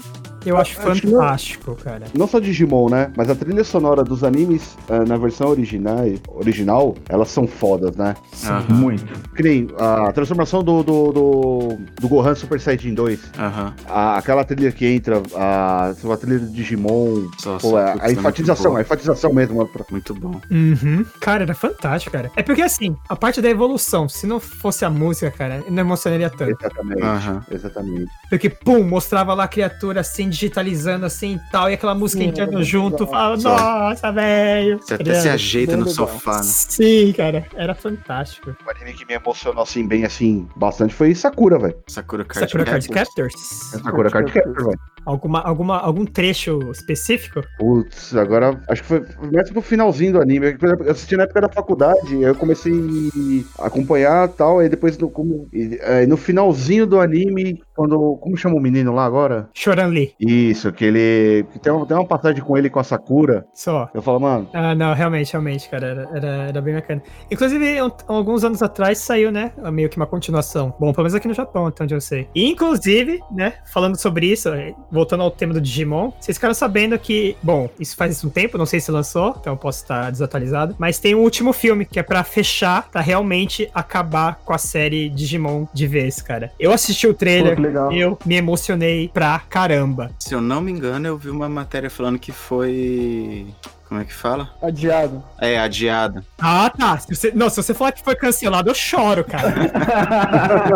eu 0.45 0.57
acho 0.57 0.75
que 0.77 0.81
fantástico, 0.81 1.75
cara. 1.75 2.05
Não 2.17 2.27
só 2.27 2.39
Digimon, 2.39 2.89
né? 2.89 3.11
Mas 3.15 3.29
a 3.29 3.35
trilha 3.35 3.63
sonora 3.63 4.03
dos 4.03 4.23
animes, 4.23 4.77
ah, 4.89 5.03
na 5.05 5.17
versão 5.17 5.49
original, 5.49 6.03
original, 6.29 6.95
elas 7.09 7.29
são 7.29 7.47
fodas, 7.47 7.95
né? 7.95 8.15
Aham, 8.45 8.65
Muito. 8.73 9.05
Que 9.35 9.43
nem 9.43 9.67
a 9.79 10.11
transformação 10.11 10.63
do, 10.63 10.83
do, 10.83 11.11
do, 11.11 11.77
do 11.99 12.07
Gohan 12.07 12.35
Super 12.35 12.59
Saiyajin 12.59 12.93
2. 12.93 13.19
aham. 13.37 13.73
A- 13.87 14.17
aquela 14.17 14.43
trilha 14.43 14.71
que 14.71 14.85
entra, 14.85 15.21
a, 15.35 15.89
a 15.89 16.17
trilha 16.17 16.39
do 16.39 16.47
Digimon. 16.51 17.27
Só- 17.37 17.57
Pô, 17.57 17.69
só- 17.71 17.77
a, 17.77 17.93
a 18.03 18.09
é 18.09 18.11
enfatização, 18.13 18.75
a 18.75 18.81
enfatização 18.81 19.33
mesmo. 19.33 19.69
Muito 19.91 20.13
bom. 20.13 20.39
Uhum. 20.51 21.05
Cara, 21.19 21.43
era 21.43 21.55
fantástico, 21.55 22.11
cara. 22.11 22.31
É 22.35 22.43
porque 22.43 22.61
assim, 22.61 22.95
a 23.07 23.15
parte 23.15 23.41
da 23.41 23.49
evolução, 23.49 24.07
se 24.09 24.25
não 24.27 24.39
fosse 24.39 24.83
a 24.85 24.89
música, 24.89 25.31
cara, 25.31 25.63
não 25.69 25.79
emocionaria 25.81 26.29
tanto. 26.29 26.51
Exatamente. 26.59 27.01
Exatamente. 27.51 28.11
Porque, 28.29 28.49
pum, 28.49 28.83
mostrava 28.83 29.33
lá 29.33 29.43
a 29.45 29.47
criatura 29.47 30.01
assim, 30.01 30.31
digitalizando 30.33 31.05
assim 31.05 31.35
e 31.35 31.51
tal, 31.51 31.69
e 31.69 31.73
aquela 31.73 31.95
música 31.95 32.23
entrando 32.23 32.53
era 32.53 32.63
junto, 32.63 33.07
Só. 33.07 33.37
nossa, 33.37 34.11
velho. 34.11 34.79
Você 34.79 34.95
até 34.95 35.13
se 35.15 35.29
ajeita 35.29 35.77
no 35.77 35.85
legal. 35.85 35.93
sofá, 35.93 36.37
né? 36.37 36.43
Sim, 36.43 37.13
cara, 37.15 37.45
era 37.55 37.75
fantástico. 37.75 38.55
O 38.65 38.69
anime 38.69 38.93
que 38.93 39.05
me 39.05 39.13
emocionou 39.13 39.63
assim, 39.63 39.87
bem 39.87 40.03
assim, 40.03 40.47
bastante 40.55 40.93
foi 40.93 41.13
Sakura, 41.13 41.59
velho. 41.59 41.75
Sakura 41.87 42.25
Card 42.25 42.49
Sakura 42.49 42.65
Card 42.65 42.87
Captors. 42.89 43.33
Captors? 43.33 43.83
Sakura 43.83 44.09
Card 44.09 44.31
Captor, 44.31 44.65
velho. 44.65 44.79
Alguma, 45.05 45.41
alguma, 45.41 45.79
algum 45.79 46.05
trecho 46.05 46.71
específico? 46.71 47.41
Putz, 47.57 48.15
agora 48.15 48.57
acho 48.69 48.81
que 48.81 48.87
foi 48.87 49.05
mais 49.33 49.51
pro 49.51 49.61
finalzinho 49.61 50.13
do 50.13 50.21
anime. 50.21 50.55
Eu 50.61 50.91
assisti 50.91 51.17
na 51.17 51.23
época 51.23 51.41
da 51.41 51.49
faculdade, 51.49 52.15
aí 52.15 52.23
eu 52.23 52.35
comecei 52.35 52.73
a 53.59 53.67
acompanhar 53.67 54.29
e 54.29 54.31
tal, 54.31 54.59
aí 54.59 54.69
depois 54.69 54.97
no, 54.97 55.09
como, 55.09 55.47
e, 55.51 55.77
aí 55.83 56.07
no 56.07 56.15
finalzinho 56.15 56.87
do 56.87 56.99
anime, 56.99 57.61
quando. 57.75 58.17
Como 58.17 58.37
chama 58.37 58.55
o 58.55 58.59
menino 58.61 58.93
lá 58.93 59.05
agora? 59.05 59.49
Choran 59.53 59.87
Lee, 59.87 60.13
Isso, 60.25 60.71
que 60.71 60.85
ele. 60.85 61.45
Que 61.51 61.59
tem, 61.59 61.71
uma, 61.71 61.85
tem 61.85 61.95
uma 61.97 62.05
passagem 62.05 62.41
com 62.43 62.57
ele 62.57 62.69
com 62.69 62.79
a 62.79 62.83
Sakura. 62.83 63.45
só. 63.53 63.89
Eu 63.93 64.01
falo, 64.01 64.19
mano, 64.19 64.47
Ah, 64.53 64.73
não, 64.75 64.93
realmente, 64.93 65.31
realmente, 65.31 65.69
cara, 65.69 65.87
era, 65.87 66.09
era, 66.13 66.27
era 66.49 66.61
bem 66.61 66.73
bacana. 66.75 67.01
Inclusive, 67.31 67.81
um- 67.81 67.91
alguns 68.07 68.43
anos 68.43 68.61
atrás 68.61 68.97
saiu, 68.99 69.31
né, 69.31 69.51
meio 69.71 69.89
que 69.89 69.97
uma 69.97 70.05
continuação. 70.07 70.73
Bom, 70.79 70.91
pelo 70.93 71.03
menos 71.03 71.15
aqui 71.15 71.27
no 71.27 71.33
Japão, 71.33 71.67
até 71.67 71.83
onde 71.83 71.93
eu 71.93 72.01
sei. 72.01 72.27
E, 72.33 72.47
inclusive, 72.49 73.19
né, 73.31 73.53
falando 73.71 73.97
sobre 73.99 74.27
isso, 74.27 74.49
eh, 74.49 74.73
voltando 74.91 75.23
ao 75.23 75.31
tema 75.31 75.53
do 75.53 75.61
Digimon, 75.61 76.11
vocês 76.19 76.37
ficaram 76.37 76.53
sabendo 76.53 76.97
que, 76.97 77.35
bom, 77.41 77.69
isso 77.79 77.95
faz 77.95 78.23
um 78.23 78.29
tempo, 78.29 78.57
não 78.57 78.65
sei 78.65 78.79
se 78.79 78.91
lançou, 78.91 79.35
então 79.39 79.53
eu 79.53 79.57
posso 79.57 79.81
estar 79.83 80.09
desatualizado, 80.11 80.75
mas 80.77 80.99
tem 80.99 81.15
um 81.15 81.19
último 81.21 81.51
filme, 81.53 81.85
que 81.85 81.99
é 81.99 82.03
pra 82.03 82.23
fechar, 82.23 82.89
pra 82.91 83.01
realmente 83.01 83.69
acabar 83.73 84.39
com 84.45 84.53
a 84.53 84.57
série 84.57 85.09
Digimon 85.09 85.65
de 85.73 85.87
vez, 85.87 86.21
cara. 86.21 86.51
Eu 86.59 86.71
assisti 86.71 87.07
o 87.07 87.13
Pô, 87.13 87.15
trailer, 87.19 87.55
que 87.55 87.61
legal. 87.61 87.91
eu 87.91 88.17
me 88.25 88.35
emocionei 88.35 89.09
pra 89.13 89.39
caramba. 89.49 90.11
Se 90.19 90.33
eu 90.33 90.41
não 90.41 90.61
me 90.61 90.71
engano, 90.71 91.07
eu 91.07 91.17
vi 91.17 91.29
uma 91.29 91.49
matéria 91.49 91.89
falando 91.89 92.17
que 92.19 92.31
foi. 92.31 93.47
Como 93.87 94.01
é 94.01 94.05
que 94.05 94.13
fala? 94.13 94.49
Adiado. 94.61 95.23
É, 95.39 95.59
adiada. 95.59 96.23
Ah, 96.39 96.67
tá. 96.75 96.97
Se 96.97 97.13
você, 97.15 97.31
não, 97.35 97.47
se 97.47 97.57
você 97.61 97.75
falar 97.75 97.91
que 97.91 98.03
foi 98.03 98.15
cancelado, 98.15 98.69
eu 98.71 98.73
choro, 98.73 99.23
cara. 99.23 99.53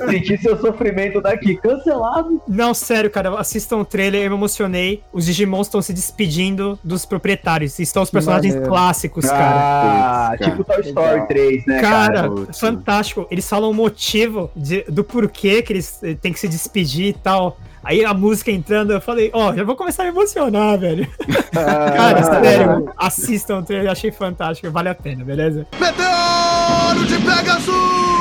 eu 0.00 0.08
senti 0.10 0.36
seu 0.38 0.58
sofrimento 0.60 1.20
daqui. 1.20 1.56
Cancelado. 1.56 2.42
Não, 2.48 2.74
sério, 2.74 3.10
cara, 3.10 3.38
assistam 3.38 3.76
o 3.76 3.84
trailer, 3.84 4.24
eu 4.24 4.30
me 4.30 4.36
emocionei. 4.36 5.02
Os 5.12 5.26
Digimons 5.26 5.66
estão 5.68 5.80
se 5.80 5.92
despedindo 5.92 6.78
dos 6.82 7.04
proprietários. 7.04 7.78
Estão 7.78 8.02
os 8.02 8.10
personagens 8.10 8.54
Maneiro. 8.54 8.72
clássicos, 8.74 9.24
cara. 9.24 9.54
Ah, 9.54 10.28
Putz, 10.30 10.40
cara. 10.40 10.50
tipo 10.50 10.64
Toy 10.64 10.80
Story 10.80 11.10
Legal. 11.12 11.26
3, 11.28 11.66
né, 11.66 11.80
Cara, 11.80 12.14
cara? 12.28 12.52
Fantástico. 12.52 13.26
Eles 13.30 13.48
falam 13.48 13.70
o 13.70 13.74
motivo 13.74 14.50
de- 14.56 14.82
do 14.88 15.04
porquê 15.04 15.62
que 15.62 15.72
eles 15.72 16.02
eh, 16.02 16.14
têm 16.14 16.32
que 16.32 16.40
se 16.40 16.48
despedir 16.48 17.06
e 17.06 17.12
tal. 17.12 17.58
Aí 17.82 18.04
a 18.04 18.12
música 18.12 18.50
entrando, 18.50 18.92
eu 18.92 19.00
falei, 19.00 19.30
ó, 19.32 19.54
já 19.54 19.64
vou 19.64 19.76
começar 19.76 20.04
a 20.04 20.08
emocionar, 20.08 20.78
velho. 20.78 21.06
Cara, 21.52 22.22
sério, 22.22 22.92
assistam 22.96 23.58
o 23.58 23.62
trailer, 23.62 23.86
eu 23.88 23.92
achei 23.92 24.10
fantástico, 24.10 24.70
vale 24.70 24.88
a 24.88 24.94
pena, 24.94 25.24
beleza? 25.24 25.66
Meteoro 25.78 27.06
de 27.06 27.16
Pegasus! 27.18 28.17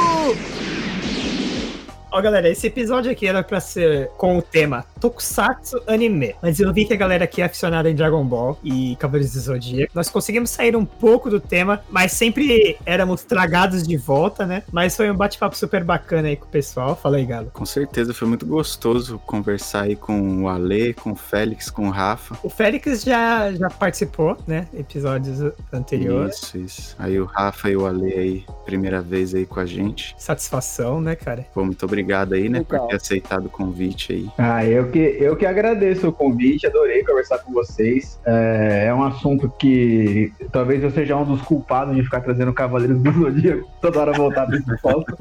Ó, 2.18 2.22
galera, 2.22 2.49
esse 2.49 2.65
episódio 2.65 3.11
aqui 3.11 3.28
era 3.28 3.43
pra 3.43 3.59
ser 3.59 4.09
com 4.18 4.39
o 4.39 4.41
tema 4.41 4.84
Tokusatsu 4.99 5.84
anime. 5.86 6.34
Mas 6.41 6.59
eu 6.59 6.74
vi 6.74 6.84
que 6.84 6.91
a 6.91 6.95
galera 6.95 7.26
aqui 7.26 7.43
é 7.43 7.45
aficionada 7.45 7.91
em 7.91 7.93
Dragon 7.93 8.26
Ball 8.26 8.57
e 8.63 8.95
Cavaleiros 8.95 9.34
do 9.34 9.39
Zodíaco. 9.39 9.91
Nós 9.93 10.09
conseguimos 10.09 10.49
sair 10.49 10.76
um 10.76 10.84
pouco 10.84 11.30
do 11.30 11.39
tema, 11.39 11.80
mas 11.91 12.13
sempre 12.13 12.75
éramos 12.87 13.24
tragados 13.24 13.87
de 13.87 13.96
volta, 13.97 14.47
né? 14.47 14.63
Mas 14.71 14.97
foi 14.97 15.12
um 15.12 15.16
bate-papo 15.16 15.55
super 15.55 15.83
bacana 15.83 16.29
aí 16.29 16.36
com 16.36 16.47
o 16.47 16.50
pessoal. 16.50 16.96
Fala 16.96 17.17
aí, 17.17 17.25
Galo. 17.28 17.51
Com 17.54 17.67
certeza, 17.67 18.16
foi 18.16 18.28
muito 18.28 18.47
gostoso 18.47 19.20
conversar 19.20 19.83
aí 19.83 19.96
com 19.96 20.42
o 20.42 20.50
Ale, 20.50 20.96
com 20.96 21.12
o 21.12 21.16
Félix, 21.16 21.70
com 21.70 21.87
o 21.87 21.92
Rafa. 21.92 22.36
O 22.42 22.50
Félix 22.50 23.04
já, 23.04 23.51
já 23.51 23.70
participou, 23.70 24.36
né? 24.47 24.67
Episódios 24.74 25.54
anteriores. 25.71 26.37
Isso, 26.37 26.58
isso. 26.58 26.96
Aí 26.97 27.20
o 27.20 27.25
Rafa 27.25 27.70
e 27.70 27.78
o 27.78 27.86
Ale 27.86 28.12
aí, 28.12 28.46
primeira 28.66 29.01
vez 29.01 29.36
aí 29.36 29.46
com 29.46 29.59
a 29.59 29.67
gente. 29.67 30.16
Satisfação, 30.17 31.00
né, 31.00 31.16
cara? 31.16 31.46
Pô, 31.54 31.63
muito 31.63 31.86
obrigado 31.86 32.07
aí, 32.13 32.50
né, 32.50 32.59
Legal. 32.59 32.82
por 32.82 32.89
ter 32.89 32.96
aceitado 32.96 33.46
o 33.46 33.50
convite 33.50 34.13
aí. 34.13 34.29
Ah, 34.38 34.66
eu 34.66 34.89
que, 34.89 35.00
eu 35.00 35.36
que 35.36 35.46
agradeço 35.46 36.08
o 36.09 36.12
convite, 36.12 36.67
adorei 36.67 37.04
conversar 37.04 37.39
com 37.39 37.51
vocês. 37.54 38.20
É, 38.25 38.86
é 38.88 38.93
um 38.93 39.04
assunto 39.04 39.51
que 39.58 40.32
talvez 40.51 40.84
eu 40.84 40.92
seja 40.92 41.16
um 41.16 41.25
dos 41.25 41.42
culpados 41.42 41.96
de 41.96 42.04
ficar 42.04 42.21
trazendo 42.21 42.54
Cavaleiros 42.54 43.01
do 43.01 43.12
Zodíaco 43.12 43.70
toda 43.82 44.00
hora 44.00 44.13
voltar 44.13 44.46
para 44.46 44.58
esse 44.58 44.78
foco, 44.78 45.17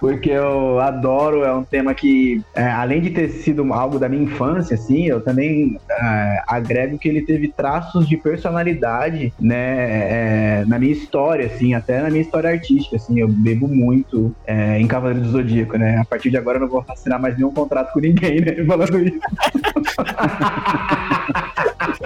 porque 0.00 0.30
eu 0.30 0.80
adoro, 0.80 1.44
é 1.44 1.52
um 1.52 1.64
tema 1.64 1.94
que, 1.94 2.42
é, 2.54 2.64
além 2.64 3.00
de 3.00 3.10
ter 3.10 3.28
sido 3.28 3.72
algo 3.72 3.98
da 3.98 4.08
minha 4.08 4.22
infância, 4.22 4.74
assim, 4.74 5.06
eu 5.06 5.20
também 5.20 5.78
é, 5.90 6.42
agrego 6.46 6.98
que 6.98 7.08
ele 7.08 7.22
teve 7.22 7.48
traços 7.48 8.08
de 8.08 8.16
personalidade, 8.16 9.32
né, 9.40 10.60
é, 10.60 10.64
na 10.66 10.78
minha 10.78 10.92
história, 10.92 11.46
assim, 11.46 11.74
até 11.74 12.02
na 12.02 12.10
minha 12.10 12.22
história 12.22 12.50
artística, 12.50 12.96
assim, 12.96 13.20
eu 13.20 13.28
bebo 13.28 13.68
muito 13.68 14.34
é, 14.46 14.80
em 14.80 14.86
Cavaleiros 14.86 15.26
do 15.26 15.32
Zodíaco, 15.32 15.76
né, 15.76 15.98
a 15.98 16.04
partir 16.18 16.30
de 16.30 16.36
agora 16.36 16.56
eu 16.56 16.62
não 16.62 16.68
vou 16.68 16.84
assinar 16.88 17.20
mais 17.20 17.36
nenhum 17.36 17.52
contrato 17.52 17.92
com 17.92 18.00
ninguém, 18.00 18.40
né, 18.40 18.64
falando 18.66 18.98
isso. 18.98 19.18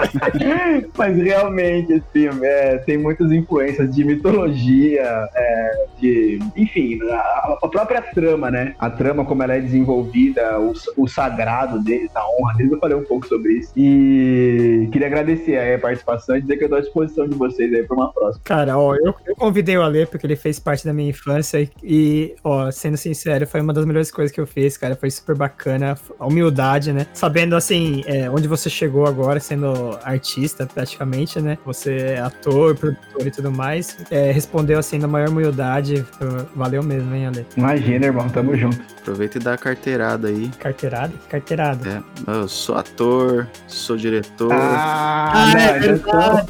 Mas 0.97 1.17
realmente, 1.17 1.93
assim, 1.95 2.29
é, 2.43 2.79
tem 2.79 2.99
muitas 2.99 3.31
influências 3.33 3.95
de 3.95 4.05
mitologia, 4.05 5.03
é, 5.35 5.85
de. 6.01 6.39
Enfim, 6.57 6.99
a, 7.11 7.57
a 7.63 7.69
própria 7.69 8.03
trama, 8.03 8.51
né? 8.51 8.75
A 8.79 8.91
trama, 8.91 9.25
como 9.25 9.43
ela 9.43 9.55
é 9.55 9.61
desenvolvida, 9.61 10.59
o, 10.61 10.73
o 10.97 11.09
sagrado 11.09 11.81
deles, 11.83 12.11
a 12.15 12.25
honra 12.29 12.55
deles, 12.57 12.73
eu 12.73 12.79
falei 12.79 12.97
um 12.97 13.05
pouco 13.05 13.27
sobre 13.27 13.55
isso. 13.55 13.73
E 13.77 14.89
queria 14.93 15.07
agradecer 15.07 15.57
aí 15.59 15.75
a 15.75 15.79
participação 15.79 16.37
e 16.37 16.41
dizer 16.41 16.57
que 16.57 16.65
eu 16.65 16.69
tô 16.69 16.77
à 16.77 16.81
disposição 16.81 17.29
de 17.29 17.35
vocês 17.37 17.73
aí 17.73 17.83
pra 17.85 17.97
uma 17.97 18.13
próxima. 18.13 18.43
Cara, 18.45 18.79
ó, 18.79 18.95
eu, 18.97 19.15
eu 19.27 19.35
convidei 19.37 19.77
o 19.77 19.83
Ale 19.83 20.07
porque 20.07 20.27
ele 20.27 20.37
fez 20.37 20.59
parte 20.59 20.85
da 20.85 20.93
minha 20.93 21.11
infância 21.11 21.61
e- 21.61 21.71
e, 21.83 22.35
ó, 22.43 22.71
sendo 22.71 22.97
sincero, 22.97 23.47
foi 23.47 23.61
uma 23.61 23.73
das 23.73 23.85
melhores 23.85 24.11
coisas 24.11 24.35
que 24.35 24.41
eu 24.41 24.47
fiz, 24.47 24.77
cara. 24.77 24.97
Foi 24.97 25.11
super 25.11 25.37
bacana. 25.37 25.97
A 26.19 26.27
humildade, 26.27 26.93
né? 26.93 27.07
Sabendo, 27.13 27.55
assim, 27.57 28.03
é, 28.07 28.29
onde 28.31 28.49
você 28.49 28.69
chegou 28.71 29.07
agora, 29.07 29.39
sendo 29.41 29.92
artista, 30.05 30.67
praticamente, 30.67 31.41
né? 31.41 31.59
Você 31.65 31.97
é 31.97 32.21
ator, 32.21 32.77
produtor 32.77 33.27
e 33.27 33.31
tudo 33.31 33.51
mais. 33.51 33.97
É, 34.11 34.31
respondeu, 34.33 34.79
assim, 34.79 34.99
na 34.99 35.09
maior 35.09 35.29
humildade. 35.29 36.05
Valeu 36.55 36.83
mesmo, 36.83 37.15
hein, 37.15 37.27
Ale? 37.27 37.47
Imagina, 37.57 38.07
irmão, 38.07 38.29
tamo 38.29 38.57
junto. 38.57 38.81
Aproveita 39.01 39.39
e 39.39 39.41
dá 39.41 39.55
a 39.55 39.59
carteirada 39.59 40.29
aí. 40.29 40.49
Carteirada? 40.61 41.13
Carteirada. 41.29 42.05
É, 42.27 42.31
eu 42.31 42.49
sou 42.49 42.77
ator, 42.77 43.49
sou 43.67 43.97
diretor. 43.97 44.53
Ah, 44.53 45.33
Ah, 45.35 45.53
é 45.59 45.87
então, 45.87 46.47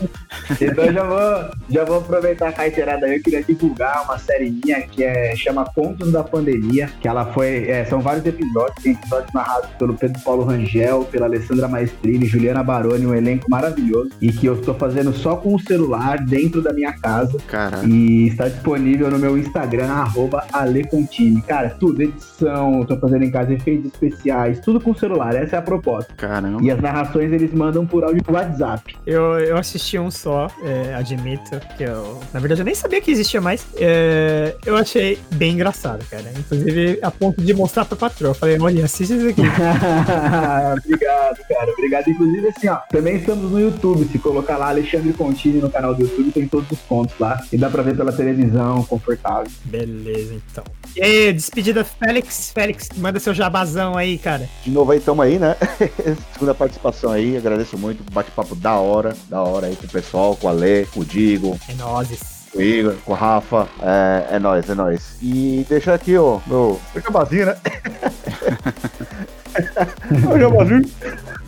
então 0.61 0.85
eu 0.85 0.93
já 0.93 1.05
vou, 1.05 1.51
já 1.71 1.85
vou 1.85 1.99
aproveitar 1.99 2.49
a 2.49 2.53
carteirada 2.53 3.07
aí. 3.07 3.17
Eu 3.17 3.23
queria 3.23 3.43
divulgar 3.43 4.05
uma 4.05 4.19
série 4.19 4.51
minha 4.51 4.83
que 4.83 5.03
é, 5.03 5.35
chama 5.35 5.65
Contos 5.65 6.13
da 6.13 6.23
Pandemia, 6.23 6.91
que 7.01 7.09
ela 7.09 7.25
foi. 7.33 7.69
é, 7.71 7.85
são 7.87 8.01
vários 8.01 8.27
episódios, 8.27 8.83
tem 8.83 8.93
episódios 8.93 9.33
narrados 9.33 9.71
pelo 9.79 9.95
Pedro 9.95 10.21
Paulo 10.23 10.45
Rangel, 10.45 11.05
pela 11.11 11.27
Alessandra 11.27 11.67
Maestrini, 11.69 12.27
Juliana 12.27 12.63
Baroni, 12.63 13.07
um 13.07 13.15
elenco 13.15 13.32
maravilhoso, 13.49 14.11
e 14.21 14.33
que 14.33 14.47
eu 14.47 14.55
estou 14.55 14.75
fazendo 14.75 15.13
só 15.13 15.37
com 15.37 15.55
o 15.55 15.61
celular 15.61 16.19
dentro 16.19 16.63
da 16.63 16.73
minha 16.73 16.93
casa. 16.93 17.39
Caralho. 17.47 17.89
E 17.89 18.29
está 18.29 18.49
disponível 18.49 19.11
no 19.11 19.19
meu 19.19 19.37
Instagram, 19.39 19.89
arroba 19.89 20.45
Alecontini. 20.53 21.43
Cara, 21.43 21.71
tudo, 21.71 22.03
edição, 22.03 22.85
tô 22.85 22.97
fazendo 22.97 23.25
em 23.25 23.31
casa 23.31 23.53
efeitos 23.53 23.93
especiais, 23.93 24.61
tudo 24.61 24.81
com 24.81 24.91
o 24.91 24.99
celular, 24.99 25.35
essa 25.35 25.57
é 25.57 25.59
a 25.59 25.63
proposta. 25.63 26.13
Caramba. 26.15 26.63
E 26.63 26.71
as 26.71 26.81
narrações 26.81 27.33
eles 27.33 27.53
mandam 27.53 27.87
por 27.87 28.05
áudio 28.05 28.23
pro 28.23 28.35
WhatsApp. 28.35 28.97
Eu, 29.07 29.39
eu 29.41 29.57
assisti 29.57 29.99
um 29.99 30.11
só, 30.11 30.49
é, 30.63 30.95
admito, 30.95 31.61
que 31.77 31.85
eu. 31.85 32.21
Na 32.33 32.41
verdade, 32.41 32.61
eu 32.61 32.65
nem 32.65 32.75
sabia 32.75 33.01
que 33.01 33.11
existia 33.11 33.41
mais. 33.41 33.67
É, 33.77 34.55
eu 34.65 34.77
achei 34.77 35.19
bem 35.35 35.53
engraçado, 35.53 36.05
cara. 36.09 36.25
Inclusive, 36.37 36.99
a 37.03 37.11
ponto 37.11 37.41
de 37.43 37.55
mostrar 37.55 37.85
pra 37.85 37.97
patroa. 37.97 38.31
Eu 38.31 38.35
falei, 38.35 38.59
olha, 38.61 38.85
assiste 38.85 39.15
isso 39.15 39.29
aqui. 39.29 39.43
Obrigado, 40.87 41.39
cara. 41.49 41.71
Obrigado. 41.73 42.09
Inclusive, 42.09 42.49
assim, 42.49 42.69
ó, 42.69 42.77
também 42.91 43.21
estamos 43.23 43.51
no 43.51 43.61
YouTube. 43.61 44.07
Se 44.11 44.19
colocar 44.19 44.57
lá 44.57 44.69
Alexandre 44.69 45.13
Contini 45.13 45.61
no 45.61 45.71
canal 45.71 45.95
do 45.95 46.03
YouTube, 46.03 46.31
tem 46.31 46.47
todos 46.47 46.71
os 46.71 46.79
contos 46.81 47.15
lá. 47.19 47.43
E 47.53 47.57
dá 47.57 47.71
pra 47.71 47.83
ver 47.83 47.97
pela 47.97 48.13
televisão, 48.13 48.85
confortável. 48.85 49.51
Beleza, 49.65 50.35
então. 50.35 50.65
E 50.95 51.03
aí, 51.03 51.33
despedida 51.33 51.85
Félix. 51.85 52.51
Félix, 52.53 52.89
manda 52.97 53.19
seu 53.19 53.33
jabazão 53.33 53.97
aí, 53.97 54.19
cara. 54.19 54.49
De 54.65 54.71
novo 54.71 54.93
aí, 54.93 55.01
tamo 55.01 55.23
aí, 55.23 55.39
né? 55.39 55.57
Segunda 56.35 56.55
participação 56.55 57.11
aí, 57.11 57.37
agradeço 57.37 57.79
muito. 57.79 58.05
Bate-papo 58.13 58.55
da 58.55 58.77
hora, 58.77 59.17
da 59.29 59.43
hora 59.43 59.69
aí 59.69 59.77
com 59.77 59.87
o 59.87 59.91
pessoal, 59.91 60.37
com 60.37 60.47
o 60.47 60.51
Ale, 60.51 60.87
com 60.93 61.01
o 61.01 61.05
Digo, 61.05 61.59
É 61.69 61.75
nozes. 61.75 62.32
Com 62.53 62.59
o 62.59 62.63
Igor, 62.63 62.95
com 63.05 63.13
o 63.13 63.15
Rafa. 63.15 63.69
É, 63.81 64.37
é 64.37 64.39
nóis, 64.39 64.69
é 64.69 64.75
nóis. 64.75 65.17
E 65.21 65.65
deixar 65.69 65.95
aqui, 65.95 66.17
ó, 66.17 66.41
meu, 66.47 66.81
meu 66.95 67.03
jabazinho, 67.03 67.47
né? 67.47 67.57
o 70.33 70.39
jabazinho. 70.39 70.91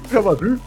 O 0.05 0.09
jabazinho. 0.13 0.61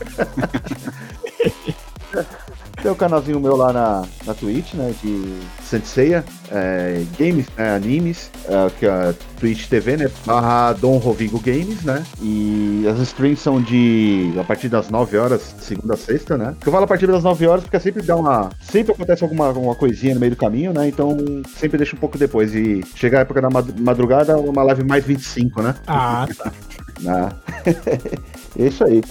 Tem 2.88 2.94
o 2.94 2.96
canalzinho 2.96 3.38
meu 3.38 3.58
lá 3.58 3.74
na, 3.74 4.06
na 4.26 4.34
Twitch, 4.34 4.74
né? 4.76 4.94
De 5.04 5.42
Senseiya, 5.62 6.24
é, 6.50 7.04
games, 7.20 7.46
né, 7.58 7.76
animes, 7.76 8.32
é, 8.46 8.70
que 8.80 8.86
é 8.86 8.90
a 8.90 9.14
Twitch 9.42 9.68
TV, 9.68 9.98
né? 9.98 10.10
Barra 10.26 10.72
Dom 10.72 10.96
Rovigo 10.98 11.38
Games, 11.38 11.84
né? 11.84 12.02
E 12.22 12.86
as 12.90 12.98
streams 13.00 13.42
são 13.42 13.62
de 13.62 14.32
a 14.40 14.44
partir 14.46 14.70
das 14.70 14.90
9 14.90 15.18
horas, 15.18 15.54
segunda 15.60 15.96
a 15.96 15.98
sexta, 15.98 16.38
né? 16.38 16.56
Que 16.62 16.70
eu 16.70 16.72
falo 16.72 16.86
a 16.86 16.88
partir 16.88 17.08
das 17.08 17.26
9 17.26 17.46
horas 17.46 17.64
porque 17.66 17.78
sempre 17.78 18.02
dá 18.04 18.16
uma. 18.16 18.52
Sempre 18.62 18.94
acontece 18.94 19.22
alguma, 19.22 19.48
alguma 19.48 19.76
coisinha 19.76 20.14
no 20.14 20.22
meio 20.22 20.32
do 20.32 20.38
caminho, 20.38 20.72
né? 20.72 20.88
Então 20.88 21.18
sempre 21.58 21.78
deixa 21.78 21.94
um 21.94 22.00
pouco 22.00 22.18
depois. 22.18 22.56
E 22.56 22.86
chegar 22.96 23.18
a 23.18 23.22
época 23.24 23.42
da 23.42 23.50
mad- 23.50 23.78
madrugada, 23.82 24.38
uma 24.38 24.64
live 24.64 24.86
mais 24.86 25.04
25, 25.04 25.62
né? 25.62 25.76
Ah, 25.86 26.26
tá. 26.38 26.54
né? 27.04 27.32
é 28.58 28.68
isso 28.68 28.84
aí. 28.84 29.04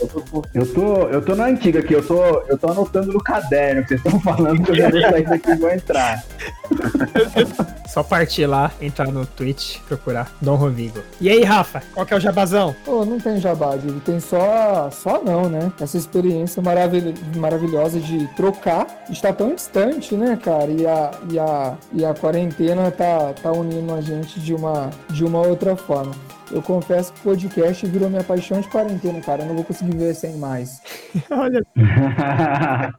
Eu 0.54 0.66
tô, 0.66 1.08
eu 1.08 1.22
tô 1.22 1.34
na 1.34 1.46
antiga 1.46 1.80
aqui, 1.80 1.94
eu 1.94 2.04
tô, 2.04 2.22
eu 2.48 2.58
tô 2.58 2.70
anotando 2.70 3.12
no 3.12 3.22
caderno 3.22 3.82
que 3.82 3.88
vocês 3.88 4.04
estão 4.04 4.20
falando 4.20 4.62
que 4.62 4.70
eu 4.72 4.74
já 4.74 4.90
vou 4.90 5.00
sair 5.00 5.24
daqui 5.24 5.50
e 5.50 5.54
vou 5.56 5.70
entrar. 5.70 6.24
Só 7.86 8.02
partir 8.02 8.46
lá, 8.46 8.72
entrar 8.80 9.10
no 9.10 9.24
Twitch, 9.24 9.78
procurar 9.88 10.30
Dom 10.40 10.56
Rovigo. 10.56 11.00
E 11.20 11.30
aí, 11.30 11.42
Rafa, 11.44 11.82
qual 11.94 12.04
que 12.04 12.12
é 12.12 12.16
o 12.16 12.20
jabazão? 12.20 12.74
Pô, 12.84 13.04
não 13.04 13.18
tem 13.18 13.38
jabá, 13.40 13.76
Diego. 13.76 14.00
Tem 14.00 14.20
só. 14.20 14.90
Só 14.90 15.22
não, 15.22 15.48
né? 15.48 15.72
Essa 15.80 15.96
experiência 15.96 16.60
maravil... 16.60 17.14
maravilhosa 17.36 18.00
de 18.00 18.26
trocar. 18.34 18.86
Está 19.08 19.32
tão 19.32 19.54
distante, 19.54 20.14
né, 20.14 20.36
cara? 20.42 20.70
E 20.70 20.86
a, 20.86 21.10
e 21.30 21.38
a, 21.38 21.74
e 21.92 22.04
a 22.04 22.12
quarentena 22.12 22.90
tá, 22.90 23.32
tá 23.40 23.52
unindo 23.52 23.94
a 23.94 24.00
gente 24.00 24.40
de 24.40 24.52
uma, 24.52 24.90
de 25.08 25.24
uma 25.24 25.40
outra 25.40 25.76
forma. 25.76 26.12
Eu 26.50 26.62
confesso 26.62 27.12
que 27.12 27.20
o 27.20 27.22
podcast 27.24 27.86
virou 27.86 28.08
minha 28.08 28.22
paixão 28.22 28.60
de 28.60 28.68
quarentena, 28.68 29.20
cara. 29.20 29.42
Eu 29.42 29.48
não 29.48 29.54
vou 29.56 29.64
conseguir 29.64 29.96
ver 29.96 30.14
sem 30.14 30.36
mais. 30.36 30.80
Olha, 31.30 31.60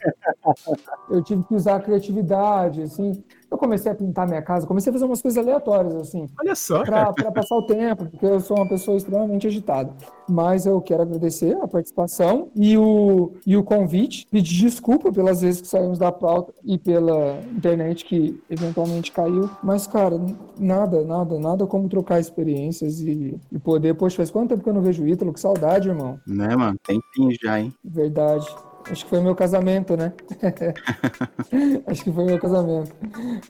Eu 1.10 1.24
tive 1.24 1.44
que 1.44 1.54
usar 1.56 1.78
a 1.78 1.80
criatividade, 1.80 2.82
assim. 2.82 3.24
Eu 3.50 3.58
comecei 3.58 3.92
a 3.92 3.96
pintar 3.96 4.28
minha 4.28 4.42
casa, 4.42 4.68
comecei 4.68 4.90
a 4.90 4.94
fazer 4.94 5.06
umas 5.06 5.22
coisas 5.22 5.38
aleatórias, 5.38 5.96
assim. 5.96 6.28
olha 6.40 6.56
só, 6.56 6.84
cara. 6.84 7.14
para 7.14 7.32
passar 7.32 7.56
o 7.56 7.64
tempo, 7.64 8.06
porque 8.06 8.26
eu 8.26 8.40
sou 8.40 8.58
uma 8.58 8.68
pessoa 8.68 8.98
extremamente 8.98 9.48
agitada. 9.48 9.94
Mas 10.30 10.66
eu 10.66 10.82
quero 10.82 11.04
agradecer 11.04 11.56
a 11.62 11.68
participação 11.68 12.50
e 12.54 12.78
o, 12.78 13.34
e 13.46 13.56
o 13.56 13.64
convite, 13.64 14.28
pedir 14.30 14.66
desculpa 14.66 15.12
pelas 15.12 15.42
vezes 15.42 15.62
que 15.62 15.68
saímos 15.68 15.98
da 15.98 16.12
pauta 16.12 16.54
e 16.64 16.78
pela 16.78 17.40
internet 17.56 18.04
que 18.04 18.42
eventualmente 18.50 19.12
caiu. 19.12 19.50
Mas, 19.64 19.88
cara, 19.88 20.20
nada, 20.60 21.04
nada, 21.04 21.40
nada 21.40 21.66
como 21.66 21.88
trocar 21.88 22.20
experiências 22.20 23.00
e, 23.00 23.40
e 23.52 23.60
poder. 23.60 23.94
Poxa, 23.94 24.18
faz 24.18 24.30
quanto 24.30 24.50
tempo 24.50 24.64
que 24.64 24.70
eu 24.70 24.74
não 24.74 24.82
vejo 24.82 25.04
o 25.04 25.08
Ítalo? 25.08 25.34
Que 25.34 25.40
saudade, 25.40 25.88
irmão. 25.88 26.20
Né, 26.28 26.54
mano? 26.56 26.78
Tem 26.86 27.00
fim 27.14 27.30
já, 27.42 27.60
hein? 27.60 27.74
Verdade. 27.84 28.46
Acho 28.90 29.04
que 29.04 29.10
foi 29.10 29.20
meu 29.22 29.36
casamento, 29.36 29.98
né? 29.98 30.14
Acho 31.88 32.04
que 32.04 32.12
foi 32.12 32.24
meu 32.26 32.40
casamento. 32.40 32.92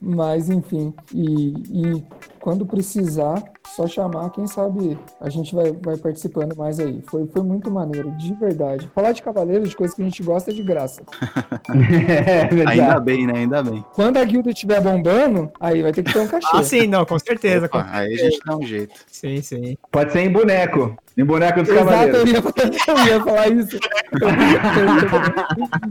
Mas, 0.02 0.48
enfim. 0.50 0.92
E, 1.14 1.48
e 1.70 2.04
quando 2.40 2.66
precisar, 2.66 3.42
só 3.76 3.86
chamar, 3.86 4.30
quem 4.30 4.46
sabe 4.46 4.98
a 5.20 5.28
gente 5.28 5.54
vai, 5.54 5.72
vai 5.72 5.96
participando 5.96 6.56
mais 6.56 6.80
aí. 6.80 7.02
Foi, 7.08 7.26
foi 7.26 7.42
muito 7.42 7.70
maneiro, 7.70 8.10
de 8.16 8.34
verdade. 8.34 8.90
Falar 8.94 9.12
de 9.12 9.22
cavaleiros, 9.22 9.68
de 9.68 9.76
coisa 9.76 9.94
que 9.94 10.02
a 10.02 10.04
gente 10.04 10.22
gosta, 10.22 10.50
é 10.50 10.54
de 10.54 10.62
graça. 10.62 11.02
é 11.70 12.46
verdade. 12.46 12.80
Ainda 12.80 13.00
bem, 13.00 13.26
né? 13.26 13.32
Ainda 13.38 13.62
bem. 13.62 13.84
Quando 13.94 14.16
a 14.16 14.24
guilda 14.24 14.50
estiver 14.50 14.80
bombando, 14.80 15.50
aí 15.60 15.82
vai 15.82 15.92
ter 15.92 16.02
que 16.02 16.12
ter 16.12 16.18
um 16.20 16.26
cachê. 16.28 16.48
Ah, 16.52 16.62
sim, 16.62 16.86
não, 16.86 17.04
com 17.04 17.18
certeza. 17.18 17.66
Opa, 17.66 17.84
com- 17.84 17.90
aí 17.90 18.14
a 18.14 18.16
gente 18.16 18.40
dá 18.44 18.56
um 18.56 18.62
jeito. 18.62 18.94
Sim, 19.06 19.40
sim. 19.40 19.76
Pode 19.90 20.12
ser 20.12 20.20
em 20.20 20.32
boneco. 20.32 20.96
Nem 21.18 21.26
boneco 21.26 21.60
dos 21.62 21.68
Exato, 21.68 21.84
cavaleiros. 21.88 22.20
eu 22.20 22.26
ia, 22.28 22.40
falar- 22.42 22.70
eu 22.86 23.06
ia 23.08 23.20
falar 23.24 23.48
isso. 23.48 23.76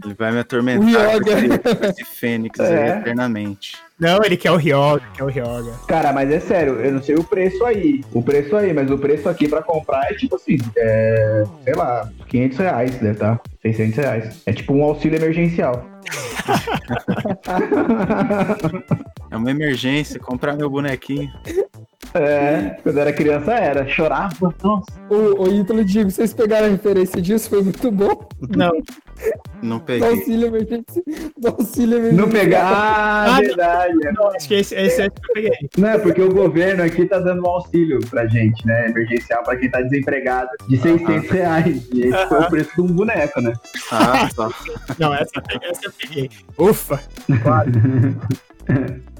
Ele 0.06 0.14
vai 0.18 0.32
me 0.32 0.40
atormentar 0.40 1.18
esse, 1.18 1.92
esse 2.02 2.06
fênix 2.06 2.58
aí 2.62 2.74
É. 2.74 2.88
eternamente. 3.00 3.74
Não, 4.00 4.20
ele 4.24 4.38
quer 4.38 4.52
o 4.52 4.56
Ryoga, 4.58 5.02
quer 5.16 5.24
o 5.24 5.28
Ryoga. 5.28 5.72
Cara, 5.88 6.14
mas 6.14 6.32
é 6.32 6.40
sério, 6.40 6.76
eu 6.80 6.92
não 6.94 7.02
sei 7.04 7.16
o 7.16 7.24
preço 7.26 7.66
aí. 7.66 8.04
O 8.14 8.22
preço 8.22 8.56
aí, 8.56 8.72
mas 8.72 8.90
o 8.92 8.98
preço 8.98 9.28
aqui 9.28 9.48
pra 9.50 9.62
comprar 9.64 10.04
é 10.10 10.14
tipo 10.14 10.36
assim, 10.36 10.58
é, 10.78 11.44
sei 11.64 11.74
lá, 11.74 12.08
500 12.28 12.58
reais, 12.60 12.96
deve 13.00 13.18
tá? 13.20 13.40
600 13.64 13.96
reais. 13.98 14.42
É 14.46 14.54
tipo 14.54 14.72
um 14.74 14.84
auxílio 14.84 15.18
emergencial. 15.18 15.84
É 19.30 19.36
uma 19.36 19.52
emergência, 19.52 20.18
comprar 20.22 20.56
meu 20.56 20.70
bonequinho. 20.70 21.30
É, 22.18 22.78
quando 22.84 22.96
eu 22.96 23.02
era 23.02 23.14
criança 23.14 23.54
era, 23.54 23.88
chorava, 23.88 24.54
nossa. 24.64 24.86
O, 25.10 25.44
o 25.44 25.54
Ítalo 25.54 25.84
Digo, 25.86 26.10
vocês 26.12 26.34
pegaram 26.34 26.68
a 26.68 26.70
referência 26.70 27.22
disso, 27.22 27.50
foi 27.50 27.62
muito 27.64 27.92
bom. 27.92 28.28
Não, 28.56 28.72
Não 29.62 29.78
Do 29.80 29.84
peguei. 29.86 30.08
auxílio 30.10 30.48
emergencial. 30.48 31.04
Do 31.38 31.48
auxílio 31.50 31.98
emergencial. 31.98 32.28
Não 32.28 32.34
pegar, 32.34 32.66
ah, 32.66 33.36
Ah, 33.36 33.40
verdade. 33.42 33.94
não, 34.14 34.28
acho 34.36 34.48
que 34.48 34.54
esse, 34.56 34.76
esse 34.76 35.02
é 35.02 35.10
que 35.10 35.18
eu 35.20 35.34
peguei. 35.34 35.52
Não, 35.78 35.90
é 35.90 35.98
porque 35.98 36.22
o 36.22 36.34
governo 36.34 36.84
aqui 36.84 37.06
tá 37.06 37.20
dando 37.20 37.44
um 37.44 37.48
auxílio 37.50 38.00
pra 38.10 38.26
gente, 38.28 38.66
né? 38.66 38.90
Emergencial 38.90 39.44
pra 39.44 39.56
quem 39.56 39.70
tá 39.70 39.82
desempregado 39.82 40.50
de 40.68 40.78
600 40.78 41.30
reais. 41.30 41.88
E 41.94 42.02
esse 42.02 42.28
foi 42.28 42.40
o 42.42 42.50
preço 42.50 42.72
de 42.76 42.82
um 42.82 42.88
boneco, 42.88 43.42
né? 43.42 43.54
Ah, 43.92 44.30
só. 44.34 44.50
Não, 45.00 45.14
essa, 45.14 45.32
eu 45.36 45.42
peguei, 45.44 45.70
essa 45.70 45.82
eu 45.86 45.92
peguei. 46.00 46.30
Ufa! 46.58 47.00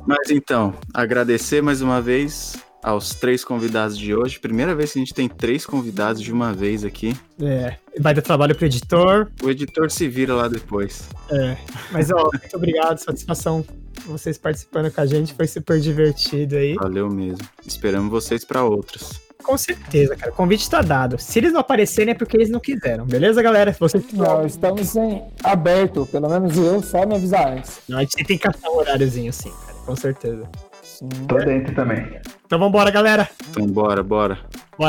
Mas 0.06 0.30
então, 0.30 0.74
agradecer 0.94 1.62
mais 1.62 1.82
uma 1.82 2.02
vez 2.02 2.56
aos 2.84 3.14
três 3.16 3.44
convidados 3.44 3.98
de 3.98 4.16
hoje. 4.16 4.40
Primeira 4.40 4.76
vez 4.76 4.94
que 4.94 5.00
a 5.00 5.02
gente 5.02 5.14
tem 5.14 5.28
três 5.28 5.66
convidados 5.66 6.22
de 6.22 6.32
uma 6.32 6.54
vez 6.54 6.84
aqui. 6.84 7.16
É, 7.42 7.76
vai 8.00 8.14
dar 8.14 8.22
trabalho 8.22 8.56
pro 8.56 8.66
editor. 8.66 9.30
O 9.44 9.50
editor 9.50 9.90
se 9.92 10.08
vira 10.08 10.34
lá 10.34 10.48
depois. 10.48 11.10
É, 11.32 11.58
mas 11.92 12.12
ó, 12.12 12.30
muito 12.32 12.56
obrigado, 12.56 12.98
satisfação 12.98 13.66
vocês 14.06 14.38
participando 14.38 14.92
com 14.92 15.02
a 15.02 15.06
gente, 15.06 15.34
foi 15.34 15.48
super 15.48 15.80
divertido 15.80 16.56
aí. 16.56 16.76
Valeu 16.76 17.10
mesmo. 17.10 17.46
Esperamos 17.66 18.10
vocês 18.12 18.46
para 18.46 18.64
outras. 18.64 19.22
Com 19.44 19.58
certeza, 19.58 20.16
cara, 20.16 20.32
o 20.32 20.36
convite 20.36 20.70
tá 20.70 20.82
dado. 20.82 21.18
Se 21.20 21.40
eles 21.40 21.54
não 21.54 21.62
aparecerem 21.62 22.12
é 22.12 22.18
porque 22.18 22.36
eles 22.36 22.50
não 22.50 22.60
quiseram, 22.60 23.06
beleza, 23.06 23.42
galera? 23.42 23.76
Vocês 23.80 24.04
Não, 24.12 24.46
estamos 24.46 24.96
em 24.96 25.24
aberto, 25.44 26.06
pelo 26.08 26.28
menos 26.28 26.58
eu, 26.58 26.82
só 26.82 27.06
me 27.06 27.16
avisar 27.16 27.54
antes. 27.54 27.80
Não, 27.88 28.00
a 28.00 28.02
gente 28.02 28.16
tem 28.16 28.26
que 28.26 28.40
caçar 28.40 28.70
um 28.70 28.78
horáriozinho 28.78 29.32
sim, 29.32 29.52
cara, 29.66 29.78
com 29.86 29.96
certeza. 29.96 30.50
Sim. 30.98 31.10
Tô 31.28 31.36
dentro 31.38 31.76
também. 31.76 32.20
Então 32.46 32.58
vambora, 32.58 32.90
galera. 32.90 33.30
Então 33.52 33.68
bora, 33.68 34.02
bora. 34.02 34.40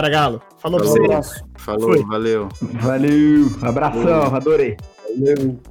Galo. 0.09 0.41
Falou 0.59 0.79
pra 0.81 0.89
Falou. 0.89 1.03
você. 1.03 1.05
Abraço. 1.05 1.45
Falou, 1.57 1.93
Fui. 1.93 2.05
valeu. 2.07 2.49
Valeu, 2.81 3.51
abração, 3.63 4.35
adorei. 4.35 4.77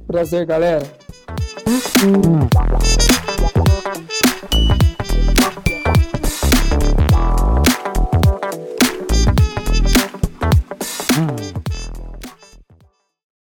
Prazer, 0.06 0.46
galera. 0.46 0.82